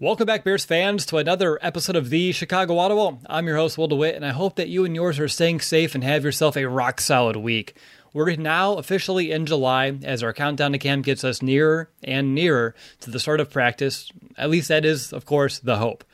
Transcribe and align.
Welcome 0.00 0.26
back, 0.26 0.44
Bears 0.44 0.64
fans, 0.64 1.04
to 1.06 1.16
another 1.16 1.58
episode 1.60 1.96
of 1.96 2.08
the 2.08 2.30
Chicago 2.30 2.78
Audible. 2.78 3.20
I'm 3.26 3.48
your 3.48 3.56
host, 3.56 3.76
Will 3.76 3.88
DeWitt, 3.88 4.14
and 4.14 4.24
I 4.24 4.30
hope 4.30 4.54
that 4.54 4.68
you 4.68 4.84
and 4.84 4.94
yours 4.94 5.18
are 5.18 5.26
staying 5.26 5.58
safe 5.58 5.96
and 5.96 6.04
have 6.04 6.22
yourself 6.22 6.56
a 6.56 6.68
rock 6.68 7.00
solid 7.00 7.34
week. 7.34 7.74
We're 8.12 8.36
now 8.36 8.74
officially 8.74 9.32
in 9.32 9.44
July 9.44 9.98
as 10.04 10.22
our 10.22 10.32
countdown 10.32 10.70
to 10.70 10.78
camp 10.78 11.04
gets 11.04 11.24
us 11.24 11.42
nearer 11.42 11.90
and 12.04 12.32
nearer 12.32 12.76
to 13.00 13.10
the 13.10 13.18
start 13.18 13.40
of 13.40 13.50
practice. 13.50 14.12
At 14.36 14.50
least 14.50 14.68
that 14.68 14.84
is, 14.84 15.12
of 15.12 15.26
course, 15.26 15.58
the 15.58 15.78
hope. 15.78 16.04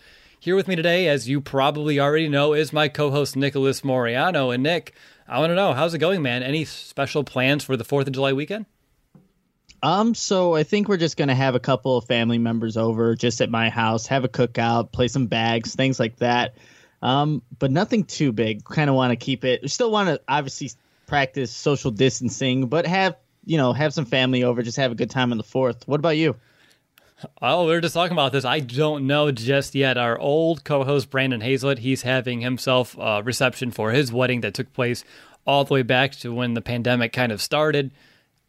Here 0.40 0.56
with 0.56 0.66
me 0.66 0.76
today, 0.76 1.06
as 1.06 1.28
you 1.28 1.42
probably 1.42 2.00
already 2.00 2.28
know, 2.28 2.54
is 2.54 2.72
my 2.72 2.88
co 2.88 3.10
host, 3.10 3.36
Nicholas 3.36 3.82
Moriano. 3.82 4.54
And 4.54 4.62
Nick, 4.62 4.94
I 5.28 5.40
want 5.40 5.50
to 5.50 5.54
know, 5.54 5.74
how's 5.74 5.92
it 5.92 5.98
going, 5.98 6.22
man? 6.22 6.42
Any 6.42 6.64
special 6.64 7.22
plans 7.22 7.64
for 7.64 7.76
the 7.76 7.84
4th 7.84 8.06
of 8.06 8.14
July 8.14 8.32
weekend? 8.32 8.64
Um, 9.84 10.14
so 10.14 10.54
I 10.54 10.62
think 10.62 10.88
we're 10.88 10.96
just 10.96 11.18
gonna 11.18 11.34
have 11.34 11.54
a 11.54 11.60
couple 11.60 11.98
of 11.98 12.06
family 12.06 12.38
members 12.38 12.78
over 12.78 13.14
just 13.14 13.42
at 13.42 13.50
my 13.50 13.68
house, 13.68 14.06
have 14.06 14.24
a 14.24 14.28
cookout, 14.28 14.92
play 14.92 15.08
some 15.08 15.26
bags, 15.26 15.74
things 15.74 16.00
like 16.00 16.16
that. 16.16 16.54
Um, 17.02 17.42
but 17.58 17.70
nothing 17.70 18.04
too 18.04 18.32
big. 18.32 18.64
Kind 18.64 18.88
of 18.88 18.96
want 18.96 19.10
to 19.10 19.16
keep 19.16 19.44
it. 19.44 19.60
We 19.60 19.68
still 19.68 19.90
want 19.90 20.08
to 20.08 20.18
obviously 20.26 20.70
practice 21.06 21.50
social 21.50 21.90
distancing, 21.90 22.68
but 22.68 22.86
have 22.86 23.16
you 23.44 23.58
know 23.58 23.74
have 23.74 23.92
some 23.92 24.06
family 24.06 24.42
over, 24.42 24.62
just 24.62 24.78
have 24.78 24.90
a 24.90 24.94
good 24.94 25.10
time 25.10 25.32
on 25.32 25.36
the 25.36 25.44
fourth. 25.44 25.86
What 25.86 26.00
about 26.00 26.16
you? 26.16 26.34
Oh, 27.42 27.66
we 27.66 27.74
are 27.74 27.80
just 27.82 27.92
talking 27.92 28.14
about 28.14 28.32
this. 28.32 28.46
I 28.46 28.60
don't 28.60 29.06
know 29.06 29.32
just 29.32 29.74
yet. 29.74 29.98
Our 29.98 30.18
old 30.18 30.64
co-host 30.64 31.10
Brandon 31.10 31.42
Hazlett, 31.42 31.80
he's 31.80 32.00
having 32.00 32.40
himself 32.40 32.96
a 32.98 33.22
reception 33.22 33.70
for 33.70 33.90
his 33.90 34.10
wedding 34.10 34.40
that 34.40 34.54
took 34.54 34.72
place 34.72 35.04
all 35.46 35.66
the 35.66 35.74
way 35.74 35.82
back 35.82 36.12
to 36.12 36.32
when 36.32 36.54
the 36.54 36.62
pandemic 36.62 37.12
kind 37.12 37.32
of 37.32 37.42
started 37.42 37.90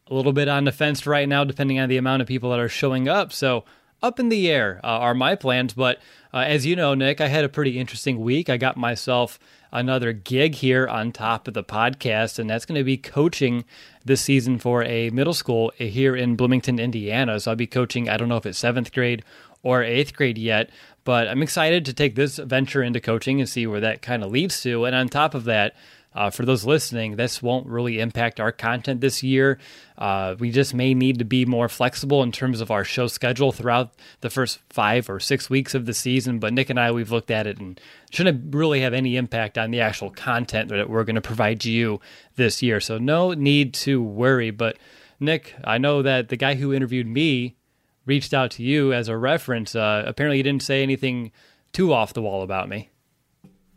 a 0.08 0.14
little 0.14 0.32
bit 0.32 0.48
on 0.48 0.64
the 0.64 0.72
fence 0.72 1.06
right 1.06 1.28
now, 1.28 1.44
depending 1.44 1.78
on 1.78 1.88
the 1.88 1.96
amount 1.96 2.22
of 2.22 2.28
people 2.28 2.50
that 2.50 2.60
are 2.60 2.68
showing 2.68 3.08
up. 3.08 3.32
So, 3.32 3.64
up 4.02 4.20
in 4.20 4.28
the 4.28 4.50
air 4.50 4.80
uh, 4.84 4.88
are 4.88 5.14
my 5.14 5.34
plans. 5.34 5.74
But 5.74 5.98
uh, 6.32 6.38
as 6.38 6.66
you 6.66 6.76
know, 6.76 6.94
Nick, 6.94 7.20
I 7.20 7.28
had 7.28 7.44
a 7.44 7.48
pretty 7.48 7.78
interesting 7.78 8.20
week. 8.20 8.48
I 8.48 8.56
got 8.56 8.76
myself 8.76 9.38
another 9.72 10.12
gig 10.12 10.54
here 10.54 10.86
on 10.86 11.12
top 11.12 11.48
of 11.48 11.54
the 11.54 11.64
podcast, 11.64 12.38
and 12.38 12.48
that's 12.48 12.64
going 12.64 12.78
to 12.78 12.84
be 12.84 12.96
coaching 12.96 13.64
this 14.04 14.20
season 14.20 14.58
for 14.58 14.82
a 14.84 15.10
middle 15.10 15.34
school 15.34 15.72
here 15.76 16.14
in 16.14 16.36
Bloomington, 16.36 16.78
Indiana. 16.78 17.40
So 17.40 17.50
I'll 17.50 17.56
be 17.56 17.66
coaching, 17.66 18.08
I 18.08 18.16
don't 18.16 18.28
know 18.28 18.36
if 18.36 18.46
it's 18.46 18.58
seventh 18.58 18.92
grade 18.92 19.24
or 19.62 19.82
eighth 19.82 20.14
grade 20.14 20.38
yet, 20.38 20.70
but 21.04 21.28
I'm 21.28 21.42
excited 21.42 21.84
to 21.86 21.92
take 21.92 22.14
this 22.14 22.36
venture 22.38 22.82
into 22.82 23.00
coaching 23.00 23.40
and 23.40 23.48
see 23.48 23.66
where 23.66 23.80
that 23.80 24.02
kind 24.02 24.22
of 24.22 24.30
leads 24.30 24.62
to. 24.62 24.84
And 24.84 24.94
on 24.94 25.08
top 25.08 25.34
of 25.34 25.44
that, 25.44 25.74
uh, 26.16 26.30
for 26.30 26.46
those 26.46 26.64
listening, 26.64 27.16
this 27.16 27.42
won't 27.42 27.66
really 27.66 28.00
impact 28.00 28.40
our 28.40 28.50
content 28.50 29.02
this 29.02 29.22
year. 29.22 29.58
Uh, 29.98 30.34
we 30.38 30.50
just 30.50 30.72
may 30.72 30.94
need 30.94 31.18
to 31.18 31.26
be 31.26 31.44
more 31.44 31.68
flexible 31.68 32.22
in 32.22 32.32
terms 32.32 32.62
of 32.62 32.70
our 32.70 32.84
show 32.84 33.06
schedule 33.06 33.52
throughout 33.52 33.92
the 34.22 34.30
first 34.30 34.58
five 34.70 35.10
or 35.10 35.20
six 35.20 35.50
weeks 35.50 35.74
of 35.74 35.84
the 35.84 35.92
season. 35.92 36.38
But 36.38 36.54
Nick 36.54 36.70
and 36.70 36.80
I, 36.80 36.90
we've 36.90 37.12
looked 37.12 37.30
at 37.30 37.46
it 37.46 37.58
and 37.58 37.78
shouldn't 38.10 38.54
really 38.54 38.80
have 38.80 38.94
any 38.94 39.16
impact 39.16 39.58
on 39.58 39.70
the 39.70 39.82
actual 39.82 40.10
content 40.10 40.70
that 40.70 40.88
we're 40.88 41.04
going 41.04 41.16
to 41.16 41.20
provide 41.20 41.66
you 41.66 42.00
this 42.36 42.62
year. 42.62 42.80
So 42.80 42.96
no 42.96 43.34
need 43.34 43.74
to 43.74 44.02
worry. 44.02 44.50
But 44.50 44.78
Nick, 45.20 45.54
I 45.64 45.76
know 45.76 46.00
that 46.00 46.30
the 46.30 46.36
guy 46.36 46.54
who 46.54 46.72
interviewed 46.72 47.06
me 47.06 47.56
reached 48.06 48.32
out 48.32 48.52
to 48.52 48.62
you 48.62 48.94
as 48.94 49.08
a 49.08 49.18
reference. 49.18 49.74
Uh, 49.74 50.02
apparently, 50.06 50.38
he 50.38 50.42
didn't 50.42 50.62
say 50.62 50.82
anything 50.82 51.30
too 51.72 51.92
off 51.92 52.14
the 52.14 52.22
wall 52.22 52.42
about 52.42 52.70
me. 52.70 52.88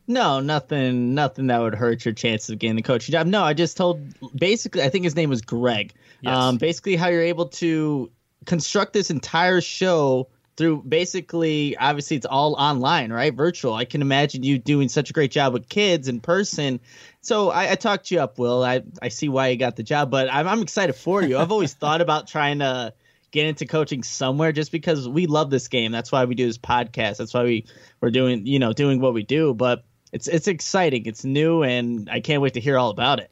No, 0.09 0.40
nothing, 0.40 1.14
nothing 1.14 1.47
that 1.47 1.59
would 1.59 1.75
hurt 1.75 2.03
your 2.03 2.16
chances 2.16 2.50
of 2.50 2.58
getting 2.58 2.75
the 2.75 2.81
coaching 2.81 3.14
job. 3.14 3.28
No, 3.28 3.44
I 3.44 3.53
just 3.53 3.78
told 3.78 4.02
basically, 4.36 4.81
I 4.81 4.90
think 4.90 5.03
his 5.03 5.16
name 5.16 5.30
was 5.30 5.44
Greg. 5.44 5.94
Yes. 6.22 6.36
Um, 6.36 6.58
basically, 6.58 6.96
how 6.96 7.09
you're 7.09 7.22
able 7.22 7.46
to 7.50 8.09
construct 8.47 8.94
this 8.94 9.12
entire 9.12 9.62
show 9.62 10.28
through 10.58 10.81
basically, 10.81 11.78
obviously, 11.78 12.18
it's 12.18 12.25
all 12.25 12.56
online, 12.56 13.14
right? 13.14 13.31
Virtual. 13.31 13.75
I 13.75 13.86
can 13.86 14.02
imagine 14.02 14.42
you 14.42 14.58
doing 14.58 14.90
such 14.90 15.12
a 15.12 15.14
great 15.14 15.30
job 15.30 15.53
with 15.53 15.70
kids 15.70 16.08
in 16.08 16.22
person. 16.22 16.80
So 17.22 17.52
I, 17.52 17.74
I 17.74 17.76
talked 17.76 18.09
you 18.09 18.20
up, 18.20 18.40
Will. 18.40 18.64
I 18.64 18.81
I 19.03 19.09
see 19.09 19.30
why 19.30 19.50
you 19.50 19.58
got 19.58 19.76
the 19.76 19.84
job, 19.84 20.09
but 20.09 20.28
I'm 20.34 20.47
I'm 20.47 20.64
excited 20.64 20.94
for 20.94 21.22
you. 21.22 21.38
I've 21.38 21.52
always 21.52 21.74
thought 21.76 22.02
about 22.02 22.28
trying 22.28 22.59
to 22.59 22.96
get 23.30 23.46
into 23.46 23.68
coaching 23.68 24.02
somewhere 24.02 24.52
just 24.53 24.72
because 24.72 25.08
we 25.08 25.28
love 25.28 25.52
this 25.52 25.68
game. 25.68 25.91
That's 25.91 26.12
why 26.12 26.26
we 26.26 26.34
do 26.34 26.47
this 26.47 26.58
podcast. 26.58 27.18
That's 27.18 27.34
why 27.36 27.44
we 27.44 27.66
we're 28.02 28.09
doing 28.09 28.47
you 28.47 28.58
know 28.58 28.74
doing 28.74 29.00
what 29.00 29.14
we 29.14 29.22
do. 29.22 29.53
But 29.53 29.84
it's 30.12 30.28
it's 30.28 30.47
exciting. 30.47 31.06
It's 31.06 31.24
new, 31.24 31.64
and 31.64 32.09
I 32.09 32.20
can't 32.20 32.42
wait 32.42 32.53
to 32.56 32.59
hear 32.59 32.78
all 32.78 32.90
about 32.90 33.20
it. 33.20 33.31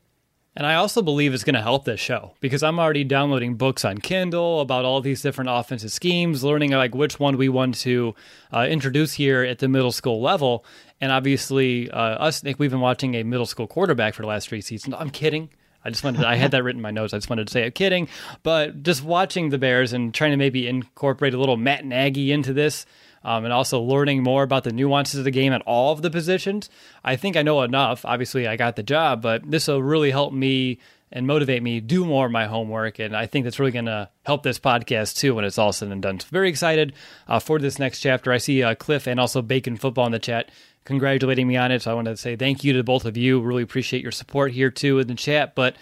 And 0.58 0.66
I 0.66 0.74
also 0.74 1.04
believe 1.04 1.36
it's 1.36 1.44
going 1.44 1.54
to 1.54 1.62
help 1.62 1.86
this 1.86 2.00
show 2.00 2.34
because 2.40 2.64
I'm 2.64 2.80
already 2.80 3.04
downloading 3.04 3.58
books 3.58 3.86
on 3.86 4.00
Kindle 4.00 4.60
about 4.60 4.86
all 4.86 5.02
these 5.02 5.22
different 5.22 5.52
offensive 5.52 5.92
schemes, 5.92 6.44
learning 6.44 6.72
like 6.72 6.96
which 6.96 7.20
one 7.20 7.38
we 7.38 7.48
want 7.48 7.76
to 7.82 8.16
uh, 8.52 8.66
introduce 8.68 9.14
here 9.14 9.44
at 9.44 9.60
the 9.60 9.68
middle 9.68 9.92
school 9.92 10.20
level. 10.20 10.66
And 11.00 11.12
obviously, 11.12 11.92
uh, 11.92 12.00
us, 12.00 12.42
Nick, 12.42 12.58
we've 12.58 12.72
been 12.72 12.80
watching 12.80 13.14
a 13.14 13.22
middle 13.22 13.46
school 13.46 13.68
quarterback 13.68 14.16
for 14.16 14.24
the 14.24 14.28
last 14.28 14.50
three 14.50 14.62
seasons. 14.62 14.96
I'm 14.98 15.12
kidding. 15.12 15.52
I 15.86 15.92
just 15.92 16.04
wanted, 16.04 16.22
to, 16.22 16.28
I 16.28 16.38
had 16.38 16.50
that 16.52 16.64
written 16.64 16.80
in 16.80 16.84
my 16.84 16.90
notes. 16.90 17.14
I 17.14 17.18
just 17.18 17.30
wanted 17.30 17.46
to 17.46 17.54
say, 17.54 17.66
I'm 17.66 17.72
kidding. 17.72 18.08
But 18.42 18.82
just 18.82 19.04
watching 19.04 19.50
the 19.50 19.60
Bears 19.60 19.94
and 19.94 20.12
trying 20.12 20.32
to 20.32 20.38
maybe 20.38 20.68
incorporate 20.68 21.36
a 21.36 21.38
little 21.38 21.56
Matt 21.56 21.86
Nagy 21.86 22.32
into 22.32 22.52
this 22.52 22.88
um, 23.24 23.44
and 23.44 23.54
also 23.54 23.82
learning 23.82 24.24
more 24.24 24.44
about 24.44 24.64
the 24.64 24.72
nuances 24.72 25.20
of 25.20 25.26
the 25.26 25.32
game 25.32 25.54
at 25.54 25.62
all 25.64 25.92
of 25.94 26.02
the 26.02 26.10
positions. 26.10 26.70
I 27.04 27.16
think 27.16 27.36
I 27.36 27.42
know 27.42 27.62
enough. 27.62 28.06
Obviously, 28.06 28.48
I 28.48 28.56
got 28.56 28.76
the 28.76 28.84
job, 28.84 29.22
but 29.22 29.50
this 29.50 29.68
will 29.68 29.84
really 29.84 30.12
help 30.12 30.34
me 30.34 30.80
and 31.12 31.26
motivate 31.26 31.64
me 31.64 31.80
do 31.80 32.06
more 32.06 32.26
of 32.26 32.32
my 32.32 32.48
homework. 32.48 33.00
And 33.00 33.16
I 33.16 33.28
think 33.28 33.46
that's 33.46 33.60
really 33.60 33.72
going 33.72 33.86
to 33.86 34.10
help 34.26 34.44
this 34.44 34.60
podcast 34.60 35.16
too 35.16 35.36
when 35.36 35.46
it's 35.46 35.58
all 35.58 35.72
said 35.72 35.90
and 35.90 36.02
done. 36.02 36.20
So 36.20 36.28
very 36.32 36.50
excited 36.50 36.94
uh, 37.28 37.40
for 37.40 37.60
this 37.60 37.80
next 37.80 38.02
chapter. 38.02 38.32
I 38.32 38.38
see 38.38 38.62
uh, 38.62 38.76
Cliff 38.76 39.08
and 39.08 39.20
also 39.20 39.42
Bacon 39.42 39.78
Football 39.78 40.08
in 40.08 40.12
the 40.12 40.20
chat 40.20 40.50
congratulating 40.88 41.48
me 41.48 41.58
on 41.58 41.72
it. 41.72 41.82
So 41.82 41.92
I 41.92 41.94
want 41.94 42.08
to 42.08 42.16
say 42.16 42.36
thank 42.36 42.64
you 42.64 42.74
to 42.74 42.84
both 42.84 43.06
of 43.06 43.18
you. 43.18 43.42
Really 43.42 43.64
appreciate 43.64 44.02
your 44.02 44.12
support 44.12 44.54
here 44.54 44.72
too 44.72 45.00
in 45.00 45.08
the 45.08 45.16
chat. 45.16 45.54
But 45.54 45.76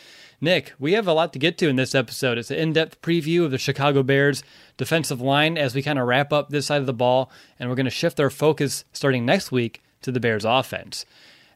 Nick, 0.45 0.73
we 0.77 0.93
have 0.93 1.07
a 1.07 1.13
lot 1.13 1.33
to 1.33 1.39
get 1.39 1.57
to 1.57 1.69
in 1.69 1.75
this 1.75 1.95
episode. 1.95 2.37
It's 2.37 2.51
an 2.51 2.57
in 2.57 2.73
depth 2.73 3.01
preview 3.01 3.45
of 3.45 3.49
the 3.49 3.57
Chicago 3.57 4.03
Bears 4.03 4.43
defensive 4.77 5.19
line 5.19 5.57
as 5.57 5.73
we 5.73 5.81
kind 5.81 5.97
of 5.97 6.05
wrap 6.05 6.31
up 6.31 6.49
this 6.49 6.67
side 6.67 6.81
of 6.81 6.85
the 6.85 6.93
ball, 6.93 7.31
and 7.59 7.67
we're 7.67 7.75
going 7.75 7.85
to 7.85 7.89
shift 7.89 8.19
our 8.19 8.29
focus 8.29 8.85
starting 8.93 9.25
next 9.25 9.51
week 9.51 9.81
to 10.03 10.11
the 10.11 10.19
Bears 10.19 10.45
offense. 10.45 11.03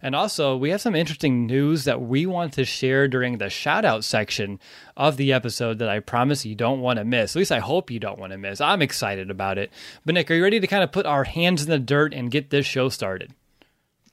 And 0.01 0.15
also, 0.15 0.57
we 0.57 0.71
have 0.71 0.81
some 0.81 0.95
interesting 0.95 1.45
news 1.45 1.83
that 1.83 2.01
we 2.01 2.25
want 2.25 2.53
to 2.53 2.65
share 2.65 3.07
during 3.07 3.37
the 3.37 3.51
shout 3.51 3.85
out 3.85 4.03
section 4.03 4.59
of 4.97 5.17
the 5.17 5.33
episode 5.33 5.77
that 5.77 5.89
I 5.89 5.99
promise 5.99 6.43
you 6.43 6.55
don't 6.55 6.81
want 6.81 6.97
to 6.97 7.05
miss. 7.05 7.35
At 7.35 7.39
least 7.39 7.51
I 7.51 7.59
hope 7.59 7.91
you 7.91 7.99
don't 7.99 8.17
want 8.17 8.31
to 8.31 8.39
miss. 8.39 8.59
I'm 8.59 8.81
excited 8.81 9.29
about 9.29 9.59
it. 9.59 9.71
But, 10.03 10.15
Nick, 10.15 10.31
are 10.31 10.33
you 10.33 10.41
ready 10.41 10.59
to 10.59 10.67
kind 10.67 10.83
of 10.83 10.91
put 10.91 11.05
our 11.05 11.25
hands 11.25 11.61
in 11.61 11.69
the 11.69 11.77
dirt 11.77 12.11
and 12.11 12.31
get 12.31 12.49
this 12.49 12.65
show 12.65 12.89
started? 12.89 13.35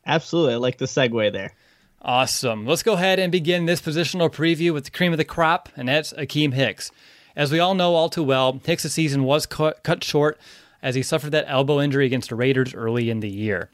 Absolutely. 0.04 0.52
I 0.52 0.58
like 0.58 0.76
the 0.76 0.84
segue 0.84 1.32
there. 1.32 1.54
Awesome. 2.06 2.66
Let's 2.66 2.84
go 2.84 2.92
ahead 2.92 3.18
and 3.18 3.32
begin 3.32 3.66
this 3.66 3.80
positional 3.80 4.30
preview 4.30 4.72
with 4.72 4.84
the 4.84 4.92
cream 4.92 5.10
of 5.10 5.18
the 5.18 5.24
crop, 5.24 5.70
and 5.76 5.88
that's 5.88 6.12
Akiem 6.12 6.54
Hicks. 6.54 6.92
As 7.34 7.50
we 7.50 7.58
all 7.58 7.74
know 7.74 7.96
all 7.96 8.08
too 8.08 8.22
well, 8.22 8.60
Hicks' 8.64 8.92
season 8.92 9.24
was 9.24 9.44
cut, 9.44 9.82
cut 9.82 10.04
short 10.04 10.38
as 10.80 10.94
he 10.94 11.02
suffered 11.02 11.30
that 11.30 11.46
elbow 11.48 11.80
injury 11.80 12.06
against 12.06 12.28
the 12.28 12.36
Raiders 12.36 12.74
early 12.74 13.10
in 13.10 13.18
the 13.18 13.28
year. 13.28 13.70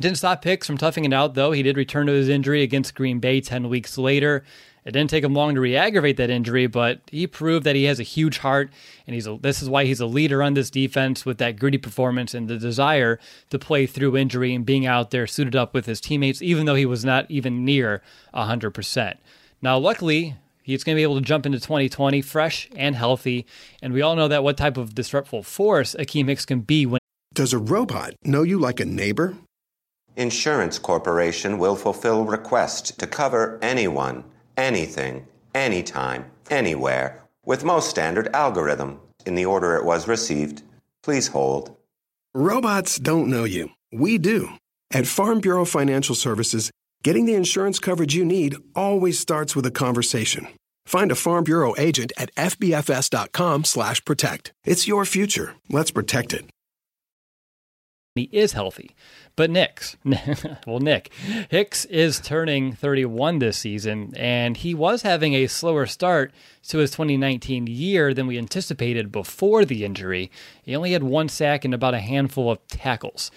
Didn't 0.00 0.16
stop 0.16 0.42
Hicks 0.42 0.66
from 0.66 0.78
toughing 0.78 1.04
it 1.04 1.12
out, 1.12 1.34
though. 1.34 1.52
He 1.52 1.62
did 1.62 1.76
return 1.76 2.06
to 2.06 2.14
his 2.14 2.30
injury 2.30 2.62
against 2.62 2.94
Green 2.94 3.18
Bay 3.18 3.42
10 3.42 3.68
weeks 3.68 3.98
later. 3.98 4.42
It 4.84 4.92
didn't 4.92 5.10
take 5.10 5.24
him 5.24 5.34
long 5.34 5.54
to 5.54 5.60
re-aggravate 5.60 6.16
that 6.16 6.30
injury, 6.30 6.66
but 6.66 7.00
he 7.10 7.26
proved 7.26 7.64
that 7.66 7.76
he 7.76 7.84
has 7.84 8.00
a 8.00 8.04
huge 8.04 8.38
heart, 8.38 8.70
and 9.06 9.14
he's 9.14 9.26
a, 9.26 9.36
this 9.40 9.60
is 9.62 9.68
why 9.68 9.84
he's 9.84 10.00
a 10.00 10.06
leader 10.06 10.42
on 10.42 10.54
this 10.54 10.70
defense 10.70 11.26
with 11.26 11.38
that 11.38 11.58
gritty 11.58 11.78
performance 11.78 12.34
and 12.34 12.48
the 12.48 12.56
desire 12.56 13.18
to 13.50 13.58
play 13.58 13.86
through 13.86 14.16
injury 14.16 14.54
and 14.54 14.64
being 14.64 14.86
out 14.86 15.10
there 15.10 15.26
suited 15.26 15.54
up 15.54 15.74
with 15.74 15.86
his 15.86 16.00
teammates, 16.00 16.40
even 16.40 16.66
though 16.66 16.74
he 16.74 16.86
was 16.86 17.04
not 17.04 17.30
even 17.30 17.64
near 17.64 18.02
100%. 18.34 19.16
Now, 19.60 19.76
luckily, 19.76 20.36
he's 20.62 20.82
going 20.82 20.94
to 20.94 20.98
be 20.98 21.02
able 21.02 21.16
to 21.16 21.20
jump 21.20 21.44
into 21.44 21.60
2020 21.60 22.22
fresh 22.22 22.70
and 22.74 22.94
healthy, 22.94 23.46
and 23.82 23.92
we 23.92 24.00
all 24.00 24.16
know 24.16 24.28
that 24.28 24.42
what 24.42 24.56
type 24.56 24.78
of 24.78 24.94
disruptive 24.94 25.46
force 25.46 25.94
Akiem 25.98 26.28
Hicks 26.28 26.46
can 26.46 26.60
be 26.60 26.86
when. 26.86 27.00
Does 27.34 27.52
a 27.52 27.58
robot 27.58 28.14
know 28.24 28.42
you 28.42 28.58
like 28.58 28.80
a 28.80 28.84
neighbor? 28.84 29.36
Insurance 30.16 30.78
Corporation 30.78 31.58
will 31.58 31.76
fulfill 31.76 32.24
requests 32.24 32.90
to 32.90 33.06
cover 33.06 33.58
anyone 33.62 34.24
anything, 34.60 35.26
anytime, 35.54 36.30
anywhere, 36.50 37.22
with 37.44 37.64
most 37.64 37.90
standard 37.90 38.28
algorithm 38.34 39.00
in 39.26 39.34
the 39.34 39.46
order 39.46 39.74
it 39.76 39.84
was 39.84 40.06
received. 40.06 40.62
Please 41.02 41.26
hold. 41.28 41.74
Robots 42.34 42.98
don't 42.98 43.28
know 43.28 43.44
you. 43.44 43.70
We 43.90 44.18
do. 44.18 44.50
At 44.92 45.06
Farm 45.06 45.40
Bureau 45.40 45.64
Financial 45.64 46.14
Services, 46.14 46.70
getting 47.02 47.24
the 47.24 47.34
insurance 47.34 47.78
coverage 47.78 48.14
you 48.14 48.22
need 48.24 48.56
always 48.76 49.18
starts 49.18 49.56
with 49.56 49.64
a 49.66 49.70
conversation. 49.70 50.46
Find 50.86 51.10
a 51.10 51.16
Farm 51.16 51.44
Bureau 51.44 51.74
agent 51.78 52.12
at 52.16 52.34
fbfs.com/protect. 52.34 54.52
It's 54.64 54.88
your 54.88 55.04
future. 55.04 55.54
Let's 55.68 55.90
protect 55.90 56.32
it. 56.32 56.46
He 58.16 58.28
is 58.32 58.54
healthy. 58.54 58.96
But 59.36 59.50
Nick's, 59.50 59.96
well, 60.66 60.80
Nick, 60.80 61.12
Hicks 61.48 61.84
is 61.84 62.18
turning 62.18 62.72
31 62.72 63.38
this 63.38 63.58
season, 63.58 64.12
and 64.16 64.56
he 64.56 64.74
was 64.74 65.02
having 65.02 65.34
a 65.34 65.46
slower 65.46 65.86
start 65.86 66.32
to 66.68 66.78
his 66.78 66.90
2019 66.90 67.68
year 67.68 68.12
than 68.12 68.26
we 68.26 68.36
anticipated 68.36 69.12
before 69.12 69.64
the 69.64 69.84
injury. 69.84 70.28
He 70.60 70.74
only 70.74 70.90
had 70.90 71.04
one 71.04 71.28
sack 71.28 71.64
and 71.64 71.72
about 71.72 71.94
a 71.94 72.00
handful 72.00 72.50
of 72.50 72.66
tackles. 72.66 73.30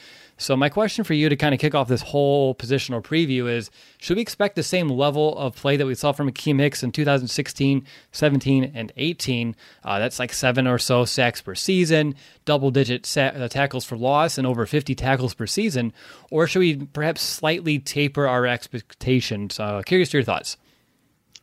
So, 0.43 0.57
my 0.57 0.67
question 0.67 1.05
for 1.05 1.13
you 1.13 1.29
to 1.29 1.37
kind 1.37 1.53
of 1.53 1.61
kick 1.61 1.73
off 1.73 1.87
this 1.87 2.01
whole 2.01 2.53
positional 2.53 3.01
preview 3.01 3.49
is 3.49 3.71
should 3.97 4.17
we 4.17 4.21
expect 4.21 4.57
the 4.57 4.63
same 4.63 4.89
level 4.89 5.37
of 5.37 5.55
play 5.55 5.77
that 5.77 5.85
we 5.85 5.95
saw 5.95 6.11
from 6.11 6.29
Akiem 6.29 6.59
Hicks 6.59 6.83
in 6.83 6.91
2016, 6.91 7.87
17, 8.11 8.71
and 8.75 8.91
18? 8.97 9.55
Uh, 9.85 9.99
that's 9.99 10.19
like 10.19 10.33
seven 10.33 10.67
or 10.67 10.77
so 10.77 11.05
sacks 11.05 11.39
per 11.39 11.55
season, 11.55 12.15
double 12.43 12.71
digit 12.71 13.17
uh, 13.17 13.47
tackles 13.47 13.85
for 13.85 13.95
loss, 13.95 14.37
and 14.37 14.45
over 14.45 14.65
50 14.65 14.93
tackles 14.95 15.33
per 15.33 15.47
season. 15.47 15.93
Or 16.29 16.45
should 16.45 16.59
we 16.59 16.75
perhaps 16.75 17.21
slightly 17.21 17.79
taper 17.79 18.27
our 18.27 18.45
expectations? 18.45 19.61
Uh, 19.61 19.81
curious 19.81 20.09
to 20.09 20.17
your 20.17 20.25
thoughts. 20.25 20.57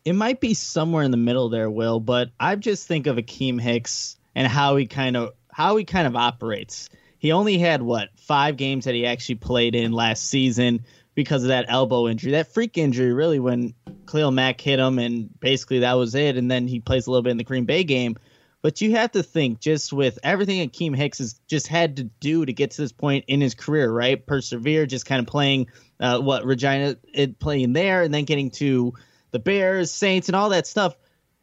It 0.05 0.13
might 0.13 0.41
be 0.41 0.53
somewhere 0.53 1.05
in 1.05 1.11
the 1.11 1.17
middle 1.17 1.49
there, 1.49 1.71
Will, 1.71 2.01
but 2.01 2.33
I 2.39 2.55
just 2.57 2.87
think 2.87 3.07
of 3.07 3.17
Akiem 3.17 3.59
Hicks 3.59 4.19
and 4.35 4.47
how 4.47 4.77
he 4.77 4.85
kind 4.85 5.17
of 5.17 5.31
how 5.51 5.79
he 5.79 5.87
kind 5.87 6.07
of 6.07 6.17
operates 6.17 6.91
he 7.21 7.33
only 7.33 7.59
had 7.59 7.83
what 7.83 8.09
five 8.17 8.57
games 8.57 8.87
that 8.87 8.95
he 8.95 9.07
actually 9.07 9.37
played 9.37 9.75
in 9.75 9.93
last 9.93 10.25
season 10.29 10.85
because 11.15 11.43
of 11.43 11.49
that 11.49 11.67
elbow 11.69 12.09
injury, 12.09 12.33
that 12.33 12.53
freak 12.53 12.79
injury, 12.79 13.13
really, 13.13 13.39
when 13.39 13.75
Khalil 14.07 14.31
Mack 14.31 14.59
hit 14.61 14.79
him, 14.79 14.99
and 14.99 15.29
basically 15.39 15.81
that 15.81 15.93
was 15.93 16.15
it. 16.15 16.39
And 16.39 16.51
then 16.51 16.67
he 16.67 16.81
plays 16.81 17.07
a 17.07 17.11
little 17.11 17.23
bit 17.23 17.31
in 17.31 17.37
the 17.37 17.45
Green 17.45 17.67
Bay 17.67 17.85
game. 17.85 18.17
But 18.63 18.81
you 18.81 18.93
have 18.93 19.13
to 19.13 19.23
think, 19.23 19.61
just 19.61 19.93
with 19.93 20.19
everything 20.23 20.67
Akiem 20.67 20.97
Hicks 20.97 21.19
has 21.19 21.41
just 21.47 21.67
had 21.67 21.97
to 21.99 22.05
do 22.05 22.47
to 22.47 22.53
get 22.53 22.71
to 22.73 22.81
this 22.81 22.93
point 22.93 23.27
in 23.29 23.41
his 23.41 23.55
career, 23.55 23.93
right? 23.93 24.25
Persevere, 24.25 24.87
just 24.87 25.05
kind 25.05 25.21
of 25.21 25.27
playing 25.27 25.67
uh, 25.99 26.21
what 26.21 26.47
Regina 26.47 26.97
playing 27.39 27.75
there, 27.75 28.03
and 28.03 28.13
then 28.13 28.25
getting 28.25 28.51
to 28.53 28.95
the 29.31 29.39
Bears, 29.39 29.93
Saints, 29.93 30.29
and 30.29 30.37
all 30.37 30.51
that 30.51 30.67
stuff. 30.67 30.97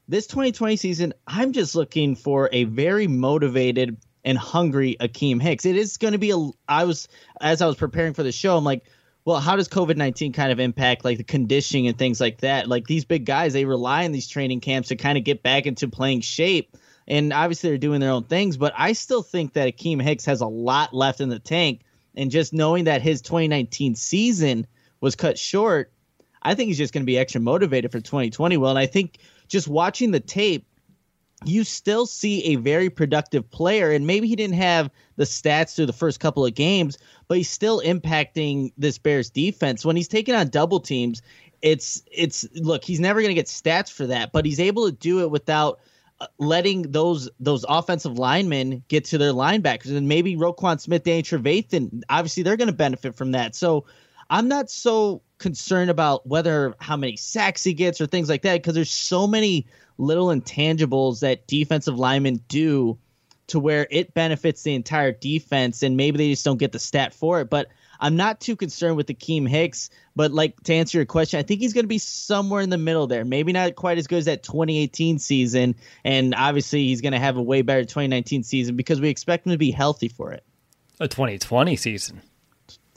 This 0.08 0.26
2020 0.26 0.76
season, 0.76 1.14
I'm 1.28 1.52
just 1.52 1.76
looking 1.76 2.16
for 2.16 2.50
a 2.52 2.64
very 2.64 3.08
motivated 3.08 3.98
and 4.28 4.38
hungry 4.38 4.98
Akiem 5.00 5.42
Hicks. 5.42 5.66
It 5.66 5.78
is 5.78 5.96
going 5.96 6.12
to 6.12 6.18
be 6.18 6.32
a. 6.32 6.50
I 6.68 6.84
was 6.84 7.08
as 7.40 7.62
I 7.62 7.66
was 7.66 7.78
preparing 7.78 8.14
for 8.14 8.24
the 8.24 8.34
show, 8.34 8.58
I'm 8.58 8.66
like, 8.66 8.84
well, 9.24 9.40
how 9.40 9.56
does 9.56 9.70
COVID 9.70 9.96
nineteen 9.96 10.34
kind 10.34 10.52
of 10.52 10.60
impact 10.60 11.06
like 11.06 11.18
the 11.18 11.24
conditioning 11.24 11.88
and 11.88 11.98
things 11.98 12.20
like 12.20 12.42
that? 12.42 12.68
Like 12.68 12.86
these 12.86 13.06
big 13.06 13.26
guys, 13.26 13.54
they 13.54 13.64
rely 13.64 14.04
on 14.04 14.12
these 14.12 14.28
training 14.28 14.60
camps 14.60 14.90
to 14.90 14.98
kind 14.98 15.18
of 15.18 15.24
get 15.24 15.44
back 15.44 15.66
into 15.66 15.88
playing 15.88 16.22
shape. 16.22 16.76
And 17.08 17.32
obviously 17.32 17.70
they're 17.70 17.78
doing 17.78 18.02
their 18.02 18.12
own 18.12 18.26
things, 18.26 18.58
but 18.58 18.74
I 18.78 18.92
still 18.92 19.24
think 19.24 19.54
that 19.54 19.70
Akiem 19.74 20.02
Hicks 20.02 20.26
has 20.26 20.42
a 20.42 20.48
lot 20.48 20.94
left 20.94 21.22
in 21.22 21.30
the 21.30 21.40
tank. 21.40 21.82
And 22.18 22.30
just 22.30 22.52
knowing 22.52 22.86
that 22.86 23.02
his 23.02 23.22
2019 23.22 23.96
season 23.96 24.68
was 25.00 25.16
cut 25.16 25.40
short, 25.40 25.94
I 26.42 26.54
think 26.54 26.68
he's 26.68 26.78
just 26.78 26.94
going 26.94 27.04
to 27.04 27.06
be 27.06 27.18
extra 27.18 27.40
motivated 27.40 27.94
for 27.94 28.02
2020. 28.02 28.58
Well, 28.58 28.72
and 28.72 28.80
I 28.80 28.88
think 28.88 29.20
just 29.48 29.70
watching 29.70 30.12
the 30.12 30.20
tape, 30.20 30.68
you 31.46 31.64
still 31.64 32.06
see 32.06 32.44
a 32.46 32.56
very 32.56 32.90
productive 32.90 33.50
player. 33.52 33.92
And 33.92 34.08
maybe 34.08 34.28
he 34.28 34.36
didn't 34.36 34.56
have 34.56 34.90
the 35.18 35.24
stats 35.24 35.76
through 35.76 35.86
the 35.86 35.94
first 35.94 36.20
couple 36.20 36.46
of 36.46 36.56
games, 36.56 36.98
but 37.28 37.38
he's 37.38 37.50
still 37.50 37.82
impacting 37.82 38.72
this 38.78 38.98
Bears 38.98 39.30
defense. 39.30 39.86
When 39.86 39.96
he's 39.96 40.08
taking 40.08 40.36
on 40.36 40.50
double 40.50 40.80
teams, 40.80 41.22
it's 41.62 42.04
it's 42.12 42.48
look, 42.56 42.84
he's 42.84 43.00
never 43.00 43.22
going 43.22 43.30
to 43.30 43.36
get 43.36 43.48
stats 43.48 43.92
for 43.92 44.08
that, 44.08 44.32
but 44.32 44.46
he's 44.46 44.60
able 44.60 44.86
to 44.86 44.92
do 44.92 45.22
it 45.22 45.32
without 45.32 45.80
uh, 46.20 46.28
letting 46.40 46.84
those 46.92 47.30
those 47.40 47.66
offensive 47.68 48.18
linemen 48.18 48.84
get 48.88 49.06
to 49.06 49.18
their 49.18 49.34
linebackers, 49.34 49.96
and 49.96 50.08
maybe 50.08 50.36
Roquan 50.36 50.80
Smith, 50.80 51.04
Danny 51.04 51.24
Trevathan. 51.24 52.04
Obviously, 52.10 52.44
they're 52.44 52.58
going 52.58 52.70
to 52.70 52.74
benefit 52.74 53.16
from 53.16 53.32
that. 53.32 53.56
So, 53.56 53.86
I'm 54.30 54.48
not 54.48 54.70
so 54.70 55.22
concerned 55.38 55.90
about 55.90 56.28
whether 56.28 56.76
how 56.80 56.98
many 56.98 57.16
sacks 57.16 57.64
he 57.64 57.74
gets 57.74 58.02
or 58.02 58.08
things 58.08 58.30
like 58.30 58.42
that 58.42 58.56
because 58.56 58.76
there's 58.76 58.92
so 58.92 59.28
many 59.28 59.68
little 59.98 60.28
intangibles 60.28 61.22
that 61.22 61.48
defensive 61.48 61.98
linemen 61.98 62.42
do 62.48 62.98
to 63.48 63.60
where 63.60 63.88
it 63.90 64.14
benefits 64.14 64.64
the 64.64 64.76
entire 64.76 65.12
defense 65.12 65.84
and 65.84 65.96
maybe 65.96 66.18
they 66.18 66.30
just 66.30 66.44
don't 66.44 66.58
get 66.58 66.72
the 66.72 66.80
stat 66.80 67.14
for 67.14 67.40
it. 67.42 67.50
But 67.50 67.68
I'm 68.00 68.16
not 68.16 68.40
too 68.40 68.56
concerned 68.56 68.98
with 68.98 69.08
Akiem 69.08 69.48
Hicks. 69.48 69.90
But 70.16 70.32
like 70.32 70.62
to 70.64 70.74
answer 70.74 70.98
your 70.98 71.06
question, 71.06 71.40
I 71.40 71.44
think 71.44 71.62
he's 71.62 71.74
going 71.74 71.84
to 71.84 71.90
be 71.90 72.00
somewhere 72.00 72.62
in 72.62 72.70
the 72.70 72.78
middle 72.78 73.08
there. 73.08 73.26
Maybe 73.26 73.54
not 73.54 73.76
quite 73.76 73.98
as 73.98 74.08
good 74.08 74.20
as 74.20 74.26
that 74.26 74.44
2018 74.44 75.20
season, 75.20 75.76
and 76.04 76.34
obviously 76.36 76.86
he's 76.86 77.02
going 77.02 77.14
to 77.14 77.20
have 77.20 77.38
a 77.38 77.42
way 77.42 77.62
better 77.62 77.84
2019 77.84 78.44
season 78.44 78.76
because 78.76 79.00
we 79.00 79.10
expect 79.10 79.46
him 79.46 79.52
to 79.52 79.58
be 79.58 79.72
healthy 79.72 80.10
for 80.10 80.32
it. 80.32 80.44
A 81.00 81.08
2020 81.08 81.76
season. 81.76 82.22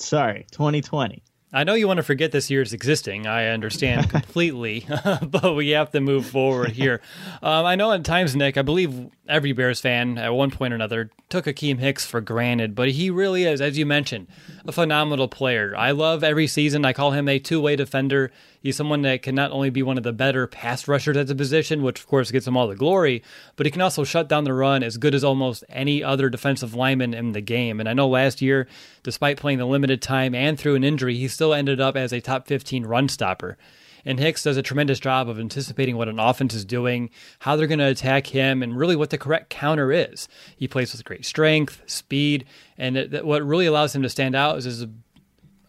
Sorry, 0.00 0.46
2020. 0.50 1.22
I 1.52 1.64
know 1.64 1.74
you 1.74 1.88
want 1.88 1.96
to 1.96 2.04
forget 2.04 2.30
this 2.30 2.48
year's 2.48 2.72
existing. 2.72 3.26
I 3.26 3.48
understand 3.48 4.08
completely, 4.10 4.86
but 5.22 5.54
we 5.54 5.70
have 5.70 5.90
to 5.92 6.00
move 6.00 6.26
forward 6.26 6.70
here. 6.70 7.00
Um, 7.42 7.66
I 7.66 7.74
know 7.74 7.92
at 7.92 8.04
times, 8.04 8.36
Nick, 8.36 8.56
I 8.56 8.62
believe 8.62 9.10
every 9.30 9.52
Bears 9.52 9.80
fan 9.80 10.18
at 10.18 10.34
one 10.34 10.50
point 10.50 10.72
or 10.72 10.76
another 10.76 11.10
took 11.28 11.46
Akiem 11.46 11.78
Hicks 11.78 12.04
for 12.04 12.20
granted, 12.20 12.74
but 12.74 12.90
he 12.90 13.08
really 13.08 13.44
is, 13.44 13.60
as 13.60 13.78
you 13.78 13.86
mentioned, 13.86 14.26
a 14.66 14.72
phenomenal 14.72 15.28
player. 15.28 15.74
I 15.76 15.92
love 15.92 16.24
every 16.24 16.46
season. 16.46 16.84
I 16.84 16.92
call 16.92 17.12
him 17.12 17.28
a 17.28 17.38
two 17.38 17.60
way 17.60 17.76
defender. 17.76 18.30
He's 18.60 18.76
someone 18.76 19.02
that 19.02 19.22
can 19.22 19.34
not 19.34 19.52
only 19.52 19.70
be 19.70 19.82
one 19.82 19.96
of 19.96 20.02
the 20.02 20.12
better 20.12 20.46
pass 20.46 20.86
rushers 20.86 21.16
at 21.16 21.28
the 21.28 21.34
position, 21.34 21.82
which 21.82 22.00
of 22.00 22.06
course 22.06 22.30
gets 22.30 22.46
him 22.46 22.56
all 22.56 22.68
the 22.68 22.74
glory, 22.74 23.22
but 23.56 23.64
he 23.64 23.72
can 23.72 23.80
also 23.80 24.04
shut 24.04 24.28
down 24.28 24.44
the 24.44 24.52
run 24.52 24.82
as 24.82 24.98
good 24.98 25.14
as 25.14 25.24
almost 25.24 25.64
any 25.68 26.02
other 26.02 26.28
defensive 26.28 26.74
lineman 26.74 27.14
in 27.14 27.32
the 27.32 27.40
game. 27.40 27.80
And 27.80 27.88
I 27.88 27.94
know 27.94 28.08
last 28.08 28.42
year, 28.42 28.66
despite 29.02 29.38
playing 29.38 29.58
the 29.58 29.66
limited 29.66 30.02
time 30.02 30.34
and 30.34 30.58
through 30.58 30.74
an 30.74 30.84
injury, 30.84 31.16
he 31.16 31.28
still 31.28 31.54
ended 31.54 31.80
up 31.80 31.96
as 31.96 32.12
a 32.12 32.20
top 32.20 32.46
15 32.46 32.84
run 32.84 33.08
stopper. 33.08 33.56
And 34.04 34.18
Hicks 34.18 34.42
does 34.42 34.56
a 34.56 34.62
tremendous 34.62 35.00
job 35.00 35.28
of 35.28 35.38
anticipating 35.38 35.96
what 35.96 36.08
an 36.08 36.18
offense 36.18 36.54
is 36.54 36.64
doing, 36.64 37.10
how 37.40 37.56
they're 37.56 37.66
going 37.66 37.78
to 37.78 37.86
attack 37.86 38.28
him, 38.28 38.62
and 38.62 38.76
really 38.76 38.96
what 38.96 39.10
the 39.10 39.18
correct 39.18 39.50
counter 39.50 39.92
is. 39.92 40.28
He 40.56 40.68
plays 40.68 40.92
with 40.92 41.04
great 41.04 41.24
strength, 41.24 41.82
speed, 41.86 42.44
and 42.78 43.20
what 43.22 43.44
really 43.44 43.66
allows 43.66 43.94
him 43.94 44.02
to 44.02 44.08
stand 44.08 44.34
out 44.34 44.58
is 44.58 44.64
his 44.64 44.86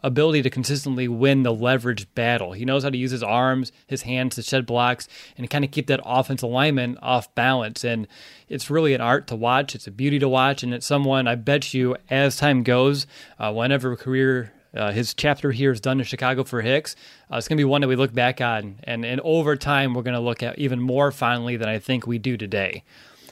ability 0.04 0.42
to 0.42 0.50
consistently 0.50 1.08
win 1.08 1.44
the 1.44 1.54
leverage 1.54 2.12
battle. 2.16 2.54
He 2.54 2.66
knows 2.66 2.84
how 2.84 2.90
to 2.90 2.98
use 2.98 3.12
his 3.12 3.24
arms, 3.24 3.72
his 3.86 4.04
hands 4.04 4.36
to 4.36 4.42
shed 4.42 4.66
blocks, 4.66 5.08
and 5.38 5.50
kind 5.50 5.64
of 5.64 5.72
keep 5.72 5.88
that 5.88 6.02
offensive 6.04 6.50
alignment 6.50 6.98
off 7.02 7.34
balance. 7.36 7.84
And 7.84 8.08
it's 8.50 8.70
really 8.70 8.94
an 8.94 9.02
art 9.02 9.28
to 9.28 9.36
watch. 9.36 9.76
It's 9.76 9.88
a 9.88 9.92
beauty 9.92 10.20
to 10.20 10.30
watch, 10.30 10.64
and 10.64 10.74
it's 10.74 10.86
someone 10.86 11.28
I 11.28 11.36
bet 11.36 11.74
you, 11.74 11.96
as 12.10 12.38
time 12.38 12.64
goes, 12.64 13.06
uh, 13.38 13.54
whenever 13.54 13.92
a 13.92 13.98
career 13.98 14.54
uh, 14.76 14.92
his 14.92 15.14
chapter 15.14 15.52
here 15.52 15.72
is 15.72 15.82
done 15.82 16.00
in 16.00 16.06
Chicago 16.06 16.44
for 16.44 16.62
Hicks. 16.62 16.96
Uh, 17.32 17.38
it's 17.38 17.48
going 17.48 17.58
to 17.58 17.62
be 17.62 17.66
one 17.66 17.82
that 17.82 17.88
we 17.88 17.96
look 17.96 18.14
back 18.14 18.42
on, 18.42 18.80
and, 18.84 19.06
and 19.06 19.20
over 19.22 19.56
time, 19.56 19.94
we're 19.94 20.02
going 20.02 20.16
to 20.16 20.20
look 20.20 20.44
at 20.44 20.58
even 20.58 20.80
more 20.80 21.12
fondly 21.12 21.58
than 21.58 21.68
I 21.70 21.80
think 21.80 22.08
we 22.08 22.18
do 22.18 22.38
today. 22.38 22.84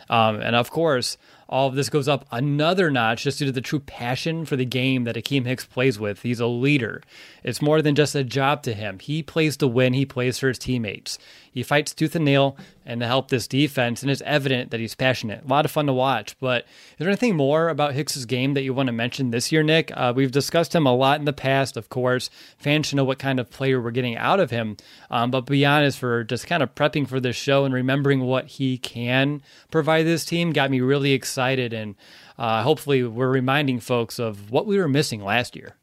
Um, 0.09 0.41
and 0.41 0.55
of 0.55 0.71
course, 0.71 1.17
all 1.47 1.67
of 1.67 1.75
this 1.75 1.89
goes 1.89 2.07
up 2.07 2.25
another 2.31 2.91
notch 2.91 3.23
just 3.23 3.39
due 3.39 3.45
to 3.45 3.51
the 3.51 3.61
true 3.61 3.79
passion 3.79 4.45
for 4.45 4.55
the 4.55 4.65
game 4.65 5.03
that 5.03 5.15
Akiem 5.15 5.45
Hicks 5.45 5.65
plays 5.65 5.99
with. 5.99 6.21
He's 6.21 6.39
a 6.39 6.47
leader. 6.47 7.01
It's 7.43 7.61
more 7.61 7.81
than 7.81 7.95
just 7.95 8.15
a 8.15 8.23
job 8.23 8.63
to 8.63 8.73
him. 8.73 8.99
He 8.99 9.23
plays 9.23 9.57
to 9.57 9.67
win, 9.67 9.93
he 9.93 10.05
plays 10.05 10.39
for 10.39 10.47
his 10.47 10.59
teammates. 10.59 11.17
He 11.51 11.63
fights 11.63 11.93
tooth 11.93 12.15
and 12.15 12.25
nail 12.25 12.57
and 12.85 13.01
to 13.01 13.07
help 13.07 13.29
this 13.29 13.47
defense, 13.47 14.01
and 14.01 14.09
it's 14.09 14.21
evident 14.25 14.71
that 14.71 14.79
he's 14.79 14.95
passionate. 14.95 15.43
A 15.43 15.47
lot 15.47 15.65
of 15.65 15.71
fun 15.71 15.85
to 15.85 15.93
watch. 15.93 16.35
But 16.39 16.63
is 16.63 16.97
there 16.97 17.07
anything 17.07 17.35
more 17.35 17.69
about 17.69 17.93
Hicks's 17.93 18.25
game 18.25 18.55
that 18.55 18.63
you 18.63 18.73
want 18.73 18.87
to 18.87 18.93
mention 18.93 19.29
this 19.29 19.51
year, 19.51 19.61
Nick? 19.61 19.91
Uh, 19.95 20.11
we've 20.15 20.31
discussed 20.31 20.73
him 20.73 20.87
a 20.87 20.95
lot 20.95 21.19
in 21.19 21.25
the 21.25 21.33
past, 21.33 21.77
of 21.77 21.89
course. 21.89 22.29
Fans 22.57 22.87
should 22.87 22.95
know 22.95 23.03
what 23.03 23.19
kind 23.19 23.39
of 23.39 23.51
player 23.51 23.79
we're 23.79 23.91
getting 23.91 24.17
out 24.17 24.39
of 24.39 24.49
him. 24.49 24.77
Um, 25.11 25.29
but 25.29 25.41
beyond 25.45 25.85
is 25.85 25.95
for 25.95 26.23
just 26.23 26.47
kind 26.47 26.63
of 26.63 26.73
prepping 26.73 27.07
for 27.07 27.19
this 27.19 27.35
show 27.35 27.63
and 27.65 27.73
remembering 27.73 28.21
what 28.21 28.47
he 28.47 28.77
can 28.77 29.41
provide 29.69 30.05
this 30.05 30.25
team 30.25 30.51
got 30.51 30.71
me 30.71 30.81
really 30.81 31.11
excited. 31.13 31.73
And 31.73 31.95
uh, 32.37 32.63
hopefully, 32.63 33.03
we're 33.03 33.29
reminding 33.29 33.81
folks 33.81 34.17
of 34.17 34.49
what 34.49 34.65
we 34.65 34.77
were 34.77 34.87
missing 34.87 35.23
last 35.23 35.55
year. 35.55 35.75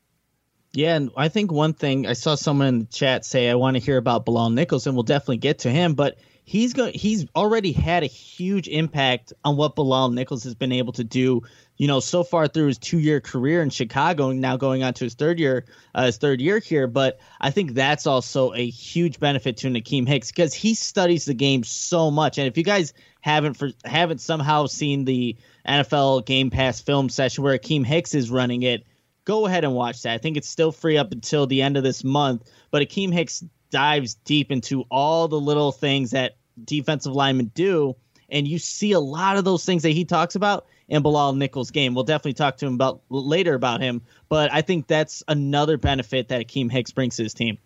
Yeah, 0.77 0.97
and 0.97 1.11
I 1.17 1.29
think 1.29 1.51
one 1.51 1.73
thing 1.73 2.07
I 2.07 2.13
saw 2.13 2.35
someone 2.35 2.67
in 2.67 2.79
the 2.81 2.85
chat 2.85 3.25
say 3.25 3.49
I 3.49 3.55
want 3.55 3.79
to 3.79 3.83
hear 3.83 3.97
about 3.97 4.27
Bilal 4.27 4.51
Nichols, 4.51 4.87
and 4.87 4.95
we'll 4.95 5.05
definitely 5.05 5.39
get 5.39 5.61
to 5.61 5.71
him. 5.71 5.95
But 5.95 6.19
he's 6.45 6.75
going 6.75 6.93
he's 6.93 7.25
already 7.35 7.73
had 7.73 8.03
a 8.03 8.07
huge 8.07 8.69
impact 8.69 9.33
on 9.43 9.57
what 9.57 9.75
Bilal 9.75 10.11
Nichols 10.11 10.45
has 10.45 10.55
been 10.55 10.73
able 10.73 10.93
to 10.93 11.03
do. 11.03 11.41
You 11.79 11.87
know, 11.87 12.01
so 12.01 12.23
far 12.23 12.47
through 12.47 12.67
his 12.67 12.77
two 12.77 12.99
year 12.99 13.23
career 13.23 13.63
in 13.63 13.71
Chicago, 13.71 14.33
now 14.33 14.59
going 14.59 14.83
on 14.83 14.93
to 14.93 15.05
his 15.05 15.15
third 15.15 15.39
year, 15.39 15.65
uh, 15.95 16.05
his 16.05 16.19
third 16.19 16.43
year 16.43 16.59
here. 16.59 16.87
But 16.87 17.21
I 17.41 17.51
think 17.53 17.73
that's 17.73 18.07
also 18.07 18.53
a 18.53 18.69
huge 18.69 19.19
benefit 19.19 19.57
to 19.59 19.69
Nakeem 19.69 20.07
Hicks 20.07 20.31
because 20.31 20.53
he 20.53 20.75
studies 20.75 21.25
the 21.25 21.33
game 21.33 21.65
so 21.65 22.11
much. 22.11 22.37
And 22.37 22.49
if 22.49 22.59
you 22.59 22.65
guys 22.65 22.93
haven't 23.23 23.55
for 23.55 23.71
haven't 23.87 24.21
somehow 24.21 24.67
seen 24.67 25.07
the 25.07 25.37
NFL 25.67 26.27
Game 26.27 26.51
Pass 26.51 26.83
film 26.83 27.09
session 27.09 27.45
where 27.45 27.57
Akiem 27.57 27.87
Hicks 27.87 28.15
is 28.15 28.31
running 28.31 28.63
it, 28.63 28.85
go 29.27 29.45
ahead 29.45 29.65
and 29.65 29.75
watch 29.75 30.03
that. 30.03 30.15
I 30.15 30.19
think 30.19 30.39
it's 30.39 30.49
still 30.49 30.73
free 30.73 30.97
up 30.97 31.13
until 31.13 31.47
the 31.47 31.61
end 31.61 31.77
of 31.77 31.83
this 31.83 32.03
month. 32.03 32.51
But 32.71 32.81
Akiem 32.81 33.13
Hicks 33.13 33.45
dives 33.71 34.15
deep 34.15 34.51
into 34.51 34.83
all 34.91 35.29
the 35.29 35.39
little 35.39 35.73
things 35.73 36.13
that 36.13 36.37
defensive 36.65 37.13
linemen 37.13 37.51
do. 37.55 37.95
And 38.31 38.49
you 38.49 38.59
see 38.59 38.93
a 38.93 39.01
lot 39.01 39.37
of 39.37 39.45
those 39.45 39.65
things 39.65 39.83
that 39.83 39.91
he 39.91 40.05
talks 40.05 40.35
about 40.35 40.67
in 40.89 41.03
Bilal 41.03 41.35
Nichols' 41.35 41.71
game. 41.71 41.95
We'll 41.95 42.05
definitely 42.05 42.35
talk 42.35 42.57
to 42.59 42.67
him 42.67 42.75
about 42.75 43.03
later 43.09 43.55
about 43.55 43.81
him, 43.81 44.03
but 44.29 44.53
I 44.53 44.63
think 44.63 44.87
that's 44.87 45.23
another 45.29 45.77
benefit 45.77 46.29
that 46.29 46.41
Akiem 46.41 46.71
Hicks 46.71 46.93
brings 46.93 47.17
to 47.17 47.25
his 47.25 47.35
team. 47.35 47.59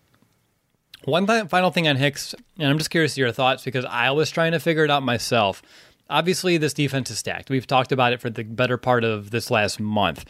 One 1.05 1.25
th- 1.25 1.47
final 1.47 1.71
thing 1.71 1.87
on 1.87 1.95
Hicks, 1.95 2.35
and 2.59 2.67
I'm 2.67 2.77
just 2.77 2.91
curious 2.91 3.17
your 3.17 3.31
thoughts 3.31 3.63
because 3.63 3.85
I 3.85 4.11
was 4.11 4.29
trying 4.29 4.51
to 4.51 4.59
figure 4.59 4.83
it 4.83 4.91
out 4.91 5.01
myself. 5.01 5.63
Obviously, 6.09 6.57
this 6.57 6.73
defense 6.73 7.09
is 7.09 7.17
stacked. 7.17 7.49
We've 7.49 7.65
talked 7.65 7.91
about 7.91 8.13
it 8.13 8.21
for 8.21 8.29
the 8.29 8.43
better 8.43 8.77
part 8.77 9.03
of 9.03 9.31
this 9.31 9.49
last 9.49 9.79
month. 9.79 10.25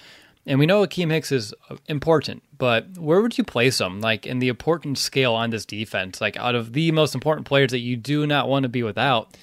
And 0.45 0.57
we 0.57 0.65
know 0.65 0.85
Akiem 0.85 1.11
Hicks 1.11 1.31
is 1.31 1.53
important, 1.87 2.41
but 2.57 2.97
where 2.97 3.21
would 3.21 3.37
you 3.37 3.43
place 3.43 3.79
him, 3.79 4.01
like 4.01 4.25
in 4.25 4.39
the 4.39 4.47
important 4.47 4.97
scale 4.97 5.33
on 5.33 5.51
this 5.51 5.65
defense? 5.65 6.19
Like 6.19 6.35
out 6.37 6.55
of 6.55 6.73
the 6.73 6.91
most 6.91 7.13
important 7.13 7.45
players 7.45 7.71
that 7.71 7.79
you 7.79 7.95
do 7.95 8.25
not 8.25 8.49
want 8.49 8.63
to 8.63 8.69
be 8.69 8.81
without, 8.81 9.37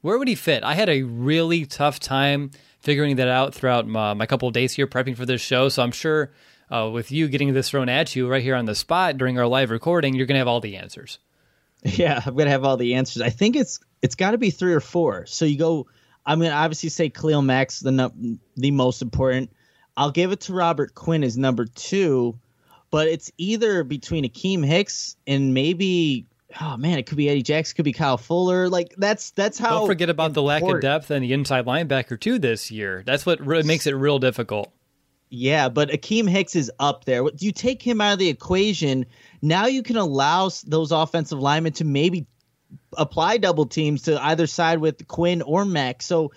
where 0.00 0.16
would 0.16 0.28
he 0.28 0.36
fit? 0.36 0.62
I 0.62 0.74
had 0.74 0.88
a 0.88 1.02
really 1.02 1.66
tough 1.66 1.98
time 1.98 2.52
figuring 2.78 3.16
that 3.16 3.28
out 3.28 3.54
throughout 3.54 3.88
my, 3.88 4.14
my 4.14 4.26
couple 4.26 4.48
days 4.50 4.74
here 4.74 4.86
prepping 4.86 5.16
for 5.16 5.26
this 5.26 5.40
show. 5.40 5.68
So 5.68 5.82
I'm 5.82 5.92
sure 5.92 6.30
uh, 6.70 6.88
with 6.92 7.10
you 7.10 7.26
getting 7.28 7.52
this 7.52 7.70
thrown 7.70 7.88
at 7.88 8.14
you 8.14 8.28
right 8.28 8.42
here 8.42 8.54
on 8.54 8.66
the 8.66 8.74
spot 8.74 9.18
during 9.18 9.38
our 9.38 9.46
live 9.46 9.70
recording, 9.70 10.14
you're 10.14 10.26
going 10.26 10.34
to 10.34 10.40
have 10.40 10.48
all 10.48 10.60
the 10.60 10.76
answers. 10.76 11.18
Yeah, 11.86 12.22
I'm 12.24 12.32
going 12.32 12.46
to 12.46 12.50
have 12.50 12.64
all 12.64 12.78
the 12.78 12.94
answers. 12.94 13.20
I 13.20 13.28
think 13.28 13.56
it's 13.56 13.78
it's 14.00 14.14
got 14.14 14.30
to 14.30 14.38
be 14.38 14.48
three 14.48 14.72
or 14.72 14.80
four. 14.80 15.26
So 15.26 15.44
you 15.44 15.58
go. 15.58 15.86
I'm 16.24 16.38
going 16.38 16.50
to 16.50 16.56
obviously 16.56 16.88
say 16.88 17.10
Khalil 17.10 17.42
Mack's 17.42 17.80
the 17.80 18.38
the 18.56 18.70
most 18.70 19.02
important. 19.02 19.50
I'll 19.96 20.10
give 20.10 20.32
it 20.32 20.40
to 20.42 20.52
Robert 20.52 20.94
Quinn 20.94 21.22
as 21.22 21.38
number 21.38 21.66
two, 21.66 22.38
but 22.90 23.08
it's 23.08 23.30
either 23.38 23.84
between 23.84 24.24
Akiem 24.24 24.64
Hicks 24.64 25.16
and 25.26 25.54
maybe 25.54 26.26
oh 26.60 26.76
man, 26.76 26.98
it 26.98 27.06
could 27.06 27.16
be 27.16 27.28
Eddie 27.28 27.42
Jackson, 27.42 27.76
could 27.76 27.84
be 27.84 27.92
Kyle 27.92 28.16
Fuller. 28.16 28.68
Like 28.68 28.94
that's 28.96 29.30
that's 29.32 29.58
how. 29.58 29.78
Don't 29.78 29.86
forget 29.86 30.10
about 30.10 30.30
important. 30.30 30.34
the 30.34 30.66
lack 30.66 30.74
of 30.74 30.80
depth 30.80 31.10
and 31.10 31.24
the 31.24 31.32
inside 31.32 31.66
linebacker 31.66 32.18
too 32.18 32.38
this 32.38 32.70
year. 32.70 33.02
That's 33.06 33.26
what 33.26 33.40
really 33.40 33.66
makes 33.66 33.86
it 33.86 33.92
real 33.92 34.18
difficult. 34.18 34.72
Yeah, 35.30 35.68
but 35.68 35.90
Akiem 35.90 36.28
Hicks 36.28 36.54
is 36.54 36.70
up 36.78 37.06
there. 37.06 37.22
Do 37.24 37.44
You 37.44 37.52
take 37.52 37.82
him 37.82 38.00
out 38.00 38.12
of 38.12 38.18
the 38.20 38.28
equation, 38.28 39.06
now 39.42 39.66
you 39.66 39.82
can 39.82 39.96
allow 39.96 40.48
those 40.64 40.92
offensive 40.92 41.40
linemen 41.40 41.72
to 41.74 41.84
maybe 41.84 42.26
apply 42.96 43.38
double 43.38 43.66
teams 43.66 44.02
to 44.02 44.22
either 44.24 44.46
side 44.46 44.78
with 44.78 45.08
Quinn 45.08 45.42
or 45.42 45.64
Mack. 45.64 46.02
So 46.02 46.32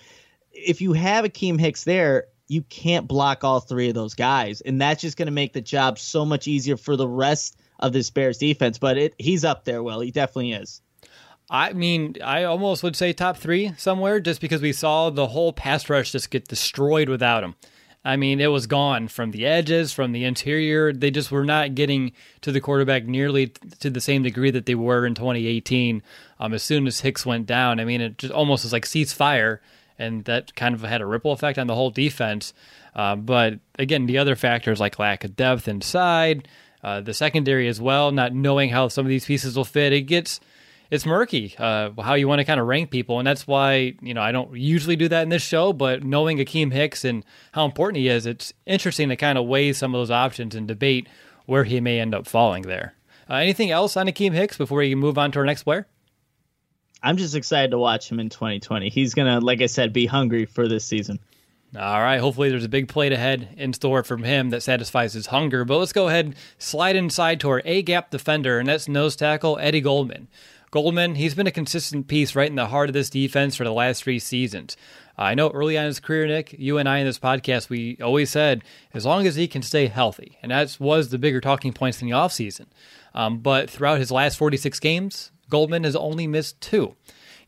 if 0.52 0.80
you 0.80 0.94
have 0.94 1.24
Akiem 1.24 1.60
Hicks 1.60 1.84
there, 1.84 2.26
you 2.48 2.62
can't 2.62 3.06
block 3.06 3.44
all 3.44 3.60
three 3.60 3.88
of 3.88 3.94
those 3.94 4.14
guys, 4.14 4.60
and 4.62 4.80
that's 4.80 5.02
just 5.02 5.16
going 5.16 5.26
to 5.26 5.32
make 5.32 5.52
the 5.52 5.60
job 5.60 5.98
so 5.98 6.24
much 6.24 6.48
easier 6.48 6.76
for 6.76 6.96
the 6.96 7.08
rest 7.08 7.58
of 7.78 7.92
this 7.92 8.10
Bears 8.10 8.38
defense. 8.38 8.78
But 8.78 8.98
it, 8.98 9.14
he's 9.18 9.44
up 9.44 9.64
there. 9.64 9.82
Well, 9.82 10.00
he 10.00 10.10
definitely 10.10 10.52
is. 10.52 10.80
I 11.50 11.72
mean, 11.72 12.16
I 12.22 12.44
almost 12.44 12.82
would 12.82 12.96
say 12.96 13.12
top 13.12 13.36
three 13.36 13.72
somewhere, 13.78 14.20
just 14.20 14.40
because 14.40 14.60
we 14.60 14.72
saw 14.72 15.10
the 15.10 15.28
whole 15.28 15.52
pass 15.52 15.88
rush 15.88 16.12
just 16.12 16.30
get 16.30 16.48
destroyed 16.48 17.08
without 17.08 17.44
him. 17.44 17.54
I 18.04 18.16
mean, 18.16 18.40
it 18.40 18.46
was 18.48 18.66
gone 18.66 19.08
from 19.08 19.32
the 19.32 19.44
edges, 19.44 19.92
from 19.92 20.12
the 20.12 20.24
interior. 20.24 20.92
They 20.92 21.10
just 21.10 21.30
were 21.30 21.44
not 21.44 21.74
getting 21.74 22.12
to 22.42 22.52
the 22.52 22.60
quarterback 22.60 23.06
nearly 23.06 23.48
to 23.80 23.90
the 23.90 24.00
same 24.00 24.22
degree 24.22 24.50
that 24.50 24.66
they 24.66 24.74
were 24.74 25.04
in 25.04 25.14
2018. 25.14 26.02
Um, 26.38 26.54
as 26.54 26.62
soon 26.62 26.86
as 26.86 27.00
Hicks 27.00 27.26
went 27.26 27.46
down, 27.46 27.80
I 27.80 27.84
mean, 27.84 28.00
it 28.00 28.18
just 28.18 28.32
almost 28.32 28.64
was 28.64 28.72
like 28.72 28.86
cease 28.86 29.12
fire 29.12 29.60
and 29.98 30.24
that 30.24 30.54
kind 30.54 30.74
of 30.74 30.82
had 30.82 31.00
a 31.00 31.06
ripple 31.06 31.32
effect 31.32 31.58
on 31.58 31.66
the 31.66 31.74
whole 31.74 31.90
defense. 31.90 32.52
Uh, 32.94 33.16
but 33.16 33.58
again, 33.78 34.06
the 34.06 34.18
other 34.18 34.36
factors 34.36 34.80
like 34.80 34.98
lack 34.98 35.24
of 35.24 35.36
depth 35.36 35.68
inside, 35.68 36.48
uh, 36.82 37.00
the 37.00 37.14
secondary 37.14 37.68
as 37.68 37.80
well, 37.80 38.12
not 38.12 38.32
knowing 38.32 38.70
how 38.70 38.88
some 38.88 39.04
of 39.04 39.10
these 39.10 39.24
pieces 39.24 39.56
will 39.56 39.64
fit, 39.64 39.92
it 39.92 40.02
gets 40.02 40.40
it's 40.90 41.04
murky 41.04 41.54
uh, 41.58 41.90
how 42.00 42.14
you 42.14 42.26
want 42.26 42.38
to 42.38 42.44
kind 42.44 42.60
of 42.60 42.66
rank 42.66 42.90
people, 42.90 43.18
and 43.18 43.26
that's 43.26 43.46
why 43.46 43.94
you 44.00 44.14
know 44.14 44.22
I 44.22 44.32
don't 44.32 44.56
usually 44.56 44.96
do 44.96 45.08
that 45.08 45.22
in 45.22 45.28
this 45.28 45.42
show. 45.42 45.72
But 45.72 46.02
knowing 46.02 46.38
Akiem 46.38 46.72
Hicks 46.72 47.04
and 47.04 47.24
how 47.52 47.64
important 47.64 47.98
he 47.98 48.08
is, 48.08 48.26
it's 48.26 48.52
interesting 48.66 49.08
to 49.10 49.16
kind 49.16 49.38
of 49.38 49.46
weigh 49.46 49.72
some 49.72 49.94
of 49.94 50.00
those 50.00 50.10
options 50.10 50.54
and 50.54 50.66
debate 50.66 51.08
where 51.46 51.64
he 51.64 51.80
may 51.80 52.00
end 52.00 52.14
up 52.14 52.26
falling 52.26 52.62
there. 52.62 52.94
Uh, 53.28 53.34
anything 53.34 53.70
else 53.70 53.96
on 53.96 54.06
Akiem 54.06 54.32
Hicks 54.32 54.56
before 54.56 54.78
we 54.78 54.94
move 54.94 55.18
on 55.18 55.30
to 55.32 55.38
our 55.38 55.44
next 55.44 55.64
player? 55.64 55.86
I'm 57.02 57.16
just 57.16 57.34
excited 57.34 57.70
to 57.70 57.78
watch 57.78 58.10
him 58.10 58.18
in 58.20 58.28
2020. 58.28 58.88
He's 58.88 59.14
gonna, 59.14 59.40
like 59.40 59.62
I 59.62 59.66
said, 59.66 59.92
be 59.92 60.06
hungry 60.06 60.46
for 60.46 60.68
this 60.68 60.84
season. 60.84 61.18
All 61.76 62.00
right. 62.00 62.18
Hopefully, 62.18 62.48
there's 62.48 62.64
a 62.64 62.68
big 62.68 62.88
plate 62.88 63.12
ahead 63.12 63.48
in 63.58 63.74
store 63.74 64.02
from 64.02 64.22
him 64.22 64.50
that 64.50 64.62
satisfies 64.62 65.12
his 65.12 65.26
hunger. 65.26 65.64
But 65.64 65.78
let's 65.78 65.92
go 65.92 66.08
ahead 66.08 66.24
and 66.24 66.34
slide 66.56 66.96
inside 66.96 67.40
to 67.40 67.50
our 67.50 67.62
A 67.64 67.82
gap 67.82 68.10
defender, 68.10 68.58
and 68.58 68.68
that's 68.68 68.88
nose 68.88 69.16
tackle 69.16 69.58
Eddie 69.60 69.82
Goldman. 69.82 70.28
Goldman, 70.70 71.14
he's 71.14 71.34
been 71.34 71.46
a 71.46 71.52
consistent 71.52 72.08
piece 72.08 72.34
right 72.34 72.48
in 72.48 72.56
the 72.56 72.66
heart 72.66 72.90
of 72.90 72.92
this 72.92 73.10
defense 73.10 73.56
for 73.56 73.64
the 73.64 73.72
last 73.72 74.02
three 74.02 74.18
seasons. 74.18 74.76
I 75.16 75.34
know 75.34 75.50
early 75.50 75.76
on 75.76 75.84
in 75.84 75.88
his 75.88 76.00
career, 76.00 76.26
Nick, 76.26 76.54
you 76.58 76.78
and 76.78 76.88
I 76.88 76.98
in 76.98 77.06
this 77.06 77.18
podcast, 77.18 77.68
we 77.68 77.98
always 78.02 78.30
said 78.30 78.62
as 78.94 79.04
long 79.04 79.26
as 79.26 79.34
he 79.34 79.48
can 79.48 79.62
stay 79.62 79.86
healthy, 79.86 80.38
and 80.42 80.52
that 80.52 80.76
was 80.78 81.08
the 81.08 81.18
bigger 81.18 81.40
talking 81.40 81.72
points 81.72 82.00
in 82.00 82.08
the 82.08 82.14
offseason. 82.14 82.66
Um, 83.14 83.38
but 83.38 83.68
throughout 83.68 83.98
his 83.98 84.10
last 84.10 84.36
46 84.36 84.78
games, 84.78 85.32
Goldman 85.48 85.84
has 85.84 85.96
only 85.96 86.26
missed 86.26 86.60
two. 86.60 86.96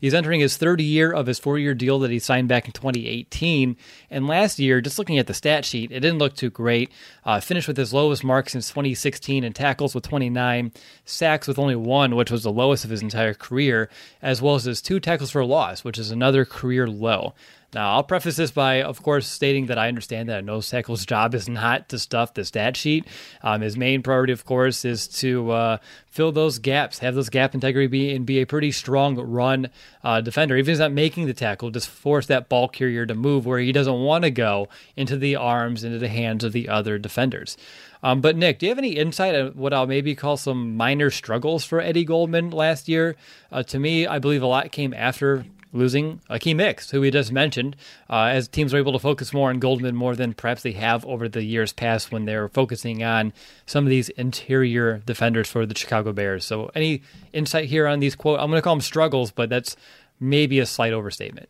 He's 0.01 0.15
entering 0.15 0.39
his 0.39 0.57
third 0.57 0.81
year 0.81 1.11
of 1.11 1.27
his 1.27 1.37
four 1.37 1.59
year 1.59 1.75
deal 1.75 1.99
that 1.99 2.09
he 2.09 2.17
signed 2.17 2.47
back 2.47 2.65
in 2.65 2.71
2018. 2.71 3.77
And 4.09 4.27
last 4.27 4.57
year, 4.57 4.81
just 4.81 4.97
looking 4.97 5.19
at 5.19 5.27
the 5.27 5.33
stat 5.35 5.63
sheet, 5.63 5.91
it 5.91 5.99
didn't 5.99 6.17
look 6.17 6.35
too 6.35 6.49
great. 6.49 6.91
Uh, 7.23 7.39
finished 7.39 7.67
with 7.67 7.77
his 7.77 7.93
lowest 7.93 8.23
mark 8.23 8.49
since 8.49 8.69
2016 8.69 9.43
in 9.43 9.53
tackles 9.53 9.93
with 9.93 10.03
29, 10.03 10.71
sacks 11.05 11.47
with 11.47 11.59
only 11.59 11.75
one, 11.75 12.15
which 12.15 12.31
was 12.31 12.41
the 12.41 12.51
lowest 12.51 12.83
of 12.83 12.89
his 12.89 13.03
entire 13.03 13.35
career, 13.35 13.89
as 14.23 14.41
well 14.41 14.55
as 14.55 14.63
his 14.63 14.81
two 14.81 14.99
tackles 14.99 15.29
for 15.29 15.45
loss, 15.45 15.83
which 15.83 15.99
is 15.99 16.09
another 16.09 16.45
career 16.45 16.87
low. 16.87 17.35
Now, 17.73 17.93
I'll 17.93 18.03
preface 18.03 18.35
this 18.35 18.51
by, 18.51 18.83
of 18.83 19.01
course, 19.01 19.25
stating 19.25 19.67
that 19.67 19.77
I 19.77 19.87
understand 19.87 20.27
that 20.27 20.39
a 20.39 20.41
nose 20.41 20.69
tackle's 20.69 21.05
job 21.05 21.33
is 21.33 21.47
not 21.47 21.87
to 21.89 21.99
stuff 21.99 22.33
the 22.33 22.43
stat 22.43 22.75
sheet. 22.75 23.07
Um, 23.41 23.61
his 23.61 23.77
main 23.77 24.03
priority, 24.03 24.33
of 24.33 24.43
course, 24.43 24.83
is 24.83 25.07
to 25.19 25.51
uh, 25.51 25.77
fill 26.07 26.33
those 26.33 26.59
gaps, 26.59 26.99
have 26.99 27.15
those 27.15 27.29
gap 27.29 27.55
integrity 27.55 27.87
be, 27.87 28.13
and 28.13 28.25
be 28.25 28.41
a 28.41 28.45
pretty 28.45 28.73
strong 28.73 29.15
run 29.15 29.69
uh, 30.03 30.19
defender. 30.19 30.57
Even 30.57 30.65
if 30.65 30.67
he's 30.67 30.79
not 30.79 30.91
making 30.91 31.27
the 31.27 31.33
tackle, 31.33 31.69
just 31.71 31.87
force 31.87 32.25
that 32.25 32.49
ball 32.49 32.67
carrier 32.67 33.05
to 33.05 33.15
move 33.15 33.45
where 33.45 33.59
he 33.59 33.71
doesn't 33.71 34.01
want 34.01 34.25
to 34.25 34.31
go 34.31 34.67
into 34.97 35.15
the 35.15 35.37
arms, 35.37 35.85
into 35.85 35.97
the 35.97 36.09
hands 36.09 36.43
of 36.43 36.51
the 36.51 36.67
other 36.67 36.97
defenders. 36.97 37.55
Um, 38.03 38.19
but 38.19 38.35
Nick, 38.35 38.59
do 38.59 38.65
you 38.65 38.71
have 38.71 38.79
any 38.79 38.97
insight 38.97 39.33
on 39.33 39.51
what 39.51 39.73
I'll 39.73 39.87
maybe 39.87 40.13
call 40.13 40.35
some 40.35 40.75
minor 40.75 41.09
struggles 41.09 41.63
for 41.63 41.79
Eddie 41.79 42.03
Goldman 42.03 42.49
last 42.49 42.89
year? 42.89 43.15
Uh, 43.49 43.63
to 43.63 43.79
me, 43.79 44.07
I 44.07 44.19
believe 44.19 44.43
a 44.43 44.47
lot 44.47 44.73
came 44.73 44.93
after 44.93 45.45
losing 45.73 46.19
Akiem 46.29 46.59
Hicks, 46.59 46.91
who 46.91 47.01
we 47.01 47.11
just 47.11 47.31
mentioned, 47.31 47.75
uh, 48.09 48.25
as 48.25 48.47
teams 48.47 48.73
are 48.73 48.77
able 48.77 48.93
to 48.93 48.99
focus 48.99 49.33
more 49.33 49.49
on 49.49 49.59
Goldman 49.59 49.95
more 49.95 50.15
than 50.15 50.33
perhaps 50.33 50.63
they 50.63 50.73
have 50.73 51.05
over 51.05 51.29
the 51.29 51.43
years 51.43 51.73
past 51.73 52.11
when 52.11 52.25
they're 52.25 52.49
focusing 52.49 53.03
on 53.03 53.33
some 53.65 53.85
of 53.85 53.89
these 53.89 54.09
interior 54.09 54.99
defenders 55.05 55.47
for 55.47 55.65
the 55.65 55.77
Chicago 55.77 56.11
Bears. 56.13 56.45
So, 56.45 56.71
any 56.75 57.03
insight 57.33 57.65
here 57.65 57.87
on 57.87 57.99
these 57.99 58.15
quote? 58.15 58.39
I'm 58.39 58.49
going 58.49 58.57
to 58.57 58.63
call 58.63 58.75
them 58.75 58.81
struggles, 58.81 59.31
but 59.31 59.49
that's 59.49 59.75
maybe 60.19 60.59
a 60.59 60.65
slight 60.65 60.93
overstatement. 60.93 61.49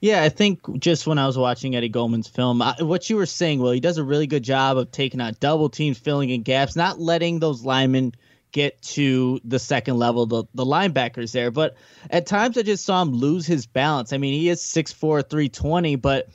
Yeah, 0.00 0.22
I 0.22 0.28
think 0.28 0.78
just 0.78 1.06
when 1.06 1.18
I 1.18 1.26
was 1.26 1.38
watching 1.38 1.74
Eddie 1.74 1.88
Goldman's 1.88 2.28
film, 2.28 2.60
I, 2.60 2.74
what 2.80 3.08
you 3.08 3.16
were 3.16 3.26
saying, 3.26 3.60
well, 3.60 3.72
he 3.72 3.80
does 3.80 3.98
a 3.98 4.04
really 4.04 4.26
good 4.26 4.42
job 4.42 4.76
of 4.76 4.90
taking 4.90 5.20
out 5.20 5.40
double 5.40 5.70
teams, 5.70 5.98
filling 5.98 6.30
in 6.30 6.42
gaps, 6.42 6.76
not 6.76 7.00
letting 7.00 7.38
those 7.38 7.64
linemen 7.64 8.12
get 8.56 8.80
to 8.80 9.38
the 9.44 9.58
second 9.58 9.98
level, 9.98 10.24
the, 10.24 10.44
the 10.54 10.64
linebackers 10.64 11.30
there. 11.30 11.50
But 11.50 11.76
at 12.08 12.24
times 12.24 12.56
I 12.56 12.62
just 12.62 12.86
saw 12.86 13.02
him 13.02 13.12
lose 13.12 13.46
his 13.46 13.66
balance. 13.66 14.14
I 14.14 14.16
mean, 14.16 14.32
he 14.32 14.48
is 14.48 14.62
6'4, 14.62 15.28
320, 15.28 15.96
but 15.96 16.30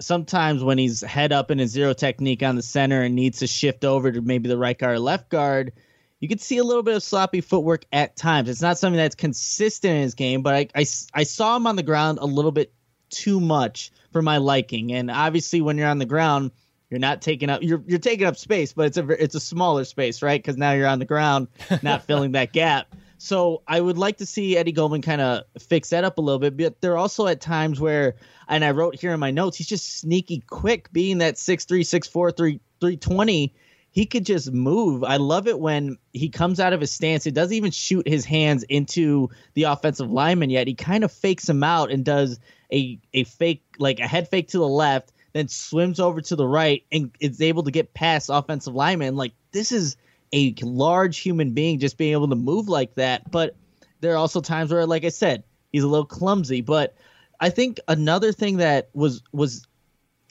sometimes 0.00 0.62
when 0.62 0.78
he's 0.78 1.00
head 1.00 1.32
up 1.32 1.50
in 1.50 1.58
a 1.58 1.66
zero 1.66 1.92
technique 1.92 2.44
on 2.44 2.54
the 2.54 2.62
center 2.62 3.02
and 3.02 3.16
needs 3.16 3.40
to 3.40 3.48
shift 3.48 3.84
over 3.84 4.12
to 4.12 4.20
maybe 4.20 4.48
the 4.48 4.56
right 4.56 4.78
guard 4.78 4.94
or 4.94 5.00
left 5.00 5.30
guard, 5.30 5.72
you 6.20 6.28
can 6.28 6.38
see 6.38 6.58
a 6.58 6.64
little 6.64 6.84
bit 6.84 6.94
of 6.94 7.02
sloppy 7.02 7.40
footwork 7.40 7.84
at 7.92 8.14
times. 8.14 8.48
It's 8.48 8.62
not 8.62 8.78
something 8.78 8.96
that's 8.96 9.16
consistent 9.16 9.94
in 9.96 10.02
his 10.02 10.14
game, 10.14 10.42
but 10.42 10.54
I, 10.54 10.68
I, 10.76 10.86
I 11.12 11.24
saw 11.24 11.56
him 11.56 11.66
on 11.66 11.74
the 11.74 11.82
ground 11.82 12.18
a 12.20 12.26
little 12.26 12.52
bit 12.52 12.72
too 13.10 13.40
much 13.40 13.90
for 14.12 14.22
my 14.22 14.36
liking. 14.36 14.92
And 14.92 15.10
obviously, 15.10 15.60
when 15.60 15.76
you're 15.76 15.88
on 15.88 15.98
the 15.98 16.06
ground, 16.06 16.52
you're 16.90 17.00
not 17.00 17.22
taking 17.22 17.50
up 17.50 17.62
you're 17.62 17.82
you're 17.86 17.98
taking 17.98 18.26
up 18.26 18.36
space, 18.36 18.72
but 18.72 18.86
it's 18.86 18.96
a 18.96 19.22
it's 19.22 19.34
a 19.34 19.40
smaller 19.40 19.84
space, 19.84 20.22
right? 20.22 20.40
Because 20.40 20.56
now 20.56 20.72
you're 20.72 20.86
on 20.86 20.98
the 20.98 21.04
ground, 21.04 21.48
not 21.82 22.04
filling 22.04 22.32
that 22.32 22.52
gap. 22.52 22.94
So 23.18 23.62
I 23.66 23.80
would 23.80 23.96
like 23.96 24.18
to 24.18 24.26
see 24.26 24.56
Eddie 24.56 24.72
Goldman 24.72 25.00
kind 25.00 25.20
of 25.20 25.44
fix 25.58 25.90
that 25.90 26.04
up 26.04 26.18
a 26.18 26.20
little 26.20 26.38
bit. 26.38 26.56
But 26.56 26.80
there 26.80 26.92
are 26.92 26.98
also 26.98 27.26
at 27.26 27.40
times 27.40 27.80
where, 27.80 28.16
and 28.48 28.64
I 28.64 28.72
wrote 28.72 28.96
here 28.96 29.14
in 29.14 29.20
my 29.20 29.30
notes, 29.30 29.56
he's 29.56 29.66
just 29.66 29.98
sneaky 29.98 30.42
quick, 30.46 30.92
being 30.92 31.18
that 31.18 31.36
6'3", 31.36 31.80
6'4", 31.80 32.36
3, 32.36 32.60
320 32.80 33.54
he 33.94 34.06
could 34.06 34.26
just 34.26 34.50
move. 34.50 35.04
I 35.04 35.18
love 35.18 35.46
it 35.46 35.60
when 35.60 35.98
he 36.12 36.28
comes 36.28 36.58
out 36.58 36.72
of 36.72 36.80
his 36.80 36.90
stance. 36.90 37.26
It 37.26 37.34
doesn't 37.34 37.54
even 37.54 37.70
shoot 37.70 38.08
his 38.08 38.24
hands 38.24 38.64
into 38.64 39.30
the 39.54 39.62
offensive 39.62 40.10
lineman 40.10 40.50
yet. 40.50 40.66
He 40.66 40.74
kind 40.74 41.04
of 41.04 41.12
fakes 41.12 41.48
him 41.48 41.62
out 41.62 41.92
and 41.92 42.04
does 42.04 42.40
a 42.72 42.98
a 43.12 43.22
fake 43.22 43.62
like 43.78 44.00
a 44.00 44.06
head 44.08 44.28
fake 44.28 44.48
to 44.48 44.58
the 44.58 44.66
left, 44.66 45.12
then 45.34 45.48
swims 45.48 46.00
over 46.00 46.20
to 46.22 46.36
the 46.36 46.46
right 46.46 46.84
and 46.90 47.10
is 47.20 47.42
able 47.42 47.64
to 47.64 47.70
get 47.70 47.92
past 47.92 48.30
offensive 48.32 48.74
lineman. 48.74 49.16
Like 49.16 49.32
this 49.52 49.72
is 49.72 49.96
a 50.32 50.54
large 50.62 51.18
human 51.18 51.52
being 51.52 51.78
just 51.78 51.98
being 51.98 52.12
able 52.12 52.28
to 52.28 52.36
move 52.36 52.68
like 52.68 52.94
that. 52.94 53.30
But 53.30 53.54
there 54.00 54.12
are 54.12 54.16
also 54.16 54.40
times 54.40 54.72
where, 54.72 54.86
like 54.86 55.04
I 55.04 55.10
said, 55.10 55.44
he's 55.72 55.82
a 55.82 55.88
little 55.88 56.06
clumsy. 56.06 56.60
But 56.62 56.96
I 57.40 57.50
think 57.50 57.78
another 57.88 58.32
thing 58.32 58.58
that 58.58 58.88
was 58.94 59.22
was 59.32 59.66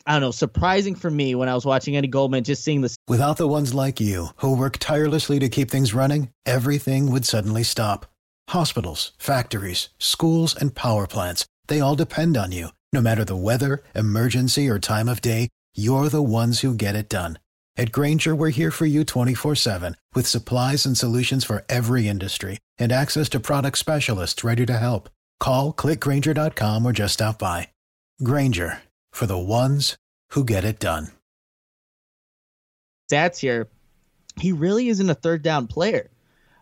I 0.05 0.13
don't 0.13 0.21
know, 0.21 0.31
surprising 0.31 0.95
for 0.95 1.09
me 1.09 1.33
when 1.33 1.47
I 1.47 1.55
was 1.55 1.65
watching 1.65 1.95
Eddie 1.95 2.09
Goldman, 2.09 2.43
just 2.43 2.63
seeing 2.63 2.81
this. 2.81 2.97
Without 3.07 3.37
the 3.37 3.47
ones 3.47 3.73
like 3.73 4.01
you, 4.01 4.27
who 4.37 4.57
work 4.57 4.77
tirelessly 4.77 5.39
to 5.39 5.47
keep 5.47 5.71
things 5.71 5.93
running, 5.93 6.29
everything 6.45 7.09
would 7.11 7.25
suddenly 7.25 7.63
stop. 7.63 8.05
Hospitals, 8.49 9.13
factories, 9.17 9.89
schools, 9.97 10.55
and 10.55 10.75
power 10.75 11.07
plants, 11.07 11.45
they 11.67 11.79
all 11.79 11.95
depend 11.95 12.35
on 12.35 12.51
you. 12.51 12.69
No 12.93 13.01
matter 13.01 13.25
the 13.25 13.35
weather, 13.35 13.81
emergency, 13.95 14.69
or 14.69 14.77
time 14.77 15.09
of 15.09 15.19
day, 15.19 15.49
you're 15.73 16.09
the 16.09 16.21
ones 16.21 16.59
who 16.59 16.75
get 16.75 16.95
it 16.95 17.09
done. 17.09 17.39
At 17.75 17.91
Grainger, 17.91 18.35
we're 18.35 18.51
here 18.51 18.69
for 18.69 18.85
you 18.85 19.03
24 19.03 19.55
7 19.55 19.97
with 20.13 20.27
supplies 20.27 20.85
and 20.85 20.95
solutions 20.95 21.43
for 21.43 21.65
every 21.67 22.07
industry 22.07 22.59
and 22.77 22.91
access 22.91 23.29
to 23.29 23.39
product 23.39 23.79
specialists 23.79 24.43
ready 24.43 24.67
to 24.67 24.77
help. 24.77 25.09
Call 25.39 25.73
clickgrainger.com 25.73 26.85
or 26.85 26.91
just 26.91 27.15
stop 27.15 27.39
by. 27.39 27.69
Grainger 28.21 28.83
for 29.11 29.25
the 29.25 29.39
ones 29.39 29.97
who 30.33 30.45
get 30.45 30.63
it 30.63 30.79
done. 30.79 31.07
Stats 33.11 33.39
here, 33.39 33.69
he 34.39 34.51
really 34.51 34.89
isn't 34.89 35.09
a 35.09 35.15
third 35.15 35.41
down 35.41 35.65
player. 35.65 36.11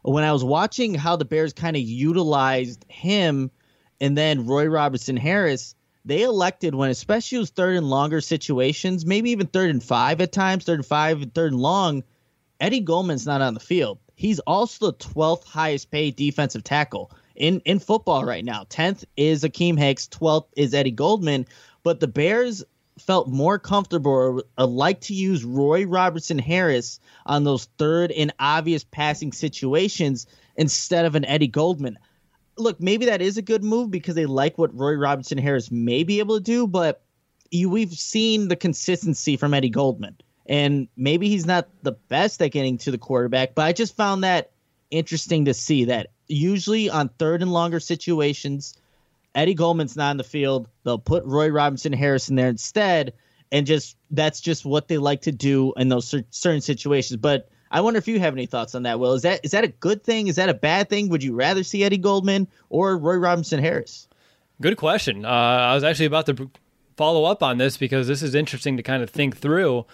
When 0.03 0.23
I 0.23 0.31
was 0.31 0.45
watching 0.45 0.93
how 0.93 1.17
the 1.17 1.25
Bears 1.25 1.51
kind 1.51 1.75
of 1.75 1.81
utilized 1.81 2.85
him 2.87 3.51
and 3.99 4.17
then 4.17 4.47
Roy 4.47 4.65
Robertson 4.67 5.17
Harris, 5.17 5.75
they 6.05 6.23
elected 6.23 6.75
when, 6.75 6.89
especially 6.89 7.37
those 7.37 7.49
third 7.49 7.75
and 7.75 7.89
longer 7.89 8.21
situations, 8.21 9.05
maybe 9.05 9.31
even 9.31 9.47
third 9.47 9.69
and 9.69 9.83
five 9.83 10.21
at 10.21 10.31
times, 10.31 10.63
third 10.63 10.79
and 10.79 10.85
five, 10.85 11.21
and 11.21 11.33
third 11.33 11.51
and 11.51 11.61
long, 11.61 12.03
Eddie 12.59 12.79
Goldman's 12.79 13.25
not 13.25 13.41
on 13.41 13.53
the 13.53 13.59
field. 13.59 13.99
He's 14.15 14.39
also 14.39 14.87
the 14.87 14.97
12th 14.97 15.45
highest 15.45 15.89
paid 15.91 16.15
defensive 16.15 16.63
tackle 16.63 17.11
in, 17.35 17.59
in 17.65 17.79
football 17.79 18.23
right 18.23 18.45
now. 18.45 18.65
10th 18.65 19.03
is 19.17 19.43
Akiem 19.43 19.77
Hicks, 19.77 20.07
12th 20.07 20.47
is 20.55 20.73
Eddie 20.73 20.91
Goldman, 20.91 21.47
but 21.83 21.99
the 21.99 22.07
Bears 22.07 22.63
felt 22.99 23.27
more 23.27 23.57
comfortable 23.57 24.43
or 24.57 24.65
like 24.65 25.01
to 25.01 25.13
use 25.13 25.43
Roy 25.43 25.85
Robertson 25.85 26.37
Harris 26.37 26.99
on 27.25 27.43
those 27.43 27.65
third 27.77 28.11
and 28.11 28.33
obvious 28.39 28.83
passing 28.83 29.31
situations 29.31 30.27
instead 30.55 31.05
of 31.05 31.15
an 31.15 31.25
Eddie 31.25 31.47
Goldman. 31.47 31.97
Look, 32.61 32.79
maybe 32.79 33.05
that 33.07 33.21
is 33.21 33.37
a 33.37 33.41
good 33.41 33.63
move 33.63 33.91
because 33.91 34.15
they 34.15 34.25
like 34.25 34.57
what 34.57 34.77
Roy 34.77 34.93
Robertson 34.93 35.37
Harris 35.37 35.71
may 35.71 36.03
be 36.03 36.19
able 36.19 36.35
to 36.35 36.43
do, 36.43 36.67
but 36.67 37.01
you, 37.49 37.69
we've 37.69 37.93
seen 37.93 38.47
the 38.47 38.55
consistency 38.55 39.37
from 39.37 39.53
Eddie 39.53 39.69
Goldman. 39.69 40.17
And 40.45 40.87
maybe 40.97 41.29
he's 41.29 41.45
not 41.45 41.69
the 41.83 41.91
best 41.91 42.41
at 42.41 42.51
getting 42.51 42.77
to 42.79 42.91
the 42.91 42.97
quarterback, 42.97 43.55
but 43.55 43.65
I 43.65 43.73
just 43.73 43.95
found 43.95 44.23
that 44.23 44.51
interesting 44.89 45.45
to 45.45 45.53
see 45.53 45.85
that 45.85 46.07
usually 46.27 46.89
on 46.89 47.09
third 47.09 47.41
and 47.41 47.53
longer 47.53 47.79
situations, 47.79 48.75
Eddie 49.35 49.53
Goldman's 49.53 49.95
not 49.95 50.11
in 50.11 50.17
the 50.17 50.23
field. 50.23 50.67
They'll 50.83 50.99
put 50.99 51.23
Roy 51.25 51.49
Robertson 51.49 51.93
Harris 51.93 52.29
in 52.29 52.35
there 52.35 52.49
instead, 52.49 53.13
and 53.51 53.65
just 53.65 53.97
that's 54.09 54.41
just 54.41 54.65
what 54.65 54.87
they 54.87 54.97
like 54.97 55.21
to 55.21 55.31
do 55.31 55.73
in 55.77 55.89
those 55.89 56.13
certain 56.31 56.61
situations. 56.61 57.17
But 57.17 57.49
I 57.71 57.81
wonder 57.81 57.97
if 57.97 58.07
you 58.07 58.19
have 58.19 58.33
any 58.33 58.45
thoughts 58.45 58.75
on 58.75 58.83
that. 58.83 58.99
Will 58.99 59.13
is 59.13 59.21
that 59.21 59.39
is 59.43 59.51
that 59.51 59.63
a 59.63 59.69
good 59.69 60.03
thing? 60.03 60.27
Is 60.27 60.35
that 60.35 60.49
a 60.49 60.53
bad 60.53 60.89
thing? 60.89 61.09
Would 61.09 61.23
you 61.23 61.33
rather 61.33 61.63
see 61.63 61.83
Eddie 61.83 61.97
Goldman 61.97 62.47
or 62.69 62.97
Roy 62.97 63.15
Robertson 63.15 63.61
Harris? 63.61 64.07
Good 64.59 64.77
question. 64.77 65.25
Uh, 65.25 65.29
I 65.29 65.73
was 65.73 65.83
actually 65.83 66.05
about 66.05 66.25
to 66.27 66.51
follow 66.97 67.23
up 67.25 67.41
on 67.41 67.57
this 67.57 67.77
because 67.77 68.07
this 68.07 68.21
is 68.21 68.35
interesting 68.35 68.77
to 68.77 68.83
kind 68.83 69.01
of 69.01 69.09
think 69.09 69.37
through. 69.37 69.85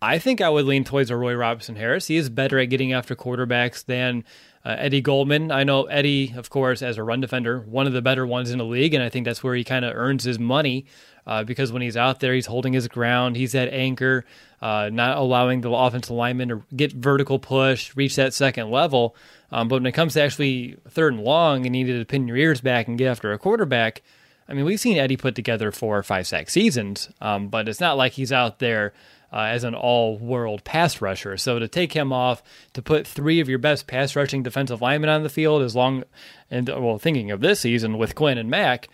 I 0.00 0.18
think 0.18 0.40
I 0.40 0.50
would 0.50 0.66
lean 0.66 0.84
towards 0.84 1.10
a 1.10 1.16
Roy 1.16 1.34
Robertson 1.34 1.76
Harris. 1.76 2.08
He 2.08 2.16
is 2.16 2.28
better 2.28 2.58
at 2.58 2.66
getting 2.66 2.92
after 2.92 3.16
quarterbacks 3.16 3.84
than 3.84 4.24
uh, 4.64 4.76
Eddie 4.78 5.00
Goldman. 5.00 5.50
I 5.50 5.64
know 5.64 5.84
Eddie, 5.84 6.34
of 6.36 6.50
course, 6.50 6.82
as 6.82 6.98
a 6.98 7.02
run 7.02 7.20
defender, 7.20 7.60
one 7.60 7.86
of 7.86 7.92
the 7.92 8.02
better 8.02 8.26
ones 8.26 8.50
in 8.50 8.58
the 8.58 8.64
league, 8.64 8.94
and 8.94 9.02
I 9.02 9.08
think 9.08 9.24
that's 9.24 9.42
where 9.42 9.54
he 9.54 9.64
kind 9.64 9.84
of 9.84 9.94
earns 9.94 10.24
his 10.24 10.38
money 10.38 10.86
uh, 11.26 11.44
because 11.44 11.72
when 11.72 11.82
he's 11.82 11.96
out 11.96 12.20
there, 12.20 12.34
he's 12.34 12.46
holding 12.46 12.72
his 12.72 12.88
ground. 12.88 13.36
He's 13.36 13.52
that 13.52 13.72
anchor, 13.72 14.24
uh, 14.60 14.90
not 14.92 15.18
allowing 15.18 15.60
the 15.60 15.70
offensive 15.70 16.10
lineman 16.10 16.48
to 16.48 16.62
get 16.74 16.92
vertical 16.92 17.38
push, 17.38 17.94
reach 17.96 18.16
that 18.16 18.34
second 18.34 18.70
level. 18.70 19.16
Um, 19.50 19.68
but 19.68 19.76
when 19.76 19.86
it 19.86 19.92
comes 19.92 20.14
to 20.14 20.22
actually 20.22 20.76
third 20.88 21.14
and 21.14 21.22
long 21.22 21.66
and 21.66 21.76
you 21.76 21.84
need 21.84 21.92
to 21.92 22.04
pin 22.04 22.26
your 22.26 22.36
ears 22.36 22.60
back 22.60 22.88
and 22.88 22.98
get 22.98 23.08
after 23.08 23.32
a 23.32 23.38
quarterback, 23.38 24.02
I 24.48 24.54
mean, 24.54 24.64
we've 24.64 24.80
seen 24.80 24.98
Eddie 24.98 25.16
put 25.16 25.34
together 25.34 25.70
four 25.70 25.96
or 25.96 26.02
five 26.02 26.26
sack 26.26 26.50
seasons, 26.50 27.10
um, 27.20 27.48
but 27.48 27.68
it's 27.68 27.80
not 27.80 27.96
like 27.96 28.12
he's 28.12 28.32
out 28.32 28.58
there 28.58 28.92
uh, 29.32 29.42
as 29.42 29.64
an 29.64 29.74
all 29.74 30.18
world 30.18 30.62
pass 30.64 31.00
rusher. 31.00 31.36
So 31.36 31.58
to 31.58 31.68
take 31.68 31.94
him 31.94 32.12
off, 32.12 32.42
to 32.74 32.82
put 32.82 33.06
three 33.06 33.40
of 33.40 33.48
your 33.48 33.58
best 33.58 33.86
pass 33.86 34.14
rushing 34.14 34.42
defensive 34.42 34.82
linemen 34.82 35.10
on 35.10 35.22
the 35.22 35.28
field, 35.28 35.62
as 35.62 35.74
long, 35.74 36.04
and 36.50 36.68
well, 36.68 36.98
thinking 36.98 37.30
of 37.30 37.40
this 37.40 37.60
season 37.60 37.98
with 37.98 38.14
Quinn 38.14 38.38
and 38.38 38.50
Mack, 38.50 38.88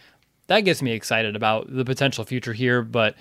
that 0.47 0.61
gets 0.61 0.81
me 0.83 0.93
excited 0.93 1.37
about 1.37 1.75
the 1.75 1.85
potential 1.85 2.25
future 2.25 2.53
here. 2.53 2.83
But 2.83 3.17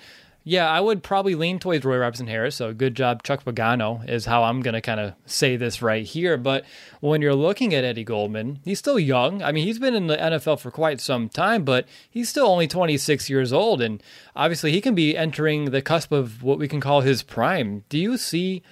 yeah, 0.48 0.70
I 0.70 0.80
would 0.80 1.02
probably 1.02 1.34
lean 1.34 1.58
towards 1.58 1.84
Roy 1.84 1.98
Robertson 1.98 2.26
Harris. 2.26 2.56
So 2.56 2.72
good 2.72 2.94
job, 2.94 3.22
Chuck 3.22 3.44
Pagano, 3.44 4.08
is 4.08 4.24
how 4.24 4.44
I'm 4.44 4.62
going 4.62 4.72
to 4.72 4.80
kind 4.80 4.98
of 4.98 5.12
say 5.26 5.56
this 5.56 5.82
right 5.82 6.06
here. 6.06 6.38
But 6.38 6.64
when 7.00 7.20
you're 7.20 7.34
looking 7.34 7.74
at 7.74 7.84
Eddie 7.84 8.02
Goldman, 8.02 8.60
he's 8.64 8.78
still 8.78 8.98
young. 8.98 9.42
I 9.42 9.52
mean, 9.52 9.66
he's 9.66 9.78
been 9.78 9.94
in 9.94 10.06
the 10.06 10.16
NFL 10.16 10.58
for 10.60 10.70
quite 10.70 11.02
some 11.02 11.28
time, 11.28 11.64
but 11.64 11.86
he's 12.08 12.30
still 12.30 12.46
only 12.46 12.66
26 12.66 13.28
years 13.28 13.52
old. 13.52 13.82
And 13.82 14.02
obviously, 14.34 14.72
he 14.72 14.80
can 14.80 14.94
be 14.94 15.14
entering 15.14 15.66
the 15.66 15.82
cusp 15.82 16.12
of 16.12 16.42
what 16.42 16.58
we 16.58 16.66
can 16.66 16.80
call 16.80 17.02
his 17.02 17.22
prime. 17.22 17.84
Do 17.90 17.98
you 17.98 18.16
see, 18.16 18.62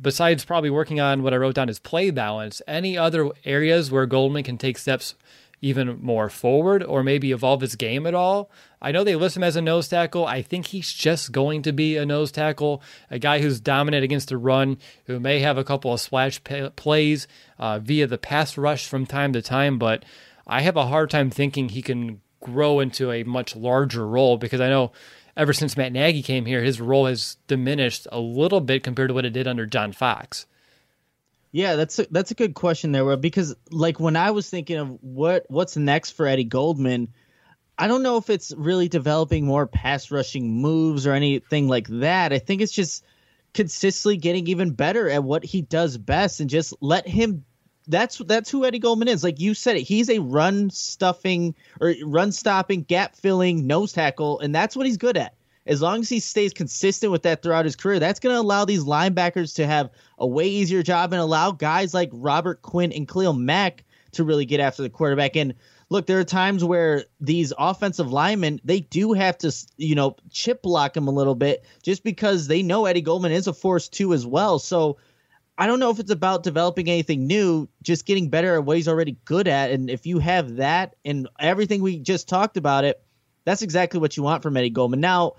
besides 0.00 0.46
probably 0.46 0.70
working 0.70 1.00
on 1.00 1.22
what 1.22 1.34
I 1.34 1.36
wrote 1.36 1.56
down 1.56 1.68
as 1.68 1.78
play 1.78 2.10
balance, 2.10 2.62
any 2.66 2.96
other 2.96 3.28
areas 3.44 3.90
where 3.90 4.06
Goldman 4.06 4.44
can 4.44 4.56
take 4.56 4.78
steps 4.78 5.14
even 5.60 5.98
more 6.02 6.28
forward 6.28 6.82
or 6.82 7.02
maybe 7.02 7.32
evolve 7.32 7.60
his 7.60 7.76
game 7.76 8.06
at 8.06 8.14
all. 8.14 8.50
I 8.80 8.92
know 8.92 9.04
they 9.04 9.16
list 9.16 9.36
him 9.36 9.42
as 9.42 9.56
a 9.56 9.62
nose 9.62 9.88
tackle. 9.88 10.26
I 10.26 10.42
think 10.42 10.66
he's 10.66 10.92
just 10.92 11.32
going 11.32 11.62
to 11.62 11.72
be 11.72 11.96
a 11.96 12.06
nose 12.06 12.30
tackle, 12.30 12.82
a 13.10 13.18
guy 13.18 13.40
who's 13.40 13.60
dominant 13.60 14.04
against 14.04 14.28
the 14.28 14.36
run, 14.36 14.78
who 15.06 15.18
may 15.18 15.40
have 15.40 15.58
a 15.58 15.64
couple 15.64 15.92
of 15.92 16.00
splash 16.00 16.40
plays 16.76 17.26
uh, 17.58 17.78
via 17.78 18.06
the 18.06 18.18
pass 18.18 18.58
rush 18.58 18.86
from 18.86 19.06
time 19.06 19.32
to 19.32 19.42
time, 19.42 19.78
but 19.78 20.04
I 20.46 20.60
have 20.60 20.76
a 20.76 20.86
hard 20.86 21.10
time 21.10 21.30
thinking 21.30 21.68
he 21.68 21.82
can 21.82 22.20
grow 22.40 22.78
into 22.80 23.10
a 23.10 23.24
much 23.24 23.56
larger 23.56 24.06
role 24.06 24.36
because 24.36 24.60
I 24.60 24.68
know 24.68 24.92
ever 25.36 25.52
since 25.52 25.76
Matt 25.76 25.92
Nagy 25.92 26.22
came 26.22 26.46
here, 26.46 26.62
his 26.62 26.80
role 26.80 27.06
has 27.06 27.36
diminished 27.46 28.06
a 28.12 28.20
little 28.20 28.60
bit 28.60 28.84
compared 28.84 29.08
to 29.08 29.14
what 29.14 29.24
it 29.24 29.32
did 29.32 29.48
under 29.48 29.66
John 29.66 29.92
Fox. 29.92 30.46
Yeah, 31.52 31.76
that's 31.76 31.98
a, 31.98 32.06
that's 32.10 32.30
a 32.32 32.34
good 32.34 32.54
question 32.54 32.92
there, 32.92 33.16
because 33.16 33.54
like 33.70 33.98
when 33.98 34.16
I 34.16 34.32
was 34.32 34.50
thinking 34.50 34.76
of 34.76 34.98
what 35.02 35.46
what's 35.48 35.76
next 35.76 36.10
for 36.10 36.26
Eddie 36.26 36.44
Goldman, 36.44 37.08
I 37.78 37.88
don't 37.88 38.02
know 38.02 38.16
if 38.16 38.30
it's 38.30 38.52
really 38.56 38.88
developing 38.88 39.46
more 39.46 39.66
pass 39.66 40.10
rushing 40.10 40.60
moves 40.60 41.06
or 41.06 41.12
anything 41.12 41.68
like 41.68 41.88
that. 41.88 42.32
I 42.32 42.38
think 42.38 42.60
it's 42.60 42.72
just 42.72 43.04
consistently 43.54 44.18
getting 44.18 44.48
even 44.48 44.72
better 44.72 45.08
at 45.08 45.24
what 45.24 45.44
he 45.44 45.62
does 45.62 45.96
best 45.96 46.40
and 46.40 46.50
just 46.50 46.74
let 46.80 47.08
him 47.08 47.44
that's 47.88 48.18
that's 48.18 48.50
who 48.50 48.64
Eddie 48.64 48.80
Goldman 48.80 49.08
is. 49.08 49.22
Like 49.22 49.40
you 49.40 49.54
said 49.54 49.76
it, 49.76 49.82
he's 49.82 50.10
a 50.10 50.18
run 50.18 50.70
stuffing 50.70 51.54
or 51.80 51.94
run 52.04 52.32
stopping, 52.32 52.82
gap 52.82 53.16
filling 53.16 53.66
nose 53.66 53.92
tackle, 53.92 54.40
and 54.40 54.54
that's 54.54 54.76
what 54.76 54.86
he's 54.86 54.96
good 54.96 55.16
at. 55.16 55.35
As 55.66 55.82
long 55.82 56.00
as 56.00 56.08
he 56.08 56.20
stays 56.20 56.52
consistent 56.52 57.10
with 57.10 57.22
that 57.22 57.42
throughout 57.42 57.64
his 57.64 57.76
career, 57.76 57.98
that's 57.98 58.20
going 58.20 58.34
to 58.34 58.40
allow 58.40 58.64
these 58.64 58.84
linebackers 58.84 59.54
to 59.56 59.66
have 59.66 59.90
a 60.18 60.26
way 60.26 60.46
easier 60.46 60.82
job 60.82 61.12
and 61.12 61.20
allow 61.20 61.50
guys 61.50 61.92
like 61.92 62.10
Robert 62.12 62.62
Quinn 62.62 62.92
and 62.92 63.08
Khalil 63.08 63.32
Mack 63.32 63.84
to 64.12 64.24
really 64.24 64.46
get 64.46 64.60
after 64.60 64.82
the 64.82 64.90
quarterback. 64.90 65.36
And 65.36 65.54
look, 65.88 66.06
there 66.06 66.20
are 66.20 66.24
times 66.24 66.64
where 66.64 67.04
these 67.20 67.52
offensive 67.58 68.12
linemen 68.12 68.60
they 68.64 68.80
do 68.80 69.12
have 69.12 69.38
to, 69.38 69.52
you 69.76 69.94
know, 69.94 70.16
chip 70.30 70.62
block 70.62 70.96
him 70.96 71.08
a 71.08 71.12
little 71.12 71.34
bit 71.34 71.64
just 71.82 72.04
because 72.04 72.46
they 72.46 72.62
know 72.62 72.86
Eddie 72.86 73.02
Goldman 73.02 73.32
is 73.32 73.46
a 73.46 73.52
force 73.52 73.88
too 73.88 74.12
as 74.14 74.26
well. 74.26 74.58
So 74.58 74.98
I 75.58 75.66
don't 75.66 75.80
know 75.80 75.90
if 75.90 75.98
it's 75.98 76.10
about 76.10 76.42
developing 76.42 76.88
anything 76.88 77.26
new, 77.26 77.68
just 77.82 78.04
getting 78.04 78.28
better 78.28 78.54
at 78.54 78.64
what 78.64 78.76
he's 78.76 78.88
already 78.88 79.16
good 79.24 79.48
at. 79.48 79.70
And 79.70 79.88
if 79.88 80.06
you 80.06 80.18
have 80.18 80.56
that 80.56 80.96
and 81.04 81.28
everything 81.40 81.82
we 81.82 81.98
just 81.98 82.28
talked 82.28 82.56
about 82.56 82.84
it, 82.84 83.02
that's 83.46 83.62
exactly 83.62 83.98
what 84.00 84.16
you 84.16 84.22
want 84.22 84.42
from 84.42 84.56
Eddie 84.56 84.68
Goldman. 84.70 85.00
Now, 85.00 85.36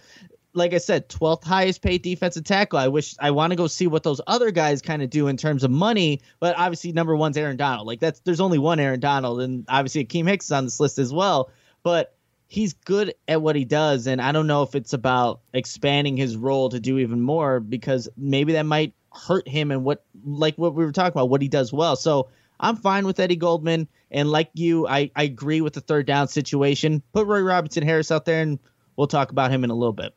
like 0.54 0.74
I 0.74 0.80
said, 0.80 1.10
12th 1.10 1.44
highest 1.44 1.82
paid 1.84 2.02
defensive 2.02 2.46
tackle. 2.46 2.80
I 2.80 2.88
wish 2.88 3.14
I 3.20 3.32
want 3.32 3.52
to 3.52 3.58
go 3.58 3.68
see 3.68 3.86
what 3.86 4.02
those 4.02 4.22
other 4.26 4.50
guys 4.50 4.82
kind 4.82 5.04
of 5.04 5.10
do 5.10 5.28
in 5.28 5.38
terms 5.38 5.64
of 5.64 5.70
money, 5.70 6.22
but 6.40 6.58
obviously 6.58 6.94
number 6.94 7.16
one's 7.16 7.38
Aaron 7.38 7.58
Donald. 7.58 7.86
Like 7.86 8.00
that's 8.00 8.22
there's 8.22 8.40
only 8.40 8.58
one 8.58 8.80
Aaron 8.80 9.02
Donald, 9.02 9.42
and 9.42 9.66
obviously 9.68 10.06
Akiem 10.06 10.28
Hicks 10.28 10.46
is 10.46 10.52
on 10.52 10.64
this 10.64 10.80
list 10.80 10.98
as 10.98 11.14
well. 11.14 11.52
But 11.84 12.16
he's 12.48 12.74
good 12.74 13.14
at 13.28 13.42
what 13.42 13.58
he 13.58 13.66
does, 13.66 14.08
and 14.08 14.22
I 14.22 14.32
don't 14.32 14.48
know 14.48 14.64
if 14.64 14.74
it's 14.74 14.94
about 14.94 15.42
expanding 15.54 16.16
his 16.16 16.38
role 16.38 16.70
to 16.70 16.80
do 16.80 16.98
even 16.98 17.22
more 17.22 17.60
because 17.60 18.10
maybe 18.18 18.54
that 18.54 18.66
might 18.66 18.94
hurt 19.14 19.48
him 19.48 19.70
and 19.72 19.84
what 19.84 20.06
like 20.26 20.58
what 20.58 20.74
we 20.74 20.86
were 20.86 20.92
talking 20.94 21.12
about, 21.12 21.30
what 21.30 21.42
he 21.42 21.50
does 21.50 21.74
well. 21.74 21.96
So 21.98 22.30
I'm 22.60 22.76
fine 22.76 23.06
with 23.06 23.20
Eddie 23.20 23.36
Goldman, 23.36 23.88
and 24.12 24.30
like 24.30 24.50
you, 24.54 24.88
I, 24.88 25.12
I 25.16 25.24
agree 25.24 25.62
with 25.62 25.74
the 25.74 25.82
third 25.82 26.06
down 26.06 26.28
situation. 26.28 27.04
Put 27.14 27.28
Roy 27.28 27.42
Robertson 27.42 27.84
Harris 27.84 28.12
out 28.12 28.26
there, 28.26 28.42
and 28.42 28.60
we'll 28.96 29.08
talk 29.08 29.32
about 29.32 29.52
him 29.52 29.64
in 29.64 29.70
a 29.70 29.76
little 29.76 29.94
bit. 29.94 30.14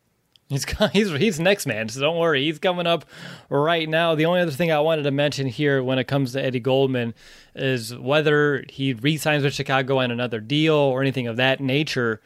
He's 0.48 0.64
he's 0.92 1.10
he's 1.12 1.40
next 1.40 1.66
man, 1.66 1.88
so 1.88 2.00
don't 2.00 2.18
worry. 2.18 2.44
He's 2.44 2.58
coming 2.58 2.86
up 2.86 3.04
right 3.48 3.88
now. 3.88 4.14
The 4.14 4.26
only 4.26 4.40
other 4.40 4.50
thing 4.50 4.72
I 4.72 4.80
wanted 4.80 5.04
to 5.04 5.10
mention 5.10 5.46
here 5.46 5.82
when 5.82 5.98
it 5.98 6.04
comes 6.04 6.32
to 6.32 6.44
Eddie 6.44 6.60
Goldman 6.60 7.14
is 7.54 7.96
whether 7.96 8.64
he 8.68 8.92
re-signs 8.92 9.44
with 9.44 9.54
Chicago 9.54 9.98
on 9.98 10.10
another 10.10 10.40
deal 10.40 10.74
or 10.74 11.00
anything 11.00 11.28
of 11.28 11.36
that 11.36 11.60
nature 11.60 12.20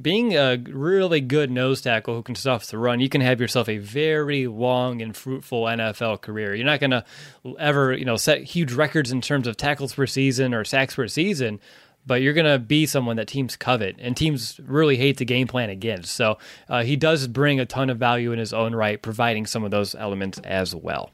being 0.00 0.36
a 0.36 0.56
really 0.68 1.20
good 1.20 1.50
nose 1.50 1.80
tackle 1.80 2.14
who 2.14 2.22
can 2.22 2.34
stuff 2.34 2.66
the 2.66 2.78
run, 2.78 3.00
you 3.00 3.08
can 3.08 3.20
have 3.20 3.40
yourself 3.40 3.68
a 3.68 3.78
very 3.78 4.46
long 4.46 5.00
and 5.00 5.16
fruitful 5.16 5.64
NFL 5.64 6.20
career. 6.20 6.54
You're 6.54 6.66
not 6.66 6.80
going 6.80 6.90
to 6.90 7.04
ever, 7.58 7.92
you 7.92 8.04
know, 8.04 8.16
set 8.16 8.42
huge 8.42 8.72
records 8.72 9.12
in 9.12 9.20
terms 9.20 9.46
of 9.46 9.56
tackles 9.56 9.94
per 9.94 10.06
season 10.06 10.52
or 10.52 10.64
sacks 10.64 10.96
per 10.96 11.06
season, 11.06 11.60
but 12.06 12.22
you're 12.22 12.34
going 12.34 12.50
to 12.50 12.58
be 12.58 12.86
someone 12.86 13.16
that 13.16 13.28
teams 13.28 13.56
covet 13.56 13.96
and 13.98 14.16
teams 14.16 14.60
really 14.64 14.96
hate 14.96 15.18
to 15.18 15.24
game 15.24 15.46
plan 15.46 15.70
against. 15.70 16.14
So 16.14 16.38
uh, 16.68 16.82
he 16.82 16.96
does 16.96 17.28
bring 17.28 17.60
a 17.60 17.66
ton 17.66 17.88
of 17.88 17.98
value 17.98 18.32
in 18.32 18.38
his 18.38 18.52
own 18.52 18.74
right, 18.74 19.00
providing 19.00 19.46
some 19.46 19.64
of 19.64 19.70
those 19.70 19.94
elements 19.94 20.38
as 20.40 20.74
well. 20.74 21.10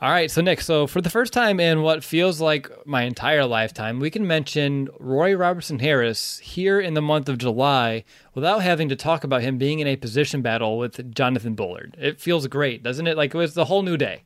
All 0.00 0.10
right, 0.10 0.30
so 0.30 0.40
Nick, 0.40 0.60
so 0.60 0.86
for 0.86 1.00
the 1.00 1.10
first 1.10 1.32
time 1.32 1.58
in 1.58 1.82
what 1.82 2.04
feels 2.04 2.40
like 2.40 2.70
my 2.86 3.02
entire 3.02 3.44
lifetime, 3.44 3.98
we 3.98 4.10
can 4.10 4.28
mention 4.28 4.88
Roy 5.00 5.34
Robertson 5.34 5.80
Harris 5.80 6.38
here 6.38 6.78
in 6.78 6.94
the 6.94 7.02
month 7.02 7.28
of 7.28 7.36
July 7.36 8.04
without 8.32 8.62
having 8.62 8.88
to 8.90 8.96
talk 8.96 9.24
about 9.24 9.42
him 9.42 9.58
being 9.58 9.80
in 9.80 9.88
a 9.88 9.96
position 9.96 10.40
battle 10.40 10.78
with 10.78 11.12
Jonathan 11.12 11.54
Bullard. 11.54 11.96
It 11.98 12.20
feels 12.20 12.46
great, 12.46 12.84
doesn't 12.84 13.08
it? 13.08 13.16
Like 13.16 13.34
it 13.34 13.38
was 13.38 13.54
the 13.54 13.64
whole 13.64 13.82
new 13.82 13.96
day. 13.96 14.22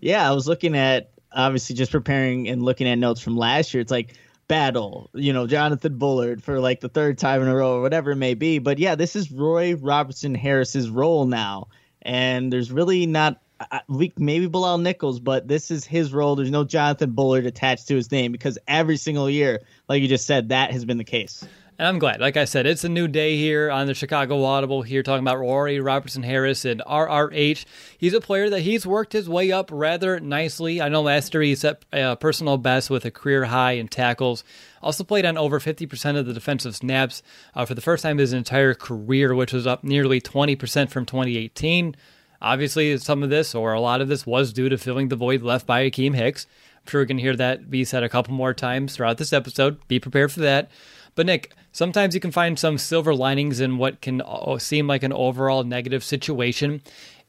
Yeah, 0.00 0.28
I 0.28 0.34
was 0.34 0.48
looking 0.48 0.76
at 0.76 1.12
obviously 1.30 1.76
just 1.76 1.92
preparing 1.92 2.48
and 2.48 2.64
looking 2.64 2.88
at 2.88 2.96
notes 2.96 3.20
from 3.20 3.36
last 3.36 3.72
year. 3.72 3.82
It's 3.82 3.92
like 3.92 4.14
battle, 4.48 5.10
you 5.14 5.32
know, 5.32 5.46
Jonathan 5.46 5.96
Bullard 5.96 6.42
for 6.42 6.58
like 6.58 6.80
the 6.80 6.88
third 6.88 7.18
time 7.18 7.40
in 7.40 7.46
a 7.46 7.54
row 7.54 7.76
or 7.76 7.82
whatever 7.82 8.10
it 8.10 8.16
may 8.16 8.34
be. 8.34 8.58
But 8.58 8.80
yeah, 8.80 8.96
this 8.96 9.14
is 9.14 9.30
Roy 9.30 9.76
Robertson 9.76 10.34
Harris's 10.34 10.90
role 10.90 11.24
now. 11.24 11.68
And 12.02 12.52
there's 12.52 12.72
really 12.72 13.06
not 13.06 13.40
maybe 13.88 14.46
Bilal 14.46 14.78
Nichols, 14.78 15.20
but 15.20 15.48
this 15.48 15.70
is 15.70 15.84
his 15.84 16.12
role. 16.12 16.36
There's 16.36 16.50
no 16.50 16.64
Jonathan 16.64 17.12
Bullard 17.12 17.46
attached 17.46 17.88
to 17.88 17.96
his 17.96 18.10
name 18.10 18.32
because 18.32 18.58
every 18.68 18.96
single 18.96 19.28
year, 19.28 19.60
like 19.88 20.02
you 20.02 20.08
just 20.08 20.26
said, 20.26 20.50
that 20.50 20.70
has 20.70 20.84
been 20.84 20.98
the 20.98 21.04
case. 21.04 21.44
And 21.78 21.88
I'm 21.88 21.98
glad. 21.98 22.20
Like 22.20 22.36
I 22.36 22.44
said, 22.44 22.66
it's 22.66 22.84
a 22.84 22.88
new 22.88 23.08
day 23.08 23.36
here 23.36 23.70
on 23.70 23.86
the 23.86 23.94
Chicago 23.94 24.44
Audible 24.44 24.82
here 24.82 25.02
talking 25.02 25.24
about 25.24 25.38
Roy 25.38 25.80
Robertson 25.80 26.22
Harris 26.22 26.64
and 26.64 26.82
RRH. 26.86 27.64
He's 27.98 28.14
a 28.14 28.20
player 28.20 28.50
that 28.50 28.60
he's 28.60 28.86
worked 28.86 29.14
his 29.14 29.28
way 29.28 29.50
up 29.50 29.70
rather 29.72 30.20
nicely. 30.20 30.80
I 30.80 30.88
know 30.88 31.02
last 31.02 31.34
year 31.34 31.42
he 31.42 31.54
set 31.54 31.84
a 31.92 32.14
personal 32.14 32.58
best 32.58 32.88
with 32.90 33.04
a 33.04 33.10
career 33.10 33.46
high 33.46 33.72
in 33.72 33.88
tackles. 33.88 34.44
Also 34.82 35.02
played 35.02 35.24
on 35.24 35.38
over 35.38 35.58
50% 35.58 36.16
of 36.16 36.26
the 36.26 36.34
defensive 36.34 36.76
snaps 36.76 37.22
uh, 37.54 37.64
for 37.64 37.74
the 37.74 37.80
first 37.80 38.02
time 38.02 38.12
in 38.12 38.18
his 38.18 38.32
entire 38.32 38.74
career, 38.74 39.34
which 39.34 39.52
was 39.52 39.66
up 39.66 39.82
nearly 39.82 40.20
20% 40.20 40.90
from 40.90 41.06
2018. 41.06 41.96
Obviously, 42.42 42.98
some 42.98 43.22
of 43.22 43.30
this 43.30 43.54
or 43.54 43.72
a 43.72 43.80
lot 43.80 44.00
of 44.00 44.08
this 44.08 44.26
was 44.26 44.52
due 44.52 44.68
to 44.68 44.76
filling 44.76 45.08
the 45.08 45.16
void 45.16 45.42
left 45.42 45.66
by 45.66 45.88
Akiem 45.88 46.14
Hicks. 46.14 46.46
I'm 46.76 46.90
sure 46.90 47.00
we 47.02 47.06
can 47.06 47.18
hear 47.18 47.36
that 47.36 47.70
be 47.70 47.84
said 47.84 48.02
a 48.02 48.08
couple 48.08 48.34
more 48.34 48.52
times 48.52 48.96
throughout 48.96 49.18
this 49.18 49.32
episode. 49.32 49.78
Be 49.86 50.00
prepared 50.00 50.32
for 50.32 50.40
that. 50.40 50.68
But 51.14 51.26
Nick, 51.26 51.54
sometimes 51.70 52.14
you 52.14 52.20
can 52.20 52.32
find 52.32 52.58
some 52.58 52.78
silver 52.78 53.14
linings 53.14 53.60
in 53.60 53.78
what 53.78 54.00
can 54.00 54.20
seem 54.58 54.88
like 54.88 55.04
an 55.04 55.12
overall 55.12 55.62
negative 55.62 56.02
situation. 56.02 56.82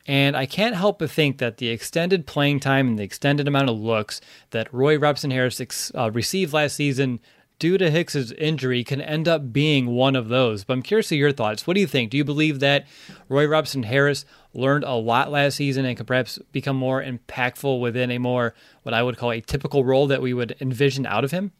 And 0.08 0.36
I 0.36 0.47
can't 0.47 0.76
help 0.76 0.99
but 0.99 1.12
think 1.12 1.38
that 1.38 1.58
the 1.58 1.69
extended 1.69 2.26
playing 2.26 2.60
time 2.60 2.89
and 2.89 2.99
the 2.99 3.04
extended 3.04 3.47
amount 3.47 3.69
of 3.69 3.80
looks 3.80 4.19
that 4.49 4.73
Roy 4.73 4.97
Robertson 4.97 5.32
Harris 5.32 5.91
uh, 5.95 6.12
received 6.12 6.54
last 6.54 6.76
season 6.76 7.19
due 7.59 7.77
to 7.77 7.89
Hicks's 7.89 8.31
injury 8.33 8.83
can 8.83 9.01
end 9.01 9.27
up 9.27 9.53
being 9.53 9.87
one 9.87 10.15
of 10.15 10.29
those. 10.29 10.63
But 10.63 10.73
I'm 10.73 10.81
curious 10.81 11.09
to 11.09 11.15
your 11.15 11.31
thoughts. 11.31 11.65
What 11.65 11.75
do 11.75 11.81
you 11.81 11.87
think? 11.87 12.11
Do 12.11 12.17
you 12.17 12.23
believe 12.23 12.59
that 12.59 12.87
Roy 13.29 13.47
Robertson 13.47 13.83
Harris 13.83 14.25
learned 14.53 14.83
a 14.83 14.93
lot 14.93 15.31
last 15.31 15.55
season 15.55 15.85
and 15.85 15.97
could 15.97 16.07
perhaps 16.07 16.39
become 16.51 16.75
more 16.75 17.03
impactful 17.03 17.79
within 17.79 18.11
a 18.11 18.17
more 18.17 18.53
what 18.83 18.93
I 18.93 19.01
would 19.01 19.17
call 19.17 19.31
a 19.31 19.41
typical 19.41 19.85
role 19.85 20.07
that 20.07 20.21
we 20.21 20.33
would 20.33 20.55
envision 20.59 21.05
out 21.05 21.23
of 21.23 21.31
him? 21.31 21.51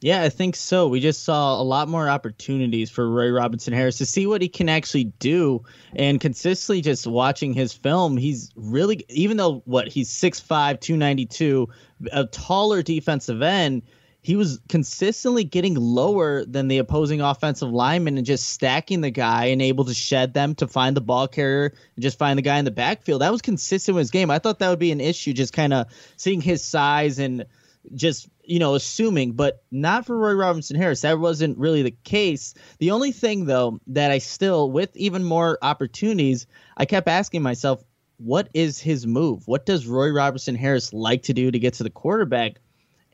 Yeah, 0.00 0.22
I 0.22 0.28
think 0.28 0.54
so. 0.54 0.86
We 0.86 1.00
just 1.00 1.22
saw 1.22 1.58
a 1.58 1.64
lot 1.64 1.88
more 1.88 2.10
opportunities 2.10 2.90
for 2.90 3.08
Roy 3.08 3.30
Robertson 3.30 3.72
Harris 3.72 3.96
to 3.98 4.04
see 4.04 4.26
what 4.26 4.42
he 4.42 4.48
can 4.48 4.68
actually 4.68 5.04
do. 5.04 5.64
And 5.96 6.20
consistently 6.20 6.82
just 6.82 7.06
watching 7.06 7.54
his 7.54 7.72
film, 7.72 8.18
he's 8.18 8.50
really, 8.54 9.02
even 9.08 9.38
though 9.38 9.62
what, 9.64 9.88
he's 9.88 10.10
6'5, 10.10 10.78
292, 10.78 11.68
a 12.12 12.26
taller 12.26 12.82
defensive 12.82 13.40
end, 13.40 13.80
he 14.24 14.36
was 14.36 14.58
consistently 14.70 15.44
getting 15.44 15.74
lower 15.74 16.46
than 16.46 16.66
the 16.68 16.78
opposing 16.78 17.20
offensive 17.20 17.70
lineman 17.70 18.16
and 18.16 18.24
just 18.24 18.48
stacking 18.48 19.02
the 19.02 19.10
guy 19.10 19.46
and 19.46 19.60
able 19.60 19.84
to 19.84 19.92
shed 19.92 20.32
them 20.32 20.54
to 20.54 20.66
find 20.66 20.96
the 20.96 21.02
ball 21.02 21.28
carrier 21.28 21.74
and 21.94 22.02
just 22.02 22.18
find 22.18 22.38
the 22.38 22.42
guy 22.42 22.58
in 22.58 22.64
the 22.64 22.70
backfield. 22.70 23.20
That 23.20 23.30
was 23.30 23.42
consistent 23.42 23.94
with 23.94 24.04
his 24.04 24.10
game. 24.10 24.30
I 24.30 24.38
thought 24.38 24.60
that 24.60 24.70
would 24.70 24.78
be 24.78 24.92
an 24.92 25.00
issue, 25.02 25.34
just 25.34 25.52
kind 25.52 25.74
of 25.74 25.88
seeing 26.16 26.40
his 26.40 26.64
size 26.64 27.18
and 27.18 27.44
just 27.94 28.30
you 28.42 28.58
know 28.58 28.74
assuming, 28.74 29.32
but 29.32 29.62
not 29.70 30.06
for 30.06 30.16
Roy 30.16 30.32
Robertson 30.32 30.78
Harris. 30.78 31.02
That 31.02 31.18
wasn't 31.18 31.58
really 31.58 31.82
the 31.82 31.90
case. 31.90 32.54
The 32.78 32.92
only 32.92 33.12
thing 33.12 33.44
though 33.44 33.78
that 33.88 34.10
I 34.10 34.18
still, 34.18 34.70
with 34.70 34.96
even 34.96 35.22
more 35.22 35.58
opportunities, 35.60 36.46
I 36.78 36.86
kept 36.86 37.08
asking 37.08 37.42
myself, 37.42 37.84
what 38.16 38.48
is 38.54 38.80
his 38.80 39.06
move? 39.06 39.46
What 39.46 39.66
does 39.66 39.86
Roy 39.86 40.08
Robertson 40.08 40.54
Harris 40.54 40.94
like 40.94 41.24
to 41.24 41.34
do 41.34 41.50
to 41.50 41.58
get 41.58 41.74
to 41.74 41.82
the 41.82 41.90
quarterback? 41.90 42.60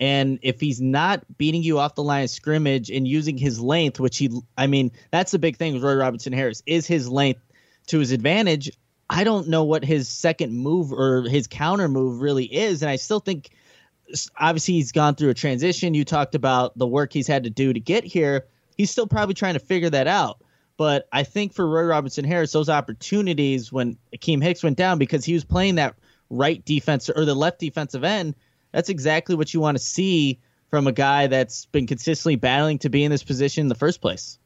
And 0.01 0.39
if 0.41 0.59
he's 0.61 0.81
not 0.81 1.23
beating 1.37 1.63
you 1.63 1.79
off 1.79 1.95
the 1.95 2.03
line 2.03 2.25
of 2.25 2.31
scrimmage 2.31 2.91
and 2.91 3.07
using 3.07 3.37
his 3.37 3.61
length, 3.61 4.01
which 4.01 4.17
he, 4.17 4.31
I 4.57 4.67
mean, 4.67 4.91
that's 5.11 5.31
the 5.31 5.39
big 5.39 5.59
thing 5.59 5.75
with 5.75 5.83
Roy 5.83 5.95
Robertson 5.95 6.33
Harris, 6.33 6.63
is 6.65 6.87
his 6.87 7.07
length 7.07 7.43
to 7.89 7.99
his 7.99 8.11
advantage. 8.11 8.71
I 9.11 9.25
don't 9.25 9.49
know 9.49 9.63
what 9.63 9.85
his 9.85 10.09
second 10.09 10.55
move 10.55 10.91
or 10.91 11.23
his 11.29 11.47
counter 11.47 11.87
move 11.87 12.23
really 12.23 12.47
is. 12.47 12.81
And 12.83 12.91
I 12.91 12.97
still 12.97 13.21
think, 13.21 13.51
obviously, 14.39 14.75
he's 14.75 14.91
gone 14.91 15.17
through 15.17 15.31
a 15.31 15.35
transition. 15.35 15.93
You 15.93 16.07
talked 16.07 16.35
about 16.35 16.79
the 16.79 16.87
work 16.87 17.13
he's 17.13 17.27
had 17.27 17.45
to 17.45 17.51
do 17.51 17.75
to 17.75 17.81
get 17.81 18.03
here. 18.03 18.47
He's 18.79 18.91
still 18.91 19.07
probably 19.07 19.35
trying 19.35 19.55
to 19.55 19.61
figure 19.61 19.91
that 19.91 20.07
out. 20.07 20.43
But 20.79 21.09
I 21.13 21.25
think 21.25 21.53
for 21.53 21.69
Roy 21.69 21.83
Robertson 21.83 22.25
Harris, 22.25 22.53
those 22.53 22.71
opportunities 22.71 23.71
when 23.71 23.99
Akiem 24.17 24.43
Hicks 24.43 24.63
went 24.63 24.79
down 24.79 24.99
because 24.99 25.27
he 25.27 25.35
was 25.35 25.45
playing 25.45 25.75
that 25.75 25.95
right 26.31 26.65
defense 26.65 27.11
or 27.11 27.27
the 27.27 27.35
left 27.35 27.59
defensive 27.59 28.03
end 28.03 28.35
that's 28.73 28.89
exactly 28.89 29.35
what 29.35 29.53
you 29.55 29.61
want 29.61 29.77
to 29.77 29.83
see 29.83 30.41
from 30.69 30.87
a 30.87 30.93
guy 30.93 31.27
that's 31.27 31.67
been 31.67 31.87
consistently 31.87 32.37
battling 32.37 32.79
to 32.79 32.89
be 32.89 33.05
in 33.05 33.11
this 33.11 33.25
position 33.25 33.63
in 33.63 33.69
the 33.69 33.75
first 33.75 34.01
place. 34.01 34.39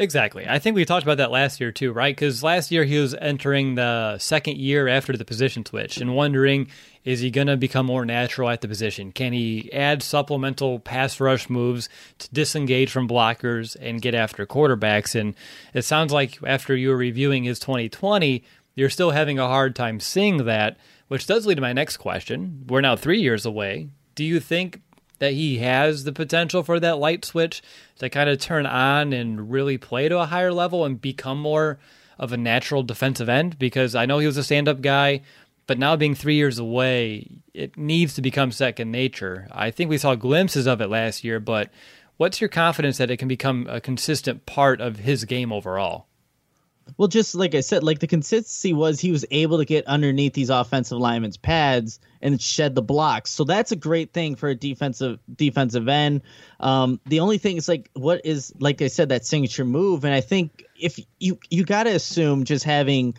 Exactly. 0.00 0.46
I 0.46 0.60
think 0.60 0.76
we 0.76 0.84
talked 0.84 1.02
about 1.02 1.16
that 1.16 1.32
last 1.32 1.60
year 1.60 1.72
too, 1.72 1.92
right? 1.92 2.14
Because 2.14 2.44
last 2.44 2.70
year 2.70 2.84
he 2.84 2.98
was 2.98 3.14
entering 3.14 3.74
the 3.74 4.16
second 4.18 4.56
year 4.56 4.86
after 4.86 5.16
the 5.16 5.24
position 5.24 5.66
switch 5.66 5.98
and 5.98 6.14
wondering 6.14 6.68
is 7.04 7.20
he 7.20 7.30
going 7.30 7.48
to 7.48 7.56
become 7.56 7.86
more 7.86 8.04
natural 8.04 8.48
at 8.48 8.60
the 8.60 8.68
position? 8.68 9.10
Can 9.10 9.32
he 9.32 9.72
add 9.72 10.02
supplemental 10.02 10.78
pass 10.78 11.18
rush 11.18 11.50
moves 11.50 11.88
to 12.18 12.28
disengage 12.32 12.90
from 12.90 13.08
blockers 13.08 13.76
and 13.80 14.00
get 14.00 14.14
after 14.14 14.46
quarterbacks? 14.46 15.18
And 15.18 15.34
it 15.74 15.82
sounds 15.82 16.12
like 16.12 16.38
after 16.46 16.76
you 16.76 16.90
were 16.90 16.96
reviewing 16.96 17.44
his 17.44 17.58
2020, 17.58 18.44
you're 18.76 18.90
still 18.90 19.10
having 19.10 19.38
a 19.38 19.48
hard 19.48 19.74
time 19.74 19.98
seeing 19.98 20.44
that. 20.44 20.76
Which 21.08 21.26
does 21.26 21.46
lead 21.46 21.56
to 21.56 21.60
my 21.60 21.72
next 21.72 21.96
question. 21.96 22.64
We're 22.68 22.82
now 22.82 22.96
three 22.96 23.20
years 23.20 23.46
away. 23.46 23.88
Do 24.14 24.24
you 24.24 24.40
think 24.40 24.82
that 25.18 25.32
he 25.32 25.58
has 25.58 26.04
the 26.04 26.12
potential 26.12 26.62
for 26.62 26.78
that 26.80 26.98
light 26.98 27.24
switch 27.24 27.62
to 27.98 28.08
kind 28.08 28.30
of 28.30 28.38
turn 28.38 28.66
on 28.66 29.12
and 29.12 29.50
really 29.50 29.78
play 29.78 30.08
to 30.08 30.18
a 30.18 30.26
higher 30.26 30.52
level 30.52 30.84
and 30.84 31.00
become 31.00 31.40
more 31.40 31.78
of 32.18 32.32
a 32.32 32.36
natural 32.36 32.82
defensive 32.82 33.28
end? 33.28 33.58
Because 33.58 33.94
I 33.94 34.06
know 34.06 34.18
he 34.18 34.26
was 34.26 34.36
a 34.36 34.44
stand 34.44 34.68
up 34.68 34.80
guy, 34.80 35.22
but 35.66 35.78
now 35.78 35.96
being 35.96 36.14
three 36.14 36.36
years 36.36 36.58
away, 36.58 37.28
it 37.54 37.76
needs 37.76 38.14
to 38.14 38.22
become 38.22 38.52
second 38.52 38.90
nature. 38.90 39.48
I 39.52 39.70
think 39.70 39.90
we 39.90 39.98
saw 39.98 40.14
glimpses 40.14 40.66
of 40.66 40.80
it 40.80 40.88
last 40.88 41.24
year, 41.24 41.40
but 41.40 41.70
what's 42.16 42.40
your 42.40 42.48
confidence 42.48 42.98
that 42.98 43.10
it 43.10 43.18
can 43.18 43.28
become 43.28 43.66
a 43.68 43.80
consistent 43.80 44.46
part 44.46 44.80
of 44.80 44.98
his 44.98 45.24
game 45.24 45.52
overall? 45.52 46.07
Well, 46.96 47.08
just 47.08 47.34
like 47.34 47.54
I 47.54 47.60
said, 47.60 47.82
like 47.82 47.98
the 47.98 48.06
consistency 48.06 48.72
was 48.72 49.00
he 49.00 49.12
was 49.12 49.24
able 49.30 49.58
to 49.58 49.64
get 49.64 49.86
underneath 49.86 50.32
these 50.32 50.50
offensive 50.50 50.98
linemen's 50.98 51.36
pads 51.36 52.00
and 52.22 52.40
shed 52.40 52.74
the 52.74 52.82
blocks. 52.82 53.30
So 53.30 53.44
that's 53.44 53.72
a 53.72 53.76
great 53.76 54.12
thing 54.12 54.36
for 54.36 54.48
a 54.48 54.54
defensive 54.54 55.18
defensive 55.34 55.88
end. 55.88 56.22
Um, 56.60 57.00
the 57.06 57.20
only 57.20 57.38
thing 57.38 57.56
is 57.56 57.68
like 57.68 57.90
what 57.94 58.22
is 58.24 58.52
like 58.58 58.80
I 58.82 58.88
said 58.88 59.10
that 59.10 59.26
signature 59.26 59.64
move, 59.64 60.04
and 60.04 60.14
I 60.14 60.20
think 60.20 60.64
if 60.80 60.98
you 61.18 61.38
you 61.50 61.64
got 61.64 61.84
to 61.84 61.90
assume 61.90 62.44
just 62.44 62.64
having 62.64 63.14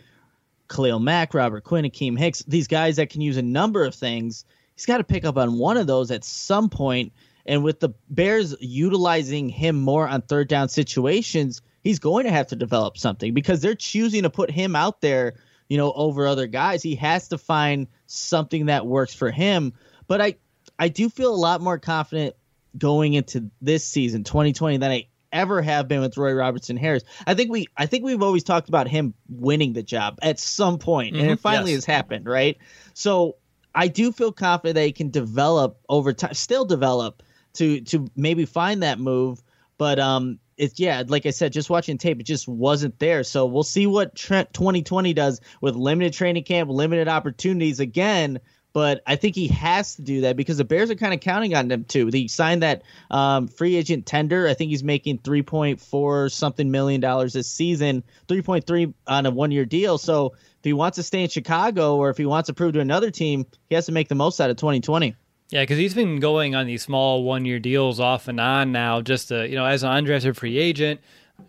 Khalil 0.70 1.00
Mack, 1.00 1.34
Robert 1.34 1.64
Quinn, 1.64 1.86
Akiem 1.86 2.18
Hicks, 2.18 2.44
these 2.48 2.68
guys 2.68 2.96
that 2.98 3.10
can 3.10 3.22
use 3.22 3.38
a 3.38 3.42
number 3.42 3.86
of 3.86 3.94
things, 3.94 4.46
he's 4.76 4.86
got 4.86 4.98
to 4.98 5.04
pick 5.04 5.26
up 5.26 5.38
on 5.38 5.58
one 5.58 5.78
of 5.78 5.88
those 5.88 6.12
at 6.12 6.24
some 6.24 6.70
point. 6.70 7.14
And 7.46 7.64
with 7.64 7.80
the 7.80 7.90
Bears 8.10 8.56
utilizing 8.60 9.50
him 9.50 9.78
more 9.78 10.08
on 10.08 10.22
third 10.22 10.48
down 10.48 10.70
situations 10.70 11.62
he's 11.84 12.00
going 12.00 12.26
to 12.26 12.32
have 12.32 12.48
to 12.48 12.56
develop 12.56 12.98
something 12.98 13.34
because 13.34 13.62
they're 13.62 13.76
choosing 13.76 14.24
to 14.24 14.30
put 14.30 14.52
him 14.52 14.76
out 14.76 15.02
there, 15.02 15.36
you 15.68 15.78
know, 15.78 15.92
over 15.94 16.28
other 16.28 16.48
guys. 16.48 16.84
He 16.84 16.96
has 16.96 17.30
to 17.30 17.38
find 17.38 17.88
something 18.08 18.68
that 18.68 18.86
works 18.86 19.14
for 19.14 19.32
him. 19.32 19.74
But 20.08 20.22
I 20.22 20.36
I 20.78 20.90
do 20.90 21.10
feel 21.10 21.34
a 21.34 21.36
lot 21.36 21.62
more 21.62 21.78
confident 21.78 22.36
going 22.78 23.14
into 23.14 23.50
this 23.62 23.86
season 23.86 24.24
2020 24.24 24.78
than 24.78 24.92
I 24.92 25.08
ever 25.32 25.62
have 25.62 25.88
been 25.88 26.02
with 26.02 26.18
Roy 26.18 26.34
Robertson 26.34 26.78
Harris. 26.78 27.04
I 27.26 27.34
think 27.34 27.52
we 27.52 27.68
I 27.78 27.86
think 27.86 28.04
we've 28.04 28.22
always 28.22 28.44
talked 28.44 28.70
about 28.70 28.88
him 28.88 29.14
winning 29.30 29.74
the 29.74 29.84
job 29.84 30.20
at 30.22 30.40
some 30.40 30.78
point, 30.78 31.14
mm-hmm. 31.14 31.24
and 31.24 31.32
it 31.32 31.40
finally 31.40 31.72
yes. 31.72 31.80
has 31.80 31.86
happened, 31.86 32.26
right? 32.26 32.58
So 32.94 33.36
I 33.74 33.88
do 33.88 34.12
feel 34.12 34.32
confident 34.32 34.76
that 34.76 34.86
he 34.86 34.92
can 34.92 35.10
develop 35.10 35.80
over 35.88 36.14
time, 36.14 36.34
still 36.34 36.66
develop 36.66 37.24
to 37.54 37.82
to 37.82 38.08
maybe 38.16 38.46
find 38.46 38.84
that 38.84 39.00
move. 39.00 39.42
But 39.78 40.00
um, 40.00 40.40
it's 40.60 40.80
yeah, 40.80 41.04
like 41.08 41.26
I 41.26 41.32
said, 41.32 41.54
just 41.54 41.70
watching 41.70 41.98
tape, 41.98 42.20
it 42.20 42.26
just 42.26 42.48
wasn't 42.48 43.00
there. 43.00 43.24
So 43.24 43.46
we'll 43.46 43.64
see 43.64 43.88
what 43.88 44.14
Trent 44.14 44.54
2020 44.54 45.14
does 45.14 45.40
with 45.62 45.76
limited 45.76 46.14
training 46.14 46.44
camp, 46.44 46.70
limited 46.70 47.08
opportunities 47.08 47.80
again. 47.80 48.40
But 48.72 49.02
I 49.08 49.16
think 49.16 49.36
he 49.36 49.48
has 49.48 49.96
to 49.96 50.04
do 50.04 50.22
that 50.22 50.36
because 50.36 50.58
the 50.58 50.66
Bears 50.66 50.92
are 50.92 50.96
kind 50.96 51.14
of 51.14 51.22
counting 51.22 51.56
on 51.56 51.72
him 51.72 51.86
too. 51.86 52.08
He 52.08 52.28
signed 52.28 52.62
that 52.62 52.84
um, 53.10 53.48
free 53.48 53.76
agent 53.78 54.06
tender. 54.06 54.48
I 54.48 54.54
think 54.54 54.70
he's 54.70 54.84
making 54.84 55.20
3.4 55.20 56.32
something 56.32 56.70
million 56.70 57.02
dollars 57.02 57.34
this 57.34 57.50
season, 57.50 58.04
3.3 58.28 58.94
on 59.08 59.26
a 59.26 59.32
one 59.32 59.52
year 59.52 59.66
deal. 59.66 59.98
So 59.98 60.34
if 60.34 60.64
he 60.64 60.74
wants 60.74 60.98
to 60.98 61.04
stay 61.04 61.24
in 61.24 61.30
Chicago 61.30 61.96
or 61.96 62.10
if 62.10 62.18
he 62.18 62.26
wants 62.26 62.48
to 62.48 62.54
prove 62.54 62.74
to 62.74 62.80
another 62.80 63.10
team, 63.10 63.48
he 63.70 63.76
has 63.76 63.88
to 63.88 63.92
make 63.92 64.10
the 64.10 64.16
most 64.16 64.40
out 64.40 64.50
of 64.50 64.58
2020. 64.58 65.16
Yeah, 65.50 65.64
because 65.64 65.80
he's 65.80 65.96
been 65.96 66.20
going 66.20 66.54
on 66.54 66.68
these 66.68 66.84
small 66.84 67.24
one 67.24 67.44
year 67.44 67.60
deals 67.60 68.00
off 68.00 68.28
and 68.28 68.40
on 68.40 68.72
now, 68.72 69.02
just 69.02 69.30
to, 69.30 69.48
you 69.50 69.56
know, 69.56 69.66
as 69.66 69.82
an 69.82 69.90
undrafted 69.90 70.36
free 70.36 70.60
agent. 70.60 71.02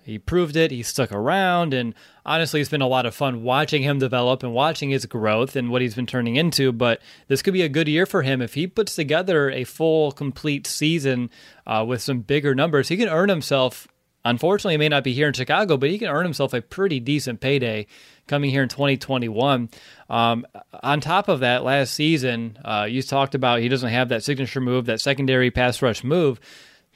He 0.04 0.18
proved 0.18 0.56
it. 0.56 0.70
He 0.70 0.82
stuck 0.82 1.12
around. 1.12 1.74
And 1.74 1.94
honestly, 2.24 2.60
it's 2.60 2.70
been 2.70 2.80
a 2.80 2.86
lot 2.86 3.06
of 3.06 3.14
fun 3.14 3.42
watching 3.42 3.82
him 3.82 3.98
develop 3.98 4.42
and 4.42 4.54
watching 4.54 4.90
his 4.90 5.04
growth 5.04 5.56
and 5.56 5.68
what 5.68 5.82
he's 5.82 5.94
been 5.94 6.06
turning 6.06 6.36
into. 6.36 6.72
But 6.72 7.00
this 7.28 7.42
could 7.42 7.52
be 7.52 7.62
a 7.62 7.68
good 7.68 7.88
year 7.88 8.06
for 8.06 8.22
him. 8.22 8.40
If 8.40 8.54
he 8.54 8.66
puts 8.66 8.94
together 8.94 9.50
a 9.50 9.64
full, 9.64 10.12
complete 10.12 10.66
season 10.66 11.28
uh, 11.66 11.84
with 11.86 12.00
some 12.00 12.20
bigger 12.20 12.54
numbers, 12.54 12.88
he 12.88 12.96
can 12.96 13.08
earn 13.08 13.28
himself. 13.28 13.88
Unfortunately, 14.24 14.74
he 14.74 14.78
may 14.78 14.88
not 14.88 15.04
be 15.04 15.14
here 15.14 15.28
in 15.28 15.32
Chicago, 15.32 15.76
but 15.76 15.90
he 15.90 15.98
can 15.98 16.08
earn 16.08 16.24
himself 16.24 16.52
a 16.54 16.60
pretty 16.62 17.00
decent 17.00 17.40
payday 17.40 17.86
coming 18.30 18.50
here 18.50 18.62
in 18.62 18.68
2021. 18.68 19.68
Um, 20.08 20.46
on 20.82 21.00
top 21.00 21.28
of 21.28 21.40
that, 21.40 21.64
last 21.64 21.92
season, 21.92 22.58
uh, 22.64 22.86
you 22.88 23.02
talked 23.02 23.34
about 23.34 23.58
he 23.58 23.68
doesn't 23.68 23.90
have 23.90 24.08
that 24.10 24.22
signature 24.22 24.60
move, 24.60 24.86
that 24.86 25.00
secondary 25.00 25.50
pass 25.50 25.82
rush 25.82 26.04
move 26.04 26.40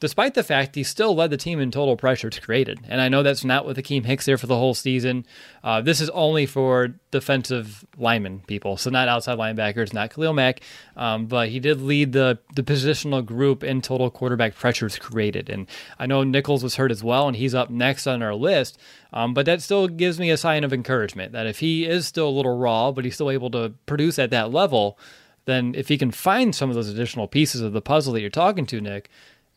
despite 0.04 0.34
the 0.34 0.42
fact 0.42 0.74
he 0.74 0.82
still 0.82 1.14
led 1.14 1.30
the 1.30 1.36
team 1.38 1.58
in 1.58 1.70
total 1.70 1.96
pressures 1.96 2.38
created. 2.38 2.78
And 2.90 3.00
I 3.00 3.08
know 3.08 3.22
that's 3.22 3.42
not 3.42 3.64
with 3.64 3.78
Akiem 3.78 4.04
Hicks 4.04 4.26
there 4.26 4.36
for 4.36 4.46
the 4.46 4.58
whole 4.58 4.74
season. 4.74 5.24
Uh, 5.62 5.80
this 5.80 5.98
is 5.98 6.10
only 6.10 6.44
for 6.44 6.88
defensive 7.10 7.86
linemen 7.96 8.40
people, 8.46 8.76
so 8.76 8.90
not 8.90 9.08
outside 9.08 9.38
linebackers, 9.38 9.94
not 9.94 10.12
Khalil 10.12 10.34
Mack. 10.34 10.60
Um, 10.94 11.24
but 11.24 11.48
he 11.48 11.58
did 11.58 11.80
lead 11.80 12.12
the, 12.12 12.38
the 12.54 12.62
positional 12.62 13.24
group 13.24 13.64
in 13.64 13.80
total 13.80 14.10
quarterback 14.10 14.54
pressures 14.54 14.98
created. 14.98 15.48
And 15.48 15.68
I 15.98 16.04
know 16.04 16.22
Nichols 16.22 16.62
was 16.62 16.76
hurt 16.76 16.90
as 16.90 17.02
well, 17.02 17.26
and 17.26 17.34
he's 17.34 17.54
up 17.54 17.70
next 17.70 18.06
on 18.06 18.22
our 18.22 18.34
list. 18.34 18.78
Um, 19.10 19.32
but 19.32 19.46
that 19.46 19.62
still 19.62 19.88
gives 19.88 20.20
me 20.20 20.30
a 20.30 20.36
sign 20.36 20.64
of 20.64 20.72
encouragement 20.74 21.32
that 21.32 21.46
if 21.46 21.60
he 21.60 21.86
is 21.86 22.06
still 22.06 22.28
a 22.28 22.36
little 22.36 22.58
raw, 22.58 22.92
but 22.92 23.06
he's 23.06 23.14
still 23.14 23.30
able 23.30 23.50
to 23.52 23.72
produce 23.86 24.18
at 24.18 24.28
that 24.32 24.52
level, 24.52 24.98
then 25.46 25.74
if 25.74 25.88
he 25.88 25.98
can 25.98 26.10
find 26.10 26.54
some 26.54 26.68
of 26.68 26.74
those 26.74 26.88
additional 26.88 27.26
pieces 27.26 27.60
of 27.60 27.72
the 27.72 27.80
puzzle 27.80 28.12
that 28.12 28.20
you're 28.20 28.30
talking 28.30 28.66
to, 28.66 28.80
Nick, 28.80 29.10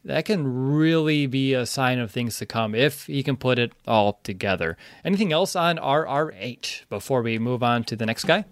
that 0.08 0.24
can 0.24 0.72
really 0.74 1.28
be 1.28 1.54
a 1.54 1.66
sign 1.66 2.00
of 2.00 2.12
things 2.12 2.38
to 2.38 2.46
come 2.46 2.74
if 2.74 3.08
he 3.08 3.24
can 3.24 3.36
put 3.36 3.60
it 3.60 3.74
all 3.86 4.20
together. 4.24 4.78
Anything 5.04 5.34
else 5.34 5.56
on 5.56 5.78
RRH 5.78 6.88
before 6.88 7.22
we 7.22 7.38
move 7.38 7.62
on 7.62 7.84
to 7.86 7.96
the 7.96 8.06
next 8.06 8.24
guy? 8.24 8.46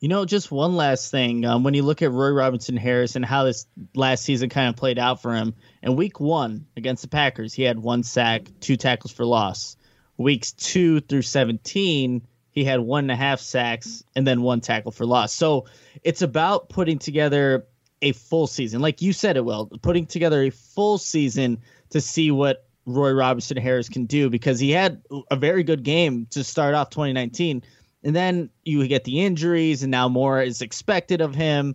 You 0.00 0.08
know, 0.08 0.26
just 0.26 0.52
one 0.52 0.76
last 0.76 1.10
thing. 1.10 1.44
Um, 1.44 1.64
when 1.64 1.74
you 1.74 1.82
look 1.82 2.02
at 2.02 2.12
Roy 2.12 2.30
Robertson 2.30 2.76
Harris 2.76 3.16
and 3.16 3.24
how 3.24 3.44
this 3.44 3.66
last 3.94 4.22
season 4.22 4.50
kind 4.50 4.68
of 4.68 4.76
played 4.76 4.98
out 4.98 5.22
for 5.22 5.34
him, 5.34 5.54
in 5.82 5.96
week 5.96 6.20
one 6.20 6.66
against 6.76 7.02
the 7.02 7.08
Packers, 7.08 7.54
he 7.54 7.62
had 7.62 7.78
one 7.78 8.02
sack, 8.02 8.42
two 8.60 8.76
tackles 8.76 9.10
for 9.10 9.24
loss. 9.24 9.76
Weeks 10.18 10.52
two 10.52 11.00
through 11.00 11.22
17, 11.22 12.22
he 12.50 12.64
had 12.64 12.80
one 12.80 13.04
and 13.04 13.10
a 13.10 13.16
half 13.16 13.40
sacks 13.40 14.04
and 14.14 14.26
then 14.26 14.42
one 14.42 14.60
tackle 14.60 14.92
for 14.92 15.06
loss. 15.06 15.32
So 15.32 15.64
it's 16.04 16.22
about 16.22 16.68
putting 16.68 16.98
together 16.98 17.66
a 18.02 18.12
full 18.12 18.46
season. 18.46 18.80
Like 18.80 19.02
you 19.02 19.12
said 19.12 19.36
it 19.36 19.44
well, 19.44 19.66
putting 19.82 20.06
together 20.06 20.42
a 20.42 20.50
full 20.50 20.98
season 20.98 21.58
to 21.90 22.00
see 22.00 22.30
what 22.30 22.66
Roy 22.86 23.12
Robertson 23.12 23.56
Harris 23.56 23.88
can 23.88 24.06
do 24.06 24.30
because 24.30 24.58
he 24.58 24.70
had 24.70 25.02
a 25.30 25.36
very 25.36 25.62
good 25.62 25.82
game 25.82 26.26
to 26.30 26.42
start 26.42 26.74
off 26.74 26.90
2019. 26.90 27.62
And 28.04 28.16
then 28.16 28.50
you 28.64 28.86
get 28.86 29.04
the 29.04 29.20
injuries, 29.20 29.82
and 29.82 29.90
now 29.90 30.08
more 30.08 30.40
is 30.40 30.62
expected 30.62 31.20
of 31.20 31.34
him. 31.34 31.74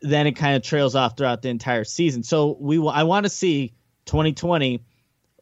Then 0.00 0.26
it 0.26 0.32
kind 0.32 0.54
of 0.54 0.62
trails 0.62 0.94
off 0.94 1.16
throughout 1.16 1.42
the 1.42 1.48
entire 1.48 1.84
season. 1.84 2.22
So 2.22 2.56
we, 2.60 2.76
I 2.86 3.02
want 3.02 3.24
to 3.24 3.30
see 3.30 3.72
2020 4.04 4.84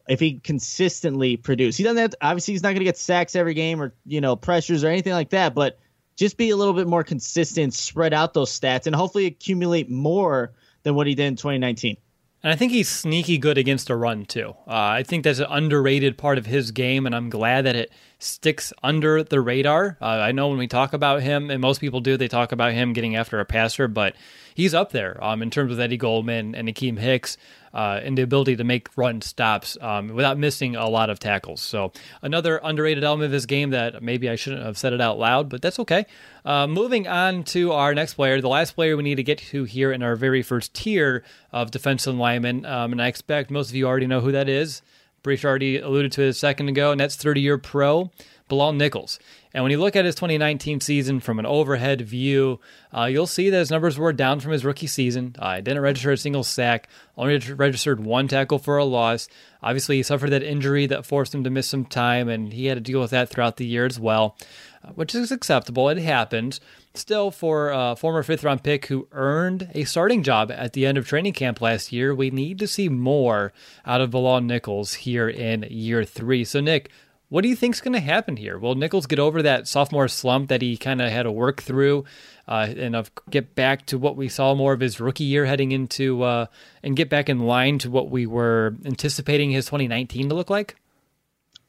if 0.07 0.19
he 0.19 0.39
consistently 0.39 1.37
produce. 1.37 1.75
He 1.75 1.83
doesn't 1.83 1.97
have 1.97 2.11
to, 2.11 2.17
obviously 2.21 2.53
he's 2.53 2.63
not 2.63 2.69
going 2.69 2.79
to 2.79 2.85
get 2.85 2.97
sacks 2.97 3.35
every 3.35 3.53
game 3.53 3.81
or 3.81 3.93
you 4.05 4.21
know 4.21 4.35
pressures 4.35 4.83
or 4.83 4.87
anything 4.87 5.13
like 5.13 5.29
that, 5.31 5.53
but 5.53 5.77
just 6.17 6.35
be 6.35 6.49
a 6.49 6.57
little 6.57 6.73
bit 6.73 6.87
more 6.87 7.03
consistent, 7.03 7.73
spread 7.73 8.13
out 8.13 8.33
those 8.33 8.51
stats, 8.51 8.87
and 8.87 8.95
hopefully 8.95 9.27
accumulate 9.27 9.89
more 9.89 10.51
than 10.83 10.95
what 10.95 11.07
he 11.07 11.15
did 11.15 11.27
in 11.27 11.35
2019. 11.35 11.95
And 12.43 12.53
I 12.53 12.55
think 12.55 12.71
he's 12.71 12.89
sneaky 12.89 13.37
good 13.37 13.57
against 13.57 13.89
a 13.89 13.95
run 13.95 14.25
too. 14.25 14.49
Uh, 14.67 14.73
I 14.73 15.03
think 15.03 15.23
that's 15.23 15.39
an 15.39 15.47
underrated 15.49 16.17
part 16.17 16.37
of 16.37 16.45
his 16.45 16.71
game, 16.71 17.05
and 17.05 17.15
I'm 17.15 17.29
glad 17.29 17.65
that 17.65 17.75
it 17.75 17.91
sticks 18.19 18.73
under 18.83 19.23
the 19.23 19.39
radar. 19.39 19.97
Uh, 20.01 20.05
I 20.05 20.31
know 20.31 20.49
when 20.49 20.57
we 20.57 20.67
talk 20.67 20.93
about 20.93 21.21
him, 21.21 21.49
and 21.49 21.61
most 21.61 21.79
people 21.79 21.99
do, 21.99 22.17
they 22.17 22.27
talk 22.27 22.51
about 22.51 22.73
him 22.73 22.93
getting 22.93 23.15
after 23.15 23.39
a 23.39 23.45
passer, 23.45 23.87
but 23.87 24.15
he's 24.55 24.73
up 24.73 24.91
there 24.91 25.23
um, 25.23 25.41
in 25.41 25.51
terms 25.51 25.71
of 25.71 25.79
Eddie 25.79 25.97
Goldman 25.97 26.55
and 26.55 26.67
Akiem 26.67 26.97
Hicks 26.97 27.37
uh, 27.73 27.99
and 28.03 28.17
the 28.17 28.23
ability 28.23 28.55
to 28.55 28.63
make 28.63 28.89
run 28.97 29.21
stops 29.21 29.77
um, 29.81 30.09
without 30.09 30.37
missing 30.37 30.75
a 30.75 30.89
lot 30.89 31.11
of 31.11 31.19
tackles. 31.19 31.61
So 31.61 31.91
another 32.23 32.59
underrated 32.63 33.03
element 33.03 33.27
of 33.27 33.31
his 33.33 33.45
game 33.45 33.69
that 33.69 34.01
maybe 34.01 34.29
I 34.29 34.35
shouldn't 34.35 34.63
have 34.63 34.77
said 34.77 34.93
it 34.93 35.01
out 35.01 35.19
loud, 35.19 35.47
but 35.47 35.61
that's 35.61 35.77
okay. 35.79 36.07
Uh, 36.43 36.65
moving 36.65 37.07
on 37.07 37.43
to 37.43 37.71
our 37.71 37.93
next 37.93 38.15
player, 38.15 38.41
the 38.41 38.49
last 38.49 38.71
player 38.71 38.97
we 38.97 39.03
need 39.03 39.15
to 39.15 39.23
get 39.23 39.37
to 39.37 39.63
here 39.65 39.91
in 39.91 40.01
our 40.01 40.15
very 40.15 40.41
first 40.41 40.73
tier 40.73 41.23
of 41.51 41.69
defensive 41.69 42.15
linemen, 42.15 42.65
um, 42.65 42.93
and 42.93 43.01
I 43.01 43.07
expect 43.07 43.51
most 43.51 43.69
of 43.69 43.75
you 43.75 43.85
already 43.85 44.07
know 44.07 44.21
who 44.21 44.31
that 44.31 44.49
is. 44.49 44.81
Breach 45.27 45.43
already 45.43 45.77
alluded 45.77 46.13
to 46.13 46.23
it 46.23 46.29
a 46.29 46.33
second 46.33 46.69
ago, 46.69 46.91
and 46.91 46.99
that's 46.99 47.17
30 47.17 47.41
year 47.41 47.57
pro 47.57 48.09
Bilal 48.47 48.71
Nichols. 48.71 49.19
And 49.53 49.61
when 49.61 49.71
you 49.71 49.77
look 49.77 49.97
at 49.97 50.05
his 50.05 50.15
2019 50.15 50.79
season 50.79 51.19
from 51.19 51.37
an 51.37 51.45
overhead 51.45 51.99
view, 51.99 52.61
uh, 52.95 53.05
you'll 53.05 53.27
see 53.27 53.49
that 53.49 53.57
his 53.57 53.69
numbers 53.69 53.97
were 53.97 54.13
down 54.13 54.39
from 54.39 54.53
his 54.53 54.63
rookie 54.63 54.87
season. 54.87 55.35
Uh, 55.37 55.57
didn't 55.57 55.81
register 55.81 56.11
a 56.11 56.17
single 56.17 56.45
sack, 56.45 56.87
only 57.17 57.39
registered 57.39 57.99
one 57.99 58.29
tackle 58.29 58.57
for 58.57 58.77
a 58.77 58.85
loss. 58.85 59.27
Obviously, 59.61 59.97
he 59.97 60.03
suffered 60.03 60.29
that 60.29 60.43
injury 60.43 60.85
that 60.85 61.05
forced 61.05 61.35
him 61.35 61.43
to 61.43 61.49
miss 61.49 61.67
some 61.67 61.83
time, 61.83 62.29
and 62.29 62.53
he 62.53 62.67
had 62.67 62.75
to 62.75 62.81
deal 62.91 63.01
with 63.01 63.11
that 63.11 63.27
throughout 63.29 63.57
the 63.57 63.65
year 63.65 63.85
as 63.85 63.99
well, 63.99 64.37
uh, 64.81 64.89
which 64.89 65.13
is 65.13 65.31
acceptable. 65.31 65.89
It 65.89 65.97
happened. 65.97 66.61
Still, 66.97 67.29
for 67.29 67.69
a 67.69 67.95
former 67.95 68.23
fifth 68.23 68.43
round 68.43 68.63
pick 68.63 68.87
who 68.87 69.07
earned 69.11 69.69
a 69.75 69.83
starting 69.83 70.23
job 70.23 70.49
at 70.51 70.73
the 70.73 70.85
end 70.85 70.97
of 70.97 71.07
training 71.07 71.33
camp 71.33 71.61
last 71.61 71.91
year, 71.93 72.13
we 72.13 72.31
need 72.31 72.57
to 72.59 72.67
see 72.67 72.89
more 72.89 73.53
out 73.85 74.01
of 74.01 74.09
Bilal 74.09 74.41
Nichols 74.41 74.95
here 74.95 75.29
in 75.29 75.63
year 75.69 76.03
three. 76.03 76.43
So, 76.43 76.59
Nick, 76.59 76.89
What 77.29 77.41
do 77.41 77.49
you 77.49 77.57
think's 77.57 77.81
going 77.81 77.93
to 77.93 77.99
happen 77.99 78.37
here? 78.37 78.57
Will 78.57 78.75
Nichols 78.75 79.05
get 79.05 79.19
over 79.19 79.41
that 79.41 79.67
sophomore 79.67 80.07
slump 80.07 80.47
that 80.47 80.61
he 80.61 80.77
kind 80.77 81.01
of 81.01 81.11
had 81.11 81.23
to 81.23 81.31
work 81.31 81.61
through, 81.61 82.05
uh, 82.47 82.73
and 82.77 82.95
uh, 82.95 83.03
get 83.29 83.53
back 83.53 83.85
to 83.87 83.97
what 83.97 84.15
we 84.15 84.29
saw 84.29 84.55
more 84.55 84.71
of 84.71 84.79
his 84.79 85.01
rookie 85.01 85.25
year 85.25 85.45
heading 85.45 85.73
into, 85.73 86.23
uh, 86.23 86.45
and 86.83 86.95
get 86.95 87.09
back 87.09 87.27
in 87.27 87.39
line 87.39 87.79
to 87.79 87.91
what 87.91 88.09
we 88.09 88.25
were 88.25 88.75
anticipating 88.85 89.51
his 89.51 89.65
2019 89.65 90.29
to 90.29 90.35
look 90.35 90.49
like? 90.49 90.77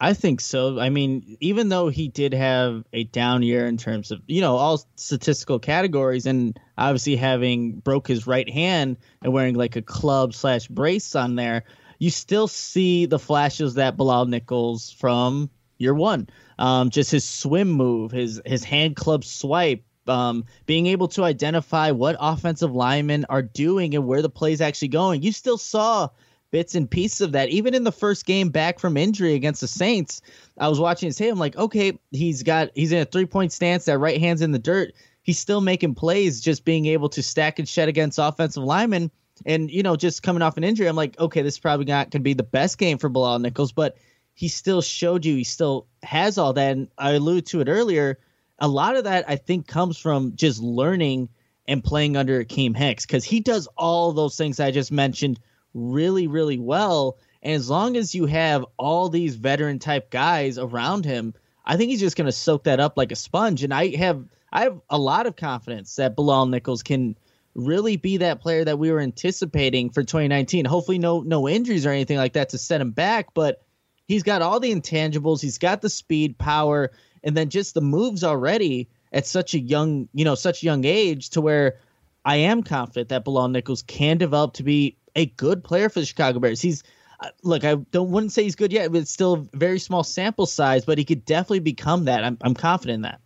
I 0.00 0.14
think 0.14 0.40
so. 0.40 0.78
I 0.78 0.90
mean, 0.90 1.36
even 1.40 1.70
though 1.70 1.88
he 1.88 2.06
did 2.06 2.32
have 2.32 2.84
a 2.92 3.04
down 3.04 3.42
year 3.42 3.66
in 3.66 3.76
terms 3.76 4.12
of, 4.12 4.20
you 4.28 4.40
know, 4.40 4.56
all 4.56 4.86
statistical 4.94 5.58
categories 5.58 6.24
and 6.24 6.58
obviously 6.76 7.16
having 7.16 7.80
broke 7.80 8.06
his 8.06 8.26
right 8.26 8.48
hand 8.48 8.96
and 9.22 9.32
wearing 9.32 9.56
like 9.56 9.74
a 9.74 9.82
club 9.82 10.34
slash 10.34 10.68
brace 10.68 11.16
on 11.16 11.34
there, 11.34 11.64
you 11.98 12.10
still 12.10 12.46
see 12.46 13.06
the 13.06 13.18
flashes 13.18 13.74
that 13.74 13.96
Bilal 13.96 14.26
Nichols 14.26 14.90
from 14.92 15.50
year 15.78 15.94
one. 15.94 16.28
Um, 16.60 16.90
just 16.90 17.10
his 17.10 17.24
swim 17.24 17.68
move, 17.68 18.12
his 18.12 18.40
his 18.46 18.62
hand 18.62 18.94
club 18.94 19.24
swipe, 19.24 19.82
um, 20.06 20.44
being 20.66 20.86
able 20.86 21.08
to 21.08 21.24
identify 21.24 21.90
what 21.90 22.16
offensive 22.20 22.72
linemen 22.72 23.26
are 23.28 23.42
doing 23.42 23.96
and 23.96 24.06
where 24.06 24.22
the 24.22 24.30
play's 24.30 24.60
actually 24.60 24.88
going. 24.88 25.22
You 25.22 25.32
still 25.32 25.58
saw 25.58 26.10
bits 26.50 26.74
and 26.74 26.90
pieces 26.90 27.20
of 27.20 27.32
that. 27.32 27.48
Even 27.48 27.74
in 27.74 27.84
the 27.84 27.92
first 27.92 28.26
game 28.26 28.48
back 28.48 28.78
from 28.78 28.96
injury 28.96 29.34
against 29.34 29.60
the 29.60 29.68
Saints, 29.68 30.22
I 30.58 30.68
was 30.68 30.80
watching 30.80 31.08
his 31.08 31.16
tape. 31.16 31.32
I'm 31.32 31.38
like, 31.38 31.56
okay, 31.56 31.98
he's 32.10 32.42
got 32.42 32.70
he's 32.74 32.92
in 32.92 33.00
a 33.00 33.04
three 33.04 33.26
point 33.26 33.52
stance. 33.52 33.84
That 33.86 33.98
right 33.98 34.20
hand's 34.20 34.42
in 34.42 34.52
the 34.52 34.58
dirt. 34.58 34.92
He's 35.22 35.38
still 35.38 35.60
making 35.60 35.94
plays, 35.94 36.40
just 36.40 36.64
being 36.64 36.86
able 36.86 37.08
to 37.10 37.22
stack 37.22 37.58
and 37.58 37.68
shed 37.68 37.88
against 37.88 38.18
offensive 38.18 38.62
linemen. 38.62 39.10
And 39.46 39.70
you 39.70 39.82
know, 39.82 39.96
just 39.96 40.22
coming 40.22 40.42
off 40.42 40.56
an 40.56 40.64
injury, 40.64 40.86
I'm 40.86 40.96
like, 40.96 41.18
okay, 41.18 41.42
this 41.42 41.54
is 41.54 41.60
probably 41.60 41.86
not 41.86 42.10
going 42.10 42.20
to 42.22 42.24
be 42.24 42.34
the 42.34 42.42
best 42.42 42.78
game 42.78 42.98
for 42.98 43.08
Bilal 43.08 43.38
Nichols, 43.38 43.72
but 43.72 43.96
he 44.34 44.48
still 44.48 44.80
showed 44.80 45.24
you 45.24 45.36
he 45.36 45.44
still 45.44 45.86
has 46.02 46.38
all 46.38 46.52
that. 46.54 46.72
And 46.72 46.88
I 46.96 47.12
alluded 47.12 47.46
to 47.46 47.60
it 47.60 47.68
earlier. 47.68 48.18
A 48.58 48.68
lot 48.68 48.96
of 48.96 49.04
that 49.04 49.24
I 49.28 49.36
think 49.36 49.68
comes 49.68 49.98
from 49.98 50.34
just 50.34 50.60
learning 50.60 51.28
and 51.68 51.84
playing 51.84 52.16
under 52.16 52.42
Akiem 52.42 52.76
Hicks 52.76 53.04
because 53.04 53.24
he 53.24 53.40
does 53.40 53.68
all 53.76 54.12
those 54.12 54.36
things 54.36 54.58
I 54.58 54.70
just 54.70 54.90
mentioned 54.90 55.38
really, 55.74 56.26
really 56.26 56.58
well. 56.58 57.18
And 57.42 57.54
as 57.54 57.70
long 57.70 57.96
as 57.96 58.14
you 58.14 58.26
have 58.26 58.64
all 58.76 59.08
these 59.08 59.36
veteran 59.36 59.78
type 59.78 60.10
guys 60.10 60.58
around 60.58 61.04
him, 61.04 61.34
I 61.64 61.76
think 61.76 61.90
he's 61.90 62.00
just 62.00 62.16
going 62.16 62.26
to 62.26 62.32
soak 62.32 62.64
that 62.64 62.80
up 62.80 62.96
like 62.96 63.12
a 63.12 63.16
sponge. 63.16 63.62
And 63.62 63.72
I 63.72 63.94
have 63.96 64.24
I 64.50 64.62
have 64.62 64.80
a 64.88 64.98
lot 64.98 65.26
of 65.26 65.36
confidence 65.36 65.96
that 65.96 66.16
Bilal 66.16 66.46
Nichols 66.46 66.82
can 66.82 67.16
really 67.54 67.96
be 67.96 68.18
that 68.18 68.40
player 68.40 68.64
that 68.64 68.78
we 68.78 68.90
were 68.90 69.00
anticipating 69.00 69.90
for 69.90 70.02
2019. 70.02 70.64
Hopefully, 70.64 70.98
no 70.98 71.20
no 71.20 71.48
injuries 71.48 71.86
or 71.86 71.90
anything 71.90 72.16
like 72.16 72.32
that 72.32 72.50
to 72.50 72.58
set 72.58 72.80
him 72.80 72.92
back, 72.92 73.34
but 73.34 73.62
he's 74.06 74.22
got 74.22 74.42
all 74.42 74.60
the 74.60 74.74
intangibles. 74.74 75.42
He's 75.42 75.58
got 75.58 75.82
the 75.82 75.90
speed, 75.90 76.38
power, 76.38 76.90
and 77.22 77.36
then 77.36 77.50
just 77.50 77.74
the 77.74 77.80
moves 77.82 78.24
already 78.24 78.88
at 79.12 79.26
such 79.26 79.54
a 79.54 79.58
young 79.58 80.08
you 80.14 80.24
know 80.24 80.34
such 80.34 80.62
young 80.62 80.84
age 80.84 81.30
to 81.30 81.40
where 81.40 81.78
I 82.24 82.36
am 82.36 82.62
confident 82.62 83.10
that 83.10 83.24
Bilal 83.24 83.48
Nichols 83.48 83.82
can 83.82 84.18
develop 84.18 84.54
to 84.54 84.62
be 84.62 84.96
a 85.18 85.26
good 85.26 85.64
player 85.64 85.88
for 85.88 86.00
the 86.00 86.06
Chicago 86.06 86.38
Bears. 86.38 86.60
He's 86.60 86.82
uh, 87.20 87.30
look, 87.42 87.64
I 87.64 87.74
don't 87.74 88.10
wouldn't 88.12 88.32
say 88.32 88.44
he's 88.44 88.54
good 88.54 88.72
yet, 88.72 88.92
but 88.92 88.98
it's 89.00 89.10
still 89.10 89.48
a 89.52 89.56
very 89.56 89.80
small 89.80 90.04
sample 90.04 90.46
size, 90.46 90.84
but 90.84 90.98
he 90.98 91.04
could 91.04 91.24
definitely 91.24 91.58
become 91.58 92.04
that. 92.04 92.24
I'm 92.24 92.38
I'm 92.40 92.54
confident 92.54 92.96
in 92.96 93.02
that. 93.02 93.20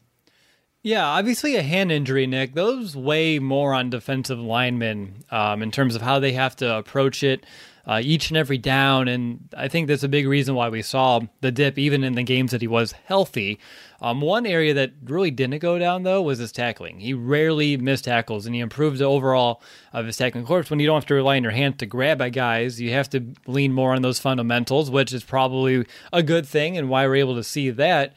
Yeah, 0.84 1.06
obviously 1.06 1.54
a 1.54 1.62
hand 1.62 1.92
injury, 1.92 2.26
Nick. 2.26 2.54
Those 2.54 2.96
weigh 2.96 3.38
more 3.38 3.72
on 3.72 3.90
defensive 3.90 4.40
linemen 4.40 5.24
um, 5.30 5.62
in 5.62 5.70
terms 5.70 5.94
of 5.94 6.02
how 6.02 6.18
they 6.18 6.32
have 6.32 6.56
to 6.56 6.76
approach 6.76 7.22
it 7.22 7.46
uh, 7.86 8.00
each 8.02 8.30
and 8.30 8.36
every 8.36 8.58
down. 8.58 9.06
And 9.06 9.48
I 9.56 9.68
think 9.68 9.86
that's 9.86 10.02
a 10.02 10.08
big 10.08 10.26
reason 10.26 10.56
why 10.56 10.68
we 10.70 10.82
saw 10.82 11.20
the 11.40 11.52
dip 11.52 11.78
even 11.78 12.02
in 12.02 12.14
the 12.14 12.24
games 12.24 12.50
that 12.50 12.62
he 12.62 12.66
was 12.66 12.90
healthy. 12.90 13.60
Um, 14.00 14.20
one 14.20 14.44
area 14.44 14.74
that 14.74 14.90
really 15.04 15.30
didn't 15.30 15.60
go 15.60 15.78
down, 15.78 16.02
though, 16.02 16.20
was 16.20 16.40
his 16.40 16.50
tackling. 16.50 16.98
He 16.98 17.14
rarely 17.14 17.76
missed 17.76 18.06
tackles, 18.06 18.44
and 18.44 18.52
he 18.52 18.60
improved 18.60 18.98
the 18.98 19.04
overall 19.04 19.62
of 19.92 20.06
his 20.06 20.16
tackling. 20.16 20.44
Course, 20.44 20.68
when 20.68 20.80
you 20.80 20.86
don't 20.86 20.96
have 20.96 21.06
to 21.06 21.14
rely 21.14 21.36
on 21.36 21.44
your 21.44 21.52
hand 21.52 21.78
to 21.78 21.86
grab 21.86 22.20
at 22.20 22.30
guys, 22.30 22.80
you 22.80 22.90
have 22.90 23.08
to 23.10 23.24
lean 23.46 23.72
more 23.72 23.94
on 23.94 24.02
those 24.02 24.18
fundamentals, 24.18 24.90
which 24.90 25.12
is 25.12 25.22
probably 25.22 25.86
a 26.12 26.24
good 26.24 26.44
thing 26.44 26.76
and 26.76 26.88
why 26.88 27.06
we're 27.06 27.14
able 27.14 27.36
to 27.36 27.44
see 27.44 27.70
that. 27.70 28.14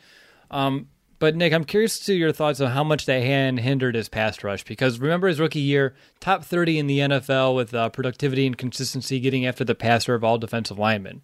Um, 0.49 0.88
but 1.25 1.35
Nick, 1.35 1.53
I'm 1.53 1.63
curious 1.63 1.97
to 2.01 2.13
your 2.13 2.31
thoughts 2.31 2.61
on 2.61 2.69
how 2.69 2.83
much 2.83 3.07
that 3.07 3.23
hand 3.23 3.59
hindered 3.59 3.95
his 3.95 4.09
pass 4.09 4.43
rush 4.43 4.63
because 4.63 4.99
remember 4.99 5.27
his 5.27 5.39
rookie 5.39 5.59
year, 5.59 5.95
top 6.19 6.45
30 6.45 6.77
in 6.77 6.85
the 6.85 6.99
NFL 6.99 7.55
with 7.55 7.73
uh, 7.73 7.89
productivity 7.89 8.45
and 8.45 8.55
consistency, 8.55 9.19
getting 9.19 9.43
after 9.43 9.63
the 9.63 9.73
passer 9.73 10.13
of 10.13 10.23
all 10.23 10.38
defensive 10.38 10.77
linemen. 10.77 11.23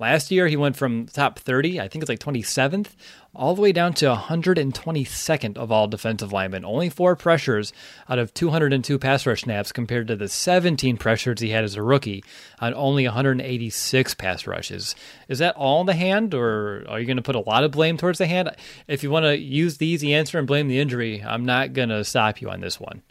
Last 0.00 0.30
year, 0.30 0.48
he 0.48 0.56
went 0.56 0.76
from 0.76 1.04
top 1.04 1.38
30, 1.38 1.78
I 1.78 1.86
think 1.86 2.02
it's 2.02 2.08
like 2.08 2.20
27th, 2.20 2.92
all 3.34 3.54
the 3.54 3.60
way 3.60 3.70
down 3.70 3.92
to 3.94 4.06
122nd 4.06 5.58
of 5.58 5.70
all 5.70 5.88
defensive 5.88 6.32
linemen. 6.32 6.64
Only 6.64 6.88
four 6.88 7.14
pressures 7.16 7.74
out 8.08 8.18
of 8.18 8.32
202 8.32 8.98
pass 8.98 9.26
rush 9.26 9.42
snaps 9.42 9.72
compared 9.72 10.08
to 10.08 10.16
the 10.16 10.26
17 10.26 10.96
pressures 10.96 11.40
he 11.40 11.50
had 11.50 11.64
as 11.64 11.74
a 11.74 11.82
rookie 11.82 12.24
on 12.60 12.72
only 12.72 13.04
186 13.04 14.14
pass 14.14 14.46
rushes. 14.46 14.94
Is 15.28 15.40
that 15.40 15.54
all 15.56 15.84
the 15.84 15.92
hand, 15.92 16.32
or 16.32 16.82
are 16.88 16.98
you 16.98 17.04
going 17.04 17.18
to 17.18 17.22
put 17.22 17.36
a 17.36 17.40
lot 17.40 17.64
of 17.64 17.70
blame 17.70 17.98
towards 17.98 18.16
the 18.16 18.26
hand? 18.26 18.50
If 18.88 19.02
you 19.02 19.10
want 19.10 19.26
to 19.26 19.36
use 19.36 19.76
the 19.76 19.86
easy 19.86 20.14
answer 20.14 20.38
and 20.38 20.46
blame 20.46 20.68
the 20.68 20.80
injury, 20.80 21.22
I'm 21.22 21.44
not 21.44 21.74
going 21.74 21.90
to 21.90 22.04
stop 22.04 22.40
you 22.40 22.48
on 22.48 22.62
this 22.62 22.80
one. 22.80 23.02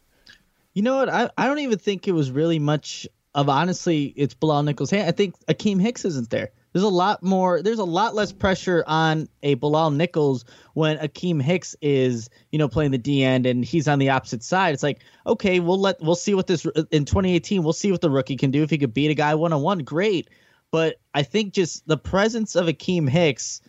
You 0.73 0.81
know 0.81 0.97
what? 0.97 1.09
I, 1.09 1.29
I 1.37 1.45
don't 1.45 1.59
even 1.59 1.77
think 1.77 2.07
it 2.07 2.13
was 2.13 2.31
really 2.31 2.57
much 2.57 3.07
of 3.35 3.47
honestly, 3.47 4.11
it's 4.15 4.33
Bilal 4.33 4.63
Nichols' 4.63 4.89
hand. 4.89 5.07
I 5.07 5.11
think 5.11 5.35
Akiem 5.45 5.79
Hicks 5.79 6.03
isn't 6.03 6.31
there. 6.31 6.49
There's 6.73 6.83
a 6.83 6.89
lot 6.89 7.23
more. 7.23 7.61
There's 7.61 7.79
a 7.79 7.83
lot 7.83 8.13
less 8.13 8.31
pressure 8.31 8.83
on 8.85 9.27
a 9.41 9.55
Bilal 9.55 9.91
Nichols 9.91 10.45
when 10.73 10.97
Akiem 10.97 11.41
Hicks 11.41 11.75
is, 11.81 12.29
you 12.51 12.59
know, 12.59 12.67
playing 12.67 12.91
the 12.91 12.97
D 12.97 13.23
end 13.23 13.45
and 13.45 13.65
he's 13.65 13.87
on 13.87 13.99
the 13.99 14.09
opposite 14.09 14.43
side. 14.43 14.73
It's 14.73 14.83
like, 14.83 14.99
okay, 15.25 15.59
we'll 15.59 15.79
let 15.79 15.99
we'll 16.01 16.15
see 16.15 16.35
what 16.35 16.47
this 16.47 16.65
in 16.91 17.05
2018. 17.05 17.63
We'll 17.63 17.73
see 17.73 17.91
what 17.91 18.01
the 18.01 18.09
rookie 18.09 18.37
can 18.37 18.51
do 18.51 18.63
if 18.63 18.69
he 18.69 18.77
could 18.77 18.93
beat 18.93 19.11
a 19.11 19.15
guy 19.15 19.35
one 19.35 19.53
on 19.53 19.61
one. 19.61 19.79
Great, 19.79 20.29
but 20.71 20.97
I 21.13 21.23
think 21.23 21.53
just 21.53 21.87
the 21.87 21.97
presence 21.97 22.55
of 22.55 22.67
Akiem 22.67 23.09
Hicks 23.09 23.61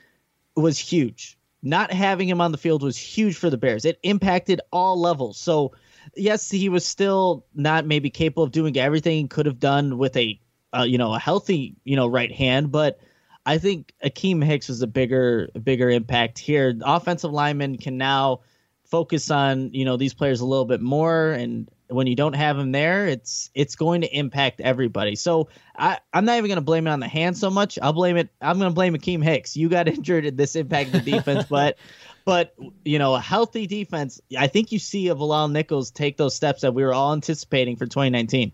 was 0.54 0.78
huge. 0.78 1.38
Not 1.62 1.92
having 1.92 2.28
him 2.28 2.40
on 2.40 2.52
the 2.52 2.58
field 2.58 2.82
was 2.82 2.96
huge 2.96 3.36
for 3.36 3.50
the 3.50 3.58
Bears. 3.58 3.84
It 3.84 3.98
impacted 4.02 4.60
all 4.72 4.98
levels. 4.98 5.38
So 5.38 5.72
yes, 6.16 6.50
he 6.50 6.68
was 6.68 6.86
still 6.86 7.46
not 7.54 7.86
maybe 7.86 8.10
capable 8.10 8.44
of 8.44 8.52
doing 8.52 8.76
everything 8.76 9.16
he 9.16 9.28
could 9.28 9.46
have 9.46 9.58
done 9.58 9.98
with 9.98 10.16
a 10.16 10.40
uh, 10.76 10.82
you 10.82 10.98
know, 10.98 11.14
a 11.14 11.18
healthy, 11.18 11.76
you 11.84 11.96
know, 11.96 12.06
right 12.06 12.32
hand. 12.32 12.70
But 12.70 13.00
I 13.44 13.58
think 13.58 13.94
Akiem 14.04 14.44
Hicks 14.44 14.68
was 14.68 14.82
a 14.82 14.86
bigger, 14.86 15.48
bigger 15.62 15.90
impact 15.90 16.38
here. 16.38 16.72
The 16.72 16.90
offensive 16.90 17.32
lineman 17.32 17.78
can 17.78 17.96
now 17.96 18.40
focus 18.84 19.30
on, 19.30 19.72
you 19.72 19.84
know, 19.84 19.96
these 19.96 20.14
players 20.14 20.40
a 20.40 20.46
little 20.46 20.64
bit 20.64 20.80
more. 20.80 21.30
And 21.30 21.70
when 21.88 22.06
you 22.06 22.16
don't 22.16 22.34
have 22.34 22.58
him 22.58 22.72
there, 22.72 23.06
it's 23.06 23.50
it's 23.54 23.76
going 23.76 24.02
to 24.02 24.08
impact 24.08 24.60
everybody. 24.60 25.16
So 25.16 25.48
I, 25.76 25.98
I'm 26.12 26.24
not 26.24 26.36
even 26.38 26.48
going 26.48 26.56
to 26.56 26.62
blame 26.62 26.86
it 26.86 26.90
on 26.90 27.00
the 27.00 27.08
hand 27.08 27.36
so 27.36 27.50
much. 27.50 27.78
I'll 27.80 27.92
blame 27.92 28.16
it. 28.16 28.28
I'm 28.40 28.58
going 28.58 28.70
to 28.70 28.74
blame 28.74 28.94
Akiem 28.94 29.22
Hicks. 29.22 29.56
You 29.56 29.68
got 29.68 29.88
injured. 29.88 30.36
This 30.36 30.56
impacted 30.56 31.04
the 31.04 31.10
defense, 31.10 31.46
but. 31.50 31.78
But 32.26 32.54
you 32.84 32.98
know, 32.98 33.14
a 33.14 33.20
healthy 33.20 33.66
defense. 33.66 34.20
I 34.38 34.46
think 34.46 34.72
you 34.72 34.78
see 34.78 35.08
a 35.08 35.14
Bilal 35.14 35.48
Nichols 35.48 35.90
take 35.90 36.18
those 36.18 36.36
steps 36.36 36.60
that 36.60 36.74
we 36.74 36.84
were 36.84 36.92
all 36.92 37.14
anticipating 37.14 37.76
for 37.76 37.86
2019. 37.86 38.52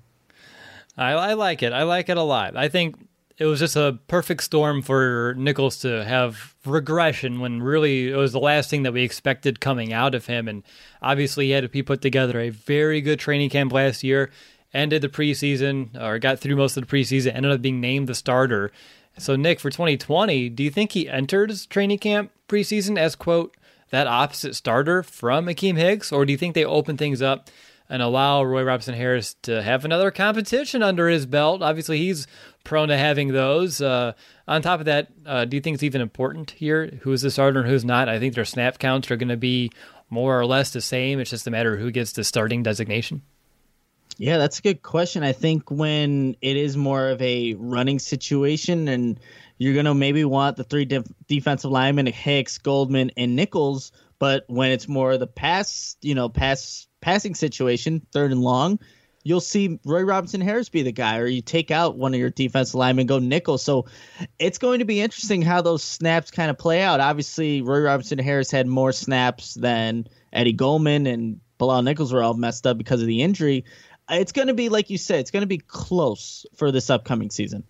I, 0.96 1.12
I 1.12 1.32
like 1.34 1.62
it. 1.62 1.72
I 1.72 1.82
like 1.82 2.08
it 2.08 2.16
a 2.16 2.22
lot. 2.22 2.56
I 2.56 2.68
think 2.68 2.96
it 3.38 3.44
was 3.44 3.60
just 3.60 3.76
a 3.76 3.98
perfect 4.08 4.42
storm 4.42 4.80
for 4.80 5.34
Nichols 5.36 5.78
to 5.80 6.04
have 6.04 6.54
regression 6.64 7.40
when 7.40 7.62
really 7.62 8.10
it 8.10 8.16
was 8.16 8.32
the 8.32 8.40
last 8.40 8.70
thing 8.70 8.82
that 8.84 8.92
we 8.92 9.02
expected 9.02 9.60
coming 9.60 9.92
out 9.92 10.14
of 10.14 10.26
him. 10.26 10.48
And 10.48 10.62
obviously, 11.02 11.46
he 11.46 11.50
had 11.52 11.62
to 11.62 11.68
be 11.68 11.82
put 11.82 12.00
together 12.00 12.40
a 12.40 12.48
very 12.50 13.00
good 13.00 13.18
training 13.18 13.50
camp 13.50 13.72
last 13.72 14.02
year, 14.02 14.30
ended 14.72 15.02
the 15.02 15.08
preseason 15.08 16.00
or 16.00 16.18
got 16.18 16.38
through 16.38 16.56
most 16.56 16.76
of 16.76 16.86
the 16.86 16.96
preseason, 16.96 17.34
ended 17.34 17.52
up 17.52 17.62
being 17.62 17.80
named 17.80 18.08
the 18.08 18.14
starter. 18.14 18.72
So, 19.18 19.36
Nick, 19.36 19.60
for 19.60 19.70
2020, 19.70 20.48
do 20.50 20.62
you 20.62 20.70
think 20.70 20.92
he 20.92 21.08
enters 21.08 21.66
training 21.66 21.98
camp 21.98 22.32
preseason 22.48 22.98
as, 22.98 23.16
quote, 23.16 23.54
that 23.90 24.06
opposite 24.06 24.54
starter 24.54 25.02
from 25.02 25.46
Akiem 25.46 25.76
Hicks, 25.76 26.10
or 26.10 26.24
do 26.24 26.32
you 26.32 26.38
think 26.38 26.54
they 26.54 26.64
open 26.64 26.96
things 26.96 27.22
up 27.22 27.48
and 27.88 28.02
allow 28.02 28.42
Roy 28.42 28.62
Robertson 28.62 28.94
Harris 28.94 29.34
to 29.42 29.62
have 29.62 29.84
another 29.84 30.10
competition 30.10 30.82
under 30.82 31.08
his 31.08 31.26
belt. 31.26 31.62
Obviously, 31.62 31.98
he's 31.98 32.26
prone 32.64 32.88
to 32.88 32.98
having 32.98 33.32
those. 33.32 33.80
Uh, 33.80 34.12
on 34.48 34.62
top 34.62 34.80
of 34.80 34.86
that, 34.86 35.08
uh, 35.24 35.44
do 35.44 35.56
you 35.56 35.60
think 35.60 35.74
it's 35.74 35.82
even 35.82 36.00
important 36.00 36.50
here 36.52 36.98
who's 37.02 37.22
the 37.22 37.30
starter 37.30 37.60
and 37.60 37.68
who's 37.68 37.84
not? 37.84 38.08
I 38.08 38.18
think 38.18 38.34
their 38.34 38.44
snap 38.44 38.78
counts 38.78 39.10
are 39.10 39.16
going 39.16 39.28
to 39.28 39.36
be 39.36 39.70
more 40.10 40.38
or 40.38 40.46
less 40.46 40.70
the 40.70 40.80
same. 40.80 41.20
It's 41.20 41.30
just 41.30 41.46
a 41.46 41.50
matter 41.50 41.74
of 41.74 41.80
who 41.80 41.90
gets 41.90 42.12
the 42.12 42.24
starting 42.24 42.62
designation. 42.62 43.22
Yeah, 44.18 44.38
that's 44.38 44.60
a 44.60 44.62
good 44.62 44.82
question. 44.82 45.22
I 45.22 45.32
think 45.32 45.70
when 45.70 46.36
it 46.40 46.56
is 46.56 46.76
more 46.76 47.08
of 47.08 47.20
a 47.20 47.54
running 47.54 47.98
situation 47.98 48.88
and 48.88 49.20
you're 49.58 49.74
going 49.74 49.86
to 49.86 49.94
maybe 49.94 50.24
want 50.24 50.56
the 50.56 50.64
three 50.64 50.86
def- 50.86 51.06
defensive 51.28 51.70
linemen, 51.70 52.06
Hicks, 52.06 52.58
Goldman, 52.58 53.10
and 53.16 53.36
Nichols, 53.36 53.92
but 54.18 54.44
when 54.48 54.70
it's 54.70 54.88
more 54.88 55.18
the 55.18 55.26
pass, 55.26 55.96
you 56.00 56.14
know, 56.14 56.28
pass 56.28 56.86
passing 57.06 57.36
situation, 57.36 58.04
third 58.12 58.32
and 58.32 58.42
long, 58.42 58.80
you'll 59.22 59.40
see 59.40 59.78
Roy 59.84 60.02
Robertson 60.02 60.40
Harris 60.40 60.68
be 60.68 60.82
the 60.82 60.90
guy, 60.90 61.18
or 61.18 61.26
you 61.26 61.40
take 61.40 61.70
out 61.70 61.96
one 61.96 62.12
of 62.12 62.18
your 62.18 62.30
defensive 62.30 62.74
linemen, 62.74 63.06
go 63.06 63.20
nickel. 63.20 63.58
So 63.58 63.86
it's 64.40 64.58
going 64.58 64.80
to 64.80 64.84
be 64.84 65.00
interesting 65.00 65.40
how 65.40 65.62
those 65.62 65.84
snaps 65.84 66.32
kind 66.32 66.50
of 66.50 66.58
play 66.58 66.82
out. 66.82 66.98
Obviously, 66.98 67.62
Roy 67.62 67.78
Robertson 67.78 68.18
Harris 68.18 68.50
had 68.50 68.66
more 68.66 68.90
snaps 68.90 69.54
than 69.54 70.08
Eddie 70.32 70.52
Goldman 70.52 71.06
and 71.06 71.40
Bilal 71.58 71.82
Nichols 71.82 72.12
were 72.12 72.24
all 72.24 72.34
messed 72.34 72.66
up 72.66 72.76
because 72.76 73.00
of 73.00 73.06
the 73.06 73.22
injury. 73.22 73.64
It's 74.10 74.32
going 74.32 74.48
to 74.48 74.54
be, 74.54 74.68
like 74.68 74.90
you 74.90 74.98
said, 74.98 75.20
it's 75.20 75.30
going 75.30 75.42
to 75.42 75.46
be 75.46 75.58
close 75.58 76.44
for 76.56 76.72
this 76.72 76.90
upcoming 76.90 77.30
season. 77.30 77.62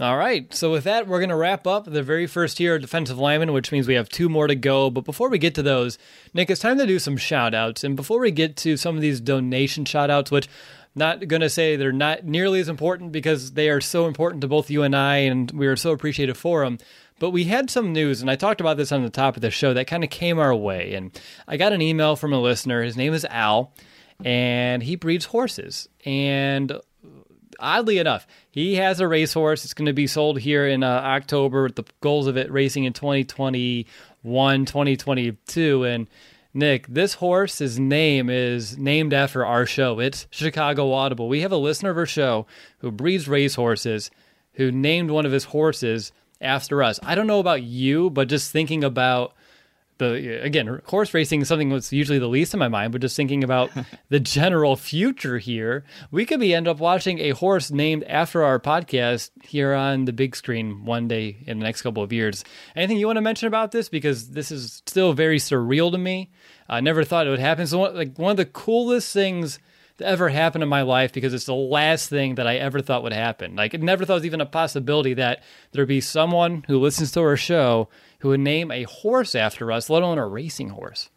All 0.00 0.16
right. 0.16 0.52
So 0.52 0.72
with 0.72 0.82
that, 0.84 1.06
we're 1.06 1.20
going 1.20 1.28
to 1.28 1.36
wrap 1.36 1.68
up 1.68 1.84
the 1.84 2.02
very 2.02 2.26
first 2.26 2.58
year 2.58 2.74
of 2.74 2.80
defensive 2.80 3.16
lineman, 3.16 3.52
which 3.52 3.70
means 3.70 3.86
we 3.86 3.94
have 3.94 4.08
two 4.08 4.28
more 4.28 4.48
to 4.48 4.56
go. 4.56 4.90
But 4.90 5.04
before 5.04 5.28
we 5.28 5.38
get 5.38 5.54
to 5.54 5.62
those, 5.62 5.98
Nick, 6.32 6.50
it's 6.50 6.60
time 6.60 6.78
to 6.78 6.86
do 6.86 6.98
some 6.98 7.16
shout 7.16 7.54
outs. 7.54 7.84
And 7.84 7.94
before 7.94 8.18
we 8.18 8.32
get 8.32 8.56
to 8.58 8.76
some 8.76 8.96
of 8.96 9.02
these 9.02 9.20
donation 9.20 9.84
shout 9.84 10.10
outs, 10.10 10.32
which 10.32 10.48
not 10.96 11.28
going 11.28 11.42
to 11.42 11.50
say 11.50 11.76
they're 11.76 11.92
not 11.92 12.24
nearly 12.24 12.58
as 12.58 12.68
important 12.68 13.12
because 13.12 13.52
they 13.52 13.68
are 13.68 13.80
so 13.80 14.06
important 14.06 14.40
to 14.40 14.48
both 14.48 14.68
you 14.68 14.82
and 14.82 14.96
I, 14.96 15.18
and 15.18 15.50
we 15.52 15.68
are 15.68 15.76
so 15.76 15.92
appreciative 15.92 16.36
for 16.36 16.64
them. 16.64 16.78
But 17.20 17.30
we 17.30 17.44
had 17.44 17.70
some 17.70 17.92
news, 17.92 18.20
and 18.20 18.28
I 18.28 18.34
talked 18.34 18.60
about 18.60 18.76
this 18.76 18.90
on 18.90 19.04
the 19.04 19.10
top 19.10 19.36
of 19.36 19.42
the 19.42 19.50
show 19.50 19.74
that 19.74 19.86
kind 19.86 20.02
of 20.02 20.10
came 20.10 20.40
our 20.40 20.54
way. 20.54 20.94
And 20.94 21.16
I 21.46 21.56
got 21.56 21.72
an 21.72 21.82
email 21.82 22.16
from 22.16 22.32
a 22.32 22.40
listener. 22.40 22.82
His 22.82 22.96
name 22.96 23.14
is 23.14 23.24
Al, 23.26 23.72
and 24.24 24.82
he 24.82 24.96
breeds 24.96 25.26
horses. 25.26 25.88
And 26.04 26.72
oddly 27.58 27.98
enough, 27.98 28.26
he 28.50 28.76
has 28.76 29.00
a 29.00 29.08
racehorse. 29.08 29.64
It's 29.64 29.74
going 29.74 29.86
to 29.86 29.92
be 29.92 30.06
sold 30.06 30.40
here 30.40 30.66
in 30.66 30.82
uh, 30.82 30.88
October 30.88 31.64
with 31.64 31.76
the 31.76 31.84
goals 32.00 32.26
of 32.26 32.36
it 32.36 32.50
racing 32.50 32.84
in 32.84 32.92
2021, 32.92 34.64
2022. 34.64 35.84
And 35.84 36.06
Nick, 36.52 36.86
this 36.86 37.14
horse's 37.14 37.78
name 37.78 38.30
is 38.30 38.78
named 38.78 39.12
after 39.12 39.44
our 39.44 39.66
show. 39.66 39.98
It's 39.98 40.26
Chicago 40.30 40.92
Audible. 40.92 41.28
We 41.28 41.40
have 41.40 41.52
a 41.52 41.56
listener 41.56 41.90
of 41.90 41.98
our 41.98 42.06
show 42.06 42.46
who 42.78 42.90
breeds 42.90 43.28
racehorses 43.28 44.10
who 44.54 44.70
named 44.70 45.10
one 45.10 45.26
of 45.26 45.32
his 45.32 45.44
horses 45.44 46.12
after 46.40 46.82
us. 46.82 47.00
I 47.02 47.14
don't 47.14 47.26
know 47.26 47.40
about 47.40 47.62
you, 47.62 48.10
but 48.10 48.28
just 48.28 48.52
thinking 48.52 48.84
about 48.84 49.34
the 49.98 50.42
again 50.42 50.80
horse 50.86 51.14
racing 51.14 51.40
is 51.40 51.48
something 51.48 51.68
that's 51.68 51.92
usually 51.92 52.18
the 52.18 52.28
least 52.28 52.52
in 52.52 52.58
my 52.58 52.68
mind 52.68 52.90
but 52.92 53.00
just 53.00 53.16
thinking 53.16 53.44
about 53.44 53.70
the 54.08 54.18
general 54.18 54.76
future 54.76 55.38
here 55.38 55.84
we 56.10 56.24
could 56.24 56.40
be 56.40 56.54
end 56.54 56.66
up 56.66 56.78
watching 56.78 57.18
a 57.18 57.30
horse 57.30 57.70
named 57.70 58.02
after 58.04 58.42
our 58.42 58.58
podcast 58.58 59.30
here 59.42 59.74
on 59.74 60.04
the 60.04 60.12
big 60.12 60.34
screen 60.34 60.84
one 60.84 61.08
day 61.08 61.36
in 61.46 61.58
the 61.58 61.64
next 61.64 61.82
couple 61.82 62.02
of 62.02 62.12
years. 62.12 62.44
Anything 62.74 62.98
you 62.98 63.06
want 63.06 63.16
to 63.16 63.22
mention 63.22 63.46
about 63.46 63.72
this? 63.72 63.88
Because 63.88 64.30
this 64.30 64.50
is 64.50 64.82
still 64.86 65.12
very 65.12 65.38
surreal 65.38 65.90
to 65.92 65.98
me. 65.98 66.30
I 66.68 66.80
never 66.80 67.04
thought 67.04 67.26
it 67.26 67.30
would 67.30 67.38
happen. 67.38 67.66
So 67.66 67.80
like 67.80 68.16
one 68.18 68.32
of 68.32 68.36
the 68.36 68.46
coolest 68.46 69.12
things 69.12 69.58
that 69.98 70.08
ever 70.08 70.28
happened 70.28 70.62
in 70.62 70.68
my 70.68 70.82
life 70.82 71.12
because 71.12 71.32
it's 71.32 71.44
the 71.44 71.54
last 71.54 72.08
thing 72.08 72.34
that 72.34 72.46
I 72.46 72.56
ever 72.56 72.80
thought 72.80 73.04
would 73.04 73.12
happen. 73.12 73.54
Like, 73.54 73.74
I 73.74 73.78
never 73.78 74.04
thought 74.04 74.14
it 74.14 74.16
was 74.16 74.26
even 74.26 74.40
a 74.40 74.46
possibility 74.46 75.14
that 75.14 75.42
there'd 75.70 75.86
be 75.86 76.00
someone 76.00 76.64
who 76.66 76.80
listens 76.80 77.12
to 77.12 77.20
our 77.20 77.36
show 77.36 77.88
who 78.24 78.30
would 78.30 78.40
name 78.40 78.70
a 78.70 78.84
horse 78.84 79.34
after 79.34 79.70
us, 79.70 79.90
let 79.90 80.02
alone 80.02 80.16
a 80.16 80.26
racing 80.26 80.70
horse. 80.70 81.10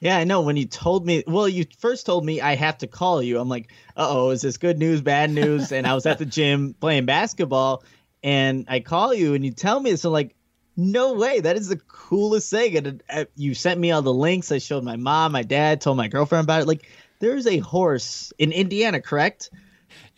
Yeah, 0.00 0.16
I 0.16 0.24
know. 0.24 0.40
When 0.40 0.56
you 0.56 0.66
told 0.66 1.06
me, 1.06 1.22
well, 1.24 1.48
you 1.48 1.64
first 1.78 2.04
told 2.04 2.24
me 2.24 2.40
I 2.40 2.56
have 2.56 2.78
to 2.78 2.88
call 2.88 3.22
you. 3.22 3.38
I'm 3.38 3.48
like, 3.48 3.70
uh 3.96 4.08
oh, 4.10 4.30
is 4.30 4.42
this 4.42 4.56
good 4.56 4.76
news, 4.76 5.00
bad 5.00 5.30
news? 5.30 5.70
And 5.70 5.86
I 5.86 5.94
was 5.94 6.04
at 6.04 6.18
the 6.18 6.26
gym 6.26 6.74
playing 6.80 7.06
basketball, 7.06 7.84
and 8.24 8.66
I 8.68 8.80
call 8.80 9.14
you, 9.14 9.34
and 9.34 9.44
you 9.44 9.52
tell 9.52 9.78
me 9.78 9.92
this. 9.92 10.04
I'm 10.04 10.10
like, 10.10 10.34
no 10.76 11.14
way, 11.14 11.38
that 11.38 11.54
is 11.54 11.68
the 11.68 11.76
coolest 11.76 12.50
thing. 12.50 12.76
And 12.76 13.02
uh, 13.08 13.26
you 13.36 13.54
sent 13.54 13.78
me 13.78 13.92
all 13.92 14.02
the 14.02 14.12
links. 14.12 14.50
I 14.50 14.58
showed 14.58 14.82
my 14.82 14.96
mom, 14.96 15.30
my 15.30 15.44
dad, 15.44 15.80
told 15.80 15.96
my 15.96 16.08
girlfriend 16.08 16.42
about 16.42 16.62
it. 16.62 16.66
Like, 16.66 16.88
there's 17.20 17.46
a 17.46 17.58
horse 17.58 18.32
in 18.36 18.50
Indiana, 18.50 19.00
correct? 19.00 19.50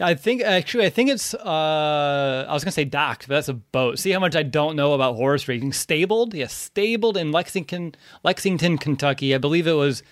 I 0.01 0.15
think 0.15 0.43
actually, 0.43 0.87
I 0.87 0.91
think 0.91 1.11
it's. 1.11 1.35
Uh, 1.35 2.47
I 2.49 2.53
was 2.53 2.65
gonna 2.65 2.73
say 2.73 2.85
docked, 2.85 3.29
but 3.29 3.35
that's 3.35 3.49
a 3.49 3.55
boat. 3.55 3.99
See 3.99 4.11
how 4.11 4.19
much 4.19 4.35
I 4.35 4.43
don't 4.43 4.77
know 4.77 4.93
about 4.93 5.17
horse 5.17 5.47
racing. 5.47 5.73
Stabled, 5.73 6.35
yes, 6.35 6.53
stabled 6.53 7.17
in 7.17 7.33
Lexington, 7.33 7.95
Lexington, 8.23 8.79
Kentucky. 8.79 9.35
I 9.35 9.39
believe 9.39 9.67
it 9.67 9.73
was 9.73 10.03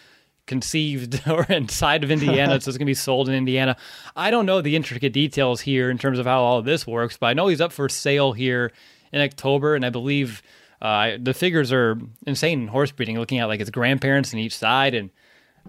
conceived 0.46 1.22
or 1.28 1.44
inside 1.44 2.04
of 2.04 2.10
Indiana, 2.10 2.60
so 2.60 2.68
it's 2.68 2.78
gonna 2.78 2.86
be 2.86 2.94
sold 2.94 3.28
in 3.28 3.34
Indiana. 3.34 3.76
I 4.14 4.30
don't 4.30 4.46
know 4.46 4.60
the 4.60 4.76
intricate 4.76 5.12
details 5.12 5.60
here 5.60 5.90
in 5.90 5.98
terms 5.98 6.18
of 6.18 6.26
how 6.26 6.42
all 6.42 6.58
of 6.58 6.64
this 6.64 6.86
works, 6.86 7.16
but 7.16 7.26
I 7.26 7.32
know 7.32 7.48
he's 7.48 7.60
up 7.60 7.72
for 7.72 7.88
sale 7.88 8.32
here 8.32 8.72
in 9.12 9.20
October, 9.20 9.74
and 9.74 9.84
I 9.84 9.90
believe 9.90 10.42
uh, 10.80 11.12
the 11.20 11.34
figures 11.34 11.72
are 11.72 11.98
insane 12.26 12.62
in 12.62 12.68
horse 12.68 12.90
breeding. 12.90 13.18
Looking 13.18 13.38
at 13.38 13.46
like 13.46 13.60
his 13.60 13.70
grandparents 13.70 14.32
on 14.32 14.40
each 14.40 14.56
side 14.56 14.94
and 14.94 15.10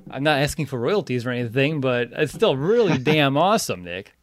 I'm 0.09 0.23
not 0.23 0.39
asking 0.39 0.67
for 0.67 0.79
royalties 0.79 1.25
or 1.25 1.31
anything, 1.31 1.81
but 1.81 2.09
it's 2.13 2.33
still 2.33 2.55
really 2.55 2.97
damn 3.03 3.37
awesome, 3.37 3.83
Nick. 3.83 4.13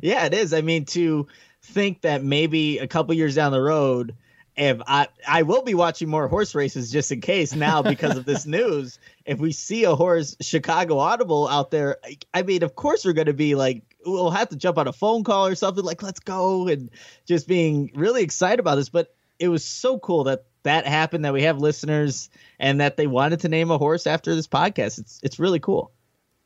Yeah, 0.00 0.24
it 0.26 0.34
is. 0.34 0.54
I 0.54 0.62
mean, 0.62 0.84
to 0.86 1.26
think 1.62 2.02
that 2.02 2.24
maybe 2.24 2.78
a 2.78 2.86
couple 2.86 3.14
years 3.14 3.34
down 3.34 3.52
the 3.52 3.60
road, 3.60 4.14
if 4.56 4.80
I 4.86 5.08
I 5.26 5.42
will 5.42 5.62
be 5.62 5.74
watching 5.74 6.08
more 6.08 6.28
horse 6.28 6.54
races 6.54 6.90
just 6.90 7.10
in 7.10 7.20
case 7.20 7.54
now 7.54 7.82
because 7.82 8.16
of 8.16 8.24
this 8.24 8.46
news. 8.46 8.98
If 9.24 9.38
we 9.38 9.52
see 9.52 9.84
a 9.84 9.94
horse 9.94 10.36
Chicago 10.40 10.98
Audible 10.98 11.48
out 11.48 11.70
there, 11.70 11.98
I 12.34 12.42
mean, 12.42 12.62
of 12.62 12.74
course 12.74 13.04
we're 13.04 13.12
going 13.12 13.26
to 13.26 13.32
be 13.32 13.54
like, 13.54 13.82
we'll 14.04 14.30
have 14.30 14.48
to 14.50 14.56
jump 14.56 14.78
on 14.78 14.88
a 14.88 14.92
phone 14.92 15.24
call 15.24 15.46
or 15.46 15.54
something 15.54 15.84
like, 15.84 16.02
let's 16.02 16.20
go, 16.20 16.68
and 16.68 16.90
just 17.26 17.48
being 17.48 17.90
really 17.94 18.22
excited 18.22 18.60
about 18.60 18.74
this. 18.74 18.88
But 18.88 19.14
it 19.38 19.48
was 19.48 19.64
so 19.64 19.98
cool 19.98 20.24
that 20.24 20.44
that 20.62 20.86
happened 20.86 21.24
that 21.24 21.32
we 21.32 21.42
have 21.42 21.58
listeners 21.58 22.30
and 22.58 22.80
that 22.80 22.96
they 22.96 23.06
wanted 23.06 23.40
to 23.40 23.48
name 23.48 23.70
a 23.70 23.78
horse 23.78 24.06
after 24.06 24.34
this 24.34 24.48
podcast. 24.48 24.98
It's 24.98 25.20
it's 25.22 25.38
really 25.38 25.60
cool. 25.60 25.92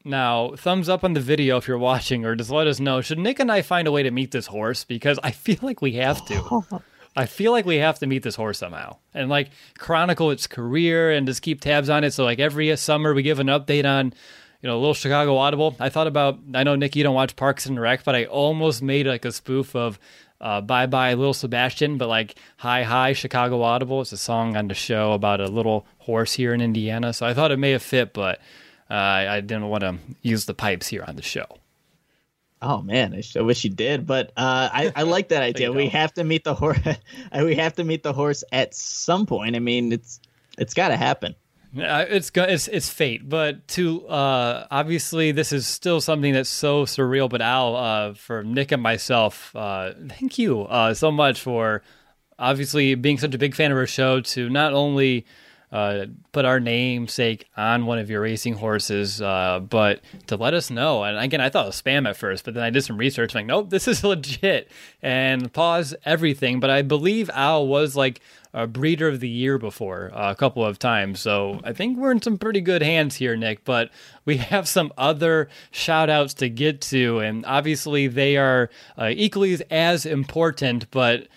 Now, 0.04 0.52
thumbs 0.56 0.88
up 0.88 1.02
on 1.02 1.14
the 1.14 1.20
video 1.20 1.56
if 1.56 1.66
you're 1.66 1.78
watching, 1.78 2.24
or 2.24 2.36
just 2.36 2.50
let 2.50 2.68
us 2.68 2.78
know. 2.78 3.00
Should 3.00 3.18
Nick 3.18 3.40
and 3.40 3.50
I 3.50 3.62
find 3.62 3.88
a 3.88 3.92
way 3.92 4.04
to 4.04 4.12
meet 4.12 4.30
this 4.30 4.46
horse? 4.46 4.84
Because 4.84 5.18
I 5.24 5.32
feel 5.32 5.58
like 5.62 5.82
we 5.82 5.94
have 5.94 6.24
to. 6.26 6.82
I 7.16 7.26
feel 7.26 7.50
like 7.50 7.64
we 7.64 7.76
have 7.78 7.98
to 8.00 8.06
meet 8.06 8.22
this 8.22 8.36
horse 8.36 8.58
somehow 8.58 8.98
and 9.14 9.30
like 9.30 9.48
chronicle 9.78 10.30
its 10.30 10.46
career 10.46 11.10
and 11.10 11.26
just 11.26 11.40
keep 11.40 11.62
tabs 11.62 11.88
on 11.88 12.04
it. 12.04 12.12
So 12.12 12.24
like 12.24 12.38
every 12.38 12.76
summer 12.76 13.14
we 13.14 13.22
give 13.22 13.40
an 13.40 13.46
update 13.46 13.86
on, 13.86 14.12
you 14.60 14.68
know, 14.68 14.76
a 14.76 14.78
little 14.78 14.94
Chicago 14.94 15.38
Audible. 15.38 15.74
I 15.80 15.88
thought 15.88 16.06
about. 16.06 16.38
I 16.54 16.62
know 16.62 16.76
Nick, 16.76 16.94
you 16.94 17.02
don't 17.02 17.14
watch 17.14 17.34
Parks 17.34 17.66
and 17.66 17.80
Rec, 17.80 18.04
but 18.04 18.14
I 18.14 18.26
almost 18.26 18.82
made 18.82 19.06
like 19.06 19.24
a 19.24 19.32
spoof 19.32 19.74
of 19.74 19.98
uh, 20.40 20.60
Bye 20.60 20.86
Bye 20.86 21.14
Little 21.14 21.34
Sebastian, 21.34 21.98
but 21.98 22.08
like 22.08 22.34
Hi 22.58 22.82
Hi 22.82 23.12
Chicago 23.12 23.62
Audible. 23.62 24.00
It's 24.00 24.12
a 24.12 24.16
song 24.16 24.56
on 24.56 24.68
the 24.68 24.74
show 24.74 25.12
about 25.12 25.40
a 25.40 25.48
little 25.48 25.86
horse 25.98 26.34
here 26.34 26.54
in 26.54 26.60
Indiana. 26.60 27.12
So 27.12 27.26
I 27.26 27.34
thought 27.34 27.50
it 27.50 27.58
may 27.58 27.72
have 27.72 27.82
fit, 27.82 28.12
but 28.12 28.38
uh, 28.90 28.94
I 28.94 29.40
didn't 29.40 29.68
want 29.68 29.82
to 29.82 29.98
use 30.22 30.44
the 30.44 30.54
pipes 30.54 30.88
here 30.88 31.04
on 31.06 31.16
the 31.16 31.22
show. 31.22 31.46
Oh 32.62 32.80
man, 32.80 33.14
I, 33.36 33.40
wish 33.42 33.64
you 33.64 33.70
did, 33.70 34.06
but 34.06 34.28
uh, 34.36 34.68
I, 34.72 34.92
I 34.96 35.02
like 35.02 35.28
that 35.28 35.42
idea. 35.50 35.72
we 35.72 35.88
have 35.88 36.14
to 36.14 36.24
meet 36.24 36.44
the 36.44 36.54
horse. 36.54 36.78
we 37.34 37.54
have 37.56 37.74
to 37.74 37.84
meet 37.84 38.02
the 38.02 38.12
horse 38.12 38.44
at 38.50 38.74
some 38.74 39.26
point. 39.26 39.56
I 39.56 39.58
mean, 39.58 39.92
it's 39.92 40.20
it's 40.58 40.74
got 40.74 40.88
to 40.88 40.96
happen. 40.96 41.34
Uh, 41.74 42.06
it's 42.08 42.30
it's 42.34 42.68
it's 42.68 42.88
fate, 42.88 43.28
but 43.28 43.66
to 43.68 44.06
uh, 44.06 44.66
obviously 44.70 45.32
this 45.32 45.52
is 45.52 45.66
still 45.66 46.00
something 46.00 46.32
that's 46.32 46.48
so 46.48 46.84
surreal. 46.84 47.28
But 47.28 47.42
Al, 47.42 47.76
uh, 47.76 48.14
for 48.14 48.42
Nick 48.42 48.72
and 48.72 48.82
myself, 48.82 49.54
uh, 49.54 49.92
thank 50.08 50.38
you 50.38 50.62
uh, 50.62 50.94
so 50.94 51.10
much 51.10 51.40
for 51.40 51.82
obviously 52.38 52.94
being 52.94 53.18
such 53.18 53.34
a 53.34 53.38
big 53.38 53.54
fan 53.54 53.72
of 53.72 53.78
our 53.78 53.86
show. 53.86 54.20
To 54.20 54.48
not 54.48 54.72
only 54.72 55.26
uh, 55.70 56.06
put 56.32 56.44
our 56.46 56.60
namesake 56.60 57.46
on 57.56 57.84
one 57.84 57.98
of 57.98 58.08
your 58.08 58.22
racing 58.22 58.54
horses, 58.54 59.18
but 59.18 60.00
to 60.28 60.36
let 60.36 60.54
us 60.54 60.70
know. 60.70 61.04
And 61.04 61.18
again, 61.18 61.40
I 61.42 61.50
thought 61.50 61.64
it 61.64 61.68
was 61.68 61.82
spam 61.82 62.08
at 62.08 62.16
first, 62.16 62.44
but 62.44 62.54
then 62.54 62.62
I 62.62 62.70
did 62.70 62.84
some 62.84 62.96
research. 62.96 63.34
I'm 63.34 63.40
like, 63.40 63.46
nope, 63.46 63.70
this 63.70 63.86
is 63.86 64.02
legit. 64.04 64.70
And 65.02 65.52
pause 65.52 65.94
everything. 66.06 66.60
But 66.60 66.70
I 66.70 66.82
believe 66.82 67.28
Al 67.34 67.66
was 67.66 67.96
like 67.96 68.20
a 68.56 68.66
breeder 68.66 69.08
of 69.08 69.20
the 69.20 69.28
year 69.28 69.58
before 69.58 70.10
uh, 70.14 70.32
a 70.32 70.34
couple 70.34 70.64
of 70.64 70.78
times. 70.78 71.20
So 71.20 71.60
I 71.62 71.74
think 71.74 71.98
we're 71.98 72.10
in 72.10 72.22
some 72.22 72.38
pretty 72.38 72.62
good 72.62 72.82
hands 72.82 73.16
here, 73.16 73.36
Nick. 73.36 73.64
But 73.64 73.90
we 74.24 74.38
have 74.38 74.66
some 74.66 74.92
other 74.96 75.48
shout 75.70 76.08
outs 76.08 76.34
to 76.34 76.48
get 76.48 76.80
to. 76.82 77.18
And 77.18 77.44
obviously, 77.44 78.06
they 78.06 78.38
are 78.38 78.70
uh, 78.96 79.10
equally 79.12 79.58
as 79.70 80.06
important, 80.06 80.90
but 80.90 81.28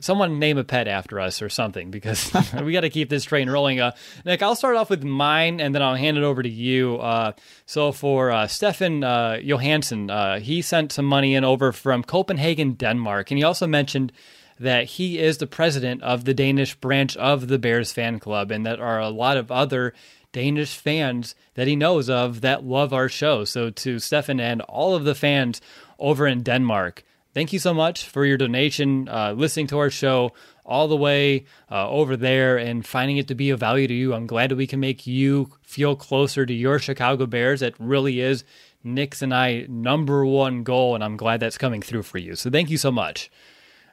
someone 0.00 0.38
name 0.38 0.58
a 0.58 0.64
pet 0.64 0.88
after 0.88 1.20
us 1.20 1.42
or 1.42 1.48
something 1.48 1.90
because 1.90 2.32
we 2.62 2.72
got 2.72 2.82
to 2.82 2.90
keep 2.90 3.10
this 3.10 3.24
train 3.24 3.50
rolling. 3.50 3.80
Uh, 3.80 3.92
Nick, 4.24 4.42
I'll 4.42 4.54
start 4.54 4.76
off 4.76 4.90
with 4.90 5.02
mine 5.02 5.60
and 5.60 5.74
then 5.74 5.82
I'll 5.82 5.96
hand 5.96 6.16
it 6.16 6.22
over 6.22 6.42
to 6.42 6.48
you. 6.48 6.98
Uh, 6.98 7.32
so 7.66 7.92
for 7.92 8.30
uh, 8.30 8.46
Stefan 8.46 9.04
uh, 9.04 9.40
Johansson, 9.42 10.10
uh, 10.10 10.38
he 10.38 10.62
sent 10.62 10.92
some 10.92 11.04
money 11.04 11.34
in 11.34 11.44
over 11.44 11.72
from 11.72 12.02
Copenhagen, 12.02 12.74
Denmark, 12.74 13.30
and 13.30 13.38
he 13.38 13.44
also 13.44 13.66
mentioned 13.66 14.12
that 14.58 14.84
he 14.84 15.18
is 15.18 15.38
the 15.38 15.46
president 15.46 16.02
of 16.02 16.24
the 16.24 16.34
Danish 16.34 16.74
branch 16.74 17.16
of 17.16 17.48
the 17.48 17.58
Bears 17.58 17.92
fan 17.92 18.18
club, 18.18 18.50
and 18.50 18.64
that 18.66 18.80
are 18.80 19.00
a 19.00 19.08
lot 19.08 19.36
of 19.36 19.50
other 19.50 19.94
Danish 20.32 20.76
fans 20.76 21.34
that 21.54 21.66
he 21.66 21.76
knows 21.76 22.10
of 22.10 22.40
that 22.40 22.64
love 22.64 22.92
our 22.92 23.08
show. 23.08 23.44
So 23.44 23.70
to 23.70 23.98
Stefan 23.98 24.40
and 24.40 24.60
all 24.62 24.94
of 24.94 25.04
the 25.04 25.14
fans 25.14 25.60
over 25.98 26.26
in 26.26 26.42
Denmark 26.42 27.04
thank 27.34 27.52
you 27.52 27.58
so 27.58 27.74
much 27.74 28.08
for 28.08 28.24
your 28.24 28.38
donation, 28.38 29.08
uh, 29.08 29.32
listening 29.32 29.66
to 29.66 29.78
our 29.78 29.90
show 29.90 30.32
all 30.64 30.88
the 30.88 30.96
way 30.96 31.44
uh, 31.70 31.88
over 31.90 32.16
there 32.16 32.56
and 32.56 32.86
finding 32.86 33.18
it 33.18 33.28
to 33.28 33.34
be 33.34 33.50
of 33.50 33.60
value 33.60 33.86
to 33.86 33.92
you. 33.92 34.14
I'm 34.14 34.26
glad 34.26 34.50
that 34.50 34.56
we 34.56 34.66
can 34.66 34.80
make 34.80 35.06
you 35.06 35.52
feel 35.62 35.96
closer 35.96 36.46
to 36.46 36.54
your 36.54 36.78
Chicago 36.78 37.26
Bears. 37.26 37.60
It 37.60 37.74
really 37.78 38.20
is 38.20 38.44
Nick's 38.82 39.20
and 39.20 39.34
I 39.34 39.66
number 39.68 40.24
one 40.24 40.62
goal, 40.62 40.94
and 40.94 41.04
I'm 41.04 41.16
glad 41.16 41.40
that's 41.40 41.58
coming 41.58 41.82
through 41.82 42.04
for 42.04 42.18
you. 42.18 42.36
So 42.36 42.50
thank 42.50 42.70
you 42.70 42.78
so 42.78 42.92
much. 42.92 43.30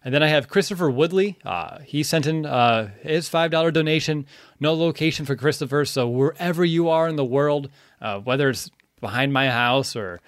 And 0.03 0.13
then 0.13 0.23
I 0.23 0.27
have 0.27 0.47
Christopher 0.47 0.89
Woodley. 0.89 1.37
Uh, 1.45 1.79
he 1.79 2.01
sent 2.01 2.25
in 2.25 2.45
uh, 2.45 2.89
his 3.01 3.29
$5 3.29 3.71
donation. 3.71 4.25
No 4.59 4.73
location 4.73 5.25
for 5.25 5.35
Christopher. 5.35 5.85
So 5.85 6.07
wherever 6.07 6.65
you 6.65 6.89
are 6.89 7.07
in 7.07 7.17
the 7.17 7.25
world, 7.25 7.69
uh, 8.01 8.19
whether 8.19 8.49
it's 8.49 8.71
behind 8.99 9.31
my 9.31 9.49
house 9.49 9.95
or 9.95 10.19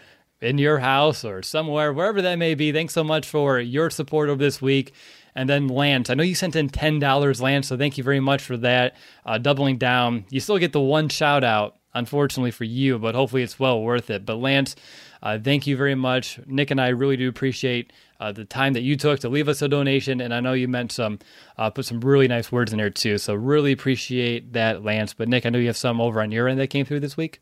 in 0.42 0.58
your 0.58 0.80
house 0.80 1.26
or 1.26 1.42
somewhere, 1.42 1.92
wherever 1.92 2.22
that 2.22 2.36
may 2.36 2.54
be, 2.54 2.72
thanks 2.72 2.94
so 2.94 3.04
much 3.04 3.28
for 3.28 3.60
your 3.60 3.90
support 3.90 4.30
of 4.30 4.38
this 4.38 4.62
week. 4.62 4.94
And 5.36 5.50
then 5.50 5.68
Lance, 5.68 6.12
I 6.12 6.14
know 6.14 6.24
you 6.24 6.36
sent 6.36 6.56
in 6.56 6.70
$10, 6.70 7.42
Lance, 7.42 7.68
so 7.68 7.78
thank 7.78 7.98
you 7.98 8.04
very 8.04 8.20
much 8.20 8.44
for 8.44 8.58
that. 8.58 8.96
Uh, 9.26 9.40
doubling 9.40 9.78
down. 9.78 10.26
You 10.30 10.40
still 10.40 10.60
get 10.60 10.74
the 10.74 10.82
one 10.82 11.10
shout 11.10 11.44
out, 11.44 11.78
unfortunately 11.96 12.52
for 12.52 12.66
you, 12.66 13.00
but 13.00 13.16
hopefully 13.16 13.42
it's 13.42 13.60
well 13.60 13.82
worth 13.82 14.12
it. 14.12 14.26
But 14.26 14.36
Lance, 14.36 14.76
uh, 15.24 15.40
thank 15.40 15.66
you 15.66 15.76
very 15.76 15.96
much. 15.96 16.40
Nick 16.46 16.70
and 16.70 16.80
I 16.80 16.90
really 16.90 17.18
do 17.18 17.28
appreciate 17.30 17.92
uh, 18.24 18.32
the 18.32 18.46
time 18.46 18.72
that 18.74 18.84
you 18.84 18.96
took 18.96 19.20
to 19.20 19.28
leave 19.28 19.50
us 19.50 19.62
a 19.62 19.68
donation. 19.68 20.22
And 20.22 20.34
I 20.34 20.40
know 20.40 20.54
you 20.54 20.70
meant 20.70 20.94
some, 20.94 21.20
uh, 21.58 21.70
put 21.70 21.84
some 21.84 22.00
really 22.00 22.30
nice 22.30 22.54
words 22.54 22.72
in 22.72 22.78
there 22.78 22.90
too. 22.90 23.18
So 23.18 23.36
really 23.36 23.74
appreciate 23.74 24.54
that, 24.54 24.82
Lance. 24.82 25.14
But 25.14 25.28
Nick, 25.28 25.46
I 25.46 25.50
know 25.50 25.60
you 25.60 25.68
have 25.68 25.76
some 25.76 26.00
over 26.00 26.22
on 26.22 26.32
your 26.32 26.48
end 26.48 26.58
that 26.62 26.68
came 26.68 26.86
through 26.86 27.02
this 27.02 27.18
week. 27.18 27.42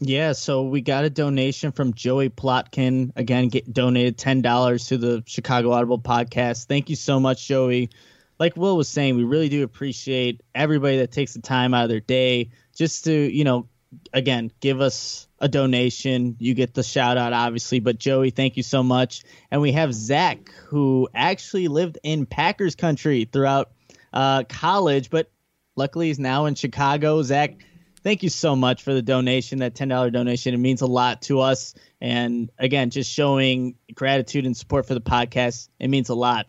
Yeah, 0.00 0.32
so 0.32 0.62
we 0.62 0.80
got 0.80 1.04
a 1.04 1.10
donation 1.10 1.72
from 1.72 1.92
Joey 1.92 2.30
Plotkin. 2.30 3.10
Again, 3.16 3.48
get 3.48 3.70
donated 3.70 4.16
ten 4.16 4.40
dollars 4.42 4.86
to 4.86 4.96
the 4.96 5.24
Chicago 5.26 5.72
Audible 5.72 5.98
podcast. 5.98 6.66
Thank 6.66 6.88
you 6.88 6.96
so 6.96 7.20
much, 7.20 7.46
Joey. 7.46 7.90
Like 8.38 8.56
Will 8.56 8.76
was 8.76 8.88
saying, 8.88 9.16
we 9.16 9.24
really 9.24 9.48
do 9.48 9.64
appreciate 9.64 10.40
everybody 10.54 10.98
that 10.98 11.10
takes 11.10 11.34
the 11.34 11.42
time 11.42 11.74
out 11.74 11.82
of 11.82 11.90
their 11.90 12.00
day 12.00 12.50
just 12.76 13.04
to, 13.04 13.12
you 13.12 13.42
know, 13.42 13.68
again, 14.12 14.50
give 14.60 14.80
us 14.80 15.28
a 15.38 15.48
donation. 15.48 16.36
You 16.38 16.54
get 16.54 16.74
the 16.74 16.82
shout 16.82 17.16
out, 17.16 17.32
obviously. 17.32 17.80
But 17.80 17.98
Joey, 17.98 18.30
thank 18.30 18.56
you 18.56 18.62
so 18.62 18.82
much. 18.82 19.22
And 19.50 19.60
we 19.60 19.72
have 19.72 19.94
Zach, 19.94 20.50
who 20.66 21.08
actually 21.14 21.68
lived 21.68 21.98
in 22.02 22.26
Packers 22.26 22.74
country 22.74 23.24
throughout 23.24 23.70
uh, 24.12 24.44
college, 24.44 25.10
but 25.10 25.30
luckily 25.76 26.08
he's 26.08 26.18
now 26.18 26.46
in 26.46 26.54
Chicago. 26.54 27.22
Zach, 27.22 27.56
thank 28.02 28.22
you 28.22 28.28
so 28.28 28.56
much 28.56 28.82
for 28.82 28.92
the 28.92 29.02
donation, 29.02 29.60
that 29.60 29.74
$10 29.74 30.12
donation. 30.12 30.54
It 30.54 30.58
means 30.58 30.82
a 30.82 30.86
lot 30.86 31.22
to 31.22 31.40
us. 31.40 31.74
And 32.00 32.50
again, 32.58 32.90
just 32.90 33.12
showing 33.12 33.76
gratitude 33.94 34.46
and 34.46 34.56
support 34.56 34.86
for 34.86 34.94
the 34.94 35.00
podcast, 35.00 35.68
it 35.78 35.88
means 35.88 36.08
a 36.08 36.14
lot. 36.14 36.46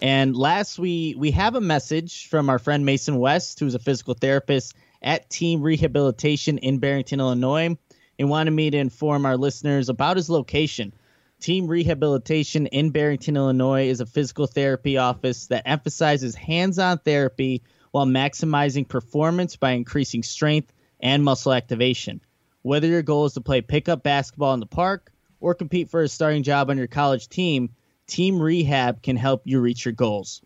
And 0.00 0.36
last, 0.36 0.78
we 0.78 1.16
we 1.18 1.32
have 1.32 1.56
a 1.56 1.60
message 1.60 2.28
from 2.28 2.50
our 2.50 2.60
friend 2.60 2.84
Mason 2.84 3.18
West, 3.18 3.58
who's 3.58 3.74
a 3.74 3.80
physical 3.80 4.14
therapist 4.14 4.74
at 5.02 5.30
Team 5.30 5.62
Rehabilitation 5.62 6.58
in 6.58 6.78
Barrington, 6.78 7.20
Illinois, 7.20 7.76
and 8.18 8.28
wanted 8.28 8.50
me 8.50 8.70
to 8.70 8.78
inform 8.78 9.26
our 9.26 9.36
listeners 9.36 9.88
about 9.88 10.16
his 10.16 10.28
location. 10.28 10.92
Team 11.40 11.68
Rehabilitation 11.68 12.66
in 12.66 12.90
Barrington, 12.90 13.36
Illinois 13.36 13.88
is 13.88 14.00
a 14.00 14.06
physical 14.06 14.46
therapy 14.46 14.96
office 14.96 15.46
that 15.46 15.68
emphasizes 15.68 16.34
hands 16.34 16.78
on 16.78 16.98
therapy 16.98 17.62
while 17.92 18.06
maximizing 18.06 18.88
performance 18.88 19.56
by 19.56 19.72
increasing 19.72 20.22
strength 20.22 20.72
and 21.00 21.22
muscle 21.22 21.52
activation. 21.52 22.20
Whether 22.62 22.88
your 22.88 23.02
goal 23.02 23.26
is 23.26 23.34
to 23.34 23.40
play 23.40 23.60
pickup 23.60 24.02
basketball 24.02 24.54
in 24.54 24.60
the 24.60 24.66
park 24.66 25.12
or 25.40 25.54
compete 25.54 25.90
for 25.90 26.02
a 26.02 26.08
starting 26.08 26.42
job 26.42 26.70
on 26.70 26.78
your 26.78 26.88
college 26.88 27.28
team, 27.28 27.70
Team 28.08 28.42
Rehab 28.42 29.02
can 29.02 29.16
help 29.16 29.42
you 29.44 29.60
reach 29.60 29.84
your 29.84 29.92
goals. 29.92 30.42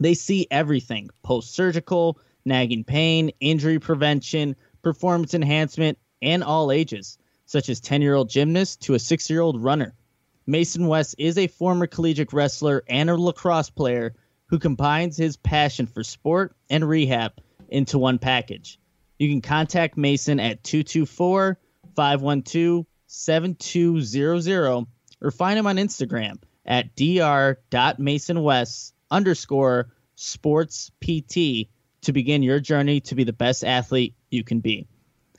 They 0.00 0.14
see 0.14 0.46
everything 0.50 1.10
post 1.22 1.54
surgical, 1.54 2.18
nagging 2.48 2.84
pain, 2.84 3.30
injury 3.40 3.78
prevention, 3.78 4.56
performance 4.82 5.34
enhancement, 5.34 5.98
and 6.20 6.42
all 6.42 6.72
ages, 6.72 7.18
such 7.46 7.68
as 7.68 7.80
10 7.80 8.02
year 8.02 8.14
old 8.14 8.28
gymnast 8.28 8.82
to 8.82 8.94
a 8.94 8.98
6 8.98 9.30
year 9.30 9.40
old 9.40 9.62
runner. 9.62 9.94
Mason 10.46 10.86
West 10.86 11.14
is 11.18 11.36
a 11.36 11.46
former 11.46 11.86
collegiate 11.86 12.32
wrestler 12.32 12.82
and 12.88 13.10
a 13.10 13.16
lacrosse 13.16 13.70
player 13.70 14.14
who 14.46 14.58
combines 14.58 15.16
his 15.16 15.36
passion 15.36 15.86
for 15.86 16.02
sport 16.02 16.56
and 16.70 16.88
rehab 16.88 17.32
into 17.68 17.98
one 17.98 18.18
package. 18.18 18.80
You 19.18 19.28
can 19.28 19.42
contact 19.42 19.98
Mason 19.98 20.40
at 20.40 20.64
224 20.64 21.58
512 21.94 22.86
7200 23.08 24.86
or 25.20 25.30
find 25.30 25.58
him 25.58 25.66
on 25.66 25.76
Instagram 25.76 26.38
at 26.64 26.94
dr.masonwest 26.94 28.92
underscore 29.10 29.88
sports 30.14 30.90
PT 31.00 31.68
to 32.02 32.12
begin 32.12 32.42
your 32.42 32.60
journey 32.60 33.00
to 33.00 33.14
be 33.14 33.24
the 33.24 33.32
best 33.32 33.64
athlete 33.64 34.14
you 34.30 34.44
can 34.44 34.60
be. 34.60 34.86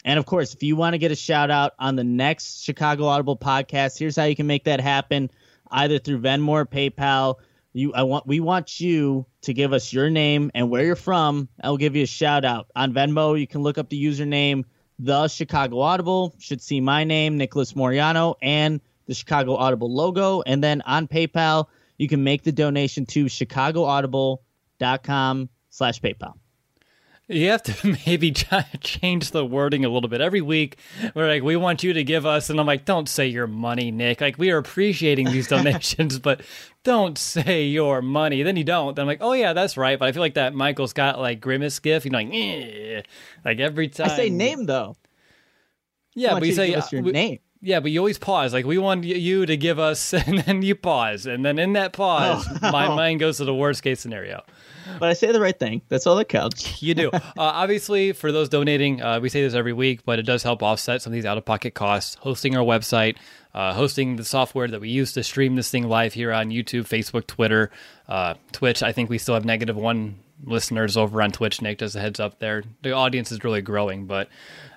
And 0.05 0.17
of 0.17 0.25
course, 0.25 0.53
if 0.53 0.63
you 0.63 0.75
want 0.75 0.93
to 0.93 0.97
get 0.97 1.11
a 1.11 1.15
shout 1.15 1.51
out 1.51 1.73
on 1.77 1.95
the 1.95 2.03
next 2.03 2.63
Chicago 2.63 3.05
Audible 3.05 3.37
podcast, 3.37 3.97
here's 3.97 4.15
how 4.15 4.25
you 4.25 4.35
can 4.35 4.47
make 4.47 4.65
that 4.65 4.79
happen 4.79 5.29
either 5.71 5.99
through 5.99 6.21
Venmo 6.21 6.49
or 6.49 6.65
PayPal. 6.65 7.35
You, 7.73 7.93
I 7.93 8.03
want, 8.03 8.25
we 8.25 8.39
want 8.39 8.79
you 8.79 9.25
to 9.41 9.53
give 9.53 9.73
us 9.73 9.93
your 9.93 10.09
name 10.09 10.51
and 10.55 10.69
where 10.69 10.83
you're 10.83 10.95
from. 10.95 11.49
I'll 11.61 11.77
give 11.77 11.95
you 11.95 12.03
a 12.03 12.07
shout 12.07 12.45
out 12.45 12.67
on 12.75 12.93
Venmo. 12.93 13.39
You 13.39 13.45
can 13.45 13.61
look 13.61 13.77
up 13.77 13.89
the 13.89 14.03
username 14.03 14.63
the 14.99 15.27
Chicago 15.29 15.79
Audible. 15.79 16.35
Should 16.39 16.61
see 16.61 16.81
my 16.81 17.05
name, 17.05 17.37
Nicholas 17.37 17.73
Moriano, 17.73 18.35
and 18.41 18.81
the 19.07 19.15
Chicago 19.15 19.55
Audible 19.55 19.91
logo. 19.91 20.41
And 20.41 20.63
then 20.63 20.81
on 20.81 21.07
PayPal, 21.07 21.65
you 21.97 22.07
can 22.07 22.23
make 22.23 22.43
the 22.43 22.51
donation 22.51 23.07
to 23.07 23.25
chicagoaudible.com 23.25 25.49
slash 25.69 25.99
PayPal. 26.01 26.33
You 27.29 27.49
have 27.51 27.61
to 27.63 27.97
maybe 28.07 28.31
change 28.31 29.31
the 29.31 29.45
wording 29.45 29.85
a 29.85 29.89
little 29.89 30.09
bit. 30.09 30.19
Every 30.19 30.41
week, 30.41 30.77
we're 31.13 31.27
like, 31.27 31.43
we 31.43 31.55
want 31.55 31.83
you 31.83 31.93
to 31.93 32.03
give 32.03 32.25
us, 32.25 32.49
and 32.49 32.59
I'm 32.59 32.65
like, 32.65 32.85
don't 32.85 33.07
say 33.07 33.27
your 33.27 33.45
money, 33.45 33.91
Nick. 33.91 34.19
Like, 34.19 34.39
we 34.39 34.49
are 34.49 34.57
appreciating 34.57 35.31
these 35.31 35.47
donations, 35.49 36.17
but 36.17 36.41
don't 36.83 37.19
say 37.19 37.65
your 37.65 38.01
money. 38.01 38.41
Then 38.41 38.55
you 38.55 38.63
don't. 38.63 38.95
Then 38.95 39.03
I'm 39.03 39.07
like, 39.07 39.21
oh, 39.21 39.33
yeah, 39.33 39.53
that's 39.53 39.77
right. 39.77 39.99
But 39.99 40.07
I 40.07 40.11
feel 40.11 40.21
like 40.21 40.33
that 40.33 40.55
Michael 40.55 40.87
Scott, 40.87 41.19
like, 41.19 41.39
grimace 41.39 41.77
gif, 41.77 42.03
you 42.03 42.09
know, 42.09 42.17
like, 42.17 42.29
eh. 42.33 43.01
like 43.45 43.59
every 43.59 43.89
time. 43.89 44.09
I 44.09 44.15
say 44.15 44.29
name, 44.31 44.65
though. 44.65 44.95
Yeah, 46.15 46.33
but 46.33 46.47
you, 46.47 46.53
say 46.53 46.71
your 46.91 47.03
we, 47.03 47.11
name. 47.11 47.39
Yeah, 47.61 47.81
but 47.81 47.91
you 47.91 47.99
always 47.99 48.17
pause. 48.17 48.53
Like 48.53 48.65
we 48.65 48.77
want 48.77 49.03
you 49.03 49.45
to 49.45 49.57
give 49.57 49.79
us, 49.79 50.13
and 50.13 50.39
then 50.39 50.61
you 50.61 50.75
pause, 50.75 51.25
and 51.25 51.45
then 51.45 51.59
in 51.59 51.73
that 51.73 51.93
pause, 51.93 52.45
oh. 52.61 52.71
my 52.71 52.87
mind 52.87 53.19
goes 53.19 53.37
to 53.37 53.45
the 53.45 53.55
worst 53.55 53.83
case 53.83 53.99
scenario 53.99 54.43
but 54.97 55.09
I 55.09 55.13
say 55.13 55.31
the 55.31 55.39
right 55.39 55.57
thing. 55.57 55.81
That's 55.89 56.07
all 56.07 56.15
that 56.15 56.29
counts. 56.29 56.81
you 56.81 56.93
do. 56.95 57.11
Uh, 57.39 57.43
obviously, 57.43 58.11
for 58.11 58.31
those 58.31 58.49
donating, 58.49 59.01
uh, 59.01 59.19
we 59.19 59.29
say 59.29 59.41
this 59.41 59.53
every 59.53 59.71
week, 59.71 60.03
but 60.03 60.19
it 60.19 60.23
does 60.23 60.43
help 60.43 60.61
offset 60.61 61.01
some 61.01 61.11
of 61.11 61.15
these 61.15 61.25
out 61.25 61.37
of 61.37 61.45
pocket 61.45 61.73
costs. 61.73 62.15
Hosting 62.15 62.55
our 62.55 62.63
website, 62.63 63.17
uh, 63.53 63.73
hosting 63.73 64.15
the 64.15 64.25
software 64.25 64.67
that 64.67 64.81
we 64.81 64.89
use 64.89 65.13
to 65.13 65.23
stream 65.23 65.55
this 65.55 65.69
thing 65.69 65.87
live 65.87 66.13
here 66.13 66.33
on 66.33 66.49
YouTube, 66.49 66.87
Facebook, 66.87 67.27
Twitter, 67.27 67.71
uh, 68.09 68.33
Twitch. 68.51 68.83
I 68.83 68.91
think 68.91 69.09
we 69.09 69.17
still 69.17 69.35
have 69.35 69.45
negative 69.45 69.77
one 69.77 70.19
listeners 70.43 70.97
over 70.97 71.21
on 71.21 71.31
Twitch. 71.31 71.61
Nick 71.61 71.77
does 71.77 71.95
a 71.95 72.01
heads 72.01 72.19
up 72.19 72.39
there. 72.39 72.63
The 72.81 72.91
audience 72.91 73.31
is 73.31 73.43
really 73.43 73.61
growing, 73.61 74.05
but 74.05 74.27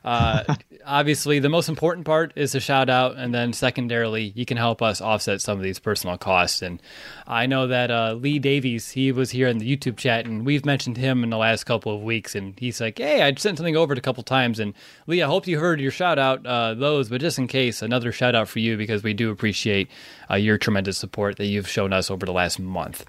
uh, 0.04 0.56
obviously, 0.84 1.38
the 1.38 1.48
most 1.48 1.68
important 1.68 2.06
part 2.06 2.32
is 2.34 2.52
to 2.52 2.60
shout 2.60 2.90
out, 2.90 3.16
and 3.16 3.32
then 3.34 3.52
secondarily, 3.52 4.32
you 4.34 4.44
can 4.44 4.56
help 4.56 4.82
us 4.82 5.00
offset 5.00 5.40
some 5.40 5.58
of 5.58 5.62
these 5.62 5.78
personal 5.78 6.18
costs. 6.18 6.62
And 6.62 6.82
I 7.26 7.46
know 7.46 7.68
that 7.68 7.90
uh, 7.90 8.14
Lee 8.14 8.38
Davies, 8.38 8.90
he 8.90 9.12
was 9.12 9.30
here 9.30 9.46
in 9.46 9.58
the 9.58 9.76
YouTube 9.76 9.96
chat, 9.96 10.26
and 10.26 10.44
we've 10.44 10.64
mentioned 10.64 10.96
him 10.96 11.22
in 11.22 11.30
the 11.30 11.36
last 11.36 11.64
couple 11.64 11.94
of 11.94 12.02
weeks, 12.02 12.34
and 12.34 12.58
he's 12.58 12.80
like, 12.80 12.98
"Hey, 12.98 13.22
I 13.22 13.32
sent 13.34 13.58
something 13.58 13.76
over 13.76 13.94
a 13.94 14.00
couple 14.00 14.22
times." 14.22 14.58
And 14.58 14.74
Lee, 15.06 15.22
I 15.22 15.26
hope 15.26 15.46
you 15.46 15.58
heard 15.60 15.80
your 15.80 15.92
shout 15.92 16.18
out 16.18 16.44
uh, 16.44 16.74
those, 16.74 17.08
but 17.08 17.20
just 17.20 17.38
in 17.38 17.46
case, 17.46 17.82
another 17.82 18.10
shout 18.10 18.34
out 18.34 18.48
for 18.48 18.58
you 18.58 18.76
because 18.76 19.02
we 19.02 19.14
do 19.14 19.30
appreciate 19.30 19.88
uh, 20.30 20.34
your 20.34 20.58
tremendous 20.58 20.98
support 20.98 21.36
that 21.36 21.46
you've 21.46 21.68
shown 21.68 21.92
us 21.92 22.10
over 22.10 22.26
the 22.26 22.32
last 22.32 22.58
month. 22.58 23.04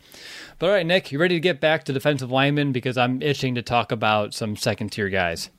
But 0.60 0.68
all 0.68 0.76
right, 0.76 0.86
Nick, 0.86 1.12
you 1.12 1.20
ready 1.20 1.36
to 1.36 1.40
get 1.40 1.60
back 1.60 1.86
to 1.86 1.94
defensive 1.94 2.32
linemen 2.32 2.72
because 2.72 2.98
I'm 2.98 3.22
itching 3.22 3.56
to 3.56 3.62
talk 3.62 3.92
about 3.92 4.34
some 4.34 4.56
second 4.56 4.92
tier 4.92 5.10
guys. 5.10 5.50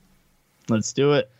Let's 0.69 0.93
do 0.93 1.13
it. 1.13 1.31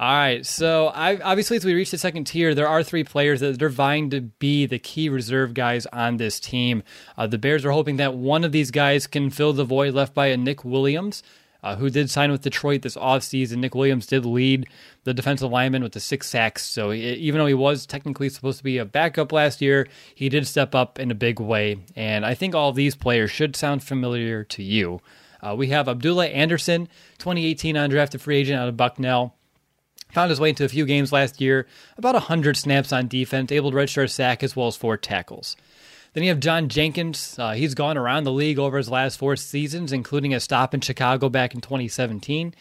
All 0.00 0.08
right. 0.10 0.46
So, 0.46 0.86
I, 0.86 1.20
obviously, 1.20 1.58
as 1.58 1.64
we 1.64 1.74
reach 1.74 1.90
the 1.90 1.98
second 1.98 2.24
tier, 2.24 2.54
there 2.54 2.66
are 2.66 2.82
three 2.82 3.04
players 3.04 3.40
that 3.40 3.60
are 3.62 3.68
vying 3.68 4.08
to 4.10 4.22
be 4.22 4.64
the 4.64 4.78
key 4.78 5.10
reserve 5.10 5.52
guys 5.52 5.84
on 5.86 6.16
this 6.16 6.40
team. 6.40 6.82
Uh, 7.18 7.26
the 7.26 7.36
Bears 7.36 7.66
are 7.66 7.72
hoping 7.72 7.96
that 7.98 8.14
one 8.14 8.42
of 8.42 8.50
these 8.50 8.70
guys 8.70 9.06
can 9.06 9.28
fill 9.28 9.52
the 9.52 9.62
void 9.62 9.92
left 9.92 10.14
by 10.14 10.28
a 10.28 10.38
Nick 10.38 10.64
Williams. 10.64 11.22
Uh, 11.62 11.76
who 11.76 11.90
did 11.90 12.08
sign 12.08 12.30
with 12.30 12.40
Detroit 12.40 12.80
this 12.80 12.96
offseason. 12.96 13.58
Nick 13.58 13.74
Williams 13.74 14.06
did 14.06 14.24
lead 14.24 14.66
the 15.04 15.12
defensive 15.12 15.50
lineman 15.50 15.82
with 15.82 15.92
the 15.92 16.00
six 16.00 16.26
sacks. 16.26 16.64
So 16.64 16.90
he, 16.90 17.02
even 17.02 17.38
though 17.38 17.46
he 17.46 17.52
was 17.52 17.84
technically 17.84 18.30
supposed 18.30 18.56
to 18.56 18.64
be 18.64 18.78
a 18.78 18.86
backup 18.86 19.30
last 19.30 19.60
year, 19.60 19.86
he 20.14 20.30
did 20.30 20.46
step 20.46 20.74
up 20.74 20.98
in 20.98 21.10
a 21.10 21.14
big 21.14 21.38
way. 21.38 21.76
And 21.94 22.24
I 22.24 22.32
think 22.32 22.54
all 22.54 22.72
these 22.72 22.94
players 22.94 23.30
should 23.30 23.56
sound 23.56 23.84
familiar 23.84 24.42
to 24.44 24.62
you. 24.62 25.02
Uh, 25.42 25.54
we 25.56 25.68
have 25.68 25.88
Abdullah 25.88 26.26
Anderson, 26.26 26.88
2018 27.18 27.76
undrafted 27.76 28.20
free 28.20 28.38
agent 28.38 28.60
out 28.60 28.68
of 28.68 28.76
Bucknell. 28.76 29.34
Found 30.12 30.30
his 30.30 30.40
way 30.40 30.48
into 30.48 30.64
a 30.64 30.68
few 30.68 30.86
games 30.86 31.12
last 31.12 31.40
year, 31.40 31.66
about 31.96 32.14
100 32.14 32.56
snaps 32.56 32.92
on 32.92 33.06
defense, 33.06 33.52
able 33.52 33.70
to 33.70 33.76
register 33.76 34.02
a 34.02 34.08
sack 34.08 34.42
as 34.42 34.56
well 34.56 34.66
as 34.66 34.76
four 34.76 34.96
tackles. 34.96 35.56
Then 36.12 36.24
you 36.24 36.30
have 36.30 36.40
John 36.40 36.68
Jenkins. 36.68 37.36
Uh, 37.38 37.52
he's 37.52 37.74
gone 37.74 37.96
around 37.96 38.24
the 38.24 38.32
league 38.32 38.58
over 38.58 38.76
his 38.78 38.88
last 38.88 39.18
four 39.18 39.36
seasons, 39.36 39.92
including 39.92 40.34
a 40.34 40.40
stop 40.40 40.74
in 40.74 40.80
Chicago 40.80 41.28
back 41.28 41.54
in 41.54 41.60
2017. 41.60 42.54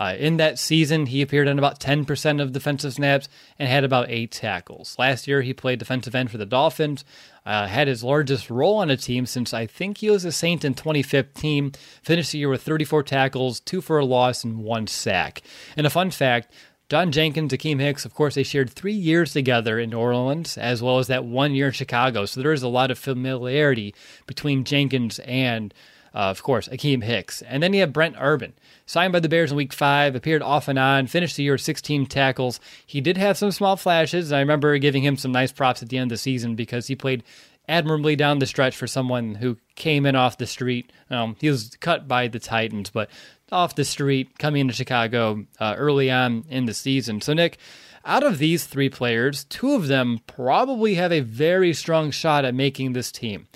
Uh, 0.00 0.16
in 0.18 0.38
that 0.38 0.58
season, 0.58 1.04
he 1.04 1.20
appeared 1.20 1.46
on 1.46 1.58
about 1.58 1.78
10% 1.78 2.40
of 2.40 2.52
defensive 2.52 2.94
snaps 2.94 3.28
and 3.58 3.68
had 3.68 3.84
about 3.84 4.08
eight 4.08 4.30
tackles. 4.32 4.96
Last 4.98 5.28
year, 5.28 5.42
he 5.42 5.52
played 5.52 5.78
defensive 5.78 6.14
end 6.14 6.30
for 6.30 6.38
the 6.38 6.46
Dolphins, 6.46 7.04
uh, 7.44 7.66
had 7.66 7.86
his 7.86 8.02
largest 8.02 8.48
role 8.48 8.78
on 8.78 8.88
a 8.88 8.96
team 8.96 9.26
since 9.26 9.52
I 9.52 9.66
think 9.66 9.98
he 9.98 10.08
was 10.08 10.24
a 10.24 10.32
Saint 10.32 10.64
in 10.64 10.72
2015. 10.72 11.72
Finished 12.02 12.32
the 12.32 12.38
year 12.38 12.48
with 12.48 12.62
34 12.62 13.02
tackles, 13.02 13.60
two 13.60 13.82
for 13.82 13.98
a 13.98 14.04
loss, 14.06 14.42
and 14.42 14.64
one 14.64 14.86
sack. 14.86 15.42
And 15.76 15.86
a 15.86 15.90
fun 15.90 16.10
fact 16.10 16.50
John 16.88 17.12
Jenkins, 17.12 17.52
Akiem 17.52 17.78
Hicks, 17.78 18.04
of 18.04 18.14
course, 18.14 18.34
they 18.34 18.42
shared 18.42 18.68
three 18.68 18.94
years 18.94 19.32
together 19.32 19.78
in 19.78 19.90
New 19.90 19.98
Orleans, 19.98 20.58
as 20.58 20.82
well 20.82 20.98
as 20.98 21.06
that 21.06 21.24
one 21.24 21.54
year 21.54 21.66
in 21.66 21.72
Chicago. 21.72 22.24
So 22.24 22.40
there 22.40 22.52
is 22.52 22.64
a 22.64 22.68
lot 22.68 22.90
of 22.90 22.98
familiarity 22.98 23.94
between 24.26 24.64
Jenkins 24.64 25.20
and 25.20 25.72
uh, 26.14 26.30
of 26.30 26.42
course, 26.42 26.68
Akiem 26.68 27.02
Hicks. 27.02 27.42
And 27.42 27.62
then 27.62 27.72
you 27.72 27.80
have 27.80 27.92
Brent 27.92 28.16
Urban, 28.18 28.52
signed 28.86 29.12
by 29.12 29.20
the 29.20 29.28
Bears 29.28 29.50
in 29.50 29.56
week 29.56 29.72
five, 29.72 30.14
appeared 30.14 30.42
off 30.42 30.68
and 30.68 30.78
on, 30.78 31.06
finished 31.06 31.36
the 31.36 31.44
year 31.44 31.52
with 31.52 31.60
16 31.60 32.06
tackles. 32.06 32.60
He 32.84 33.00
did 33.00 33.16
have 33.16 33.38
some 33.38 33.50
small 33.50 33.76
flashes. 33.76 34.32
I 34.32 34.40
remember 34.40 34.76
giving 34.78 35.02
him 35.04 35.16
some 35.16 35.32
nice 35.32 35.52
props 35.52 35.82
at 35.82 35.88
the 35.88 35.98
end 35.98 36.10
of 36.10 36.16
the 36.16 36.18
season 36.18 36.54
because 36.54 36.88
he 36.88 36.96
played 36.96 37.22
admirably 37.68 38.16
down 38.16 38.40
the 38.40 38.46
stretch 38.46 38.76
for 38.76 38.88
someone 38.88 39.36
who 39.36 39.56
came 39.76 40.04
in 40.04 40.16
off 40.16 40.38
the 40.38 40.46
street. 40.46 40.90
Um, 41.08 41.36
he 41.40 41.48
was 41.48 41.76
cut 41.80 42.08
by 42.08 42.26
the 42.26 42.40
Titans, 42.40 42.90
but 42.90 43.08
off 43.52 43.76
the 43.76 43.84
street 43.84 44.38
coming 44.38 44.62
into 44.62 44.74
Chicago 44.74 45.44
uh, 45.58 45.74
early 45.76 46.10
on 46.10 46.44
in 46.48 46.66
the 46.66 46.74
season. 46.74 47.20
So, 47.20 47.32
Nick, 47.32 47.58
out 48.04 48.22
of 48.22 48.38
these 48.38 48.64
three 48.64 48.88
players, 48.88 49.44
two 49.44 49.74
of 49.74 49.86
them 49.86 50.20
probably 50.26 50.94
have 50.94 51.12
a 51.12 51.20
very 51.20 51.72
strong 51.72 52.10
shot 52.10 52.44
at 52.44 52.54
making 52.54 52.92
this 52.92 53.12
team. 53.12 53.46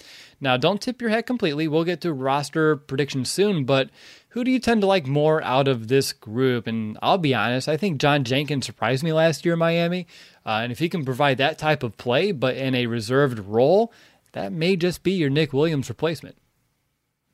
Now, 0.44 0.58
don't 0.58 0.80
tip 0.80 1.00
your 1.00 1.08
hat 1.10 1.26
completely. 1.26 1.68
We'll 1.68 1.84
get 1.84 2.02
to 2.02 2.12
roster 2.12 2.76
predictions 2.76 3.30
soon, 3.30 3.64
but 3.64 3.88
who 4.28 4.44
do 4.44 4.50
you 4.50 4.58
tend 4.58 4.82
to 4.82 4.86
like 4.86 5.06
more 5.06 5.42
out 5.42 5.68
of 5.68 5.88
this 5.88 6.12
group? 6.12 6.66
And 6.66 6.98
I'll 7.00 7.16
be 7.16 7.34
honest, 7.34 7.66
I 7.66 7.78
think 7.78 7.98
John 7.98 8.24
Jenkins 8.24 8.66
surprised 8.66 9.02
me 9.02 9.14
last 9.14 9.46
year 9.46 9.54
in 9.54 9.58
Miami. 9.58 10.06
Uh, 10.44 10.60
and 10.62 10.70
if 10.70 10.78
he 10.78 10.90
can 10.90 11.04
provide 11.04 11.38
that 11.38 11.56
type 11.56 11.82
of 11.82 11.96
play, 11.96 12.30
but 12.30 12.56
in 12.56 12.74
a 12.74 12.86
reserved 12.86 13.38
role, 13.38 13.90
that 14.32 14.52
may 14.52 14.76
just 14.76 15.02
be 15.02 15.12
your 15.12 15.30
Nick 15.30 15.54
Williams 15.54 15.88
replacement. 15.88 16.36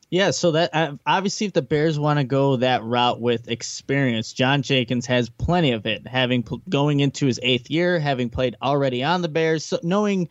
Yeah, 0.09 0.31
so 0.31 0.53
that 0.53 0.71
uh, 0.73 0.93
obviously, 1.07 1.47
if 1.47 1.53
the 1.53 1.63
Bears 1.63 1.99
want 1.99 2.19
to 2.19 2.25
go 2.25 2.57
that 2.57 2.83
route 2.83 3.21
with 3.21 3.49
experience, 3.49 4.33
John 4.33 4.63
Jenkins 4.63 5.07
has 5.07 5.29
plenty 5.29 5.73
of 5.73 5.87
it. 5.87 6.07
Having 6.07 6.47
going 6.69 7.01
into 7.01 7.27
his 7.27 7.41
eighth 7.43 7.71
year, 7.71 7.99
having 7.99 8.29
played 8.29 8.57
already 8.61 9.05
on 9.05 9.23
the 9.23 9.29
Bears, 9.29 9.65
so 9.65 9.79
knowing 9.85 10.29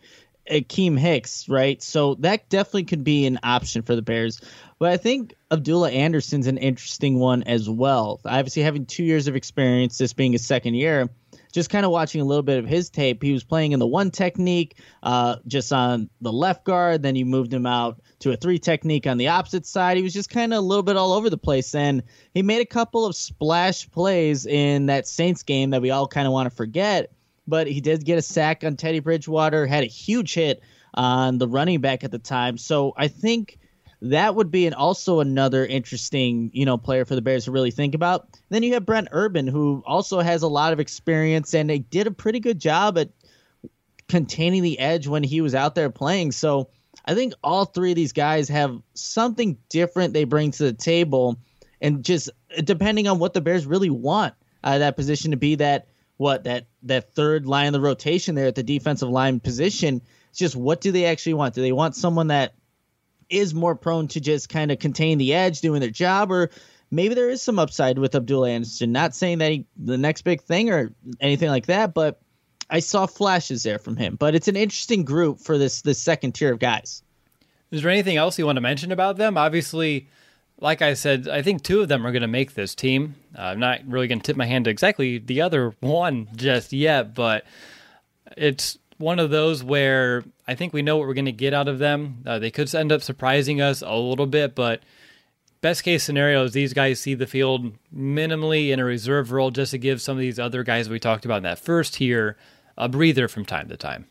Akiem 0.49 0.97
Hicks, 0.97 1.47
right? 1.47 1.81
So 1.81 2.15
that 2.15 2.49
definitely 2.49 2.85
could 2.85 3.03
be 3.03 3.25
an 3.25 3.39
option 3.43 3.81
for 3.81 3.95
the 3.95 4.01
Bears. 4.01 4.41
But 4.79 4.91
I 4.91 4.97
think 4.97 5.35
Abdullah 5.51 5.91
Anderson's 5.91 6.47
an 6.47 6.57
interesting 6.57 7.19
one 7.19 7.43
as 7.43 7.69
well. 7.69 8.21
Obviously, 8.25 8.61
having 8.61 8.85
two 8.85 9.03
years 9.03 9.27
of 9.27 9.35
experience, 9.35 9.97
this 9.97 10.13
being 10.13 10.31
his 10.31 10.45
second 10.45 10.75
year, 10.75 11.09
just 11.51 11.69
kind 11.69 11.85
of 11.85 11.91
watching 11.91 12.21
a 12.21 12.25
little 12.25 12.43
bit 12.43 12.59
of 12.59 12.67
his 12.67 12.89
tape, 12.89 13.23
he 13.23 13.33
was 13.33 13.43
playing 13.43 13.71
in 13.71 13.79
the 13.79 13.87
one 13.87 14.11
technique, 14.11 14.77
uh, 15.03 15.37
just 15.47 15.73
on 15.73 16.09
the 16.21 16.31
left 16.31 16.63
guard. 16.63 17.01
Then 17.03 17.15
you 17.15 17.25
moved 17.25 17.53
him 17.53 17.65
out 17.65 18.01
to 18.19 18.31
a 18.31 18.37
three 18.37 18.59
technique 18.59 19.07
on 19.07 19.17
the 19.17 19.29
opposite 19.29 19.65
side. 19.65 19.97
He 19.97 20.03
was 20.03 20.13
just 20.13 20.29
kind 20.29 20.53
of 20.53 20.59
a 20.59 20.61
little 20.61 20.83
bit 20.83 20.95
all 20.95 21.13
over 21.13 21.29
the 21.29 21.37
place. 21.37 21.73
And 21.73 22.03
he 22.33 22.41
made 22.41 22.61
a 22.61 22.65
couple 22.65 23.05
of 23.05 23.15
splash 23.15 23.89
plays 23.89 24.45
in 24.45 24.85
that 24.87 25.07
Saints 25.07 25.43
game 25.43 25.71
that 25.71 25.81
we 25.81 25.91
all 25.91 26.07
kind 26.07 26.27
of 26.27 26.33
want 26.33 26.49
to 26.49 26.55
forget 26.55 27.11
but 27.49 27.67
he 27.67 27.81
did 27.81 28.05
get 28.05 28.17
a 28.17 28.21
sack 28.21 28.63
on 28.63 28.75
Teddy 28.75 28.99
Bridgewater, 28.99 29.65
had 29.65 29.83
a 29.83 29.87
huge 29.87 30.33
hit 30.33 30.61
on 30.93 31.37
the 31.37 31.47
running 31.47 31.81
back 31.81 32.03
at 32.03 32.11
the 32.11 32.19
time. 32.19 32.57
So 32.57 32.93
I 32.95 33.07
think 33.07 33.57
that 34.01 34.35
would 34.35 34.49
be 34.49 34.65
an, 34.65 34.73
also 34.73 35.19
another 35.19 35.65
interesting, 35.65 36.51
you 36.53 36.65
know, 36.65 36.77
player 36.77 37.05
for 37.05 37.15
the 37.15 37.21
Bears 37.21 37.45
to 37.45 37.51
really 37.51 37.71
think 37.71 37.95
about. 37.95 38.27
Then 38.49 38.63
you 38.63 38.73
have 38.73 38.85
Brent 38.85 39.09
Urban, 39.11 39.47
who 39.47 39.83
also 39.85 40.19
has 40.19 40.41
a 40.41 40.47
lot 40.47 40.73
of 40.73 40.79
experience, 40.79 41.53
and 41.53 41.69
they 41.69 41.79
did 41.79 42.07
a 42.07 42.11
pretty 42.11 42.39
good 42.39 42.59
job 42.59 42.97
at 42.97 43.09
containing 44.07 44.63
the 44.63 44.79
edge 44.79 45.07
when 45.07 45.23
he 45.23 45.41
was 45.41 45.53
out 45.53 45.75
there 45.75 45.89
playing. 45.89 46.31
So 46.31 46.69
I 47.05 47.13
think 47.13 47.33
all 47.43 47.65
three 47.65 47.91
of 47.91 47.95
these 47.95 48.13
guys 48.13 48.49
have 48.49 48.81
something 48.93 49.57
different 49.69 50.13
they 50.13 50.23
bring 50.23 50.51
to 50.51 50.63
the 50.63 50.73
table, 50.73 51.37
and 51.81 52.03
just 52.03 52.29
depending 52.63 53.07
on 53.07 53.19
what 53.19 53.33
the 53.33 53.41
Bears 53.41 53.65
really 53.65 53.89
want 53.89 54.33
uh, 54.63 54.79
that 54.79 54.95
position 54.95 55.31
to 55.31 55.37
be 55.37 55.55
that 55.55 55.87
what 56.19 56.43
that 56.43 56.65
that 56.83 57.13
third 57.13 57.45
line 57.45 57.67
of 57.67 57.73
the 57.73 57.79
rotation 57.79 58.35
there 58.35 58.47
at 58.47 58.55
the 58.55 58.61
defensive 58.61 59.07
line 59.07 59.39
position. 59.39 60.01
It's 60.29 60.37
just 60.37 60.55
what 60.55 60.81
do 60.81 60.91
they 60.91 61.05
actually 61.05 61.35
want? 61.35 61.55
Do 61.55 61.61
they 61.61 61.71
want 61.71 61.95
someone 61.95 62.27
that 62.27 62.55
is 63.29 63.53
more 63.53 63.73
prone 63.73 64.09
to 64.09 64.19
just 64.19 64.49
kind 64.49 64.69
of 64.69 64.79
contain 64.79 65.17
the 65.17 65.33
edge, 65.33 65.61
doing 65.61 65.79
their 65.79 65.89
job, 65.89 66.29
or 66.29 66.49
maybe 66.91 67.15
there 67.15 67.29
is 67.29 67.41
some 67.41 67.57
upside 67.57 67.97
with 67.97 68.15
Abdullah 68.15 68.49
Anderson. 68.49 68.91
Not 68.91 69.15
saying 69.15 69.37
that 69.37 69.51
he 69.51 69.65
the 69.77 69.97
next 69.97 70.23
big 70.23 70.41
thing 70.41 70.69
or 70.69 70.93
anything 71.21 71.47
like 71.47 71.67
that, 71.67 71.93
but 71.93 72.19
I 72.69 72.79
saw 72.79 73.05
flashes 73.05 73.63
there 73.63 73.79
from 73.79 73.95
him. 73.95 74.17
But 74.17 74.35
it's 74.35 74.49
an 74.49 74.57
interesting 74.57 75.05
group 75.05 75.39
for 75.39 75.57
this 75.57 75.83
this 75.83 76.01
second 76.01 76.33
tier 76.33 76.51
of 76.51 76.59
guys. 76.59 77.01
Is 77.71 77.81
there 77.81 77.91
anything 77.91 78.17
else 78.17 78.37
you 78.37 78.45
want 78.45 78.57
to 78.57 78.61
mention 78.61 78.91
about 78.91 79.15
them? 79.15 79.37
Obviously, 79.37 80.09
like 80.61 80.81
I 80.81 80.93
said, 80.93 81.27
I 81.27 81.41
think 81.41 81.63
two 81.63 81.81
of 81.81 81.87
them 81.87 82.05
are 82.05 82.11
going 82.11 82.21
to 82.21 82.27
make 82.27 82.53
this 82.53 82.75
team. 82.75 83.15
Uh, 83.37 83.43
I'm 83.43 83.59
not 83.59 83.79
really 83.87 84.07
going 84.07 84.19
to 84.19 84.25
tip 84.25 84.37
my 84.37 84.45
hand 84.45 84.65
to 84.65 84.71
exactly 84.71 85.17
the 85.17 85.41
other 85.41 85.73
one 85.79 86.27
just 86.35 86.73
yet, 86.73 87.15
but 87.15 87.45
it's 88.35 88.77
one 88.97 89.19
of 89.19 89.29
those 89.29 89.63
where 89.63 90.23
I 90.47 90.55
think 90.55 90.73
we 90.73 90.81
know 90.81 90.97
what 90.97 91.07
we're 91.07 91.13
going 91.13 91.25
to 91.25 91.31
get 91.31 91.53
out 91.53 91.67
of 91.67 91.79
them. 91.79 92.23
Uh, 92.25 92.39
they 92.39 92.51
could 92.51 92.73
end 92.75 92.91
up 92.91 93.01
surprising 93.01 93.61
us 93.61 93.81
a 93.81 93.95
little 93.95 94.25
bit, 94.25 94.55
but 94.55 94.81
best 95.61 95.83
case 95.83 96.03
scenario 96.03 96.43
is 96.43 96.51
these 96.51 96.73
guys 96.73 96.99
see 96.99 97.15
the 97.15 97.27
field 97.27 97.73
minimally 97.95 98.71
in 98.71 98.79
a 98.79 98.85
reserve 98.85 99.31
role 99.31 99.51
just 99.51 99.71
to 99.71 99.77
give 99.77 100.01
some 100.01 100.17
of 100.17 100.21
these 100.21 100.39
other 100.39 100.63
guys 100.63 100.89
we 100.89 100.99
talked 100.99 101.25
about 101.25 101.37
in 101.37 101.43
that 101.43 101.59
first 101.59 101.95
tier 101.95 102.37
a 102.77 102.89
breather 102.89 103.27
from 103.27 103.45
time 103.45 103.69
to 103.69 103.77
time. 103.77 104.07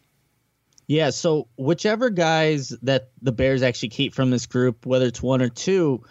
Yeah, 0.87 1.11
so 1.11 1.49
whichever 1.57 2.09
guys 2.09 2.71
that 2.83 3.11
the 3.21 3.33
Bears 3.33 3.63
actually 3.63 3.91
keep 3.91 4.15
from 4.15 4.31
this 4.31 4.47
group, 4.47 4.87
whether 4.87 5.07
it's 5.07 5.23
one 5.23 5.43
or 5.43 5.51
two, 5.51 6.03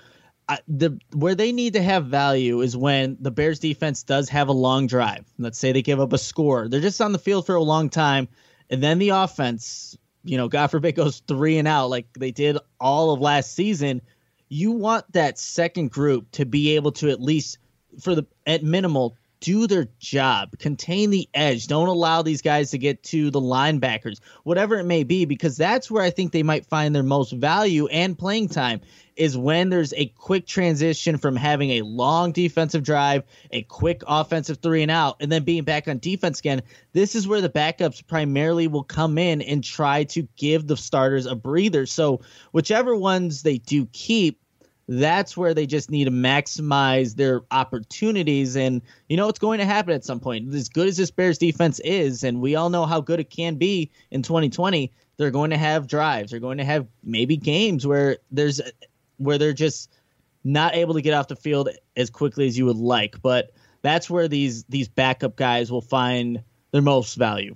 The 0.67 0.99
where 1.13 1.35
they 1.35 1.51
need 1.51 1.73
to 1.73 1.81
have 1.81 2.05
value 2.05 2.61
is 2.61 2.75
when 2.77 3.17
the 3.19 3.31
Bears 3.31 3.59
defense 3.59 4.03
does 4.03 4.29
have 4.29 4.47
a 4.47 4.53
long 4.53 4.87
drive. 4.87 5.25
Let's 5.37 5.57
say 5.57 5.71
they 5.73 5.81
give 5.81 5.99
up 5.99 6.13
a 6.13 6.17
score. 6.17 6.69
They're 6.69 6.79
just 6.79 7.01
on 7.01 7.11
the 7.11 7.19
field 7.19 7.45
for 7.45 7.55
a 7.55 7.63
long 7.63 7.89
time, 7.89 8.29
and 8.69 8.81
then 8.81 8.97
the 8.97 9.09
offense, 9.09 9.97
you 10.23 10.37
know, 10.37 10.47
God 10.47 10.67
forbid, 10.67 10.91
goes 10.95 11.19
three 11.27 11.57
and 11.57 11.67
out 11.67 11.89
like 11.89 12.07
they 12.17 12.31
did 12.31 12.57
all 12.79 13.11
of 13.11 13.19
last 13.19 13.53
season. 13.53 14.01
You 14.47 14.71
want 14.71 15.11
that 15.11 15.37
second 15.37 15.91
group 15.91 16.31
to 16.31 16.45
be 16.45 16.75
able 16.77 16.93
to 16.93 17.09
at 17.09 17.21
least, 17.21 17.57
for 17.99 18.15
the 18.15 18.25
at 18.45 18.63
minimal, 18.63 19.17
do 19.39 19.67
their 19.67 19.87
job, 19.99 20.57
contain 20.59 21.09
the 21.09 21.29
edge. 21.33 21.67
Don't 21.67 21.87
allow 21.87 22.21
these 22.21 22.41
guys 22.41 22.71
to 22.71 22.77
get 22.77 23.03
to 23.03 23.29
the 23.31 23.41
linebackers, 23.41 24.19
whatever 24.43 24.77
it 24.79 24.85
may 24.85 25.03
be, 25.03 25.25
because 25.25 25.57
that's 25.57 25.91
where 25.91 26.03
I 26.03 26.09
think 26.09 26.31
they 26.31 26.43
might 26.43 26.65
find 26.65 26.95
their 26.95 27.03
most 27.03 27.31
value 27.33 27.87
and 27.87 28.17
playing 28.17 28.49
time 28.49 28.81
is 29.17 29.37
when 29.37 29.69
there's 29.69 29.93
a 29.93 30.05
quick 30.05 30.45
transition 30.45 31.17
from 31.17 31.35
having 31.35 31.71
a 31.71 31.81
long 31.81 32.31
defensive 32.31 32.83
drive, 32.83 33.23
a 33.51 33.63
quick 33.63 34.03
offensive 34.07 34.59
three 34.59 34.83
and 34.83 34.91
out, 34.91 35.17
and 35.19 35.31
then 35.31 35.43
being 35.43 35.63
back 35.63 35.87
on 35.87 35.97
defense 35.97 36.39
again. 36.39 36.61
This 36.93 37.15
is 37.15 37.27
where 37.27 37.41
the 37.41 37.49
backups 37.49 38.05
primarily 38.05 38.67
will 38.67 38.83
come 38.83 39.17
in 39.17 39.41
and 39.41 39.63
try 39.63 40.03
to 40.05 40.27
give 40.37 40.67
the 40.67 40.77
starters 40.77 41.25
a 41.25 41.35
breather. 41.35 41.85
So, 41.85 42.21
whichever 42.51 42.95
ones 42.95 43.41
they 43.41 43.57
do 43.57 43.87
keep, 43.87 44.39
that's 44.87 45.35
where 45.35 45.53
they 45.53 45.65
just 45.65 45.91
need 45.91 46.05
to 46.05 46.11
maximize 46.11 47.15
their 47.15 47.41
opportunities. 47.51 48.55
And 48.55 48.81
you 49.09 49.17
know 49.17 49.27
it's 49.27 49.39
going 49.39 49.59
to 49.59 49.65
happen 49.65 49.93
at 49.93 50.05
some 50.05 50.19
point. 50.19 50.53
As 50.53 50.69
good 50.69 50.87
as 50.87 50.97
this 50.97 51.11
Bears 51.11 51.37
defense 51.37 51.79
is, 51.79 52.23
and 52.23 52.41
we 52.41 52.55
all 52.55 52.69
know 52.69 52.85
how 52.85 53.01
good 53.01 53.19
it 53.19 53.29
can 53.29 53.55
be 53.55 53.91
in 54.11 54.21
2020, 54.21 54.91
they're 55.17 55.31
going 55.31 55.49
to 55.49 55.57
have 55.57 55.87
drives. 55.87 56.31
They're 56.31 56.39
going 56.39 56.59
to 56.59 56.65
have 56.65 56.87
maybe 57.03 57.37
games 57.37 57.85
where 57.85 58.17
there's 58.31 58.61
where 59.17 59.37
they're 59.37 59.53
just 59.53 59.91
not 60.43 60.75
able 60.75 60.93
to 60.93 61.01
get 61.01 61.13
off 61.13 61.27
the 61.27 61.35
field 61.35 61.69
as 61.95 62.09
quickly 62.09 62.47
as 62.47 62.57
you 62.57 62.65
would 62.65 62.77
like. 62.77 63.21
But 63.21 63.51
that's 63.81 64.09
where 64.09 64.27
these 64.27 64.63
these 64.65 64.87
backup 64.87 65.35
guys 65.35 65.71
will 65.71 65.81
find 65.81 66.43
their 66.71 66.81
most 66.81 67.15
value. 67.15 67.55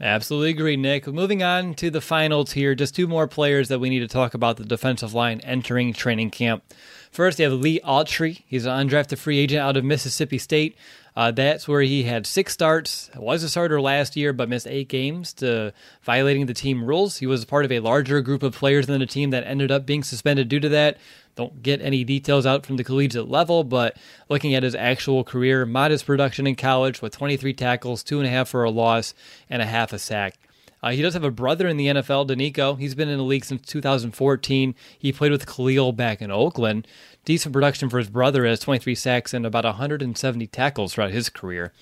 Absolutely 0.00 0.50
agree, 0.50 0.76
Nick. 0.76 1.08
Moving 1.08 1.42
on 1.42 1.74
to 1.74 1.90
the 1.90 2.00
finals 2.00 2.52
here, 2.52 2.76
just 2.76 2.94
two 2.94 3.08
more 3.08 3.26
players 3.26 3.66
that 3.66 3.80
we 3.80 3.90
need 3.90 3.98
to 3.98 4.06
talk 4.08 4.32
about 4.32 4.56
the 4.56 4.64
defensive 4.64 5.12
line 5.12 5.40
entering 5.40 5.92
training 5.92 6.30
camp. 6.30 6.62
First, 7.10 7.40
you 7.40 7.50
have 7.50 7.60
Lee 7.60 7.80
Autry. 7.80 8.42
He's 8.46 8.64
an 8.64 8.88
undrafted 8.88 9.18
free 9.18 9.38
agent 9.38 9.60
out 9.60 9.76
of 9.76 9.84
Mississippi 9.84 10.38
State. 10.38 10.76
Uh, 11.18 11.32
that's 11.32 11.66
where 11.66 11.80
he 11.80 12.04
had 12.04 12.24
six 12.28 12.52
starts, 12.52 13.10
was 13.16 13.42
a 13.42 13.48
starter 13.48 13.80
last 13.80 14.14
year, 14.14 14.32
but 14.32 14.48
missed 14.48 14.68
eight 14.68 14.86
games 14.86 15.32
to 15.32 15.72
violating 16.00 16.46
the 16.46 16.54
team 16.54 16.84
rules. 16.84 17.16
He 17.16 17.26
was 17.26 17.44
part 17.44 17.64
of 17.64 17.72
a 17.72 17.80
larger 17.80 18.20
group 18.20 18.44
of 18.44 18.54
players 18.54 18.88
in 18.88 19.00
the 19.00 19.04
team 19.04 19.30
that 19.30 19.44
ended 19.44 19.72
up 19.72 19.84
being 19.84 20.04
suspended 20.04 20.48
due 20.48 20.60
to 20.60 20.68
that. 20.68 20.96
Don't 21.34 21.60
get 21.60 21.82
any 21.82 22.04
details 22.04 22.46
out 22.46 22.64
from 22.64 22.76
the 22.76 22.84
collegiate 22.84 23.28
level, 23.28 23.64
but 23.64 23.96
looking 24.28 24.54
at 24.54 24.62
his 24.62 24.76
actual 24.76 25.24
career, 25.24 25.66
modest 25.66 26.06
production 26.06 26.46
in 26.46 26.54
college 26.54 27.02
with 27.02 27.16
23 27.16 27.52
tackles, 27.52 28.04
two 28.04 28.18
and 28.18 28.28
a 28.28 28.30
half 28.30 28.50
for 28.50 28.62
a 28.62 28.70
loss, 28.70 29.12
and 29.50 29.60
a 29.60 29.66
half 29.66 29.92
a 29.92 29.98
sack. 29.98 30.38
Uh, 30.82 30.90
he 30.90 31.02
does 31.02 31.14
have 31.14 31.24
a 31.24 31.30
brother 31.32 31.66
in 31.66 31.76
the 31.76 31.88
NFL, 31.88 32.28
Denico. 32.28 32.78
He's 32.78 32.94
been 32.94 33.08
in 33.08 33.18
the 33.18 33.24
league 33.24 33.44
since 33.44 33.62
2014. 33.62 34.74
He 34.96 35.12
played 35.12 35.32
with 35.32 35.46
Khalil 35.46 35.92
back 35.92 36.22
in 36.22 36.30
Oakland. 36.30 36.86
Decent 37.24 37.52
production 37.52 37.88
for 37.88 37.98
his 37.98 38.08
brother 38.08 38.46
as 38.46 38.60
23 38.60 38.94
sacks 38.94 39.34
and 39.34 39.44
about 39.44 39.64
170 39.64 40.46
tackles 40.46 40.94
throughout 40.94 41.10
his 41.10 41.28
career. 41.28 41.72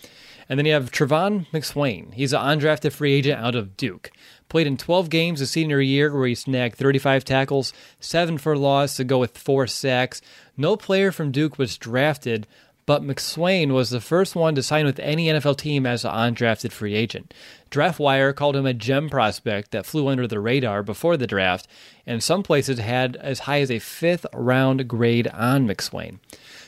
And 0.48 0.58
then 0.58 0.66
you 0.66 0.72
have 0.72 0.92
Trevon 0.92 1.46
McSwain. 1.52 2.14
He's 2.14 2.32
an 2.32 2.40
undrafted 2.40 2.92
free 2.92 3.14
agent 3.14 3.40
out 3.40 3.54
of 3.54 3.76
Duke. 3.76 4.10
Played 4.48 4.68
in 4.68 4.76
12 4.76 5.10
games 5.10 5.40
his 5.40 5.50
senior 5.50 5.80
year 5.80 6.16
where 6.16 6.28
he 6.28 6.36
snagged 6.36 6.76
35 6.76 7.24
tackles, 7.24 7.72
7 7.98 8.38
for 8.38 8.56
loss 8.56 8.96
to 8.96 9.04
go 9.04 9.18
with 9.18 9.36
4 9.36 9.66
sacks. 9.66 10.22
No 10.56 10.76
player 10.76 11.10
from 11.10 11.32
Duke 11.32 11.58
was 11.58 11.76
drafted, 11.76 12.46
but 12.86 13.02
McSwain 13.02 13.72
was 13.72 13.90
the 13.90 14.00
first 14.00 14.36
one 14.36 14.54
to 14.54 14.62
sign 14.62 14.86
with 14.86 15.00
any 15.00 15.26
NFL 15.26 15.58
team 15.58 15.84
as 15.84 16.04
an 16.04 16.12
undrafted 16.12 16.70
free 16.70 16.94
agent. 16.94 17.34
DraftWire 17.70 18.34
called 18.34 18.54
him 18.54 18.64
a 18.64 18.72
gem 18.72 19.10
prospect 19.10 19.72
that 19.72 19.84
flew 19.84 20.06
under 20.06 20.28
the 20.28 20.40
radar 20.40 20.84
before 20.84 21.16
the 21.16 21.26
draft, 21.26 21.66
and 22.06 22.22
some 22.22 22.44
places 22.44 22.78
had 22.78 23.16
as 23.16 23.40
high 23.40 23.60
as 23.60 23.70
a 23.70 23.80
fifth 23.80 24.24
round 24.32 24.86
grade 24.86 25.26
on 25.28 25.66
McSwain. 25.66 26.20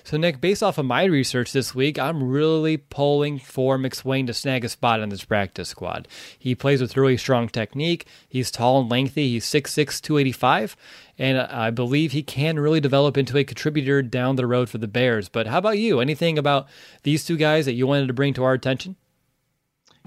So, 0.03 0.17
Nick, 0.17 0.41
based 0.41 0.63
off 0.63 0.79
of 0.79 0.87
my 0.87 1.05
research 1.05 1.53
this 1.53 1.75
week, 1.75 1.99
I'm 1.99 2.31
really 2.31 2.79
pulling 2.79 3.39
for 3.39 3.77
McSwain 3.77 4.27
to 4.27 4.33
snag 4.33 4.65
a 4.65 4.69
spot 4.71 5.01
on 5.01 5.11
this 5.11 5.25
practice 5.25 5.69
squad. 5.69 6.09
He 6.39 6.55
plays 6.55 6.81
with 6.81 6.97
really 6.97 7.19
strong 7.19 7.49
technique. 7.49 8.07
He's 8.27 8.51
tall 8.51 8.81
and 8.81 8.91
lengthy. 8.91 9.33
He's 9.33 9.45
6'6, 9.45 10.01
285. 10.01 10.77
And 11.19 11.39
I 11.39 11.71
believe 11.71 12.13
he 12.13 12.23
can 12.23 12.61
really 12.61 12.81
develop 12.81 13.17
into 13.17 13.37
a 13.37 13.45
contributor 13.45 14.03
down 14.03 14.37
the 14.37 14.47
road 14.47 14.69
for 14.69 14.79
the 14.79 14.87
Bears. 14.87 15.29
But 15.29 15.49
how 15.49 15.59
about 15.59 15.79
you? 15.79 16.01
Anything 16.01 16.39
about 16.39 16.69
these 17.03 17.25
two 17.25 17.37
guys 17.37 17.65
that 17.65 17.73
you 17.73 17.87
wanted 17.87 18.07
to 18.07 18.13
bring 18.13 18.35
to 18.35 18.45
our 18.45 18.53
attention? 18.53 18.95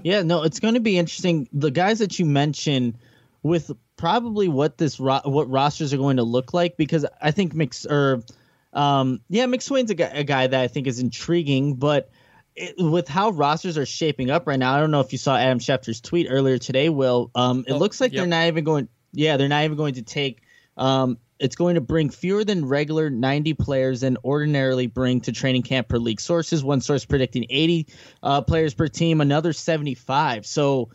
Yeah, 0.02 0.22
no, 0.22 0.42
it's 0.42 0.58
going 0.58 0.74
to 0.74 0.80
be 0.80 0.98
interesting. 0.98 1.48
The 1.52 1.70
guys 1.70 1.98
that 1.98 2.18
you 2.18 2.24
mentioned 2.24 2.98
with 3.42 3.70
probably 3.96 4.48
what 4.48 4.78
this 4.78 4.98
ro- 4.98 5.20
what 5.24 5.50
rosters 5.50 5.92
are 5.92 5.98
going 5.98 6.16
to 6.16 6.24
look 6.24 6.54
like 6.54 6.76
because 6.76 7.06
I 7.20 7.30
think 7.30 7.54
Mix 7.54 7.86
or 7.86 8.22
um, 8.72 9.20
yeah, 9.28 9.44
McSwain's 9.46 9.90
a 9.90 9.94
guy, 9.94 10.10
a 10.12 10.24
guy 10.24 10.46
that 10.46 10.60
I 10.60 10.68
think 10.68 10.86
is 10.86 10.98
intriguing, 10.98 11.74
but 11.74 12.10
it, 12.56 12.74
with 12.78 13.08
how 13.08 13.30
rosters 13.30 13.78
are 13.78 13.86
shaping 13.86 14.30
up 14.30 14.46
right 14.46 14.58
now, 14.58 14.74
I 14.74 14.80
don't 14.80 14.90
know 14.90 15.00
if 15.00 15.12
you 15.12 15.18
saw 15.18 15.36
Adam 15.36 15.58
Schefter's 15.58 16.00
tweet 16.00 16.26
earlier 16.28 16.58
today. 16.58 16.88
Will 16.88 17.30
um, 17.34 17.64
it 17.66 17.72
oh, 17.72 17.78
looks 17.78 18.00
like 18.00 18.12
yep. 18.12 18.20
they're 18.20 18.26
not 18.26 18.46
even 18.46 18.64
going. 18.64 18.88
Yeah, 19.12 19.36
they're 19.36 19.48
not 19.48 19.64
even 19.64 19.76
going 19.76 19.94
to 19.94 20.02
take. 20.02 20.42
Um, 20.76 21.18
it's 21.38 21.56
going 21.56 21.74
to 21.74 21.80
bring 21.80 22.08
fewer 22.08 22.44
than 22.44 22.66
regular 22.66 23.10
90 23.10 23.54
players 23.54 24.02
than 24.02 24.16
ordinarily 24.24 24.86
bring 24.86 25.20
to 25.22 25.32
training 25.32 25.62
camp 25.62 25.88
per 25.88 25.98
league 25.98 26.20
sources. 26.20 26.62
One 26.62 26.80
source 26.80 27.04
predicting 27.04 27.46
80 27.50 27.88
uh, 28.22 28.42
players 28.42 28.74
per 28.74 28.86
team, 28.86 29.20
another 29.20 29.52
75. 29.52 30.46
So 30.46 30.90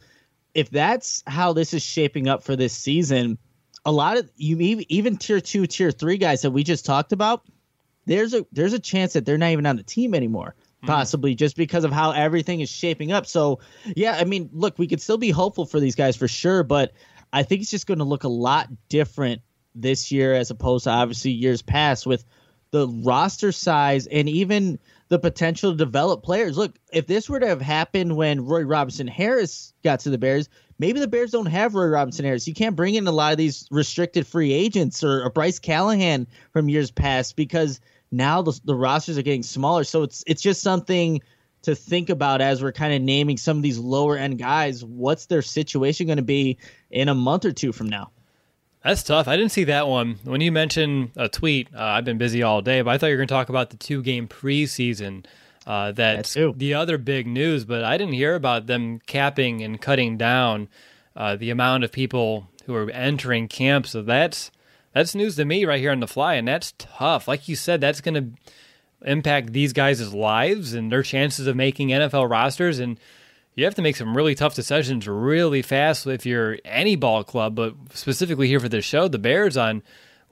if 0.53 0.69
that's 0.69 1.23
how 1.27 1.53
this 1.53 1.73
is 1.73 1.83
shaping 1.83 2.27
up 2.29 2.43
for 2.43 2.55
this 2.55 2.73
season, 2.73 3.37
a 3.85 3.91
lot 3.91 4.17
of 4.17 4.29
you 4.35 4.83
even 4.89 5.17
tier 5.17 5.41
two, 5.41 5.67
tier 5.67 5.91
three 5.91 6.17
guys 6.17 6.41
that 6.43 6.51
we 6.51 6.63
just 6.63 6.85
talked 6.85 7.11
about 7.11 7.45
there's 8.07 8.33
a 8.33 8.45
there's 8.51 8.73
a 8.73 8.79
chance 8.79 9.13
that 9.13 9.25
they're 9.25 9.37
not 9.37 9.51
even 9.51 9.65
on 9.65 9.75
the 9.75 9.83
team 9.83 10.15
anymore 10.15 10.55
hmm. 10.81 10.87
possibly 10.87 11.35
just 11.35 11.55
because 11.55 11.83
of 11.83 11.91
how 11.91 12.11
everything 12.11 12.61
is 12.61 12.69
shaping 12.69 13.11
up. 13.11 13.27
So, 13.27 13.59
yeah, 13.95 14.13
I 14.13 14.23
mean, 14.23 14.49
look, 14.51 14.79
we 14.79 14.87
could 14.87 15.01
still 15.01 15.17
be 15.17 15.29
hopeful 15.29 15.65
for 15.65 15.79
these 15.79 15.95
guys 15.95 16.15
for 16.15 16.27
sure, 16.27 16.63
but 16.63 16.93
I 17.31 17.43
think 17.43 17.61
it's 17.61 17.71
just 17.71 17.85
going 17.85 17.99
to 17.99 18.05
look 18.05 18.23
a 18.23 18.29
lot 18.29 18.69
different 18.89 19.41
this 19.81 20.11
year 20.11 20.33
as 20.33 20.51
opposed 20.51 20.85
to 20.85 20.89
obviously 20.89 21.31
years 21.31 21.61
past 21.61 22.05
with 22.05 22.25
the 22.71 22.87
roster 22.87 23.51
size 23.51 24.07
and 24.07 24.27
even 24.27 24.77
the 25.09 25.19
potential 25.19 25.71
to 25.71 25.77
develop 25.77 26.23
players. 26.23 26.57
Look, 26.57 26.75
if 26.91 27.07
this 27.07 27.29
were 27.29 27.39
to 27.39 27.47
have 27.47 27.61
happened 27.61 28.15
when 28.15 28.45
Roy 28.45 28.63
Robertson 28.63 29.07
Harris 29.07 29.73
got 29.83 30.01
to 30.01 30.09
the 30.09 30.17
Bears, 30.17 30.49
maybe 30.77 30.99
the 30.99 31.07
Bears 31.07 31.31
don't 31.31 31.45
have 31.45 31.75
Roy 31.75 31.85
Robertson 31.85 32.25
Harris. 32.25 32.47
You 32.47 32.53
can't 32.53 32.75
bring 32.75 32.95
in 32.95 33.07
a 33.07 33.11
lot 33.11 33.31
of 33.31 33.37
these 33.37 33.67
restricted 33.71 34.27
free 34.27 34.51
agents 34.51 35.03
or, 35.03 35.23
or 35.23 35.29
Bryce 35.29 35.59
Callahan 35.59 36.27
from 36.51 36.69
years 36.69 36.91
past 36.91 37.35
because– 37.35 37.79
now 38.11 38.41
the, 38.41 38.59
the 38.63 38.75
rosters 38.75 39.17
are 39.17 39.23
getting 39.23 39.43
smaller. 39.43 39.83
So 39.83 40.03
it's 40.03 40.23
it's 40.27 40.41
just 40.41 40.61
something 40.61 41.21
to 41.63 41.75
think 41.75 42.09
about 42.09 42.41
as 42.41 42.61
we're 42.61 42.71
kind 42.71 42.93
of 42.93 43.01
naming 43.01 43.37
some 43.37 43.57
of 43.57 43.63
these 43.63 43.77
lower 43.77 44.15
end 44.15 44.37
guys. 44.37 44.83
What's 44.83 45.25
their 45.25 45.41
situation 45.41 46.07
going 46.07 46.17
to 46.17 46.23
be 46.23 46.57
in 46.89 47.09
a 47.09 47.15
month 47.15 47.45
or 47.45 47.51
two 47.51 47.71
from 47.71 47.89
now? 47.89 48.11
That's 48.87 49.03
tough. 49.03 49.27
I 49.27 49.35
didn't 49.35 49.51
see 49.51 49.65
that 49.65 49.85
one. 49.85 50.17
When 50.23 50.39
you 50.39 50.49
mentioned 50.49 51.11
a 51.17 51.27
tweet, 51.27 51.67
uh, 51.75 51.81
I've 51.81 52.05
been 52.05 52.17
busy 52.17 52.41
all 52.41 52.61
day, 52.61 52.81
but 52.81 52.91
I 52.91 52.97
thought 52.97 53.07
you 53.07 53.15
were 53.15 53.17
going 53.17 53.27
to 53.27 53.33
talk 53.33 53.49
about 53.49 53.69
the 53.69 53.75
two 53.75 54.01
game 54.01 54.29
preseason. 54.29 55.25
Uh, 55.65 55.91
that's 55.91 56.35
the 56.35 56.73
other 56.73 56.97
big 56.97 57.27
news, 57.27 57.65
but 57.65 57.83
I 57.83 57.97
didn't 57.97 58.13
hear 58.13 58.33
about 58.33 58.67
them 58.67 58.99
capping 59.05 59.61
and 59.61 59.81
cutting 59.81 60.15
down 60.15 60.69
uh, 61.17 61.35
the 61.35 61.49
amount 61.49 61.83
of 61.83 61.91
people 61.91 62.47
who 62.65 62.75
are 62.75 62.89
entering 62.91 63.49
camp. 63.49 63.87
So 63.87 64.01
that's 64.03 64.51
that's 64.93 65.13
news 65.13 65.35
to 65.35 65.43
me 65.43 65.65
right 65.65 65.81
here 65.81 65.91
on 65.91 65.99
the 65.99 66.07
fly, 66.07 66.35
and 66.35 66.47
that's 66.47 66.73
tough. 66.77 67.27
Like 67.27 67.49
you 67.49 67.57
said, 67.57 67.81
that's 67.81 67.99
going 67.99 68.15
to 68.15 68.31
impact 69.05 69.51
these 69.51 69.73
guys' 69.73 70.13
lives 70.13 70.73
and 70.73 70.89
their 70.89 71.03
chances 71.03 71.45
of 71.45 71.57
making 71.57 71.89
NFL 71.89 72.29
rosters. 72.29 72.79
And 72.79 72.97
you 73.57 73.65
have 73.65 73.75
to 73.75 73.81
make 73.81 73.95
some 73.95 74.15
really 74.15 74.35
tough 74.35 74.53
decisions 74.53 75.07
really 75.07 75.63
fast 75.63 76.05
if 76.05 76.25
you're 76.25 76.59
any 76.63 76.95
ball 76.95 77.23
club, 77.23 77.55
but 77.55 77.73
specifically 77.91 78.47
here 78.47 78.59
for 78.59 78.69
this 78.69 78.85
show, 78.85 79.07
the 79.07 79.17
Bears 79.17 79.57
on 79.57 79.81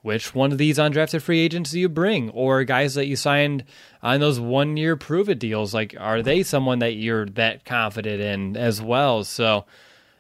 which 0.04 0.36
one 0.36 0.52
of 0.52 0.60
these 0.60 0.78
undrafted 0.78 1.24
free 1.24 1.40
agents 1.40 1.72
do 1.72 1.80
you 1.80 1.90
bring? 1.90 2.30
Or 2.30 2.64
guys 2.64 2.94
that 2.94 3.08
you 3.08 3.16
signed 3.16 3.64
on 4.04 4.20
those 4.20 4.40
one 4.40 4.78
year 4.78 4.96
prove 4.96 5.28
it 5.28 5.40
deals 5.40 5.74
like 5.74 5.96
are 6.00 6.22
they 6.22 6.44
someone 6.44 6.78
that 6.80 6.94
you're 6.94 7.26
that 7.26 7.66
confident 7.66 8.22
in 8.22 8.56
as 8.56 8.82
well? 8.82 9.24
So 9.24 9.66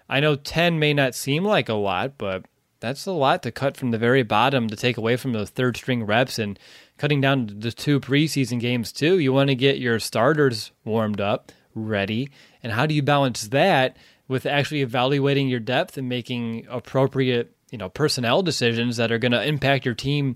i 0.07 0.19
know 0.19 0.35
10 0.35 0.77
may 0.77 0.93
not 0.93 1.15
seem 1.15 1.43
like 1.43 1.67
a 1.67 1.73
lot 1.73 2.15
but 2.15 2.45
that's 2.79 3.05
a 3.05 3.11
lot 3.11 3.41
to 3.41 3.51
cut 3.51 3.75
from 3.77 3.91
the 3.91 3.97
very 3.97 4.21
bottom 4.21 4.67
to 4.67 4.75
take 4.75 4.97
away 4.97 5.15
from 5.15 5.33
those 5.33 5.49
third 5.49 5.77
string 5.77 6.03
reps 6.03 6.37
and 6.37 6.59
cutting 6.97 7.21
down 7.21 7.49
the 7.59 7.71
two 7.71 7.99
preseason 7.99 8.59
games 8.59 8.91
too. 8.91 9.17
You 9.17 9.33
want 9.33 9.49
to 9.49 9.55
get 9.55 9.79
your 9.79 9.99
starters 9.99 10.71
warmed 10.83 11.19
up, 11.19 11.51
ready, 11.75 12.29
and 12.63 12.71
how 12.71 12.85
do 12.85 12.95
you 12.95 13.03
balance 13.03 13.49
that 13.49 13.97
with 14.27 14.45
actually 14.45 14.81
evaluating 14.81 15.47
your 15.47 15.59
depth 15.59 15.97
and 15.97 16.09
making 16.09 16.65
appropriate, 16.69 17.55
you 17.71 17.77
know, 17.77 17.89
personnel 17.89 18.41
decisions 18.41 18.97
that 18.97 19.11
are 19.11 19.19
going 19.19 19.31
to 19.31 19.45
impact 19.45 19.85
your 19.85 19.93
team 19.93 20.35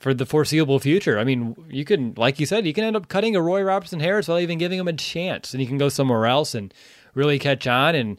for 0.00 0.14
the 0.14 0.26
foreseeable 0.26 0.78
future. 0.80 1.18
I 1.18 1.24
mean, 1.24 1.54
you 1.68 1.84
can, 1.84 2.14
like 2.16 2.40
you 2.40 2.46
said, 2.46 2.66
you 2.66 2.72
can 2.72 2.84
end 2.84 2.96
up 2.96 3.08
cutting 3.08 3.36
a 3.36 3.42
Roy 3.42 3.62
Robertson 3.62 4.00
Harris 4.00 4.26
without 4.26 4.40
even 4.40 4.58
giving 4.58 4.78
him 4.78 4.88
a 4.88 4.92
chance, 4.94 5.52
and 5.52 5.60
you 5.60 5.68
can 5.68 5.78
go 5.78 5.90
somewhere 5.90 6.26
else 6.26 6.54
and 6.54 6.72
really 7.14 7.38
catch 7.38 7.66
on 7.66 7.94
and 7.94 8.18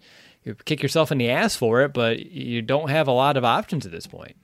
kick 0.65 0.81
yourself 0.81 1.11
in 1.11 1.17
the 1.17 1.29
ass 1.29 1.55
for 1.55 1.81
it, 1.81 1.93
but 1.93 2.19
you 2.19 2.61
don't 2.61 2.89
have 2.89 3.07
a 3.07 3.11
lot 3.11 3.37
of 3.37 3.43
options 3.43 3.85
at 3.85 3.91
this 3.91 4.07
point. 4.07 4.35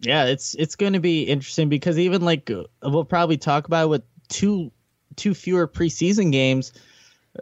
Yeah, 0.00 0.26
it's 0.26 0.54
it's 0.54 0.76
going 0.76 0.92
to 0.92 1.00
be 1.00 1.22
interesting 1.22 1.68
because 1.68 1.98
even 1.98 2.22
like 2.22 2.50
we'll 2.82 3.04
probably 3.04 3.36
talk 3.36 3.66
about 3.66 3.84
it 3.84 3.88
with 3.88 4.02
two 4.28 4.70
two 5.16 5.34
fewer 5.34 5.66
preseason 5.66 6.30
games. 6.30 6.72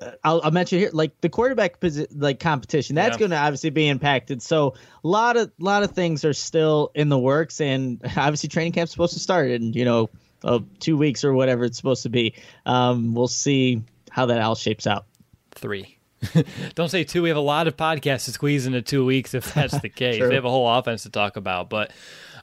Uh, 0.00 0.12
I'll, 0.24 0.40
I'll, 0.42 0.50
mention 0.50 0.78
here 0.78 0.90
like 0.92 1.20
the 1.20 1.28
quarterback 1.28 1.80
posi- 1.80 2.08
like 2.16 2.40
competition 2.40 2.96
that's 2.96 3.14
yeah. 3.14 3.18
going 3.18 3.30
to 3.32 3.36
obviously 3.36 3.70
be 3.70 3.88
impacted. 3.88 4.42
So 4.42 4.74
a 5.04 5.08
lot 5.08 5.36
of 5.36 5.52
lot 5.58 5.82
of 5.82 5.92
things 5.92 6.24
are 6.24 6.32
still 6.32 6.90
in 6.94 7.08
the 7.08 7.18
works, 7.18 7.60
and 7.60 8.00
obviously 8.16 8.48
training 8.48 8.72
camp's 8.72 8.92
supposed 8.92 9.14
to 9.14 9.20
start 9.20 9.50
in 9.50 9.72
you 9.74 9.84
know 9.84 10.10
uh, 10.44 10.60
two 10.80 10.96
weeks 10.96 11.24
or 11.24 11.32
whatever 11.34 11.64
it's 11.64 11.76
supposed 11.76 12.04
to 12.04 12.08
be. 12.08 12.34
Um, 12.64 13.14
we'll 13.14 13.28
see 13.28 13.82
how 14.10 14.26
that 14.26 14.40
all 14.40 14.54
shapes 14.54 14.86
out. 14.86 15.06
Three. 15.52 15.98
Don't 16.74 16.88
say 16.88 17.04
two. 17.04 17.22
We 17.22 17.28
have 17.28 17.38
a 17.38 17.40
lot 17.40 17.66
of 17.66 17.76
podcasts 17.76 18.26
to 18.26 18.32
squeeze 18.32 18.66
into 18.66 18.82
two 18.82 19.04
weeks 19.04 19.34
if 19.34 19.52
that's 19.52 19.78
the 19.80 19.88
case. 19.90 20.22
we 20.22 20.34
have 20.34 20.44
a 20.44 20.50
whole 20.50 20.68
offense 20.68 21.02
to 21.02 21.10
talk 21.10 21.36
about. 21.36 21.68
But 21.68 21.92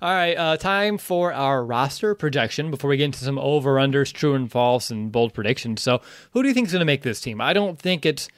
all 0.02 0.14
right, 0.14 0.36
uh, 0.36 0.58
time 0.58 0.98
for 0.98 1.34
our 1.34 1.64
roster 1.64 2.16
projection 2.16 2.72
before 2.72 2.90
we 2.90 2.98
get 2.98 3.06
into 3.06 3.20
some 3.20 3.38
over 3.38 3.76
unders, 3.76 4.12
true 4.12 4.34
and 4.34 4.52
false, 4.52 4.90
and 4.90 5.12
bold 5.12 5.34
predictions. 5.34 5.82
So, 5.82 6.02
who 6.32 6.42
do 6.42 6.48
you 6.48 6.54
think 6.54 6.68
is 6.68 6.74
going 6.74 6.82
to 6.82 6.86
make 6.86 7.04
this 7.04 7.22
team? 7.22 7.42
I 7.42 7.54
don't 7.54 7.80
think 7.80 8.06
it's 8.06 8.30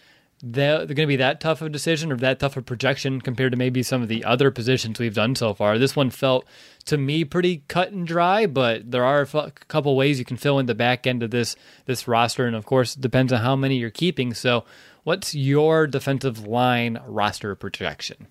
they're 0.43 0.85
going 0.85 0.95
to 0.95 1.05
be 1.05 1.17
that 1.17 1.39
tough 1.39 1.61
of 1.61 1.67
a 1.67 1.69
decision 1.69 2.11
or 2.11 2.17
that 2.17 2.39
tough 2.39 2.57
of 2.57 2.63
a 2.63 2.65
projection 2.65 3.21
compared 3.21 3.51
to 3.51 3.57
maybe 3.57 3.83
some 3.83 4.01
of 4.01 4.07
the 4.07 4.23
other 4.25 4.49
positions 4.49 4.97
we've 4.97 5.13
done 5.13 5.35
so 5.35 5.53
far. 5.53 5.77
This 5.77 5.95
one 5.95 6.09
felt 6.09 6.47
to 6.85 6.97
me 6.97 7.23
pretty 7.23 7.63
cut 7.67 7.91
and 7.91 8.07
dry, 8.07 8.47
but 8.47 8.89
there 8.89 9.05
are 9.05 9.21
a 9.21 9.51
couple 9.67 9.95
ways 9.95 10.17
you 10.17 10.25
can 10.25 10.37
fill 10.37 10.57
in 10.57 10.65
the 10.65 10.73
back 10.73 11.05
end 11.05 11.21
of 11.21 11.29
this 11.29 11.55
this 11.85 12.07
roster, 12.07 12.47
and 12.47 12.55
of 12.55 12.65
course, 12.65 12.95
it 12.95 13.01
depends 13.01 13.31
on 13.31 13.41
how 13.41 13.55
many 13.55 13.77
you're 13.77 13.91
keeping. 13.91 14.33
So, 14.33 14.65
What's 15.03 15.33
your 15.33 15.87
defensive 15.87 16.45
line 16.45 17.01
roster 17.07 17.55
projection? 17.55 18.27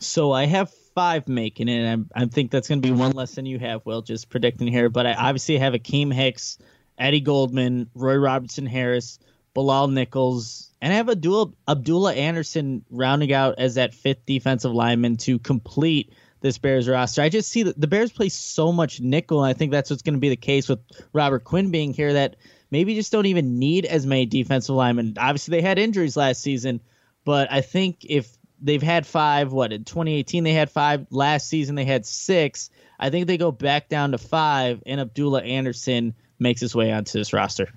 So 0.00 0.32
I 0.32 0.44
have 0.44 0.70
five 0.98 1.28
making 1.28 1.68
it. 1.68 1.86
I, 1.86 2.22
I 2.22 2.26
think 2.26 2.50
that's 2.50 2.68
going 2.68 2.82
to 2.82 2.88
be 2.88 2.92
one 2.92 3.12
less 3.12 3.34
than 3.34 3.46
you 3.46 3.58
have, 3.58 3.86
Will, 3.86 4.02
just 4.02 4.30
predicting 4.30 4.68
here. 4.68 4.88
But 4.88 5.06
I 5.06 5.14
obviously 5.14 5.58
have 5.58 5.74
Akiem 5.74 6.12
Hicks, 6.12 6.58
Eddie 6.98 7.20
Goldman, 7.20 7.90
Roy 7.94 8.16
Robertson 8.16 8.66
Harris, 8.66 9.18
Bilal 9.54 9.88
Nichols, 9.88 10.70
and 10.80 10.92
I 10.92 10.96
have 10.96 11.08
Abdullah, 11.08 11.52
Abdullah 11.68 12.14
Anderson 12.14 12.84
rounding 12.90 13.32
out 13.32 13.56
as 13.58 13.76
that 13.76 13.94
fifth 13.94 14.26
defensive 14.26 14.72
lineman 14.72 15.16
to 15.18 15.38
complete 15.38 16.12
this 16.40 16.58
Bears 16.58 16.88
roster. 16.88 17.22
I 17.22 17.28
just 17.28 17.50
see 17.50 17.64
that 17.64 17.80
the 17.80 17.86
Bears 17.86 18.12
play 18.12 18.28
so 18.28 18.72
much 18.72 19.00
nickel, 19.00 19.44
and 19.44 19.50
I 19.50 19.58
think 19.58 19.72
that's 19.72 19.90
what's 19.90 20.02
going 20.02 20.14
to 20.14 20.20
be 20.20 20.28
the 20.28 20.36
case 20.36 20.68
with 20.68 20.80
Robert 21.12 21.44
Quinn 21.44 21.70
being 21.70 21.92
here 21.92 22.12
that– 22.14 22.36
maybe 22.70 22.94
just 22.94 23.12
don't 23.12 23.26
even 23.26 23.58
need 23.58 23.86
as 23.86 24.06
many 24.06 24.26
defensive 24.26 24.74
linemen. 24.74 25.14
Obviously, 25.18 25.52
they 25.52 25.62
had 25.62 25.78
injuries 25.78 26.16
last 26.16 26.42
season, 26.42 26.80
but 27.24 27.50
I 27.50 27.60
think 27.60 28.04
if 28.04 28.36
they've 28.60 28.82
had 28.82 29.06
five. 29.06 29.52
What 29.52 29.72
in 29.72 29.84
2018 29.84 30.44
they 30.44 30.52
had 30.52 30.70
five. 30.70 31.06
Last 31.10 31.48
season 31.48 31.74
they 31.74 31.84
had 31.84 32.06
six. 32.06 32.70
I 32.98 33.10
think 33.10 33.26
they 33.26 33.36
go 33.36 33.52
back 33.52 33.88
down 33.88 34.12
to 34.12 34.18
five, 34.18 34.82
and 34.86 35.00
Abdullah 35.00 35.42
Anderson 35.42 36.14
makes 36.38 36.60
his 36.60 36.74
way 36.74 36.92
onto 36.92 37.18
this 37.18 37.32
roster. 37.32 37.68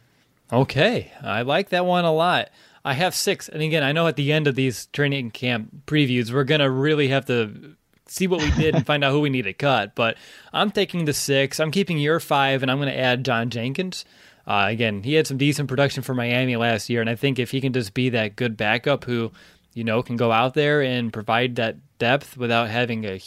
Okay, 0.52 1.12
I 1.22 1.44
like 1.44 1.70
that 1.70 1.86
one 1.86 2.06
a 2.06 2.14
lot. 2.14 2.50
I 2.84 2.94
have 2.94 3.14
six, 3.14 3.48
and 3.48 3.62
again, 3.62 3.84
I 3.84 3.92
know 3.92 4.08
at 4.08 4.16
the 4.16 4.34
end 4.34 4.48
of 4.48 4.56
these 4.56 4.88
training 4.88 5.32
camp 5.32 5.86
previews, 5.86 6.34
we're 6.34 6.44
gonna 6.44 6.70
really 6.70 7.10
have 7.10 7.26
to 7.28 7.76
see 8.08 8.28
what 8.28 8.42
we 8.42 8.52
did 8.52 8.76
and 8.76 8.86
find 8.86 9.04
out 9.04 9.12
who 9.12 9.22
we 9.22 9.30
need 9.30 9.44
to 9.44 9.54
cut. 9.54 9.96
But 9.96 10.18
I'm 10.52 10.72
taking 10.72 11.06
the 11.06 11.14
six. 11.14 11.60
I'm 11.60 11.72
keeping 11.72 12.00
your 12.00 12.20
five, 12.20 12.64
and 12.64 12.72
I'm 12.72 12.80
gonna 12.80 12.92
add 12.92 13.24
John 13.24 13.50
Jenkins. 13.50 14.04
Uh, 14.48 14.66
again, 14.68 15.04
he 15.04 15.14
had 15.14 15.28
some 15.28 15.38
decent 15.38 15.70
production 15.70 16.02
for 16.02 16.16
Miami 16.16 16.56
last 16.56 16.90
year, 16.90 17.00
and 17.00 17.10
I 17.10 17.16
think 17.16 17.38
if 17.38 17.52
he 17.52 17.62
can 17.62 17.74
just 17.74 17.94
be 17.94 18.10
that 18.10 18.36
good 18.36 18.58
backup 18.58 19.06
who, 19.06 19.32
you 19.74 19.84
know, 19.84 20.04
can 20.04 20.18
go 20.18 20.32
out 20.32 20.54
there 20.54 20.82
and 20.82 21.14
provide 21.14 21.56
that 21.56 21.78
depth 22.00 22.38
without 22.38 22.70
having 22.70 23.06
a 23.06 23.20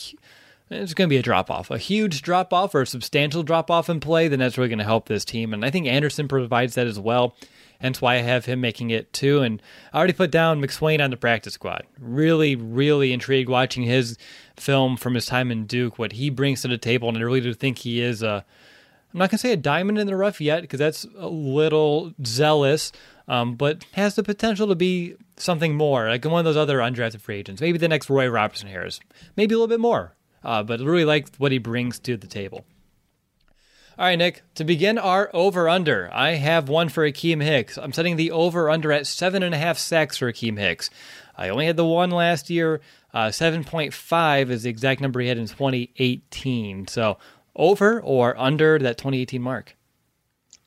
it's 0.71 0.95
going 0.95 1.09
to 1.09 1.13
be 1.13 1.19
a 1.19 1.23
drop 1.23 1.51
off, 1.51 1.71
a 1.71 1.79
huge 1.79 2.23
drop 2.23 2.53
off 2.53 2.75
or 2.75 2.83
a 2.83 2.87
substantial 2.87 3.43
drop 3.43 3.71
off 3.71 3.89
in 3.89 4.01
play, 4.01 4.29
then 4.29 4.39
that's 4.39 4.57
really 4.57 4.69
going 4.69 4.79
to 4.79 4.85
help 4.85 5.07
this 5.07 5.25
team. 5.25 5.53
And 5.53 5.65
I 5.65 5.71
think 5.71 5.87
Anderson 5.87 6.27
provides 6.27 6.75
that 6.75 6.87
as 6.87 6.99
well. 6.99 7.37
Hence 7.81 8.01
why 8.01 8.15
I 8.15 8.23
have 8.23 8.47
him 8.47 8.61
making 8.63 8.91
it 8.91 9.13
too. 9.13 9.43
And 9.43 9.61
I 9.93 9.99
already 9.99 10.15
put 10.15 10.31
down 10.31 10.63
McSwain 10.63 11.05
on 11.05 11.11
the 11.11 11.17
practice 11.17 11.55
squad. 11.55 11.85
Really, 11.99 12.57
really 12.57 13.13
intrigued 13.13 13.51
watching 13.51 13.83
his 13.83 14.17
film 14.57 14.97
from 14.97 15.15
his 15.15 15.27
time 15.27 15.51
in 15.51 15.67
Duke, 15.67 15.99
what 15.99 16.13
he 16.13 16.31
brings 16.31 16.63
to 16.63 16.69
the 16.69 16.79
table. 16.79 17.09
And 17.09 17.19
I 17.19 17.21
really 17.21 17.43
do 17.43 17.53
think 17.53 17.79
he 17.79 18.01
is 18.01 18.23
a, 18.23 18.45
I'm 19.13 19.19
not 19.19 19.31
going 19.31 19.37
to 19.37 19.39
say 19.39 19.53
a 19.53 19.57
diamond 19.57 19.99
in 19.99 20.07
the 20.07 20.17
rough 20.17 20.41
yet 20.41 20.63
because 20.63 20.79
that's 20.79 21.07
a 21.19 21.29
little 21.29 22.15
zealous, 22.25 22.91
um, 23.29 23.55
but 23.55 23.85
has 23.93 24.15
the 24.15 24.23
potential 24.23 24.67
to 24.69 24.75
be 24.75 25.17
something 25.37 25.75
more, 25.75 26.09
like 26.09 26.25
one 26.25 26.39
of 26.39 26.45
those 26.45 26.57
other 26.57 26.79
undrafted 26.79 27.21
free 27.21 27.39
agents. 27.39 27.61
Maybe 27.61 27.79
the 27.79 27.89
next 27.89 28.09
Roy 28.11 28.29
Robertson 28.29 28.69
Harris. 28.69 29.01
Maybe 29.37 29.55
a 29.55 29.59
little 29.59 29.69
bit 29.69 29.81
more 29.81 30.15
uh, 30.45 30.63
but 30.63 30.81
really 30.81 31.05
like 31.05 31.35
what 31.37 31.53
he 31.53 31.59
brings 31.59 31.99
to 32.01 32.17
the 32.17 32.27
table. 32.27 32.65
All 33.97 34.07
right, 34.07 34.19
Nick, 34.19 34.43
to 34.57 34.65
begin 34.65 34.99
our 34.99 35.31
over 35.33 35.69
under, 35.69 36.11
I 36.13 36.33
have 36.33 36.69
one 36.69 36.89
for 36.89 37.09
Akiem 37.09 37.41
Hicks. 37.41 37.79
I'm 37.79 37.93
setting 37.93 38.17
the 38.17 38.33
over 38.33 38.69
under 38.69 38.91
at 38.91 39.07
seven 39.07 39.43
and 39.45 39.55
a 39.55 39.59
half 39.59 39.79
sacks 39.79 40.17
for 40.17 40.31
Akiem 40.31 40.59
Hicks. 40.59 40.91
I 41.37 41.49
only 41.49 41.67
had 41.67 41.77
the 41.77 41.85
one 41.85 42.11
last 42.11 42.51
year. 42.51 42.81
Uh, 43.13 43.29
7.5 43.29 44.51
is 44.51 44.65
the 44.65 44.71
exact 44.71 45.01
number 45.01 45.21
he 45.21 45.29
had 45.29 45.39
in 45.39 45.47
2018. 45.47 46.89
So 46.89 47.19
over 47.55 48.01
or 48.01 48.37
under 48.37 48.81
that 48.81 48.99
2018 48.99 49.41
mark? 49.41 49.77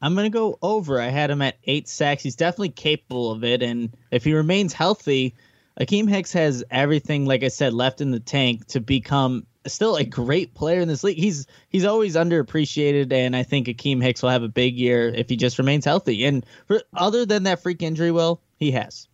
I'm 0.02 0.14
going 0.14 0.32
to 0.32 0.38
go 0.38 0.58
over. 0.62 1.02
I 1.02 1.08
had 1.08 1.32
him 1.32 1.42
at 1.42 1.58
eight 1.64 1.88
sacks. 1.88 2.24
He's 2.24 2.36
definitely 2.36 2.70
capable 2.70 3.32
of 3.32 3.44
it. 3.44 3.64
And 3.64 3.96
if 4.12 4.24
he 4.24 4.34
remains 4.34 4.74
healthy, 4.74 5.36
Akiem 5.80 6.10
Hicks 6.10 6.34
has 6.34 6.64
everything, 6.70 7.26
like 7.26 7.44
I 7.44 7.48
said, 7.50 7.74
left 7.74 8.02
in 8.02 8.12
the 8.12 8.20
tank 8.20 8.68
to 8.68 8.80
become 8.80 9.46
still 9.66 9.96
a 9.96 10.04
great 10.04 10.54
player 10.54 10.82
in 10.82 10.88
this 10.88 11.04
league. 11.04 11.18
He's 11.18 11.46
he's 11.70 11.86
always 11.86 12.16
underappreciated, 12.16 13.12
and 13.12 13.36
I 13.36 13.44
think 13.44 13.68
Akiem 13.68 14.02
Hicks 14.02 14.24
will 14.24 14.30
have 14.30 14.44
a 14.44 14.50
big 14.50 14.76
year 14.76 15.10
if 15.10 15.30
he 15.30 15.36
just 15.36 15.60
remains 15.60 15.86
healthy. 15.86 16.26
And 16.26 16.46
for, 16.66 16.82
other 16.94 17.26
than 17.26 17.44
that 17.44 17.62
freak 17.62 17.82
injury, 17.82 18.12
well, 18.12 18.42
he 18.58 18.72
has. 18.72 19.08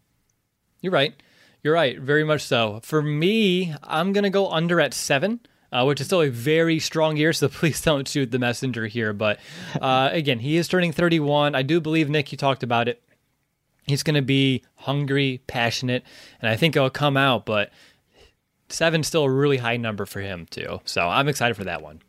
You're 0.82 0.94
right. 0.94 1.14
You're 1.64 1.74
right. 1.74 2.00
Very 2.00 2.24
much 2.24 2.42
so. 2.42 2.82
For 2.84 3.02
me, 3.02 3.74
I'm 3.84 4.14
gonna 4.14 4.30
go 4.30 4.50
under 4.50 4.80
at 4.80 4.94
seven. 4.94 5.40
Uh, 5.74 5.84
which 5.86 6.00
is 6.00 6.06
still 6.06 6.22
a 6.22 6.30
very 6.30 6.78
strong 6.78 7.18
year, 7.18 7.34
so 7.34 7.48
please 7.50 7.82
don't 7.82 8.08
shoot 8.08 8.30
the 8.30 8.38
messenger 8.38 8.86
here. 8.86 9.12
But 9.12 9.40
uh, 9.82 10.10
again, 10.12 10.38
he 10.38 10.58
is 10.58 10.68
turning 10.68 10.92
31. 10.92 11.56
I 11.56 11.64
do 11.64 11.82
believe, 11.82 12.10
Nick, 12.10 12.32
you 12.32 12.38
talked 12.38 12.62
about 12.62 12.88
it. 12.88 13.02
He's 13.88 14.04
going 14.04 14.16
to 14.16 14.22
be 14.22 14.64
hungry, 14.76 15.42
passionate, 15.48 16.04
and 16.40 16.50
I 16.50 16.56
think 16.56 16.76
it'll 16.76 16.92
come 16.92 17.18
out. 17.18 17.48
But 17.48 17.72
Seven's 18.70 19.08
still 19.08 19.24
a 19.24 19.30
really 19.30 19.58
high 19.58 19.78
number 19.78 20.06
for 20.06 20.22
him, 20.22 20.46
too. 20.46 20.80
So 20.86 21.10
I'm 21.10 21.28
excited 21.28 21.56
for 21.56 21.64
that 21.64 21.82
one. 21.82 22.02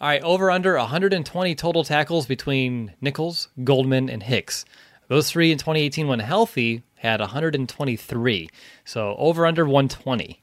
All 0.00 0.08
right, 0.08 0.22
over 0.22 0.50
under 0.50 0.78
120 0.78 1.54
total 1.56 1.84
tackles 1.84 2.26
between 2.26 2.94
Nichols, 3.02 3.48
Goldman, 3.64 4.08
and 4.08 4.22
Hicks. 4.22 4.64
Those 5.08 5.30
three 5.30 5.52
in 5.52 5.58
2018, 5.58 6.06
when 6.08 6.20
healthy, 6.20 6.84
had 6.94 7.20
123. 7.20 8.48
So 8.84 9.16
over 9.18 9.46
under 9.46 9.64
120. 9.66 10.40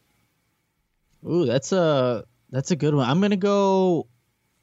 Ooh, 1.25 1.45
that's 1.45 1.71
a 1.71 2.25
that's 2.49 2.71
a 2.71 2.75
good 2.75 2.93
one. 2.93 3.09
I'm 3.09 3.21
gonna 3.21 3.37
go 3.37 4.07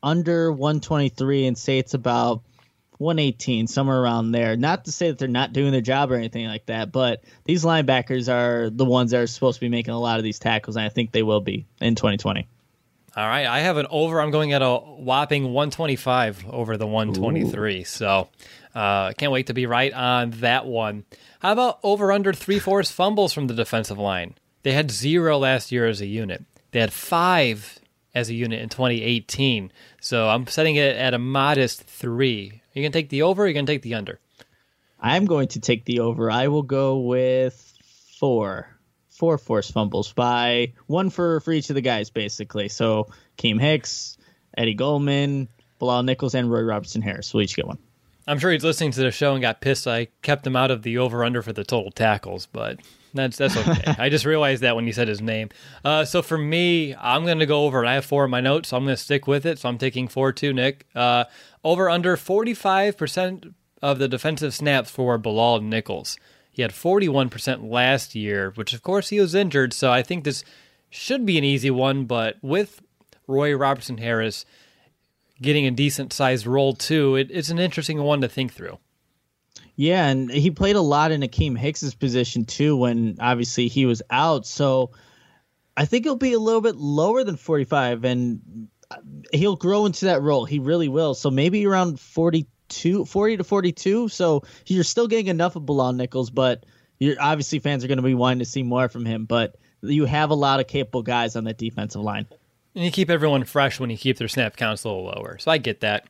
under 0.03 0.53
123 0.53 1.47
and 1.47 1.57
say 1.57 1.79
it's 1.79 1.95
about 1.95 2.43
118, 2.99 3.67
somewhere 3.67 4.01
around 4.01 4.33
there. 4.33 4.57
Not 4.57 4.85
to 4.85 4.93
say 4.93 5.09
that 5.09 5.19
they're 5.19 5.29
not 5.29 5.53
doing 5.53 5.73
their 5.73 5.81
job 5.81 6.13
or 6.13 6.15
anything 6.15 6.47
like 6.47 6.67
that, 6.67 6.93
but 6.93 7.25
these 7.45 7.65
linebackers 7.65 8.33
are 8.33 8.71
the 8.71 8.85
ones 8.85 9.11
that 9.11 9.21
are 9.21 9.27
supposed 9.27 9.57
to 9.57 9.61
be 9.61 9.69
making 9.69 9.95
a 9.95 10.01
lot 10.01 10.19
of 10.19 10.25
these 10.25 10.39
tackles, 10.39 10.77
and 10.77 10.85
I 10.85 10.89
think 10.89 11.13
they 11.13 11.23
will 11.23 11.41
be 11.41 11.67
in 11.81 11.95
2020. 11.95 12.47
All 13.17 13.29
right, 13.29 13.47
I 13.47 13.61
have 13.61 13.77
an 13.77 13.87
over. 13.91 14.21
I'm 14.21 14.33
going 14.33 14.53
at 14.53 14.63
a 14.63 14.77
whopping 14.77 15.53
125 15.53 16.47
over 16.51 16.77
the 16.77 16.87
123. 16.87 17.81
Ooh. 17.81 17.85
So 17.85 18.29
I 18.75 18.81
uh, 19.09 19.13
can't 19.13 19.31
wait 19.31 19.47
to 19.49 19.55
be 19.55 19.67
right 19.67 19.93
on 19.93 20.31
that 20.41 20.67
one. 20.67 21.05
How 21.39 21.53
about 21.53 21.79
over 21.85 22.11
under 22.11 22.33
three 22.33 22.59
fourths 22.59 22.91
fumbles 22.91 23.33
from 23.33 23.47
the 23.47 23.55
defensive 23.55 23.99
line? 23.99 24.35
They 24.65 24.73
had 24.73 24.91
zero 24.91 25.39
last 25.39 25.71
year 25.71 25.87
as 25.87 26.01
a 26.01 26.07
unit. 26.07 26.45
They 26.73 26.81
had 26.81 26.93
five 26.93 27.79
as 28.15 28.31
a 28.31 28.35
unit 28.35 28.61
in 28.61 28.69
2018. 28.69 29.71
So 30.01 30.29
I'm 30.29 30.47
setting 30.47 30.77
it 30.77 30.97
at 30.97 31.15
a 31.15 31.19
modest 31.19 31.83
three. 31.83 32.63
You 32.73 32.83
can 32.83 32.91
take 32.91 33.11
the 33.11 33.23
over. 33.23 33.47
you 33.47 33.55
can 33.55 33.67
take 33.67 33.83
the 33.83 33.95
under. 33.95 34.19
I'm 34.99 35.27
going 35.27 35.49
to 35.49 35.61
take 35.61 35.85
the 35.85 36.01
over. 36.01 36.31
I 36.31 36.49
will 36.49 36.63
go 36.63 36.99
with 36.99 37.75
four, 38.19 38.69
four 39.11 39.37
force 39.37 39.71
fumbles 39.71 40.13
by 40.13 40.73
one 40.87 41.11
for 41.11 41.41
for 41.41 41.53
each 41.53 41.69
of 41.69 41.75
the 41.75 41.83
guys, 41.83 42.09
basically. 42.09 42.69
So 42.69 43.09
Keem 43.37 43.61
Hicks, 43.61 44.17
Eddie 44.57 44.75
Goldman, 44.75 45.49
Bilal 45.79 46.05
Nichols, 46.05 46.35
and 46.35 46.51
Roy 46.51 46.63
Robertson 46.63 47.03
Harris. 47.03 47.35
We'll 47.35 47.43
each 47.43 47.55
get 47.55 47.67
one. 47.67 47.79
I'm 48.27 48.39
sure 48.39 48.51
he's 48.51 48.65
listening 48.65 48.93
to 48.93 49.01
the 49.01 49.11
show 49.11 49.35
and 49.35 49.43
got 49.43 49.61
pissed. 49.61 49.87
I 49.87 50.09
kept 50.23 50.47
him 50.47 50.57
out 50.57 50.71
of 50.71 50.83
the 50.83 50.97
over 50.97 51.23
under 51.23 51.43
for 51.43 51.53
the 51.53 51.65
total 51.65 51.91
tackles, 51.91 52.47
but 52.47 52.81
that's 53.15 53.37
that's 53.37 53.57
okay. 53.57 53.95
I 53.99 54.09
just 54.09 54.25
realized 54.25 54.63
that 54.63 54.77
when 54.77 54.87
you 54.87 54.93
said 54.93 55.09
his 55.09 55.21
name. 55.21 55.51
Uh, 55.85 56.05
so 56.05 56.21
for 56.21 56.37
me, 56.37 56.95
I'm 56.97 57.25
going 57.25 57.39
to 57.39 57.47
go 57.47 57.65
over. 57.65 57.85
I 57.87 57.95
have 57.95 58.05
four 58.05 58.25
in 58.25 58.31
my 58.31 58.41
notes, 58.41 58.69
so 58.69 58.77
I'm 58.77 58.85
going 58.85 58.97
to 58.97 59.03
stick 59.03 59.27
with 59.27 59.47
it. 59.47 59.59
So 59.59 59.69
I'm 59.69 59.79
taking 59.79 60.09
four 60.09 60.33
too, 60.33 60.53
Nick. 60.53 60.87
Uh, 60.95 61.25
over 61.63 61.89
under 61.89 62.17
45% 62.17 63.55
of 63.81 63.99
the 63.99 64.09
defensive 64.09 64.55
snaps 64.55 64.91
for 64.91 65.17
Bilal 65.17 65.61
Nichols. 65.61 66.17
He 66.51 66.63
had 66.63 66.73
41% 66.73 67.71
last 67.71 68.15
year, 68.15 68.53
which 68.55 68.73
of 68.73 68.83
course 68.83 69.09
he 69.09 69.21
was 69.21 69.35
injured. 69.35 69.73
So 69.73 69.91
I 69.93 70.03
think 70.03 70.25
this 70.25 70.45
should 70.91 71.27
be 71.27 71.39
an 71.39 71.45
easy 71.45 71.71
one. 71.71 72.05
But 72.05 72.37
with 72.43 72.81
Roy 73.27 73.55
Robertson 73.55 73.99
Harris 73.99 74.45
getting 75.43 75.67
a 75.67 75.71
decent 75.71 76.13
sized 76.13 76.47
role 76.47 76.75
too, 76.75 77.17
it, 77.17 77.29
it's 77.31 77.51
an 77.51 77.59
interesting 77.59 78.03
one 78.03 78.21
to 78.21 78.29
think 78.29 78.53
through. 78.53 78.79
Yeah, 79.77 80.07
and 80.07 80.31
he 80.31 80.51
played 80.51 80.77
a 80.77 80.81
lot 80.81 81.11
in 81.11 81.23
Akiem 81.23 81.59
Hicks's 81.59 81.95
position 81.95 82.45
too 82.45 82.77
when 82.77 83.17
obviously 83.21 83.69
he 83.69 83.87
was 83.87 84.03
out. 84.11 84.47
So 84.47 84.93
I 85.77 85.85
think 85.85 86.05
he'll 86.05 86.17
be 86.17 86.33
a 86.33 86.39
little 86.39 86.61
bit 86.61 86.77
lower 86.77 87.25
than 87.25 87.37
45 87.37 88.05
and 88.05 88.69
uh, 88.91 88.97
he'll 89.33 89.57
grow 89.57 89.87
into 89.87 90.07
that 90.07 90.23
role. 90.23 90.45
He 90.45 90.61
really 90.61 90.89
will. 90.89 91.15
So 91.15 91.31
maybe 91.31 91.67
around 91.67 91.99
42 91.99 93.05
40 93.05 93.37
to 93.39 93.45
42. 93.45 94.09
So 94.09 94.45
you're 94.67 94.85
still 94.85 95.09
getting 95.09 95.27
enough 95.27 95.57
of 95.57 95.67
Bilal 95.67 95.93
Nichols, 95.95 96.31
but 96.31 96.65
you're 96.99 97.17
obviously 97.21 97.59
fans 97.59 97.85
are 97.85 97.89
going 97.89 97.99
to 97.99 98.03
be 98.03 98.15
wanting 98.15 98.39
to 98.39 98.45
see 98.45 98.63
more 98.63 98.89
from 98.89 99.05
him, 99.05 99.25
but 99.25 99.57
you 99.83 100.05
have 100.07 100.31
a 100.31 100.35
lot 100.35 100.61
of 100.61 100.69
capable 100.69 101.03
guys 101.03 101.37
on 101.37 101.45
that 101.45 101.59
defensive 101.59 102.01
line. 102.01 102.27
And 102.75 102.85
you 102.85 102.91
keep 102.91 103.11
everyone 103.11 103.45
fresh 103.45 103.79
when 103.79 103.91
you 103.91 103.97
keep 103.97 104.19
their 104.19 104.29
snap 104.29 104.57
counts 104.57 104.85
a 104.85 104.89
little 104.89 105.05
lower. 105.05 105.39
So 105.39 105.51
I 105.51 105.59
get 105.59 105.81
that. 105.81 106.07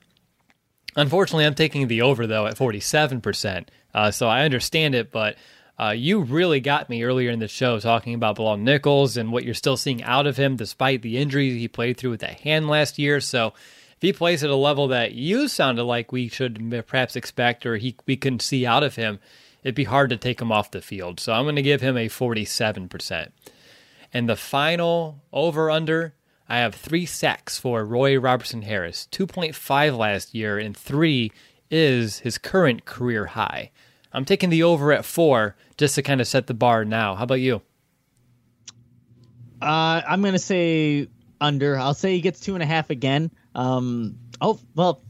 Unfortunately, 0.96 1.44
I'm 1.44 1.54
taking 1.54 1.88
the 1.88 2.02
over 2.02 2.26
though 2.26 2.46
at 2.46 2.56
47%. 2.56 3.68
Uh, 3.92 4.10
so 4.10 4.28
I 4.28 4.44
understand 4.44 4.94
it, 4.94 5.10
but 5.10 5.36
uh, 5.78 5.90
you 5.90 6.20
really 6.20 6.60
got 6.60 6.88
me 6.88 7.02
earlier 7.02 7.30
in 7.30 7.40
the 7.40 7.48
show 7.48 7.80
talking 7.80 8.14
about 8.14 8.36
Bilal 8.36 8.58
Nichols 8.58 9.16
and 9.16 9.32
what 9.32 9.44
you're 9.44 9.54
still 9.54 9.76
seeing 9.76 10.02
out 10.04 10.26
of 10.26 10.36
him 10.36 10.56
despite 10.56 11.02
the 11.02 11.18
injuries 11.18 11.54
he 11.54 11.68
played 11.68 11.96
through 11.96 12.10
with 12.10 12.20
that 12.20 12.40
hand 12.40 12.68
last 12.68 12.98
year. 12.98 13.20
So 13.20 13.48
if 13.96 14.02
he 14.02 14.12
plays 14.12 14.44
at 14.44 14.50
a 14.50 14.56
level 14.56 14.88
that 14.88 15.12
you 15.12 15.48
sounded 15.48 15.84
like 15.84 16.12
we 16.12 16.28
should 16.28 16.84
perhaps 16.86 17.16
expect 17.16 17.66
or 17.66 17.76
he 17.76 17.96
we 18.06 18.16
can 18.16 18.38
see 18.38 18.64
out 18.64 18.84
of 18.84 18.94
him, 18.94 19.18
it'd 19.64 19.74
be 19.74 19.84
hard 19.84 20.10
to 20.10 20.16
take 20.16 20.40
him 20.40 20.52
off 20.52 20.70
the 20.70 20.80
field. 20.80 21.18
So 21.18 21.32
I'm 21.32 21.44
going 21.44 21.56
to 21.56 21.62
give 21.62 21.80
him 21.80 21.96
a 21.96 22.08
47%. 22.08 23.30
And 24.12 24.28
the 24.28 24.36
final 24.36 25.22
over 25.32 25.72
under 25.72 26.14
I 26.48 26.58
have 26.58 26.74
three 26.74 27.06
sacks 27.06 27.58
for 27.58 27.84
Roy 27.84 28.18
Robertson 28.18 28.62
Harris, 28.62 29.08
2.5 29.10 29.96
last 29.96 30.34
year, 30.34 30.58
and 30.58 30.76
three 30.76 31.32
is 31.70 32.18
his 32.18 32.38
current 32.38 32.84
career 32.84 33.26
high. 33.26 33.70
I'm 34.12 34.24
taking 34.24 34.50
the 34.50 34.62
over 34.62 34.92
at 34.92 35.04
four 35.04 35.56
just 35.76 35.94
to 35.96 36.02
kind 36.02 36.20
of 36.20 36.26
set 36.26 36.46
the 36.46 36.54
bar 36.54 36.84
now. 36.84 37.14
How 37.14 37.24
about 37.24 37.40
you? 37.40 37.62
Uh, 39.60 40.02
I'm 40.06 40.20
going 40.20 40.34
to 40.34 40.38
say 40.38 41.08
under. 41.40 41.76
I'll 41.78 41.94
say 41.94 42.14
he 42.14 42.20
gets 42.20 42.40
two 42.40 42.54
and 42.54 42.62
a 42.62 42.66
half 42.66 42.90
again. 42.90 43.30
Um, 43.54 44.18
oh, 44.40 44.60
well, 44.74 45.02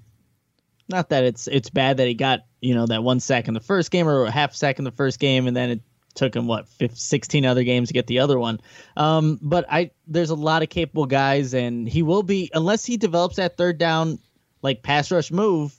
not 0.89 1.09
that 1.11 1.25
it's 1.25 1.49
it's 1.49 1.71
bad 1.71 1.97
that 1.97 2.07
he 2.07 2.15
got 2.15 2.41
you 2.61 2.75
know 2.75 2.87
that 2.87 3.03
one 3.03 3.21
sack 3.21 3.49
in 3.49 3.55
the 3.55 3.61
first 3.61 3.91
game 3.91 4.09
or 4.09 4.25
a 4.25 4.31
half 4.31 4.55
sack 4.55 4.79
in 4.79 4.85
the 4.85 4.91
first 4.93 5.19
game 5.19 5.47
and 5.47 5.57
then 5.57 5.71
it 5.71 5.81
took 6.15 6.35
him 6.35 6.47
what 6.47 6.69
15, 6.69 6.97
16 6.97 7.47
other 7.47 7.65
games 7.65 7.89
to 7.89 7.95
get 7.95 8.07
the 8.07 8.21
other 8.21 8.39
one. 8.39 8.61
Um, 8.97 9.39
but 9.43 9.67
I 9.71 9.91
there's 10.07 10.31
a 10.31 10.35
lot 10.35 10.63
of 10.63 10.69
capable 10.69 11.07
guys, 11.07 11.55
and 11.55 11.89
he 11.89 12.03
will 12.03 12.23
be 12.23 12.51
unless 12.55 12.85
he 12.85 12.97
develops 12.97 13.37
that 13.37 13.57
third 13.57 13.79
down 13.79 14.19
like 14.63 14.83
pass 14.83 15.11
rush 15.11 15.31
move. 15.31 15.79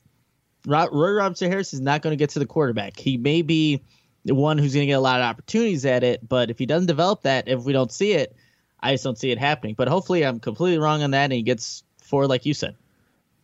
Roy 0.66 0.88
Robertson 1.12 1.52
Harris 1.52 1.74
is 1.74 1.82
not 1.82 2.02
going 2.02 2.12
to 2.12 2.18
get 2.18 2.32
to 2.32 2.40
the 2.40 2.46
quarterback. 2.46 2.98
He 2.98 3.18
may 3.18 3.44
be 3.44 3.84
the 4.24 4.34
one 4.34 4.58
who's 4.58 4.74
going 4.74 4.84
to 4.84 4.88
get 4.88 4.94
a 4.94 5.00
lot 5.00 5.20
of 5.20 5.26
opportunities 5.26 5.86
at 5.86 6.04
it, 6.04 6.28
but 6.28 6.50
if 6.50 6.58
he 6.58 6.66
doesn't 6.66 6.88
develop 6.88 7.22
that, 7.22 7.48
if 7.48 7.64
we 7.64 7.74
don't 7.74 7.92
see 7.92 8.14
it, 8.14 8.36
I 8.80 8.94
just 8.94 9.04
don't 9.04 9.18
see 9.18 9.30
it 9.30 9.38
happening. 9.38 9.76
But 9.76 9.88
hopefully, 9.88 10.26
I'm 10.26 10.40
completely 10.40 10.80
wrong 10.80 11.04
on 11.04 11.12
that, 11.12 11.26
and 11.26 11.34
he 11.34 11.44
gets 11.44 11.84
four, 12.02 12.28
like 12.28 12.46
you 12.46 12.56
said. 12.56 12.76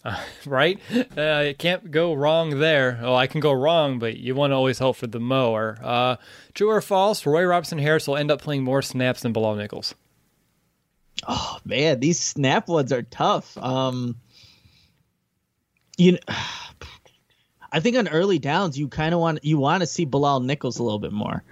Uh, 0.04 0.20
right? 0.46 0.80
Uh, 0.94 1.44
it 1.46 1.60
can't 1.60 1.92
go 1.92 2.14
wrong 2.14 2.60
there. 2.60 3.00
Oh, 3.02 3.16
I 3.16 3.28
can 3.28 3.42
go 3.42 3.52
wrong, 3.52 4.00
but 4.00 4.18
you 4.18 4.36
want 4.36 4.52
to 4.52 4.56
always 4.56 4.80
hope 4.80 4.98
for 4.98 5.08
the 5.08 5.20
mower. 5.20 5.78
Uh, 5.82 6.16
true 6.54 6.70
or 6.70 6.82
false? 6.82 7.26
Roy 7.26 7.44
Robertson 7.44 7.80
Harris 7.80 8.08
will 8.08 8.18
end 8.18 8.32
up 8.32 8.42
playing 8.42 8.64
more 8.64 8.82
snaps 8.82 9.22
than 9.22 9.34
Bilal 9.34 9.56
Nichols. 9.56 9.96
Oh 11.28 11.60
man, 11.66 12.00
these 12.00 12.20
snap 12.20 12.68
ones 12.68 12.92
are 12.92 13.04
tough. 13.04 13.58
Um, 13.58 14.18
you 15.98 16.14
know, 16.14 16.20
I 17.74 17.80
think 17.80 17.96
on 17.96 18.10
early 18.10 18.40
downs 18.40 18.78
you 18.78 18.90
kind 18.90 19.14
of 19.14 19.22
want 19.22 19.46
you 19.46 19.58
want 19.58 19.82
to 19.82 19.88
see 19.88 20.04
Bilal 20.04 20.42
Nichols 20.42 20.80
a 20.80 20.84
little 20.84 21.00
bit 21.00 21.14
more. 21.14 21.44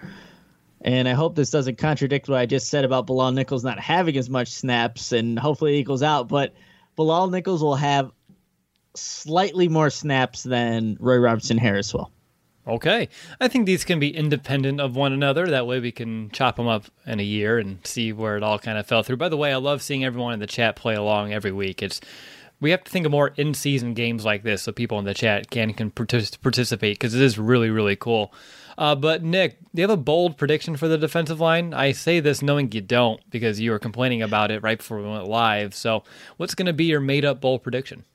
And 0.81 1.07
I 1.09 1.13
hope 1.13 1.35
this 1.35 1.49
doesn't 1.49 1.77
contradict 1.77 2.29
what 2.29 2.39
I 2.39 2.45
just 2.45 2.69
said 2.69 2.85
about 2.85 3.05
Bilal 3.05 3.33
Nichols 3.33 3.63
not 3.65 3.79
having 3.79 4.17
as 4.17 4.29
much 4.29 4.49
snaps, 4.49 5.11
and 5.11 5.37
hopefully 5.37 5.75
it 5.75 5.79
equals 5.79 6.03
out. 6.03 6.29
But 6.29 6.53
Bilal 6.95 7.29
Nichols 7.29 7.61
will 7.61 7.75
have 7.75 8.11
slightly 8.99 9.67
more 9.67 9.89
snaps 9.89 10.43
than 10.43 10.97
Roy 10.99 11.17
Robertson 11.17 11.57
Harris 11.57 11.93
will. 11.93 12.11
Okay. 12.67 13.09
I 13.39 13.47
think 13.47 13.65
these 13.65 13.83
can 13.83 13.99
be 13.99 14.15
independent 14.15 14.79
of 14.79 14.95
one 14.95 15.11
another. 15.11 15.47
That 15.47 15.65
way 15.65 15.79
we 15.79 15.91
can 15.91 16.29
chop 16.29 16.57
them 16.57 16.67
up 16.67 16.85
in 17.07 17.19
a 17.19 17.23
year 17.23 17.57
and 17.57 17.85
see 17.85 18.13
where 18.13 18.37
it 18.37 18.43
all 18.43 18.59
kind 18.59 18.77
of 18.77 18.85
fell 18.85 19.01
through. 19.01 19.17
By 19.17 19.29
the 19.29 19.37
way, 19.37 19.51
I 19.51 19.57
love 19.57 19.81
seeing 19.81 20.05
everyone 20.05 20.33
in 20.33 20.39
the 20.39 20.47
chat 20.47 20.75
play 20.75 20.93
along 20.93 21.33
every 21.33 21.51
week. 21.51 21.81
It's 21.81 21.99
we 22.61 22.71
have 22.71 22.83
to 22.83 22.91
think 22.91 23.05
of 23.05 23.11
more 23.11 23.29
in-season 23.37 23.93
games 23.93 24.25
like 24.25 24.43
this 24.43 24.63
so 24.63 24.71
people 24.71 24.99
in 24.99 25.05
the 25.05 25.13
chat 25.13 25.49
can 25.49 25.73
can 25.73 25.89
participate 25.91 26.95
because 26.95 27.15
it 27.15 27.21
is 27.21 27.39
really 27.39 27.69
really 27.69 27.95
cool. 27.95 28.33
Uh, 28.77 28.95
but 28.95 29.23
Nick, 29.23 29.59
do 29.75 29.81
you 29.81 29.83
have 29.83 29.89
a 29.89 30.01
bold 30.01 30.37
prediction 30.37 30.77
for 30.77 30.87
the 30.87 30.97
defensive 30.97 31.41
line? 31.41 31.73
I 31.73 31.91
say 31.91 32.21
this 32.21 32.41
knowing 32.41 32.71
you 32.71 32.79
don't 32.79 33.19
because 33.29 33.59
you 33.59 33.71
were 33.71 33.79
complaining 33.79 34.21
about 34.21 34.51
it 34.51 34.63
right 34.63 34.77
before 34.77 35.01
we 35.01 35.09
went 35.09 35.27
live. 35.27 35.75
So, 35.75 36.03
what's 36.37 36.55
going 36.55 36.67
to 36.67 36.71
be 36.71 36.85
your 36.85 37.01
made-up 37.01 37.41
bold 37.41 37.61
prediction? 37.61 38.05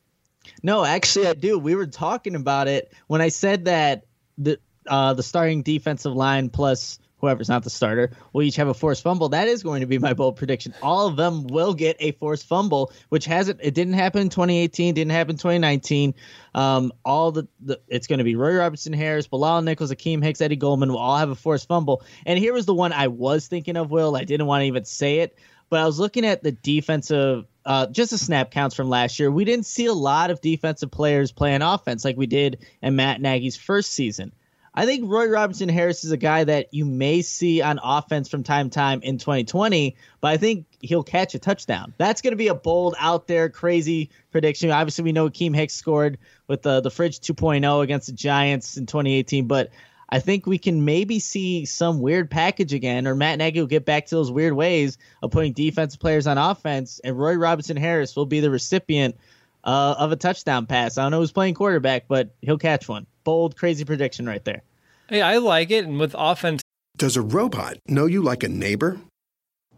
No, 0.64 0.82
actually, 0.82 1.26
I 1.26 1.34
do. 1.34 1.58
We 1.58 1.74
were 1.74 1.86
talking 1.86 2.34
about 2.34 2.68
it 2.68 2.90
when 3.06 3.20
I 3.20 3.28
said 3.28 3.66
that 3.66 4.06
the 4.38 4.58
uh, 4.86 5.12
the 5.12 5.22
starting 5.22 5.62
defensive 5.62 6.14
line 6.14 6.48
plus 6.48 6.98
whoever's 7.18 7.50
not 7.50 7.64
the 7.64 7.70
starter 7.70 8.12
will 8.32 8.42
each 8.42 8.56
have 8.56 8.68
a 8.68 8.72
forced 8.72 9.02
fumble. 9.02 9.28
That 9.28 9.46
is 9.46 9.62
going 9.62 9.82
to 9.82 9.86
be 9.86 9.98
my 9.98 10.14
bold 10.14 10.36
prediction. 10.36 10.72
All 10.82 11.06
of 11.06 11.16
them 11.16 11.46
will 11.48 11.74
get 11.74 11.96
a 12.00 12.12
forced 12.12 12.46
fumble, 12.46 12.92
which 13.10 13.26
hasn't. 13.26 13.60
It 13.62 13.74
didn't 13.74 13.92
happen 13.92 14.22
in 14.22 14.30
2018. 14.30 14.94
Didn't 14.94 15.12
happen 15.12 15.32
in 15.32 15.36
2019. 15.36 16.14
Um, 16.54 16.92
all 17.04 17.30
the, 17.30 17.46
the 17.60 17.78
it's 17.86 18.06
going 18.06 18.20
to 18.20 18.24
be 18.24 18.34
Roy 18.34 18.56
Robertson, 18.56 18.94
Harris, 18.94 19.26
Bilal 19.26 19.60
Nichols, 19.60 19.92
Akiem 19.92 20.24
Hicks, 20.24 20.40
Eddie 20.40 20.56
Goldman 20.56 20.90
will 20.90 20.98
all 20.98 21.18
have 21.18 21.28
a 21.28 21.34
forced 21.34 21.68
fumble. 21.68 22.02
And 22.24 22.38
here 22.38 22.54
was 22.54 22.64
the 22.64 22.74
one 22.74 22.94
I 22.94 23.08
was 23.08 23.48
thinking 23.48 23.76
of. 23.76 23.90
Will 23.90 24.16
I 24.16 24.24
didn't 24.24 24.46
want 24.46 24.62
to 24.62 24.66
even 24.66 24.86
say 24.86 25.18
it, 25.18 25.36
but 25.68 25.80
I 25.80 25.84
was 25.84 25.98
looking 25.98 26.24
at 26.24 26.42
the 26.42 26.52
defensive 26.52 27.44
uh, 27.66 27.86
just 27.86 28.10
the 28.10 28.18
snap 28.18 28.50
counts 28.50 28.74
from 28.74 28.88
last 28.88 29.18
year, 29.18 29.30
we 29.30 29.44
didn't 29.44 29.66
see 29.66 29.86
a 29.86 29.92
lot 29.92 30.30
of 30.30 30.40
defensive 30.40 30.90
players 30.90 31.32
playing 31.32 31.62
offense 31.62 32.04
like 32.04 32.16
we 32.16 32.26
did 32.26 32.58
in 32.82 32.96
Matt 32.96 33.20
Nagy's 33.20 33.56
first 33.56 33.92
season. 33.92 34.32
I 34.76 34.86
think 34.86 35.04
Roy 35.08 35.28
Robertson 35.28 35.68
Harris 35.68 36.02
is 36.02 36.10
a 36.10 36.16
guy 36.16 36.42
that 36.42 36.74
you 36.74 36.84
may 36.84 37.22
see 37.22 37.62
on 37.62 37.78
offense 37.82 38.28
from 38.28 38.42
time 38.42 38.70
to 38.70 38.74
time 38.74 39.00
in 39.02 39.18
2020, 39.18 39.94
but 40.20 40.32
I 40.32 40.36
think 40.36 40.66
he'll 40.80 41.04
catch 41.04 41.34
a 41.36 41.38
touchdown. 41.38 41.94
That's 41.96 42.20
going 42.20 42.32
to 42.32 42.36
be 42.36 42.48
a 42.48 42.56
bold, 42.56 42.96
out 42.98 43.28
there, 43.28 43.48
crazy 43.48 44.10
prediction. 44.32 44.72
Obviously, 44.72 45.04
we 45.04 45.12
know 45.12 45.28
Akiem 45.28 45.54
Hicks 45.54 45.74
scored 45.74 46.18
with 46.48 46.62
the 46.62 46.80
the 46.80 46.90
Fridge 46.90 47.20
2.0 47.20 47.82
against 47.82 48.08
the 48.08 48.12
Giants 48.12 48.76
in 48.76 48.86
2018, 48.86 49.46
but 49.46 49.70
I 50.08 50.20
think 50.20 50.46
we 50.46 50.58
can 50.58 50.84
maybe 50.84 51.18
see 51.18 51.64
some 51.64 52.00
weird 52.00 52.30
package 52.30 52.72
again, 52.72 53.06
or 53.06 53.14
Matt 53.14 53.38
Nagy 53.38 53.60
will 53.60 53.66
get 53.66 53.84
back 53.84 54.06
to 54.06 54.14
those 54.14 54.30
weird 54.30 54.52
ways 54.52 54.98
of 55.22 55.30
putting 55.30 55.52
defensive 55.52 56.00
players 56.00 56.26
on 56.26 56.38
offense, 56.38 57.00
and 57.02 57.18
Roy 57.18 57.34
Robertson 57.34 57.76
Harris 57.76 58.14
will 58.14 58.26
be 58.26 58.40
the 58.40 58.50
recipient 58.50 59.16
uh, 59.64 59.94
of 59.98 60.12
a 60.12 60.16
touchdown 60.16 60.66
pass. 60.66 60.98
I 60.98 61.02
don't 61.02 61.10
know 61.10 61.20
who's 61.20 61.32
playing 61.32 61.54
quarterback, 61.54 62.06
but 62.08 62.34
he'll 62.42 62.58
catch 62.58 62.88
one. 62.88 63.06
Bold, 63.24 63.56
crazy 63.56 63.84
prediction 63.84 64.26
right 64.26 64.44
there. 64.44 64.62
Hey, 65.08 65.22
I 65.22 65.38
like 65.38 65.70
it. 65.70 65.84
And 65.84 65.98
with 65.98 66.14
offense. 66.16 66.62
Does 66.96 67.16
a 67.16 67.22
robot 67.22 67.78
know 67.88 68.06
you 68.06 68.22
like 68.22 68.42
a 68.42 68.48
neighbor? 68.48 69.00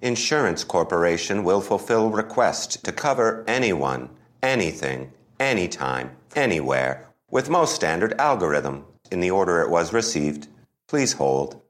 Insurance 0.03 0.62
Corporation 0.62 1.43
will 1.43 1.61
fulfill 1.61 2.11
request 2.11 2.85
to 2.85 2.93
cover 2.93 3.45
anyone, 3.49 4.11
anything, 4.43 5.11
anytime, 5.41 6.11
anywhere, 6.35 7.09
with 7.31 7.49
most 7.49 7.74
standard 7.74 8.12
algorithm 8.20 8.85
in 9.11 9.20
the 9.20 9.30
order 9.30 9.62
it 9.62 9.70
was 9.70 9.92
received. 9.92 10.48
Please 10.88 11.12
hold. 11.14 11.61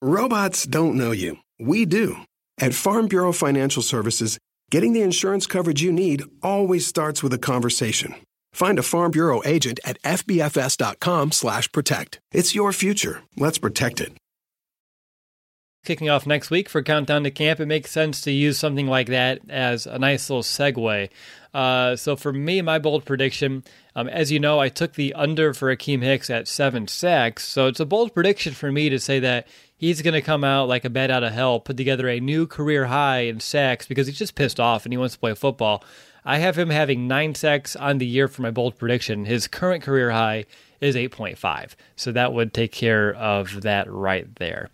Robots 0.00 0.64
don't 0.64 0.96
know 0.96 1.12
you. 1.12 1.38
We 1.58 1.84
do. 1.86 2.18
At 2.60 2.74
Farm 2.74 3.08
Bureau 3.08 3.32
Financial 3.32 3.82
Services, 3.82 4.38
getting 4.70 4.92
the 4.92 5.02
insurance 5.02 5.46
coverage 5.46 5.82
you 5.82 5.90
need 5.92 6.22
always 6.42 6.86
starts 6.86 7.22
with 7.22 7.32
a 7.32 7.38
conversation. 7.38 8.14
Find 8.52 8.78
a 8.78 8.82
Farm 8.82 9.10
Bureau 9.10 9.40
agent 9.44 9.80
at 9.84 10.00
fbfs.com/protect. 10.02 12.20
It's 12.32 12.54
your 12.54 12.72
future. 12.72 13.22
Let's 13.36 13.58
protect 13.58 14.00
it. 14.00 14.12
Kicking 15.88 16.10
off 16.10 16.26
next 16.26 16.50
week 16.50 16.68
for 16.68 16.82
Countdown 16.82 17.24
to 17.24 17.30
Camp, 17.30 17.60
it 17.60 17.64
makes 17.64 17.90
sense 17.90 18.20
to 18.20 18.30
use 18.30 18.58
something 18.58 18.88
like 18.88 19.06
that 19.06 19.40
as 19.48 19.86
a 19.86 19.98
nice 19.98 20.28
little 20.28 20.42
segue. 20.42 21.08
Uh, 21.54 21.96
so 21.96 22.14
for 22.14 22.30
me, 22.30 22.60
my 22.60 22.78
bold 22.78 23.06
prediction, 23.06 23.64
um, 23.96 24.06
as 24.06 24.30
you 24.30 24.38
know, 24.38 24.58
I 24.58 24.68
took 24.68 24.92
the 24.92 25.14
under 25.14 25.54
for 25.54 25.74
Akiem 25.74 26.02
Hicks 26.02 26.28
at 26.28 26.46
seven 26.46 26.88
sacks. 26.88 27.48
So 27.48 27.68
it's 27.68 27.80
a 27.80 27.86
bold 27.86 28.12
prediction 28.12 28.52
for 28.52 28.70
me 28.70 28.90
to 28.90 28.98
say 28.98 29.18
that 29.20 29.46
he's 29.78 30.02
going 30.02 30.12
to 30.12 30.20
come 30.20 30.44
out 30.44 30.68
like 30.68 30.84
a 30.84 30.90
bat 30.90 31.10
out 31.10 31.24
of 31.24 31.32
hell, 31.32 31.58
put 31.58 31.78
together 31.78 32.06
a 32.06 32.20
new 32.20 32.46
career 32.46 32.84
high 32.84 33.20
in 33.20 33.40
sacks 33.40 33.86
because 33.86 34.06
he's 34.06 34.18
just 34.18 34.34
pissed 34.34 34.60
off 34.60 34.84
and 34.84 34.92
he 34.92 34.98
wants 34.98 35.14
to 35.14 35.20
play 35.20 35.32
football. 35.32 35.82
I 36.22 36.36
have 36.36 36.58
him 36.58 36.68
having 36.68 37.08
nine 37.08 37.34
sacks 37.34 37.76
on 37.76 37.96
the 37.96 38.04
year 38.04 38.28
for 38.28 38.42
my 38.42 38.50
bold 38.50 38.76
prediction. 38.76 39.24
His 39.24 39.48
current 39.48 39.82
career 39.82 40.10
high 40.10 40.44
is 40.82 40.96
8.5. 40.96 41.70
So 41.96 42.12
that 42.12 42.34
would 42.34 42.52
take 42.52 42.72
care 42.72 43.14
of 43.14 43.62
that 43.62 43.90
right 43.90 44.26
there. 44.36 44.68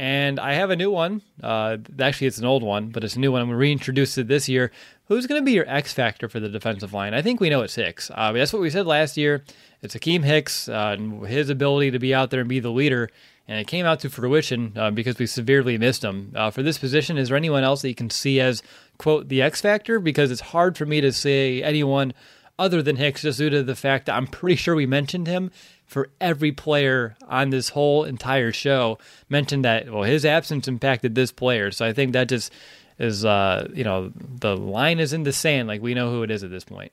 And 0.00 0.40
I 0.40 0.54
have 0.54 0.70
a 0.70 0.76
new 0.76 0.90
one. 0.90 1.20
Uh, 1.42 1.76
actually, 1.98 2.28
it's 2.28 2.38
an 2.38 2.46
old 2.46 2.62
one, 2.62 2.88
but 2.88 3.04
it's 3.04 3.16
a 3.16 3.20
new 3.20 3.32
one. 3.32 3.42
I'm 3.42 3.50
reintroduced 3.50 4.16
it 4.16 4.28
this 4.28 4.48
year. 4.48 4.72
Who's 5.08 5.26
going 5.26 5.42
to 5.42 5.44
be 5.44 5.52
your 5.52 5.68
X 5.68 5.92
factor 5.92 6.26
for 6.26 6.40
the 6.40 6.48
defensive 6.48 6.94
line? 6.94 7.12
I 7.12 7.20
think 7.20 7.38
we 7.38 7.50
know 7.50 7.60
it's 7.60 7.74
Hicks. 7.74 8.10
Uh, 8.14 8.32
that's 8.32 8.50
what 8.50 8.62
we 8.62 8.70
said 8.70 8.86
last 8.86 9.18
year. 9.18 9.44
It's 9.82 9.94
Akiem 9.94 10.24
Hicks 10.24 10.70
uh, 10.70 10.96
and 10.98 11.26
his 11.26 11.50
ability 11.50 11.90
to 11.90 11.98
be 11.98 12.14
out 12.14 12.30
there 12.30 12.40
and 12.40 12.48
be 12.48 12.60
the 12.60 12.70
leader. 12.70 13.10
And 13.46 13.60
it 13.60 13.66
came 13.66 13.84
out 13.84 14.00
to 14.00 14.08
fruition 14.08 14.72
uh, 14.74 14.90
because 14.90 15.18
we 15.18 15.26
severely 15.26 15.76
missed 15.76 16.02
him. 16.02 16.32
Uh, 16.34 16.50
for 16.50 16.62
this 16.62 16.78
position, 16.78 17.18
is 17.18 17.28
there 17.28 17.36
anyone 17.36 17.62
else 17.62 17.82
that 17.82 17.90
you 17.90 17.94
can 17.94 18.08
see 18.08 18.40
as, 18.40 18.62
quote, 18.96 19.28
the 19.28 19.42
X 19.42 19.60
factor? 19.60 20.00
Because 20.00 20.30
it's 20.30 20.40
hard 20.40 20.78
for 20.78 20.86
me 20.86 21.02
to 21.02 21.12
say 21.12 21.62
anyone 21.62 22.14
other 22.58 22.80
than 22.80 22.96
Hicks 22.96 23.20
just 23.20 23.36
due 23.36 23.50
to 23.50 23.62
the 23.62 23.76
fact 23.76 24.06
that 24.06 24.14
I'm 24.14 24.26
pretty 24.26 24.56
sure 24.56 24.74
we 24.74 24.86
mentioned 24.86 25.26
him 25.26 25.50
for 25.90 26.08
every 26.20 26.52
player 26.52 27.16
on 27.26 27.50
this 27.50 27.70
whole 27.70 28.04
entire 28.04 28.52
show 28.52 28.96
mentioned 29.28 29.64
that 29.64 29.90
well 29.92 30.04
his 30.04 30.24
absence 30.24 30.68
impacted 30.68 31.16
this 31.16 31.32
player 31.32 31.72
so 31.72 31.84
i 31.84 31.92
think 31.92 32.12
that 32.12 32.28
just 32.28 32.52
is 33.00 33.24
uh 33.24 33.68
you 33.74 33.82
know 33.82 34.12
the 34.16 34.56
line 34.56 35.00
is 35.00 35.12
in 35.12 35.24
the 35.24 35.32
sand 35.32 35.66
like 35.66 35.82
we 35.82 35.92
know 35.92 36.10
who 36.10 36.22
it 36.22 36.30
is 36.30 36.44
at 36.44 36.50
this 36.50 36.64
point 36.64 36.92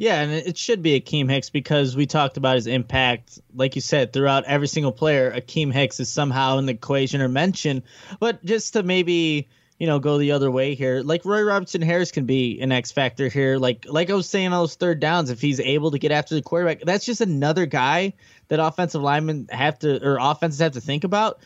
yeah, 0.00 0.20
and 0.20 0.30
it 0.30 0.56
should 0.56 0.80
be 0.80 1.00
Akiem 1.00 1.28
Hicks 1.28 1.50
because 1.50 1.96
we 1.96 2.06
talked 2.06 2.36
about 2.36 2.54
his 2.54 2.68
impact, 2.68 3.40
like 3.52 3.74
you 3.74 3.80
said, 3.80 4.12
throughout 4.12 4.44
every 4.44 4.68
single 4.68 4.92
player. 4.92 5.32
Akiem 5.32 5.72
Hicks 5.72 5.98
is 5.98 6.08
somehow 6.08 6.58
in 6.58 6.66
the 6.66 6.72
equation 6.74 7.20
or 7.20 7.26
mentioned. 7.26 7.82
But 8.20 8.44
just 8.44 8.74
to 8.74 8.84
maybe 8.84 9.48
you 9.78 9.86
know, 9.86 10.00
go 10.00 10.18
the 10.18 10.32
other 10.32 10.50
way 10.50 10.74
here. 10.74 11.02
Like 11.02 11.24
Roy 11.24 11.42
Robertson 11.42 11.82
Harris 11.82 12.10
can 12.10 12.26
be 12.26 12.60
an 12.60 12.72
X 12.72 12.90
factor 12.90 13.28
here. 13.28 13.58
Like 13.58 13.86
like 13.88 14.10
I 14.10 14.14
was 14.14 14.28
saying 14.28 14.52
on 14.52 14.60
those 14.60 14.74
third 14.74 15.00
downs, 15.00 15.30
if 15.30 15.40
he's 15.40 15.60
able 15.60 15.92
to 15.92 15.98
get 15.98 16.10
after 16.10 16.34
the 16.34 16.42
quarterback, 16.42 16.80
that's 16.80 17.06
just 17.06 17.20
another 17.20 17.64
guy 17.66 18.14
that 18.48 18.58
offensive 18.58 19.02
linemen 19.02 19.46
have 19.50 19.78
to 19.80 20.04
or 20.04 20.18
offenses 20.20 20.60
have 20.60 20.72
to 20.72 20.80
think 20.80 21.04
about. 21.04 21.40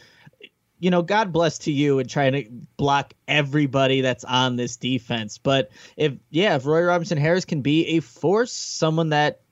You 0.78 0.90
know, 0.90 1.02
God 1.02 1.32
bless 1.32 1.58
to 1.58 1.72
you 1.72 2.00
and 2.00 2.10
trying 2.10 2.32
to 2.32 2.44
block 2.76 3.14
everybody 3.28 4.00
that's 4.00 4.24
on 4.24 4.56
this 4.56 4.76
defense. 4.78 5.38
But 5.38 5.70
if 5.96 6.14
yeah, 6.30 6.56
if 6.56 6.64
Roy 6.64 6.82
Robertson 6.82 7.18
Harris 7.18 7.44
can 7.44 7.60
be 7.60 7.96
a 7.96 8.00
force, 8.00 8.52
someone 8.52 9.10
that 9.10 9.42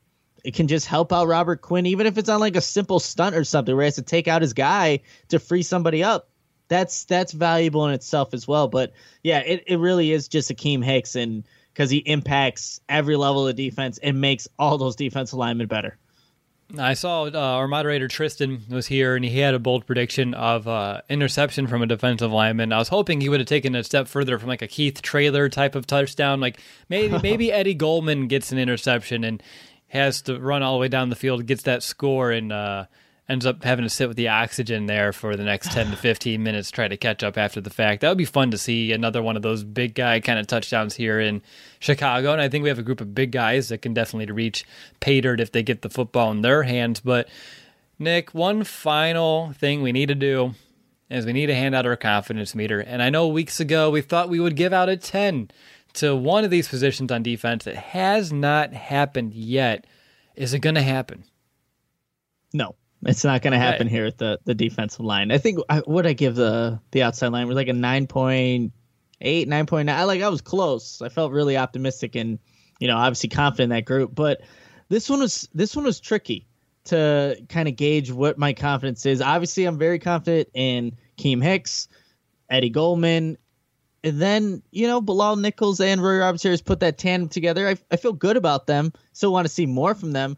it 0.43 0.55
can 0.55 0.69
just 0.69 0.87
help 0.87 1.13
out 1.13 1.27
Robert 1.27 1.61
Quinn, 1.61 1.85
even 1.85 2.07
if 2.07 2.17
it's 2.17 2.31
on 2.31 2.41
like 2.41 2.57
a 2.57 2.63
simple 2.63 2.99
stunt 2.99 3.37
or 3.37 3.45
something 3.45 3.77
where 3.77 3.85
he 3.85 3.89
has 3.89 3.97
to 3.97 4.03
take 4.03 4.27
out 4.27 4.41
his 4.41 4.55
guy 4.55 5.01
to 5.29 5.39
free 5.39 5.63
somebody 5.63 6.03
up 6.03 6.30
that's 6.71 7.05
that's 7.05 7.33
valuable 7.33 7.87
in 7.87 7.93
itself 7.93 8.33
as 8.33 8.49
well. 8.49 8.69
But 8.69 8.95
yeah, 9.23 9.41
it, 9.41 9.65
it 9.67 9.77
really 9.77 10.13
is 10.13 10.29
just 10.29 10.51
Akiem 10.51 10.83
Hicks 10.83 11.17
and 11.17 11.45
because 11.75 11.91
he 11.91 11.99
impacts 11.99 12.81
every 12.89 13.17
level 13.17 13.47
of 13.47 13.57
defense 13.57 13.99
and 13.99 14.21
makes 14.21 14.49
all 14.59 14.79
those 14.79 14.97
defensive 14.97 15.39
linemen 15.39 15.67
better. 15.67 15.99
I 16.79 16.95
saw 16.95 17.25
uh, 17.25 17.31
our 17.33 17.67
moderator 17.67 18.07
Tristan 18.07 18.63
was 18.71 18.87
here, 18.87 19.17
and 19.17 19.25
he 19.25 19.41
had 19.41 19.55
a 19.55 19.59
bold 19.59 19.87
prediction 19.87 20.35
of 20.35 20.69
uh, 20.69 21.01
interception 21.09 21.67
from 21.67 21.83
a 21.83 21.87
defensive 21.87 22.31
lineman. 22.31 22.73
I 22.73 22.79
was 22.79 22.89
hoping 22.89 23.21
he 23.21 23.29
would 23.29 23.41
have 23.41 23.49
taken 23.49 23.75
a 23.75 23.83
step 23.83 24.07
further 24.07 24.39
from 24.39 24.49
like 24.49 24.63
a 24.63 24.69
Keith 24.69 25.03
Traylor 25.03 25.49
type 25.49 25.75
of 25.75 25.89
touchdown. 25.89 26.41
Like 26.41 26.61
maybe 26.89 27.19
maybe 27.23 27.51
Eddie 27.51 27.75
Goldman 27.75 28.29
gets 28.29 28.53
an 28.53 28.59
interception 28.59 29.25
and 29.25 29.43
has 29.89 30.23
to 30.23 30.39
run 30.39 30.63
all 30.63 30.75
the 30.75 30.81
way 30.81 30.87
down 30.87 31.11
the 31.11 31.17
field, 31.17 31.45
gets 31.47 31.65
that 31.65 31.83
score, 31.83 32.31
and 32.31 32.53
uh, 32.53 32.85
ends 33.31 33.47
up 33.47 33.63
having 33.63 33.85
to 33.85 33.89
sit 33.89 34.09
with 34.09 34.17
the 34.17 34.29
oxygen 34.29 34.87
there 34.87 35.13
for 35.13 35.37
the 35.37 35.45
next 35.45 35.71
10 35.71 35.93
to 35.93 35.97
15 35.97 36.43
minutes, 36.43 36.71
try 36.71 36.89
to 36.89 36.97
catch 36.97 37.23
up 37.23 37.39
after 37.39 37.61
the 37.61 37.71
fact. 37.71 38.01
That 38.01 38.09
would 38.09 38.19
be 38.19 38.25
fun 38.25 38.51
to 38.51 38.59
see 38.59 38.91
another 38.91 39.23
one 39.23 39.37
of 39.37 39.43
those 39.43 39.63
big 39.63 39.95
guy 39.95 40.19
kind 40.19 40.41
of 40.41 40.49
touchdowns 40.49 40.97
here 40.97 41.21
in 41.21 41.41
Chicago. 41.79 42.33
And 42.33 42.43
I 42.43 42.49
think 42.49 42.65
we 42.65 42.69
have 42.69 42.81
a 42.81 42.83
group 42.83 43.01
of 43.01 43.15
big 43.15 43.31
guys 43.31 43.69
that 43.69 43.83
can 43.83 43.95
definitely 43.95 44.33
reach 44.33 44.65
pay 44.99 45.21
dirt 45.21 45.41
if 45.41 45.53
they 45.53 45.63
get 45.63 45.83
the 45.83 45.89
football 45.89 46.33
in 46.33 46.43
their 46.43 46.65
hands. 46.65 46.99
But, 46.99 47.29
Nick, 48.01 48.35
one 48.35 48.65
final 48.65 49.53
thing 49.53 49.81
we 49.81 49.93
need 49.93 50.09
to 50.09 50.17
do 50.17 50.55
is 51.09 51.25
we 51.25 51.33
need 51.33 51.47
to 51.47 51.55
hand 51.55 51.77
out 51.77 51.87
our 51.87 51.97
confidence 51.97 52.57
meter. 52.57 52.81
And 52.81 53.01
I 53.01 53.11
know 53.11 53.29
weeks 53.29 53.61
ago 53.61 53.91
we 53.91 54.01
thought 54.01 54.29
we 54.29 54.41
would 54.41 54.57
give 54.57 54.73
out 54.73 54.89
a 54.89 54.97
10 54.97 55.51
to 55.95 56.17
one 56.17 56.43
of 56.43 56.51
these 56.51 56.69
positions 56.69 57.13
on 57.13 57.23
defense. 57.23 57.65
It 57.67 57.77
has 57.77 58.33
not 58.33 58.73
happened 58.73 59.35
yet. 59.35 59.87
Is 60.35 60.53
it 60.53 60.61
going 60.61 60.75
to 60.75 60.83
happen? 60.83 61.25
No. 62.53 62.75
It's 63.07 63.25
not 63.25 63.43
going 63.43 63.53
to 63.53 63.59
happen 63.59 63.87
right. 63.87 63.93
here 63.93 64.07
at 64.07 64.19
the, 64.19 64.39
the 64.45 64.55
defensive 64.55 65.01
line. 65.01 65.31
I 65.31 65.39
think 65.39 65.59
I, 65.69 65.79
what 65.79 66.07
I 66.07 66.13
give 66.13 66.35
the 66.35 66.81
the 66.91 67.03
outside 67.03 67.29
line 67.29 67.47
was 67.47 67.57
like 67.57 67.69
a 67.69 67.73
9.8, 67.73 68.71
9.9. 69.23 69.91
I 69.91 70.05
like 70.05 70.21
I 70.21 70.29
was 70.29 70.43
close. 70.43 71.01
I 71.01 71.09
felt 71.09 71.33
really 71.33 71.57
optimistic 71.57 72.15
and 72.15 72.39
you 72.79 72.89
know 72.89 72.97
obviously 72.97 73.31
confident 73.31 73.65
in 73.73 73.77
that 73.77 73.87
group. 73.87 74.15
But 74.15 74.43
this 74.89 75.09
one 75.09 75.21
was 75.21 75.49
this 75.55 75.75
one 75.75 75.87
was 75.87 75.99
tricky 75.99 76.47
to 76.85 77.37
kind 77.49 77.69
of 77.69 77.77
gauge 77.77 78.11
what 78.13 78.37
my 78.37 78.53
confidence 78.53 79.07
is. 79.07 79.23
Obviously, 79.23 79.65
I'm 79.65 79.79
very 79.79 79.99
confident 79.99 80.49
in 80.53 80.97
Keem 81.17 81.43
Hicks, 81.43 81.89
Eddie 82.51 82.71
Goldman, 82.71 83.39
and 84.05 84.21
then 84.21 84.63
you 84.73 84.87
know 84.87 85.01
Bilal 85.01 85.37
Nichols 85.37 85.81
and 85.81 86.03
Roy 86.03 86.19
Robinson 86.19 86.51
has 86.51 86.61
put 86.61 86.81
that 86.81 86.99
tandem 86.99 87.31
together. 87.31 87.67
I, 87.67 87.77
I 87.91 87.97
feel 87.97 88.13
good 88.13 88.37
about 88.37 88.67
them. 88.67 88.93
Still 89.15 89.33
want 89.33 89.47
to 89.47 89.53
see 89.53 89.65
more 89.65 89.95
from 89.95 90.13
them 90.13 90.37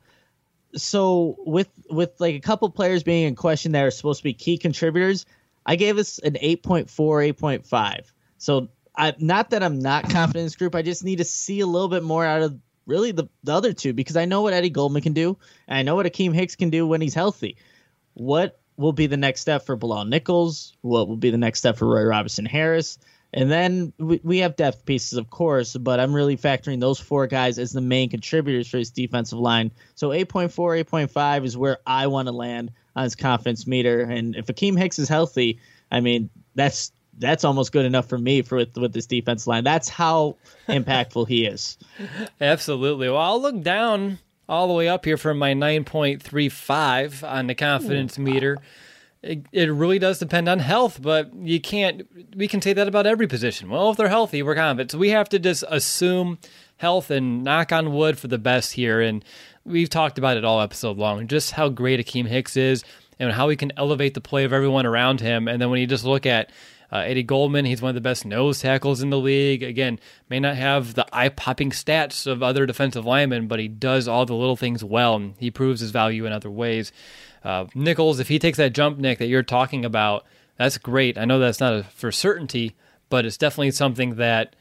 so 0.74 1.36
with 1.40 1.68
with 1.90 2.12
like 2.18 2.34
a 2.34 2.40
couple 2.40 2.68
players 2.70 3.02
being 3.02 3.26
in 3.26 3.34
question 3.34 3.72
that 3.72 3.84
are 3.84 3.90
supposed 3.90 4.18
to 4.20 4.24
be 4.24 4.34
key 4.34 4.58
contributors, 4.58 5.26
I 5.66 5.76
gave 5.76 5.98
us 5.98 6.18
an 6.20 6.34
8.4, 6.34 6.86
8.5. 6.88 8.12
So 8.38 8.68
I 8.96 9.14
not 9.18 9.50
that 9.50 9.62
I'm 9.62 9.78
not 9.78 10.04
confident 10.04 10.36
in 10.36 10.44
this 10.46 10.56
group, 10.56 10.74
I 10.74 10.82
just 10.82 11.04
need 11.04 11.16
to 11.16 11.24
see 11.24 11.60
a 11.60 11.66
little 11.66 11.88
bit 11.88 12.02
more 12.02 12.24
out 12.24 12.42
of 12.42 12.58
really 12.86 13.12
the, 13.12 13.28
the 13.44 13.52
other 13.52 13.72
two 13.72 13.92
because 13.92 14.16
I 14.16 14.24
know 14.24 14.42
what 14.42 14.52
Eddie 14.52 14.70
Goldman 14.70 15.02
can 15.02 15.12
do, 15.12 15.36
and 15.68 15.78
I 15.78 15.82
know 15.82 15.94
what 15.94 16.06
Akiem 16.06 16.34
Hicks 16.34 16.56
can 16.56 16.70
do 16.70 16.86
when 16.86 17.00
he's 17.00 17.14
healthy. 17.14 17.56
What 18.14 18.60
will 18.76 18.92
be 18.92 19.06
the 19.06 19.16
next 19.16 19.40
step 19.40 19.64
for 19.64 19.76
Bilal 19.76 20.06
Nichols? 20.06 20.76
What 20.82 21.08
will 21.08 21.16
be 21.16 21.30
the 21.30 21.38
next 21.38 21.60
step 21.60 21.76
for 21.76 21.86
Roy 21.86 22.04
Robertson 22.04 22.44
Harris? 22.44 22.98
And 23.34 23.50
then 23.50 23.92
we, 23.98 24.20
we 24.22 24.38
have 24.38 24.56
depth 24.56 24.84
pieces, 24.84 25.18
of 25.18 25.30
course, 25.30 25.74
but 25.76 25.98
I'm 25.98 26.14
really 26.14 26.36
factoring 26.36 26.80
those 26.80 27.00
four 27.00 27.26
guys 27.26 27.58
as 27.58 27.72
the 27.72 27.80
main 27.80 28.10
contributors 28.10 28.68
for 28.68 28.76
his 28.78 28.90
defensive 28.90 29.38
line. 29.38 29.72
So 29.94 30.10
8.4, 30.10 30.84
8.5 30.84 31.44
is 31.44 31.56
where 31.56 31.78
I 31.86 32.08
want 32.08 32.28
to 32.28 32.32
land 32.32 32.72
on 32.94 33.04
his 33.04 33.16
confidence 33.16 33.66
meter. 33.66 34.00
And 34.00 34.36
if 34.36 34.46
Akiem 34.46 34.78
Hicks 34.78 34.98
is 34.98 35.08
healthy, 35.08 35.60
I 35.90 36.00
mean, 36.00 36.28
that's 36.54 36.92
that's 37.18 37.44
almost 37.44 37.72
good 37.72 37.84
enough 37.84 38.08
for 38.08 38.16
me 38.16 38.40
for 38.40 38.56
with, 38.56 38.76
with 38.76 38.92
this 38.92 39.06
defense 39.06 39.46
line. 39.46 39.64
That's 39.64 39.88
how 39.88 40.36
impactful 40.68 41.28
he 41.28 41.46
is. 41.46 41.78
Absolutely. 42.40 43.08
Well, 43.08 43.18
I'll 43.18 43.40
look 43.40 43.62
down 43.62 44.18
all 44.48 44.66
the 44.66 44.74
way 44.74 44.88
up 44.88 45.04
here 45.04 45.16
from 45.16 45.38
my 45.38 45.54
9.35 45.54 47.30
on 47.30 47.46
the 47.46 47.54
confidence 47.54 48.18
Ooh, 48.18 48.22
meter. 48.22 48.56
Wow 48.56 48.62
it, 49.22 49.46
it 49.52 49.72
really 49.72 49.98
does 49.98 50.18
depend 50.18 50.48
on 50.48 50.58
health, 50.58 51.00
but 51.00 51.32
you 51.34 51.60
can't. 51.60 52.02
We 52.36 52.48
can 52.48 52.60
say 52.60 52.72
that 52.72 52.88
about 52.88 53.06
every 53.06 53.26
position. 53.26 53.70
Well, 53.70 53.90
if 53.90 53.96
they're 53.96 54.08
healthy, 54.08 54.42
we're 54.42 54.56
confident. 54.56 54.90
So 54.90 54.98
we 54.98 55.10
have 55.10 55.28
to 55.30 55.38
just 55.38 55.64
assume 55.68 56.38
health 56.76 57.10
and 57.10 57.44
knock 57.44 57.70
on 57.70 57.92
wood 57.92 58.18
for 58.18 58.26
the 58.26 58.38
best 58.38 58.72
here. 58.72 59.00
And 59.00 59.24
we've 59.64 59.88
talked 59.88 60.18
about 60.18 60.36
it 60.36 60.44
all 60.44 60.60
episode 60.60 60.98
long, 60.98 61.28
just 61.28 61.52
how 61.52 61.68
great 61.68 62.04
Akiem 62.04 62.26
Hicks 62.26 62.56
is 62.56 62.84
and 63.20 63.30
how 63.30 63.48
he 63.48 63.56
can 63.56 63.72
elevate 63.76 64.14
the 64.14 64.20
play 64.20 64.42
of 64.42 64.52
everyone 64.52 64.86
around 64.86 65.20
him. 65.20 65.46
And 65.46 65.62
then 65.62 65.70
when 65.70 65.80
you 65.80 65.86
just 65.86 66.04
look 66.04 66.26
at 66.26 66.50
uh, 66.90 66.96
Eddie 66.96 67.22
Goldman, 67.22 67.64
he's 67.64 67.80
one 67.80 67.90
of 67.90 67.94
the 67.94 68.00
best 68.00 68.26
nose 68.26 68.60
tackles 68.60 69.00
in 69.00 69.10
the 69.10 69.18
league. 69.18 69.62
Again, 69.62 70.00
may 70.28 70.40
not 70.40 70.56
have 70.56 70.94
the 70.94 71.06
eye 71.12 71.28
popping 71.28 71.70
stats 71.70 72.26
of 72.26 72.42
other 72.42 72.66
defensive 72.66 73.06
linemen, 73.06 73.46
but 73.46 73.60
he 73.60 73.68
does 73.68 74.08
all 74.08 74.26
the 74.26 74.34
little 74.34 74.56
things 74.56 74.82
well, 74.82 75.14
and 75.14 75.34
he 75.38 75.50
proves 75.50 75.80
his 75.80 75.92
value 75.92 76.26
in 76.26 76.32
other 76.32 76.50
ways. 76.50 76.90
Uh, 77.44 77.66
Nichols, 77.74 78.20
if 78.20 78.28
he 78.28 78.38
takes 78.38 78.58
that 78.58 78.72
jump, 78.72 78.98
Nick, 78.98 79.18
that 79.18 79.26
you're 79.26 79.42
talking 79.42 79.84
about, 79.84 80.24
that's 80.56 80.78
great. 80.78 81.18
I 81.18 81.24
know 81.24 81.38
that's 81.38 81.60
not 81.60 81.72
a, 81.72 81.82
for 81.84 82.12
certainty, 82.12 82.76
but 83.08 83.26
it's 83.26 83.36
definitely 83.36 83.72
something 83.72 84.16
that 84.16 84.54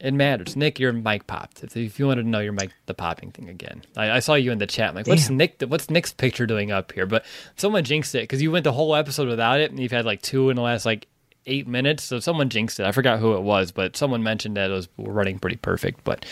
it 0.00 0.14
matters. 0.14 0.54
Nick, 0.54 0.78
your 0.78 0.92
mic 0.92 1.26
popped. 1.26 1.64
If, 1.64 1.76
if 1.76 1.98
you 1.98 2.06
wanted 2.06 2.22
to 2.22 2.28
know 2.28 2.38
your 2.40 2.52
mic, 2.52 2.70
the 2.86 2.94
popping 2.94 3.32
thing 3.32 3.48
again, 3.48 3.82
I, 3.96 4.12
I 4.12 4.18
saw 4.20 4.34
you 4.34 4.52
in 4.52 4.58
the 4.58 4.66
chat. 4.66 4.90
I'm 4.90 4.94
like, 4.94 5.06
Damn. 5.06 5.12
what's 5.12 5.30
Nick? 5.30 5.62
What's 5.66 5.90
Nick's 5.90 6.12
picture 6.12 6.46
doing 6.46 6.70
up 6.70 6.92
here? 6.92 7.06
But 7.06 7.24
someone 7.56 7.84
jinxed 7.84 8.14
it 8.14 8.22
because 8.22 8.40
you 8.40 8.52
went 8.52 8.64
the 8.64 8.72
whole 8.72 8.94
episode 8.94 9.28
without 9.28 9.60
it, 9.60 9.70
and 9.70 9.80
you've 9.80 9.92
had 9.92 10.04
like 10.04 10.22
two 10.22 10.50
in 10.50 10.56
the 10.56 10.62
last 10.62 10.86
like 10.86 11.08
eight 11.46 11.66
minutes. 11.66 12.04
So 12.04 12.20
someone 12.20 12.48
jinxed 12.48 12.78
it. 12.78 12.86
I 12.86 12.92
forgot 12.92 13.18
who 13.18 13.34
it 13.34 13.42
was, 13.42 13.72
but 13.72 13.96
someone 13.96 14.22
mentioned 14.22 14.56
that 14.56 14.70
it 14.70 14.74
was 14.74 14.88
running 14.98 15.38
pretty 15.38 15.56
perfect. 15.56 16.04
But 16.04 16.24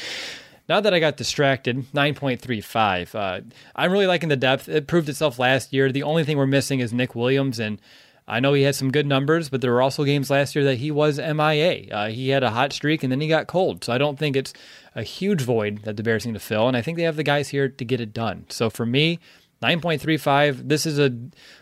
now 0.69 0.81
that 0.81 0.93
I 0.93 0.99
got 0.99 1.17
distracted, 1.17 1.87
9.35. 1.93 3.15
Uh, 3.15 3.41
I'm 3.75 3.93
really 3.93 4.07
liking 4.07 4.29
the 4.29 4.37
depth. 4.37 4.69
It 4.69 4.87
proved 4.87 5.09
itself 5.09 5.39
last 5.39 5.73
year. 5.73 5.93
The 5.93 6.03
only 6.03 6.25
thing 6.25 6.37
we're 6.37 6.47
missing 6.47 6.81
is 6.81 6.93
Nick 6.93 7.15
Williams, 7.15 7.59
and 7.59 7.81
I 8.29 8.41
know 8.41 8.55
he 8.55 8.63
had 8.63 8.75
some 8.75 8.91
good 8.91 9.07
numbers, 9.07 9.49
but 9.49 9.61
there 9.61 9.71
were 9.73 9.83
also 9.83 10.05
games 10.05 10.31
last 10.31 10.57
year 10.57 10.65
that 10.65 10.79
he 10.79 10.91
was 10.91 11.19
MIA. 11.19 11.89
Uh, 11.93 12.09
he 12.09 12.31
had 12.31 12.43
a 12.43 12.51
hot 12.51 12.73
streak 12.73 13.05
and 13.05 13.13
then 13.13 13.21
he 13.21 13.29
got 13.29 13.47
cold. 13.47 13.85
So 13.85 13.93
I 13.93 13.99
don't 13.99 14.19
think 14.19 14.35
it's 14.35 14.53
a 14.97 15.05
huge 15.05 15.43
void 15.43 15.83
that 15.85 15.97
the 15.97 16.03
Bears 16.03 16.27
need 16.27 16.33
to 16.33 16.41
fill, 16.41 16.67
and 16.67 16.77
I 16.77 16.83
think 16.83 16.97
they 16.97 17.05
have 17.05 17.17
the 17.17 17.23
guys 17.23 17.51
here 17.51 17.69
to 17.69 17.85
get 17.85 18.01
it 18.01 18.13
done. 18.13 18.47
So 18.49 18.69
for 18.69 18.85
me, 18.85 19.21
9.35. 19.63 20.69
This 20.69 20.85
is 20.85 20.99
a 20.99 21.17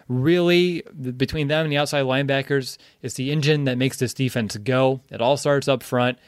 really, 0.09 0.83
between 1.17 1.49
them 1.49 1.65
and 1.65 1.73
the 1.73 1.77
outside 1.77 2.05
linebackers, 2.05 2.77
it's 3.03 3.15
the 3.15 3.31
engine 3.31 3.65
that 3.65 3.79
makes 3.79 3.99
this 3.99 4.15
defense 4.15 4.57
go. 4.57 5.01
It 5.11 5.21
all 5.21 5.37
starts 5.37 5.69
up 5.69 5.83
front 5.83 6.19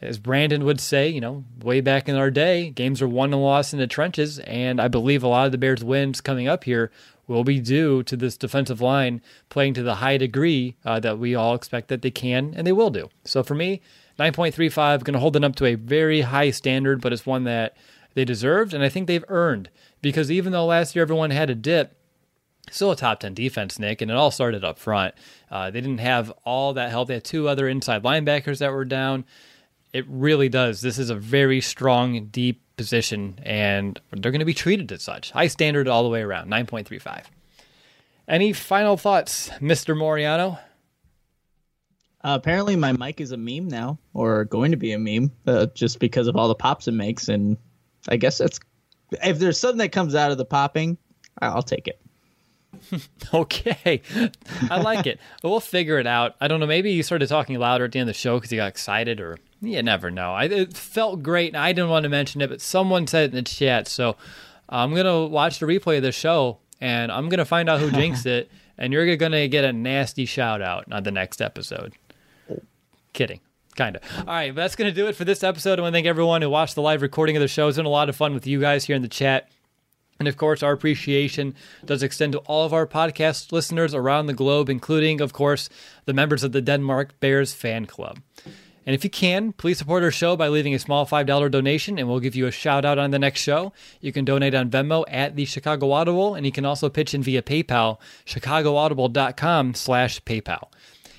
as 0.00 0.18
Brandon 0.18 0.64
would 0.64 0.80
say, 0.80 1.08
you 1.08 1.20
know, 1.20 1.44
way 1.62 1.80
back 1.80 2.08
in 2.08 2.16
our 2.16 2.30
day, 2.30 2.70
games 2.70 3.02
are 3.02 3.08
won 3.08 3.32
and 3.32 3.42
lost 3.42 3.72
in 3.72 3.78
the 3.78 3.86
trenches. 3.86 4.38
And 4.40 4.80
I 4.80 4.88
believe 4.88 5.22
a 5.22 5.28
lot 5.28 5.46
of 5.46 5.52
the 5.52 5.58
Bears' 5.58 5.84
wins 5.84 6.20
coming 6.20 6.48
up 6.48 6.64
here 6.64 6.90
will 7.26 7.44
be 7.44 7.60
due 7.60 8.02
to 8.04 8.16
this 8.16 8.36
defensive 8.36 8.80
line 8.80 9.22
playing 9.50 9.74
to 9.74 9.82
the 9.82 9.96
high 9.96 10.16
degree 10.16 10.76
uh, 10.84 10.98
that 11.00 11.18
we 11.18 11.34
all 11.34 11.54
expect 11.54 11.88
that 11.88 12.02
they 12.02 12.10
can 12.10 12.54
and 12.56 12.66
they 12.66 12.72
will 12.72 12.90
do. 12.90 13.08
So 13.24 13.42
for 13.42 13.54
me, 13.54 13.82
9.35, 14.18 15.04
going 15.04 15.14
to 15.14 15.20
hold 15.20 15.34
them 15.34 15.44
up 15.44 15.54
to 15.56 15.66
a 15.66 15.74
very 15.74 16.22
high 16.22 16.50
standard, 16.50 17.00
but 17.00 17.12
it's 17.12 17.26
one 17.26 17.44
that 17.44 17.76
they 18.14 18.24
deserved 18.24 18.74
and 18.74 18.82
I 18.82 18.88
think 18.88 19.06
they've 19.06 19.24
earned. 19.28 19.70
Because 20.02 20.30
even 20.30 20.52
though 20.52 20.66
last 20.66 20.96
year 20.96 21.02
everyone 21.02 21.30
had 21.30 21.50
a 21.50 21.54
dip, 21.54 21.94
still 22.70 22.90
a 22.90 22.96
top 22.96 23.20
10 23.20 23.34
defense, 23.34 23.78
Nick, 23.78 24.00
and 24.00 24.10
it 24.10 24.16
all 24.16 24.30
started 24.30 24.64
up 24.64 24.78
front. 24.78 25.14
Uh, 25.50 25.70
they 25.70 25.80
didn't 25.80 25.98
have 25.98 26.32
all 26.44 26.72
that 26.72 26.90
help. 26.90 27.08
They 27.08 27.14
had 27.14 27.24
two 27.24 27.48
other 27.48 27.68
inside 27.68 28.02
linebackers 28.02 28.58
that 28.58 28.72
were 28.72 28.84
down. 28.84 29.24
It 29.92 30.06
really 30.08 30.48
does. 30.48 30.80
This 30.80 30.98
is 30.98 31.10
a 31.10 31.14
very 31.14 31.60
strong, 31.60 32.26
deep 32.26 32.62
position, 32.76 33.38
and 33.42 34.00
they're 34.12 34.32
going 34.32 34.40
to 34.40 34.44
be 34.44 34.54
treated 34.54 34.90
as 34.92 35.02
such. 35.02 35.32
High 35.32 35.48
standard 35.48 35.88
all 35.88 36.02
the 36.02 36.08
way 36.08 36.22
around, 36.22 36.48
9.35. 36.48 37.24
Any 38.28 38.52
final 38.52 38.96
thoughts, 38.96 39.48
Mr. 39.60 39.96
Moriano? 39.96 40.58
Uh, 42.22 42.38
apparently, 42.38 42.76
my 42.76 42.92
mic 42.92 43.20
is 43.20 43.32
a 43.32 43.36
meme 43.36 43.66
now, 43.66 43.98
or 44.14 44.44
going 44.44 44.70
to 44.70 44.76
be 44.76 44.92
a 44.92 44.98
meme, 44.98 45.32
uh, 45.46 45.66
just 45.74 45.98
because 45.98 46.26
of 46.28 46.36
all 46.36 46.48
the 46.48 46.54
pops 46.54 46.86
it 46.86 46.92
makes. 46.92 47.28
And 47.28 47.56
I 48.08 48.16
guess 48.16 48.38
that's 48.38 48.60
if 49.22 49.38
there's 49.38 49.58
something 49.58 49.78
that 49.78 49.92
comes 49.92 50.14
out 50.14 50.30
of 50.30 50.38
the 50.38 50.44
popping, 50.44 50.98
I'll 51.40 51.62
take 51.62 51.88
it. 51.88 52.00
okay, 53.34 54.02
I 54.70 54.80
like 54.80 55.06
it. 55.06 55.20
We'll 55.42 55.60
figure 55.60 55.98
it 55.98 56.06
out. 56.06 56.36
I 56.40 56.48
don't 56.48 56.60
know. 56.60 56.66
Maybe 56.66 56.92
you 56.92 57.02
started 57.02 57.28
talking 57.28 57.58
louder 57.58 57.84
at 57.84 57.92
the 57.92 57.98
end 57.98 58.08
of 58.08 58.14
the 58.14 58.18
show 58.18 58.36
because 58.36 58.50
you 58.52 58.58
got 58.58 58.68
excited, 58.68 59.20
or 59.20 59.38
you 59.62 59.82
never 59.82 60.10
know. 60.10 60.32
I, 60.32 60.44
it 60.44 60.76
felt 60.76 61.22
great. 61.22 61.54
I 61.54 61.72
didn't 61.72 61.90
want 61.90 62.04
to 62.04 62.08
mention 62.08 62.40
it, 62.40 62.48
but 62.48 62.60
someone 62.60 63.06
said 63.06 63.24
it 63.24 63.36
in 63.36 63.36
the 63.36 63.42
chat. 63.42 63.88
So 63.88 64.16
I'm 64.68 64.92
going 64.92 65.06
to 65.06 65.26
watch 65.30 65.58
the 65.58 65.66
replay 65.66 65.98
of 65.98 66.02
the 66.02 66.12
show 66.12 66.58
and 66.80 67.12
I'm 67.12 67.28
going 67.28 67.38
to 67.38 67.44
find 67.44 67.68
out 67.68 67.80
who 67.80 67.90
jinxed 67.92 68.26
it. 68.26 68.50
And 68.78 68.92
you're 68.94 69.16
going 69.16 69.32
to 69.32 69.46
get 69.48 69.64
a 69.64 69.72
nasty 69.74 70.24
shout 70.24 70.62
out 70.62 70.90
on 70.90 71.02
the 71.02 71.10
next 71.10 71.42
episode. 71.42 71.92
Kidding. 73.12 73.40
Kind 73.76 73.96
of. 73.96 74.02
All 74.20 74.24
right, 74.24 74.54
that's 74.54 74.74
going 74.74 74.90
to 74.90 74.94
do 74.94 75.06
it 75.06 75.14
for 75.14 75.24
this 75.24 75.44
episode. 75.44 75.78
I 75.78 75.82
want 75.82 75.92
to 75.92 75.96
thank 75.96 76.06
everyone 76.06 76.40
who 76.40 76.48
watched 76.48 76.74
the 76.74 76.82
live 76.82 77.02
recording 77.02 77.36
of 77.36 77.40
the 77.40 77.48
show. 77.48 77.68
It's 77.68 77.76
been 77.76 77.86
a 77.86 77.90
lot 77.90 78.08
of 78.08 78.16
fun 78.16 78.32
with 78.32 78.46
you 78.46 78.58
guys 78.58 78.84
here 78.84 78.96
in 78.96 79.02
the 79.02 79.08
chat. 79.08 79.50
And 80.20 80.28
of 80.28 80.36
course, 80.36 80.62
our 80.62 80.72
appreciation 80.72 81.54
does 81.86 82.02
extend 82.02 82.32
to 82.34 82.40
all 82.40 82.66
of 82.66 82.74
our 82.74 82.86
podcast 82.86 83.52
listeners 83.52 83.94
around 83.94 84.26
the 84.26 84.34
globe, 84.34 84.68
including, 84.68 85.22
of 85.22 85.32
course, 85.32 85.70
the 86.04 86.12
members 86.12 86.44
of 86.44 86.52
the 86.52 86.60
Denmark 86.60 87.18
Bears 87.20 87.54
fan 87.54 87.86
club. 87.86 88.20
And 88.84 88.94
if 88.94 89.02
you 89.02 89.08
can, 89.08 89.52
please 89.52 89.78
support 89.78 90.02
our 90.02 90.10
show 90.10 90.36
by 90.36 90.48
leaving 90.48 90.74
a 90.74 90.78
small 90.78 91.06
$5 91.06 91.50
donation 91.50 91.98
and 91.98 92.06
we'll 92.06 92.20
give 92.20 92.36
you 92.36 92.46
a 92.46 92.50
shout 92.50 92.84
out 92.84 92.98
on 92.98 93.12
the 93.12 93.18
next 93.18 93.40
show. 93.40 93.72
You 94.02 94.12
can 94.12 94.26
donate 94.26 94.54
on 94.54 94.70
Venmo 94.70 95.04
at 95.08 95.36
the 95.36 95.46
Chicago 95.46 95.90
Audible 95.90 96.34
and 96.34 96.44
you 96.44 96.52
can 96.52 96.66
also 96.66 96.90
pitch 96.90 97.14
in 97.14 97.22
via 97.22 97.40
PayPal, 97.40 97.98
chicagoaudible.com 98.26 99.74
slash 99.74 100.20
PayPal. 100.24 100.70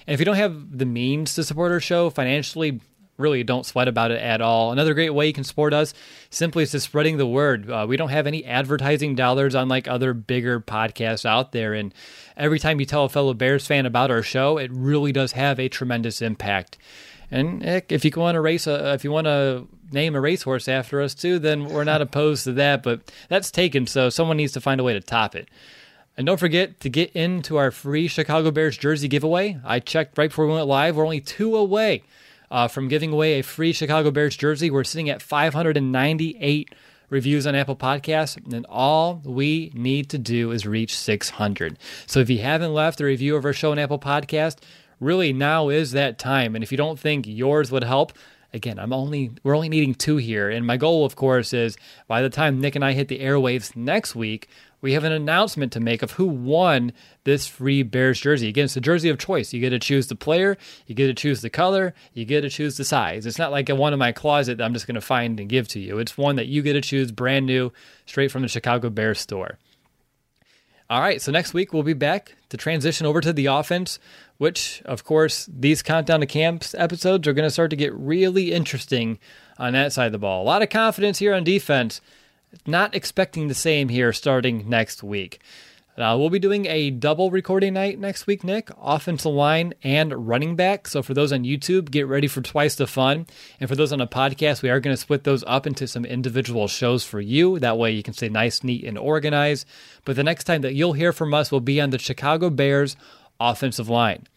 And 0.05 0.13
if 0.13 0.19
you 0.19 0.25
don't 0.25 0.35
have 0.35 0.77
the 0.77 0.85
means 0.85 1.33
to 1.35 1.43
support 1.43 1.71
our 1.71 1.79
show 1.79 2.09
financially, 2.11 2.81
really 3.21 3.43
don't 3.43 3.65
sweat 3.65 3.87
about 3.87 4.11
it 4.11 4.21
at 4.21 4.41
all. 4.41 4.71
Another 4.71 4.93
great 4.93 5.11
way 5.11 5.27
you 5.27 5.33
can 5.33 5.43
support 5.43 5.73
us 5.73 5.93
simply 6.29 6.63
is 6.63 6.71
just 6.71 6.85
spreading 6.85 7.17
the 7.17 7.27
word. 7.27 7.69
Uh, 7.69 7.85
we 7.87 7.97
don't 7.97 8.09
have 8.09 8.27
any 8.27 8.43
advertising 8.45 9.15
dollars 9.15 9.55
unlike 9.55 9.87
other 9.87 10.13
bigger 10.13 10.59
podcasts 10.59 11.25
out 11.25 11.51
there. 11.51 11.73
And 11.73 11.93
every 12.35 12.59
time 12.59 12.79
you 12.79 12.85
tell 12.85 13.05
a 13.05 13.09
fellow 13.09 13.33
Bears 13.33 13.65
fan 13.65 13.85
about 13.85 14.11
our 14.11 14.23
show, 14.23 14.57
it 14.57 14.71
really 14.73 15.11
does 15.11 15.31
have 15.33 15.59
a 15.59 15.69
tremendous 15.69 16.21
impact. 16.21 16.77
And 17.31 17.63
if 17.89 18.03
you 18.03 18.11
want 18.17 18.35
to 18.35 18.41
race, 18.41 18.67
a, 18.67 18.93
if 18.93 19.03
you 19.05 19.11
want 19.11 19.25
to 19.25 19.67
name 19.91 20.15
a 20.15 20.21
racehorse 20.21 20.67
after 20.67 21.01
us 21.01 21.13
too, 21.13 21.39
then 21.39 21.65
we're 21.65 21.85
not 21.85 22.01
opposed 22.01 22.43
to 22.43 22.53
that. 22.53 22.83
But 22.83 23.11
that's 23.29 23.51
taken, 23.51 23.87
so 23.87 24.09
someone 24.09 24.37
needs 24.37 24.53
to 24.53 24.61
find 24.61 24.81
a 24.81 24.83
way 24.83 24.93
to 24.93 25.01
top 25.01 25.35
it. 25.35 25.47
And 26.17 26.27
don't 26.27 26.39
forget 26.39 26.81
to 26.81 26.89
get 26.89 27.11
into 27.13 27.55
our 27.55 27.71
free 27.71 28.07
Chicago 28.09 28.51
Bears 28.51 28.77
jersey 28.77 29.07
giveaway. 29.07 29.57
I 29.63 29.79
checked 29.79 30.17
right 30.17 30.29
before 30.29 30.45
we 30.45 30.53
went 30.53 30.67
live. 30.67 30.97
We're 30.97 31.05
only 31.05 31.21
two 31.21 31.55
away 31.55 32.03
uh, 32.51 32.67
from 32.67 32.89
giving 32.89 33.11
away 33.11 33.39
a 33.39 33.43
free 33.43 33.73
Chicago 33.73 34.11
Bears 34.11 34.35
jersey. 34.35 34.69
We're 34.69 34.83
sitting 34.83 35.09
at 35.09 35.21
598 35.21 36.75
reviews 37.09 37.47
on 37.47 37.55
Apple 37.55 37.75
Podcasts, 37.75 38.53
and 38.53 38.65
all 38.67 39.21
we 39.23 39.71
need 39.73 40.09
to 40.09 40.17
do 40.17 40.51
is 40.51 40.67
reach 40.67 40.95
600. 40.95 41.79
So 42.05 42.19
if 42.19 42.29
you 42.29 42.39
haven't 42.39 42.73
left 42.73 43.01
a 43.01 43.05
review 43.05 43.35
of 43.35 43.45
our 43.45 43.53
show 43.53 43.71
on 43.71 43.79
Apple 43.79 43.99
Podcast, 43.99 44.57
really 44.99 45.33
now 45.33 45.69
is 45.69 45.93
that 45.93 46.19
time. 46.19 46.53
And 46.53 46.63
if 46.63 46.71
you 46.71 46.77
don't 46.77 46.99
think 46.99 47.25
yours 47.25 47.71
would 47.71 47.83
help, 47.83 48.13
again, 48.53 48.79
I'm 48.79 48.93
only 48.93 49.31
we're 49.43 49.55
only 49.55 49.69
needing 49.69 49.95
two 49.95 50.17
here. 50.17 50.49
And 50.49 50.65
my 50.65 50.77
goal, 50.77 51.05
of 51.05 51.15
course, 51.15 51.53
is 51.53 51.77
by 52.07 52.21
the 52.21 52.29
time 52.29 52.59
Nick 52.59 52.75
and 52.75 52.83
I 52.83 52.93
hit 52.93 53.07
the 53.07 53.19
airwaves 53.19 53.75
next 53.75 54.15
week, 54.15 54.47
we 54.81 54.93
have 54.93 55.03
an 55.03 55.11
announcement 55.11 55.71
to 55.73 55.79
make 55.79 56.01
of 56.01 56.11
who 56.11 56.25
won 56.25 56.91
this 57.23 57.47
free 57.47 57.83
Bears 57.83 58.19
jersey. 58.19 58.49
Again, 58.49 58.65
it's 58.65 58.75
a 58.75 58.81
jersey 58.81 59.09
of 59.09 59.19
choice. 59.19 59.53
You 59.53 59.61
get 59.61 59.69
to 59.69 59.79
choose 59.79 60.07
the 60.07 60.15
player, 60.15 60.57
you 60.87 60.95
get 60.95 61.07
to 61.07 61.13
choose 61.13 61.41
the 61.41 61.49
color, 61.49 61.93
you 62.13 62.25
get 62.25 62.41
to 62.41 62.49
choose 62.49 62.77
the 62.77 62.83
size. 62.83 63.25
It's 63.25 63.39
not 63.39 63.51
like 63.51 63.69
a 63.69 63.75
one 63.75 63.93
in 63.93 63.99
my 63.99 64.11
closet 64.11 64.57
that 64.57 64.63
I'm 64.63 64.73
just 64.73 64.87
going 64.87 64.95
to 64.95 65.01
find 65.01 65.39
and 65.39 65.47
give 65.47 65.67
to 65.69 65.79
you. 65.79 65.99
It's 65.99 66.17
one 66.17 66.35
that 66.35 66.47
you 66.47 66.61
get 66.61 66.73
to 66.73 66.81
choose 66.81 67.11
brand 67.11 67.45
new, 67.45 67.71
straight 68.05 68.31
from 68.31 68.41
the 68.41 68.47
Chicago 68.47 68.89
Bears 68.89 69.19
store. 69.19 69.59
All 70.89 70.99
right, 70.99 71.21
so 71.21 71.31
next 71.31 71.53
week 71.53 71.71
we'll 71.71 71.83
be 71.83 71.93
back 71.93 72.35
to 72.49 72.57
transition 72.57 73.07
over 73.07 73.21
to 73.21 73.31
the 73.31 73.45
offense, 73.45 73.97
which, 74.39 74.81
of 74.83 75.05
course, 75.05 75.47
these 75.49 75.81
Countdown 75.81 76.19
to 76.19 76.25
Camps 76.25 76.75
episodes 76.77 77.25
are 77.29 77.33
going 77.33 77.47
to 77.47 77.49
start 77.49 77.69
to 77.69 77.77
get 77.77 77.93
really 77.93 78.51
interesting 78.51 79.17
on 79.57 79.71
that 79.71 79.93
side 79.93 80.07
of 80.07 80.11
the 80.11 80.17
ball. 80.17 80.43
A 80.43 80.43
lot 80.43 80.61
of 80.61 80.69
confidence 80.69 81.19
here 81.19 81.33
on 81.33 81.45
defense. 81.45 82.01
Not 82.65 82.95
expecting 82.95 83.47
the 83.47 83.53
same 83.53 83.89
here 83.89 84.13
starting 84.13 84.69
next 84.69 85.03
week. 85.03 85.41
Uh, 85.97 86.15
we'll 86.17 86.29
be 86.29 86.39
doing 86.39 86.65
a 86.67 86.89
double 86.89 87.29
recording 87.29 87.73
night 87.73 87.99
next 87.99 88.25
week, 88.25 88.43
Nick. 88.43 88.69
Offensive 88.81 89.31
line 89.31 89.73
and 89.83 90.27
running 90.27 90.55
back. 90.55 90.87
So 90.87 91.03
for 91.03 91.13
those 91.13 91.33
on 91.33 91.43
YouTube, 91.43 91.91
get 91.91 92.07
ready 92.07 92.27
for 92.27 92.41
twice 92.41 92.75
the 92.75 92.87
fun. 92.87 93.27
And 93.59 93.69
for 93.69 93.75
those 93.75 93.91
on 93.91 93.99
a 93.99 94.07
podcast, 94.07 94.61
we 94.61 94.69
are 94.69 94.79
going 94.79 94.95
to 94.95 95.01
split 95.01 95.25
those 95.25 95.43
up 95.45 95.67
into 95.67 95.87
some 95.87 96.05
individual 96.05 96.67
shows 96.67 97.03
for 97.03 97.19
you. 97.19 97.59
That 97.59 97.77
way 97.77 97.91
you 97.91 98.03
can 98.03 98.13
stay 98.13 98.29
nice, 98.29 98.63
neat, 98.63 98.85
and 98.85 98.97
organized. 98.97 99.67
But 100.05 100.15
the 100.15 100.23
next 100.23 100.45
time 100.45 100.61
that 100.61 100.75
you'll 100.75 100.93
hear 100.93 101.11
from 101.11 101.33
us 101.33 101.51
will 101.51 101.59
be 101.59 101.81
on 101.81 101.89
the 101.89 101.99
Chicago 101.99 102.49
Bears 102.49 102.95
offensive 103.39 103.89
line. 103.89 104.27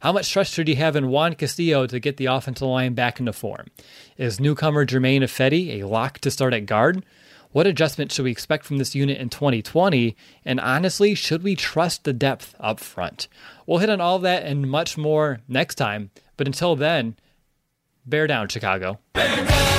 How 0.00 0.12
much 0.12 0.30
trust 0.30 0.52
should 0.52 0.68
you 0.68 0.76
have 0.76 0.96
in 0.96 1.08
Juan 1.08 1.34
Castillo 1.34 1.86
to 1.86 2.00
get 2.00 2.18
the 2.18 2.26
offensive 2.26 2.68
line 2.68 2.92
back 2.92 3.20
into 3.20 3.32
form? 3.32 3.68
Is 4.18 4.40
newcomer 4.40 4.84
Germain 4.84 5.22
Ifedi 5.22 5.80
a 5.80 5.86
lock 5.86 6.18
to 6.18 6.30
start 6.30 6.52
at 6.52 6.66
guard? 6.66 7.04
What 7.54 7.68
adjustment 7.68 8.10
should 8.10 8.24
we 8.24 8.32
expect 8.32 8.64
from 8.64 8.78
this 8.78 8.96
unit 8.96 9.18
in 9.18 9.28
2020? 9.28 10.16
And 10.44 10.58
honestly, 10.58 11.14
should 11.14 11.44
we 11.44 11.54
trust 11.54 12.02
the 12.02 12.12
depth 12.12 12.52
up 12.58 12.80
front? 12.80 13.28
We'll 13.64 13.78
hit 13.78 13.90
on 13.90 14.00
all 14.00 14.18
that 14.18 14.42
and 14.42 14.68
much 14.68 14.98
more 14.98 15.38
next 15.46 15.76
time. 15.76 16.10
But 16.36 16.48
until 16.48 16.74
then, 16.74 17.14
bear 18.04 18.26
down, 18.26 18.48
Chicago. 18.48 18.98
Bear 19.12 19.46
down. 19.46 19.73